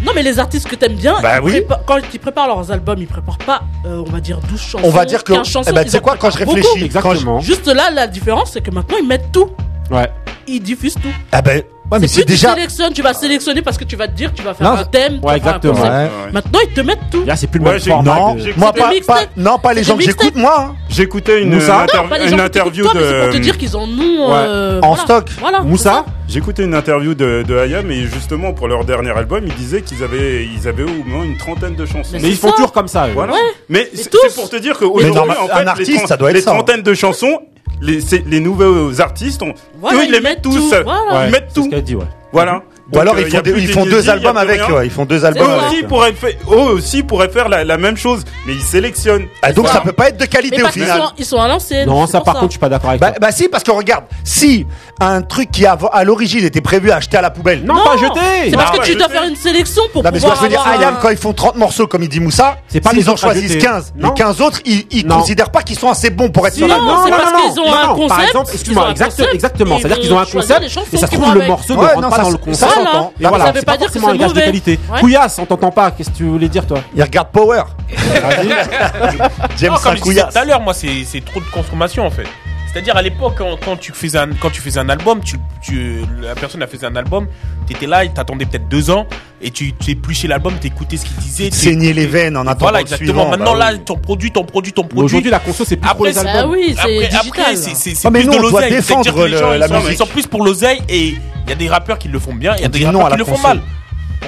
non 0.04 0.12
mais 0.14 0.22
les 0.22 0.38
artistes 0.38 0.68
que 0.68 0.74
t'aimes 0.74 0.94
bien, 0.96 1.14
Bah 1.22 1.40
oui. 1.42 1.62
quand 1.86 1.98
ils 2.12 2.18
préparent 2.20 2.48
leurs 2.48 2.70
albums, 2.72 2.98
ils 2.98 3.06
préparent 3.06 3.38
pas, 3.38 3.62
euh, 3.86 4.02
on 4.06 4.10
va 4.10 4.20
dire 4.20 4.38
12 4.48 4.60
chansons, 4.60 4.84
On 4.86 4.90
va 4.90 5.04
dire 5.04 5.22
que. 5.24 5.32
Eh 5.32 5.72
ben, 5.72 5.84
tu 5.84 5.90
sais 5.90 6.00
quoi, 6.00 6.16
quand 6.18 6.30
je 6.30 6.38
réfléchis. 6.38 6.84
Exactement. 6.84 7.40
Juste 7.40 7.66
là, 7.68 7.90
la 7.92 8.06
différence, 8.06 8.50
c'est 8.52 8.60
que 8.60 8.70
maintenant 8.70 8.96
ils 9.00 9.06
mettent 9.06 9.30
tout, 9.32 9.48
Ouais. 9.90 10.10
ils 10.46 10.60
diffusent 10.60 10.94
tout. 10.94 11.12
Ah 11.30 11.42
ben, 11.42 11.62
Ouais, 11.92 11.98
mais 12.00 12.08
C'est 12.08 12.20
c'est 12.20 12.24
plus 12.24 12.32
déjà. 12.34 12.48
tu 12.48 12.54
sélectionnes, 12.54 12.92
tu 12.94 13.02
vas 13.02 13.12
sélectionner 13.12 13.60
parce 13.62 13.76
que 13.76 13.84
tu 13.84 13.96
vas 13.96 14.08
te 14.08 14.12
dire, 14.14 14.32
tu 14.34 14.42
vas 14.42 14.54
faire 14.54 14.66
Non, 14.72 14.78
un 14.78 14.84
thème. 14.84 15.20
tu 15.20 15.26
ouais, 15.26 15.38
vas 15.38 15.40
faire 15.40 15.54
un 15.54 15.56
exactement. 15.58 15.74
concept. 15.74 15.92
Ouais. 15.92 16.32
Maintenant, 16.32 16.58
ils 16.66 16.72
te 16.74 16.80
mettent 16.80 16.98
tout. 17.10 17.24
Là, 17.26 17.36
c'est 17.36 17.46
plus 17.48 17.58
le 17.60 17.64
Ouais, 17.66 17.70
même 17.72 17.80
j'ai- 17.80 17.90
format. 17.90 18.14
Non, 18.18 18.34
que- 18.36 18.58
moi 18.58 18.72
pas, 18.72 18.90
pas- 19.06 19.20
non 19.36 19.58
pas 19.58 19.74
les 19.74 19.84
gens 19.84 19.96
que 19.98 20.02
j'écoute 20.02 20.34
moi. 20.34 20.54
hein. 20.70 20.74
J'écoutais 20.88 21.42
une, 21.42 21.54
Moussa 21.54 21.82
inter- 21.82 21.98
Non, 21.98 22.26
une 22.26 22.40
interview 22.40 22.84
toi, 22.84 22.92
c'est 22.94 23.20
pour 23.20 23.28
te 23.30 23.36
de. 23.36 23.42
dire 23.42 23.58
qu'ils 23.58 23.76
en 23.76 23.82
ont. 23.84 24.32
euh, 24.32 24.80
En 24.82 24.88
voilà. 24.94 25.02
stock. 25.02 25.28
Voilà. 25.38 25.60
Moussa 25.60 26.06
J'écoutais 26.28 26.64
une 26.64 26.74
interview 26.74 27.12
de, 27.14 27.44
de 27.46 27.58
Hayam 27.58 27.90
et 27.90 28.06
justement 28.06 28.54
pour 28.54 28.66
leur 28.66 28.86
dernier 28.86 29.10
album, 29.10 29.44
ils 29.46 29.54
disaient 29.54 29.82
qu'ils 29.82 30.02
avaient, 30.02 30.46
ils 30.46 30.66
avaient 30.66 30.84
au 30.84 31.04
moins 31.04 31.24
une 31.24 31.36
trentaine 31.36 31.74
de 31.76 31.84
chansons. 31.84 32.08
Mais 32.14 32.20
Mais 32.20 32.28
ils 32.30 32.36
font 32.38 32.52
toujours 32.52 32.72
comme 32.72 32.88
ça. 32.88 33.06
eux. 33.08 33.12
Voilà. 33.12 33.34
Ouais. 33.34 33.38
Mais 33.68 33.90
c'est 33.92 34.10
pour 34.34 34.48
te 34.48 34.56
dire 34.56 34.78
qu'aujourd'hui, 34.78 35.10
en 35.20 35.28
un 35.54 35.58
fait, 35.58 35.66
artiste, 35.66 35.90
les, 36.00 36.06
ça 36.06 36.16
doit 36.16 36.30
être 36.30 36.36
les 36.36 36.40
ça, 36.40 36.52
hein. 36.52 36.54
trentaines 36.54 36.80
de 36.80 36.94
chansons, 36.94 37.38
les, 37.82 38.00
c'est- 38.00 38.24
les 38.26 38.40
nouveaux 38.40 39.00
artistes, 39.00 39.42
ont, 39.42 39.52
Voilà, 39.80 39.98
eux, 39.98 40.02
ils 40.04 40.06
ils 40.08 40.12
les 40.12 40.20
mettent 40.20 40.42
tous. 40.42 40.54
tout, 40.56 40.68
voilà. 40.84 41.18
Ouais, 41.20 41.26
Ils 41.28 41.32
mettent 41.32 41.44
c'est 41.48 41.60
ce 41.60 41.64
tout. 41.64 41.70
qu'elle 41.70 41.82
dit, 41.82 41.94
ouais. 41.96 42.04
Voilà. 42.32 42.62
Ou 42.94 42.98
alors 42.98 43.18
ils 43.18 43.24
euh, 43.26 43.30
font, 43.30 43.40
des- 43.40 43.50
ils 43.58 43.68
font 43.72 43.84
deux 43.86 44.10
albums 44.10 44.36
avec, 44.36 44.68
ouais, 44.68 44.86
ils 44.86 44.90
font 44.90 45.04
deux 45.04 45.24
albums. 45.24 45.46
Eux 45.48 45.50
avec. 45.50 45.72
aussi 45.72 45.82
pourraient 45.84 46.12
faire, 46.12 46.30
eux 46.50 46.56
aussi 46.74 47.02
pourraient 47.02 47.28
faire 47.30 47.48
la, 47.48 47.64
la 47.64 47.76
même 47.78 47.96
chose, 47.96 48.22
mais 48.46 48.52
ils 48.54 48.62
sélectionnent. 48.62 49.26
Ah, 49.42 49.52
donc 49.52 49.68
ça 49.68 49.80
peut 49.80 49.92
pas 49.92 50.08
être 50.08 50.16
de 50.18 50.22
Mais 50.22 50.28
qualité 50.28 50.60
au 50.60 50.64
parce 50.64 50.74
qu'ils 50.74 50.82
final. 50.84 51.00
sont, 51.00 51.10
ils 51.18 51.24
sont 51.24 51.40
à 51.40 51.48
l'ancienne. 51.48 51.88
Non, 51.88 52.06
c'est 52.06 52.12
ça 52.12 52.18
pour 52.18 52.24
par 52.26 52.34
contre, 52.34 52.46
je 52.48 52.52
suis 52.52 52.58
pas 52.60 52.68
d'accord 52.68 52.90
avec 52.90 53.00
Bah, 53.00 53.10
toi. 53.10 53.18
bah 53.20 53.32
si, 53.32 53.48
parce 53.48 53.64
que 53.64 53.70
regarde, 53.70 54.04
si 54.24 54.66
un 55.00 55.22
truc 55.22 55.50
qui 55.50 55.64
a, 55.66 55.76
à 55.92 56.04
l'origine 56.04 56.44
était 56.44 56.60
prévu 56.60 56.90
à 56.90 56.96
acheter 56.96 57.16
à 57.16 57.22
la 57.22 57.30
poubelle. 57.30 57.64
Non, 57.64 57.74
pas 57.82 57.96
jeter. 57.96 58.20
C'est 58.50 58.56
parce 58.56 58.72
Non, 58.72 58.78
que 58.78 58.84
tu 58.84 58.92
je 58.92 58.98
dois 58.98 59.06
sais. 59.08 59.12
faire 59.14 59.24
une 59.24 59.36
sélection 59.36 59.82
pour 59.92 60.02
Non, 60.02 60.10
mais 60.12 60.18
ce 60.20 60.24
que 60.26 60.30
pouvoir 60.30 60.36
je 60.38 60.42
veux 60.42 60.48
dire, 60.50 60.60
avoir 60.60 60.78
Ayam, 60.80 60.94
un- 60.94 60.98
quand 61.00 61.08
ils 61.10 61.16
font 61.16 61.32
30 61.32 61.56
morceaux, 61.56 61.86
comme 61.86 62.02
il 62.02 62.08
dit 62.08 62.20
Moussa, 62.20 62.58
C'est 62.68 62.80
pas 62.80 62.90
s'ils 62.90 62.98
les 63.00 63.08
en 63.08 63.12
autres 63.12 63.24
à 63.24 63.32
choisissent 63.32 63.52
jeter. 63.52 63.64
15, 63.64 63.92
Non. 63.96 64.08
les 64.08 64.14
15 64.14 64.40
autres, 64.42 64.60
ils, 64.66 64.84
ils 64.90 65.06
Non. 65.06 65.16
considèrent 65.18 65.50
pas 65.50 65.62
qu'ils 65.62 65.78
sont 65.78 65.90
assez 65.90 66.10
bons 66.10 66.28
pour 66.30 66.46
être 66.46 66.54
sur 66.54 66.68
non, 66.68 66.74
l'album. 66.76 66.98
c'est 67.04 67.10
parce 67.10 67.32
qu'ils 67.42 67.60
ont 67.60 67.68
un 67.68 67.72
Par 67.72 67.94
concept, 67.94 68.20
exemple, 68.28 68.30
ils 68.32 68.36
ont 68.36 68.54
excuse-moi, 68.54 68.86
un 68.86 68.90
exact- 68.90 69.10
concept, 69.10 69.34
exactement. 69.34 69.78
C'est-à-dire 69.78 69.96
ils 69.98 70.02
qu'ils 70.02 70.12
ont 70.12 70.18
un 70.18 70.24
vont 70.24 70.30
choisir 70.30 70.56
les 70.60 70.66
concept, 70.66 70.74
chansons 70.84 70.96
et 70.96 70.96
ça 71.00 71.06
se 71.06 71.10
qui 71.10 71.16
trouve, 71.18 71.34
le 71.34 71.40
avec. 71.40 71.48
morceau 71.48 71.74
ne 71.74 71.78
Ouais, 71.78 71.86
rentre 71.86 72.00
non, 72.00 72.10
pas 72.10 72.16
ça 72.16 72.22
dans 72.22 72.30
le 72.30 72.36
concept. 72.36 72.72
Ça 72.84 72.90
Voilà. 72.90 73.10
Et 73.20 73.26
voilà, 73.26 73.44
Ça 73.46 73.52
veut 73.52 73.60
c'est 73.60 73.66
pas 73.66 73.72
pas 73.72 73.78
dire 73.78 73.86
que 73.88 73.92
forcément 73.92 74.08
c'est 74.08 74.24
un 74.24 74.26
gage 74.26 74.32
de 74.34 74.40
qualité. 74.40 74.78
Ouais. 74.90 75.00
Couillasse, 75.00 75.38
on 75.38 75.46
t'entend 75.46 75.70
pas. 75.70 75.90
Qu'est-ce 75.90 76.10
que 76.10 76.16
tu 76.16 76.24
voulais 76.24 76.48
dire, 76.48 76.66
toi 76.66 76.78
Ils 76.94 77.02
regardent 77.02 77.28
Power. 77.30 77.62
Non, 78.44 79.26
James 79.58 79.74
comme 79.82 79.96
je 79.96 80.02
disais 80.02 80.22
tout 80.22 80.38
à 80.38 80.44
l'heure, 80.44 80.60
moi, 80.60 80.74
c'est 80.74 81.04
c'est 81.04 81.24
trop 81.24 81.40
de 81.40 81.44
consommation 81.46 82.06
en 82.06 82.10
fait. 82.10 82.26
C'est-à-dire 82.72 82.96
à 82.96 83.02
l'époque, 83.02 83.34
quand, 83.36 83.58
quand 83.62 83.76
tu 83.76 83.92
faisais 83.92 84.16
un, 84.18 84.30
quand 84.40 84.48
tu 84.50 84.62
faisais 84.62 84.80
un 84.80 84.88
album, 84.88 85.20
tu, 85.22 85.36
tu, 85.62 86.00
la 86.22 86.34
personne 86.34 86.62
a 86.62 86.66
fait 86.66 86.82
un 86.84 86.96
album, 86.96 87.26
t'étais 87.66 87.86
là, 87.86 88.02
il 88.04 88.12
t'attendait 88.12 88.46
peut-être 88.46 88.66
deux 88.68 88.90
ans, 88.90 89.06
et 89.42 89.50
tu, 89.50 89.74
tu 89.74 89.90
épluchais 89.90 90.26
l'album, 90.26 90.54
t'écoutais 90.54 90.96
ce 90.96 91.04
qu'il 91.04 91.16
disait. 91.16 91.50
tu- 91.50 91.56
Saigner 91.56 91.92
les 91.92 92.06
veines 92.06 92.34
en 92.36 92.46
attendant 92.46 92.58
Voilà, 92.60 92.78
le 92.78 92.82
exactement. 92.84 93.06
suivant. 93.12 93.30
Maintenant, 93.30 93.52
bah 93.52 93.70
là, 93.72 93.72
oui. 93.74 93.80
ton 93.84 93.96
produit, 93.98 94.30
ton 94.32 94.44
produit, 94.44 94.72
ton 94.72 94.84
produit. 94.84 95.04
Aujourd'hui, 95.04 95.30
la 95.30 95.40
conso, 95.40 95.64
c'est 95.66 95.76
plus 95.76 95.90
pour 95.94 96.06
les 96.06 96.14
c'est- 96.14 96.20
Ah 96.26 96.30
albums. 96.38 96.52
oui, 96.52 96.74
c'est 96.74 96.80
Après, 97.14 97.56
c'est 97.56 98.06
Ah, 98.06 98.10
mais 98.10 98.20
plus 98.20 98.28
nous, 98.28 98.36
de 98.36 98.38
l'oseille. 98.42 98.70
Ils 98.72 98.76
la 99.58 99.68
sont- 99.68 99.74
musique. 99.74 99.90
Ils 99.92 99.96
sont 99.98 100.06
plus 100.06 100.26
pour 100.26 100.42
l'oseille 100.42 100.80
et 100.88 101.08
il 101.08 101.48
y 101.48 101.52
a 101.52 101.56
des 101.56 101.68
rappeurs 101.68 101.98
qui 101.98 102.08
le 102.08 102.18
font 102.18 102.34
bien, 102.34 102.54
il 102.56 102.62
y 102.62 102.64
a 102.64 102.68
des 102.68 102.80
non 102.86 103.00
rappeurs 103.00 103.06
à 103.06 103.10
qui 103.10 103.12
la 103.12 103.16
le 103.18 103.24
font 103.26 103.32
conso. 103.32 103.48
mal. 103.48 103.60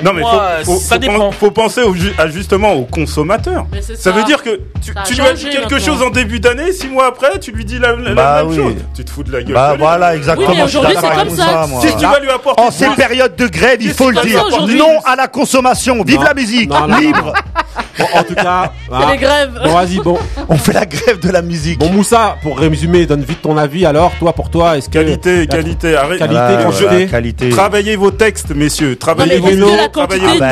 Non 0.03 0.13
mais 0.13 0.21
Moi, 0.23 0.43
faut, 0.65 0.73
faut, 0.75 0.79
ça 0.81 0.95
faut 0.97 1.01
dépend. 1.01 1.19
pen- 1.31 1.33
faut 1.33 1.51
penser 1.51 1.83
au 1.83 1.95
ju- 1.95 2.13
à 2.19 2.27
justement 2.29 2.73
au 2.73 2.85
consommateur. 2.85 3.67
Ça 3.81 3.95
ça. 3.97 4.11
veut 4.11 4.25
dire 4.25 4.43
que 4.43 4.61
tu, 4.83 4.93
lui 5.15 5.21
as 5.23 5.33
dit 5.35 5.45
quelque 5.45 5.61
maintenant. 5.75 5.79
chose 5.79 6.03
en 6.03 6.11
début 6.11 6.41
d'année, 6.41 6.73
six 6.73 6.89
mois 6.89 7.07
après, 7.07 7.39
tu 7.39 7.53
lui 7.53 7.65
dis 7.65 7.79
la, 7.79 7.93
la- 7.97 8.09
la 8.11 8.15
Bah 8.15 8.37
même 8.43 8.49
oui. 8.51 8.57
chose. 8.57 8.75
Tu 8.95 9.05
te 9.05 9.11
fous 9.11 9.23
de 9.23 9.33
la 9.33 9.43
gueule. 9.43 9.55
Bah 9.55 9.73
de 9.75 9.79
voilà, 9.79 10.17
exactement. 10.17 10.51
Oui, 10.51 10.63
aujourd'hui, 10.63 10.97
c'est 11.01 11.17
comme 11.27 11.37
ça. 11.37 11.67
moi. 11.69 11.81
Si 11.81 11.97
tu 11.97 12.03
vas 12.05 12.19
lui 12.21 12.31
apporter 12.31 12.63
En 12.63 12.71
ces 12.71 12.89
périodes 12.91 13.37
de 13.37 13.47
grève, 13.47 13.79
il 13.81 13.93
faut 13.95 14.11
le 14.11 14.21
dire. 14.23 14.45
Non 14.77 14.99
à 15.05 15.17
la 15.17 15.29
consommation. 15.29 16.03
Vive 16.05 16.23
la 16.23 16.35
musique. 16.35 16.71
Libre. 17.01 17.33
Bon, 17.99 18.05
en 18.15 18.23
tout 18.25 18.35
cas, 18.35 18.73
hein. 18.93 19.11
les 19.13 19.19
grèves. 19.19 19.61
Bon, 19.63 19.73
vas-y, 19.73 19.99
bon. 19.99 20.19
On 20.49 20.57
fait 20.57 20.73
la 20.73 20.87
grève 20.87 21.21
de 21.21 21.29
la 21.31 21.43
musique. 21.43 21.79
Bon, 21.79 21.91
Moussa, 21.91 22.37
pour 22.43 22.59
résumer, 22.59 23.07
donne 23.07 23.23
vite 23.23 23.43
ton 23.43 23.57
avis. 23.57 23.87
Alors, 23.87 24.13
toi, 24.19 24.33
pour 24.33 24.51
toi, 24.51 24.77
est-ce 24.77 24.89
que. 24.89 24.95
Qualité, 24.95 25.41
la- 25.41 25.47
qualité, 25.47 25.97
arrête. 25.97 26.19
Qualité, 26.19 26.35
Voilà, 26.41 26.65
quantité. 26.65 26.87
voilà, 26.87 27.07
qualité. 27.07 27.49
Travaillez 27.51 27.97
vos 27.97 28.11
textes, 28.11 28.51
messieurs. 28.55 28.97
Travaillez 28.97 29.39
vos 29.39 29.49
la 29.51 29.89
travaillez 29.89 30.27
vos 30.27 30.45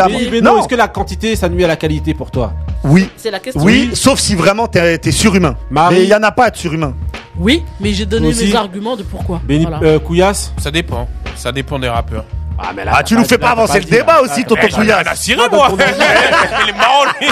ah, 0.00 0.08
Beno, 0.30 0.50
Non. 0.52 0.60
est-ce 0.60 0.68
que 0.68 0.74
la 0.74 0.88
quantité, 0.88 1.36
ça 1.36 1.48
nuit 1.48 1.64
à 1.64 1.68
la 1.68 1.76
qualité 1.76 2.14
pour 2.14 2.30
toi? 2.30 2.52
Oui. 2.84 3.08
C'est 3.16 3.30
la 3.30 3.40
question. 3.40 3.62
Oui, 3.62 3.90
sauf 3.94 4.18
si 4.18 4.34
vraiment 4.34 4.66
t'es 4.68 4.98
t'es 4.98 5.10
surhumain. 5.10 5.56
Marie. 5.70 5.96
Mais 5.96 6.02
il 6.04 6.08
y 6.08 6.14
en 6.14 6.22
a 6.22 6.30
pas 6.30 6.44
à 6.44 6.48
être 6.48 6.56
surhumain. 6.56 6.94
Oui, 7.38 7.62
mais 7.80 7.92
j'ai 7.92 8.06
donné 8.06 8.32
mes 8.32 8.54
arguments 8.54 8.96
de 8.96 9.02
pourquoi. 9.02 9.40
Béni, 9.44 9.64
Voilà. 9.64 9.80
euh, 9.82 9.98
Couillasse? 9.98 10.52
Ça 10.58 10.70
dépend. 10.70 11.08
Ça 11.36 11.52
dépend 11.52 11.78
des 11.78 11.88
rappeurs. 11.88 12.24
Ah, 12.60 12.70
mais 12.74 12.82
Ah, 12.92 13.02
tu 13.02 13.14
nous 13.16 13.24
fais 13.24 13.38
pas 13.38 13.50
avancer 13.50 13.78
le 13.80 13.84
débat 13.86 14.20
aussi, 14.20 14.44
tonton 14.44 14.60
Eh, 14.62 14.66
à 14.66 14.76
Couillasse. 14.76 15.20
cirer, 15.20 15.48
moi. 15.50 15.68
Il 15.78 16.68
est 16.68 16.72
marrant, 16.72 17.04
lui. 17.20 17.28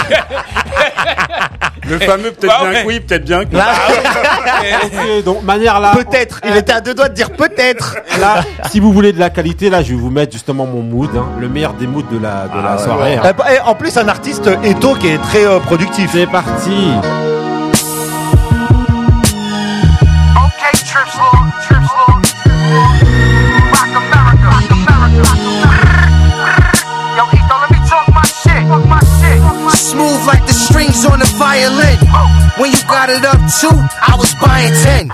Le 1.89 1.99
fameux 1.99 2.31
peut-être 2.31 2.47
Bah 2.47 2.59
bien 2.63 2.69
ouais. 2.71 2.81
que 2.83 2.87
oui, 2.87 2.99
peut-être 2.99 3.23
bien 3.25 3.45
que 3.45 3.53
non. 3.55 3.61
Ok, 4.83 5.23
donc, 5.25 5.43
manière 5.43 5.79
là. 5.79 5.91
Peut-être. 5.95 6.41
Il 6.45 6.55
était 6.57 6.73
à 6.73 6.81
deux 6.81 6.93
doigts 6.93 7.07
de 7.09 7.13
dire 7.13 7.31
peut-être. 7.31 7.95
Là, 8.19 8.41
si 8.69 8.79
vous 8.81 8.91
voulez 8.91 9.13
de 9.13 9.19
la 9.19 9.29
qualité, 9.29 9.69
là, 9.69 9.81
je 9.83 9.89
vais 9.93 9.95
vous 9.99 10.09
mettre 10.09 10.33
justement 10.33 10.65
mon 10.65 10.81
mood, 10.81 11.09
hein, 11.15 11.27
le 11.39 11.47
meilleur 11.47 11.73
des 11.73 11.87
moods 11.87 12.01
de 12.11 12.19
la, 12.19 12.47
de 12.47 12.61
la 12.61 12.77
soirée. 12.77 13.15
hein. 13.15 13.21
Eh, 13.29 13.33
bah, 13.33 13.45
eh, 13.53 13.59
En 13.61 13.75
plus, 13.75 13.95
un 13.97 14.07
artiste 14.09 14.49
éto 14.63 14.95
qui 14.95 15.07
est 15.07 15.21
très 15.21 15.45
euh, 15.45 15.59
productif. 15.59 16.09
C'est 16.11 16.27
parti. 16.27 16.91
Strings 30.77 31.05
on 31.09 31.17
a 31.21 31.29
violin. 31.41 31.97
When 32.61 32.69
you 32.69 32.81
got 32.85 33.09
it 33.09 33.25
up 33.25 33.41
two, 33.49 33.73
I 33.73 34.13
was 34.13 34.33
buying 34.37 34.73
ten. 34.85 35.09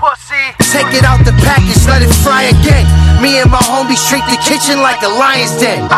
Take 0.68 0.92
it 0.92 1.04
out 1.08 1.24
the 1.24 1.32
package, 1.40 1.80
let 1.88 2.04
it 2.04 2.12
fry 2.20 2.52
again. 2.52 2.84
Me 3.22 3.40
and 3.40 3.50
my 3.50 3.64
homies 3.64 4.04
treat 4.08 4.24
the 4.28 4.36
kitchen 4.44 4.84
like 4.84 5.00
a 5.00 5.08
lion's 5.08 5.56
den. 5.56 5.88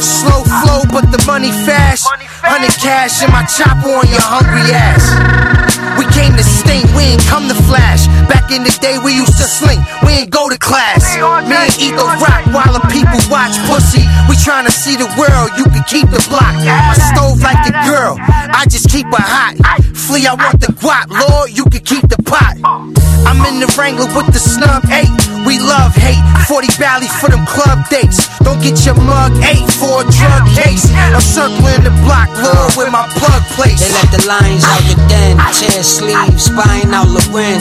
Slow 0.00 0.40
flow, 0.64 0.88
but 0.88 1.12
the 1.12 1.20
money 1.26 1.52
fast. 1.68 2.08
Hundred 2.40 2.72
cash 2.80 3.20
in 3.20 3.28
my 3.28 3.44
chopper 3.44 3.92
on 3.92 4.08
your 4.08 4.24
hungry 4.24 4.64
ass. 4.72 5.04
We 6.00 6.08
came 6.16 6.32
to 6.32 6.44
sting, 6.44 6.88
we 7.02 7.18
ain't 7.18 7.26
come 7.26 7.48
to 7.48 7.58
flash. 7.66 8.06
Back 8.30 8.54
in 8.54 8.62
the 8.62 8.70
day, 8.78 8.98
we 9.02 9.14
used 9.18 9.34
to 9.42 9.46
sling, 9.46 9.82
we 10.06 10.22
ain't 10.22 10.30
go 10.30 10.48
to 10.48 10.58
class. 10.58 11.02
Me 11.50 11.56
and 11.58 11.74
Etho 11.82 12.06
rock 12.22 12.42
while 12.54 12.72
the 12.78 12.84
people 12.94 13.18
watch 13.26 13.58
pussy. 13.66 14.06
We 14.30 14.38
tryna 14.38 14.70
see 14.70 14.94
the 14.94 15.10
world, 15.18 15.50
you 15.58 15.66
can 15.66 15.82
keep 15.90 16.06
the 16.14 16.22
block. 16.30 16.54
My 16.62 16.94
stove 17.10 17.42
like 17.42 17.66
the 17.66 17.74
girl, 17.82 18.14
I 18.22 18.66
just 18.70 18.88
keep 18.88 19.06
her 19.06 19.18
hot. 19.18 19.58
Flea, 19.94 20.26
I 20.26 20.34
want 20.34 20.60
the 20.60 20.70
guap, 20.78 21.10
Lord, 21.10 21.50
you 21.50 21.64
can 21.66 21.82
keep 21.82 22.06
the 22.06 22.22
pot. 22.22 22.54
I'm 23.26 23.38
in 23.50 23.58
the 23.58 23.70
Wrangler 23.78 24.06
with 24.14 24.30
the 24.30 24.38
snub 24.38 24.86
eight. 24.90 25.10
We 25.46 25.58
love 25.58 25.94
hate, 25.94 26.22
40 26.46 26.70
bally 26.78 27.10
for 27.18 27.28
them 27.30 27.42
club 27.46 27.82
dates. 27.90 28.30
Don't 28.46 28.62
get 28.62 28.78
your 28.86 28.94
mug 28.94 29.34
eight 29.42 29.66
for 29.78 30.02
a 30.02 30.06
drug 30.06 30.44
case. 30.54 30.86
I'm 30.94 31.20
circling 31.20 31.82
the 31.82 31.94
block, 32.06 32.30
Lord, 32.38 32.70
with 32.78 32.90
my 32.94 33.06
plug 33.18 33.42
place. 33.58 33.82
They 33.82 33.90
let 33.90 34.08
the 34.14 34.22
lions 34.26 34.62
out 34.62 34.82
the 34.86 34.98
den, 35.10 35.34
tear 35.58 35.82
sleeves, 35.82 36.50
out 36.92 37.08
Loren. 37.08 37.60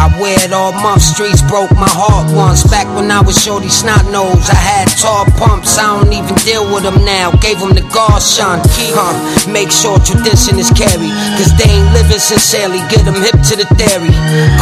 I 0.00 0.08
wear 0.16 0.36
it 0.40 0.52
all 0.52 0.72
month, 0.72 1.02
streets 1.02 1.44
broke 1.44 1.72
my 1.76 1.88
heart 1.88 2.32
once. 2.32 2.64
Back 2.64 2.88
when 2.96 3.10
I 3.10 3.20
was 3.20 3.36
shorty 3.36 3.68
snot 3.68 4.08
nose, 4.08 4.48
I 4.48 4.56
had 4.56 4.88
tall 4.96 5.28
pumps. 5.36 5.76
I 5.76 5.92
don't 5.92 6.12
even 6.12 6.36
deal 6.40 6.64
with 6.72 6.84
them 6.84 7.04
now. 7.04 7.32
Gave 7.40 7.60
them 7.60 7.76
the 7.76 7.84
Garshan 7.92 8.64
key, 8.72 8.88
huh? 8.96 9.12
Make 9.48 9.68
sure 9.68 10.00
tradition 10.00 10.56
is 10.56 10.72
carried, 10.72 11.12
cause 11.36 11.52
they 11.60 11.68
ain't 11.68 11.92
living 11.92 12.20
sincerely. 12.20 12.80
Get 12.88 13.04
them 13.04 13.20
hip 13.20 13.36
to 13.52 13.54
the 13.60 13.68
theory. 13.76 14.12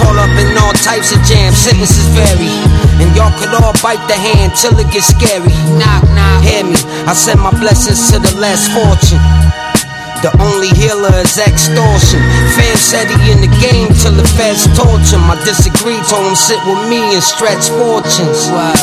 Call 0.02 0.18
up 0.18 0.34
in 0.34 0.50
all 0.58 0.74
types 0.82 1.14
of 1.14 1.22
jams, 1.22 1.58
sentences 1.58 2.08
vary. 2.18 2.50
And 2.98 3.14
y'all 3.14 3.34
could 3.38 3.54
all 3.62 3.74
bite 3.78 4.02
the 4.10 4.18
hand 4.18 4.58
till 4.58 4.74
it 4.74 4.90
gets 4.90 5.14
scary. 5.14 5.54
Knock, 5.78 6.02
knock, 6.18 6.42
hear 6.42 6.66
me. 6.66 6.78
I 7.06 7.14
send 7.14 7.38
my 7.38 7.54
blessings 7.54 8.10
to 8.10 8.18
the 8.18 8.34
less 8.42 8.66
fortunate. 8.74 9.67
The 10.22 10.32
only 10.42 10.68
healer 10.74 11.14
is 11.22 11.38
extortion. 11.38 12.20
Fam 12.58 12.76
said 12.76 13.06
he 13.08 13.30
in 13.32 13.40
the 13.40 13.52
game 13.62 13.88
till 13.94 14.12
the 14.12 14.26
feds 14.36 14.66
torture 14.76 15.16
him. 15.16 15.30
I 15.30 15.36
disagree, 15.44 15.96
told 16.10 16.26
him 16.26 16.34
sit 16.34 16.58
with 16.66 16.88
me 16.90 16.98
and 17.14 17.22
stretch 17.22 17.70
fortunes. 17.70 18.50
Why? 18.50 18.74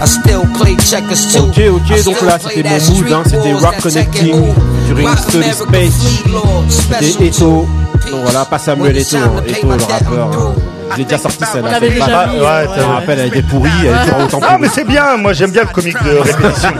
I 0.00 0.06
still 0.06 0.44
play 0.58 0.74
checkers 0.76 1.32
too. 1.32 1.44
Ok, 1.44 1.58
ok, 1.76 2.04
donc 2.04 2.22
là 2.22 2.38
c'était 2.38 2.62
mon 2.62 2.94
mood, 2.94 3.12
hein, 3.12 3.22
c'était 3.24 3.52
Rock 3.52 3.80
Connecting 3.82 4.54
du 4.86 4.92
Ringstone 4.94 5.44
Space, 5.52 7.18
des 7.18 7.26
Eto. 7.26 7.68
Donc 8.10 8.22
voilà, 8.24 8.44
pas 8.46 8.58
Samuel 8.58 8.96
Eto, 8.98 9.16
Eto 9.46 9.66
le 9.68 9.84
rappeur. 9.84 10.30
hein. 10.32 10.54
Je 10.92 10.98
l'ai 10.98 11.04
déjà 11.04 11.18
sorti 11.18 11.44
celle-là. 11.52 11.78
Ouais, 11.80 11.88
ouais. 11.88 12.68
je 12.76 12.80
me 12.80 12.92
rappelle, 12.92 13.18
elle 13.20 13.26
était 13.28 13.42
pourrie, 13.42 13.70
elle 13.84 14.08
était 14.08 14.22
autant 14.22 14.40
Ah, 14.48 14.56
mais 14.58 14.68
c'est 14.68 14.84
bien. 14.84 15.16
Moi, 15.16 15.32
j'aime 15.32 15.50
bien 15.50 15.62
le 15.62 15.68
comique 15.68 16.02
de 16.02 16.16
répétition. 16.18 16.70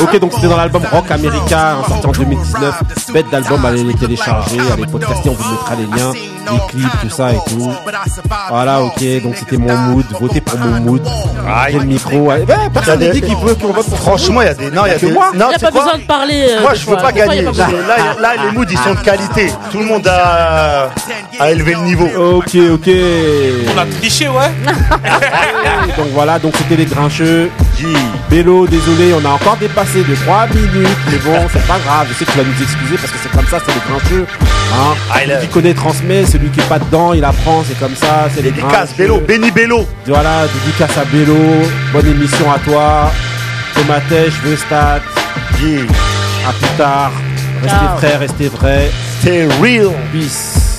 Ok, 0.00 0.18
donc 0.20 0.32
c'était 0.34 0.48
dans 0.48 0.56
l'album 0.56 0.82
Rock 0.90 1.10
America, 1.10 1.76
sorti 1.88 2.06
en 2.06 2.12
2019. 2.12 2.82
Bête 3.12 3.26
d'album, 3.30 3.64
allez 3.64 3.84
les 3.84 3.94
télécharger, 3.94 4.58
allez 4.72 4.86
podcaster, 4.86 5.28
on 5.28 5.32
vous 5.32 5.50
mettra 5.50 5.74
les 5.76 5.86
liens, 5.98 6.12
les 6.12 6.58
clips, 6.70 7.00
tout 7.02 7.10
ça 7.10 7.32
et 7.32 7.38
tout. 7.48 7.72
Voilà, 8.48 8.80
ok, 8.82 9.02
donc 9.22 9.36
c'était 9.36 9.56
mon 9.56 9.76
mood, 9.76 10.04
votez 10.20 10.40
pour 10.40 10.58
mon 10.58 10.80
mood. 10.80 11.02
J'ai 11.70 11.78
le 11.78 11.84
micro. 11.84 12.16
ouais, 12.18 12.44
personne 12.72 13.00
Il 13.00 13.04
y 13.04 13.04
a 13.04 13.08
ne 13.08 13.12
des- 13.12 13.20
dit 13.20 13.26
qu'il 13.26 13.36
veut 13.44 13.54
qu'on 13.54 13.72
vote 13.72 13.86
pour 13.86 13.98
Franchement, 13.98 14.42
il 14.42 14.46
y 14.46 14.48
a 14.50 14.54
des. 14.54 14.70
Non, 14.70 14.82
il 14.86 14.92
y 14.92 14.94
a 14.94 14.98
des. 14.98 15.10
moi. 15.12 15.30
Non, 15.34 15.46
Il 15.46 15.48
n'y 15.48 15.54
a 15.54 15.58
c'est 15.58 15.66
pas 15.66 15.70
besoin 15.70 15.98
de 15.98 16.02
parler. 16.04 16.46
euh, 16.50 16.60
Moi, 16.62 16.74
je 16.74 16.86
veux 16.86 16.96
pas 16.96 17.12
gagner. 17.12 17.42
Là, 17.42 17.52
là, 18.20 18.30
les 18.44 18.52
moods, 18.56 18.64
ils 18.70 18.78
sont 18.78 18.94
de 18.94 19.00
qualité. 19.00 19.52
Tout 19.70 19.78
le 19.78 19.84
monde 19.84 20.06
a, 20.06 20.88
a 21.38 21.50
élevé 21.50 21.74
le 21.74 21.80
niveau. 21.82 22.06
Ok, 22.38 22.56
ok. 22.72 22.88
On 23.74 23.78
a 23.78 23.86
triché, 23.86 24.28
ouais. 24.28 24.50
donc 25.96 26.06
voilà, 26.12 26.38
donc 26.38 26.54
c'était 26.56 26.76
les 26.76 26.84
grincheux. 26.86 27.50
Bélo, 28.28 28.66
désolé, 28.66 29.14
on 29.14 29.24
a 29.24 29.30
encore 29.30 29.56
dépassé 29.56 30.02
de 30.02 30.14
3 30.14 30.46
minutes, 30.48 30.98
mais 31.10 31.18
bon, 31.18 31.36
c'est 31.52 31.66
pas 31.66 31.78
grave. 31.78 32.06
Je 32.10 32.14
sais 32.14 32.24
que 32.24 32.32
tu 32.32 32.38
vas 32.38 32.44
nous 32.44 32.62
excuser 32.62 32.96
parce 32.96 33.12
que 33.12 33.18
c'est 33.22 33.32
comme 33.32 33.46
ça, 33.46 33.58
c'est 33.64 33.74
les 33.74 33.80
grincheux. 33.88 34.26
Hein. 34.74 34.94
Celui 35.14 35.38
qui 35.40 35.48
connaît 35.48 35.74
transmet, 35.74 36.26
celui 36.26 36.48
qui 36.50 36.60
est 36.60 36.68
pas 36.68 36.78
dedans, 36.78 37.12
il 37.12 37.24
apprend, 37.24 37.64
c'est 37.66 37.78
comme 37.78 37.96
ça, 37.96 38.28
c'est 38.34 38.42
les 38.42 38.50
Dédicace, 38.50 38.94
grincheux. 38.96 39.02
Bélo, 39.02 39.20
Benny 39.20 39.50
Bélo. 39.50 39.86
Voilà, 40.06 40.46
dédicace 40.46 40.96
à 40.98 41.04
Bélo. 41.04 41.36
Bonne 41.92 42.06
émission 42.06 42.50
à 42.52 42.58
toi. 42.58 43.10
Tomatèche, 43.74 44.34
Vestat. 44.44 45.00
À 46.46 46.52
plus 46.52 46.76
tard. 46.78 47.12
Restez 47.62 47.86
frères, 47.98 48.20
restez 48.20 48.48
vrais. 48.48 48.90
C'est 49.22 49.44
real. 49.60 49.90
Peace. 50.12 50.69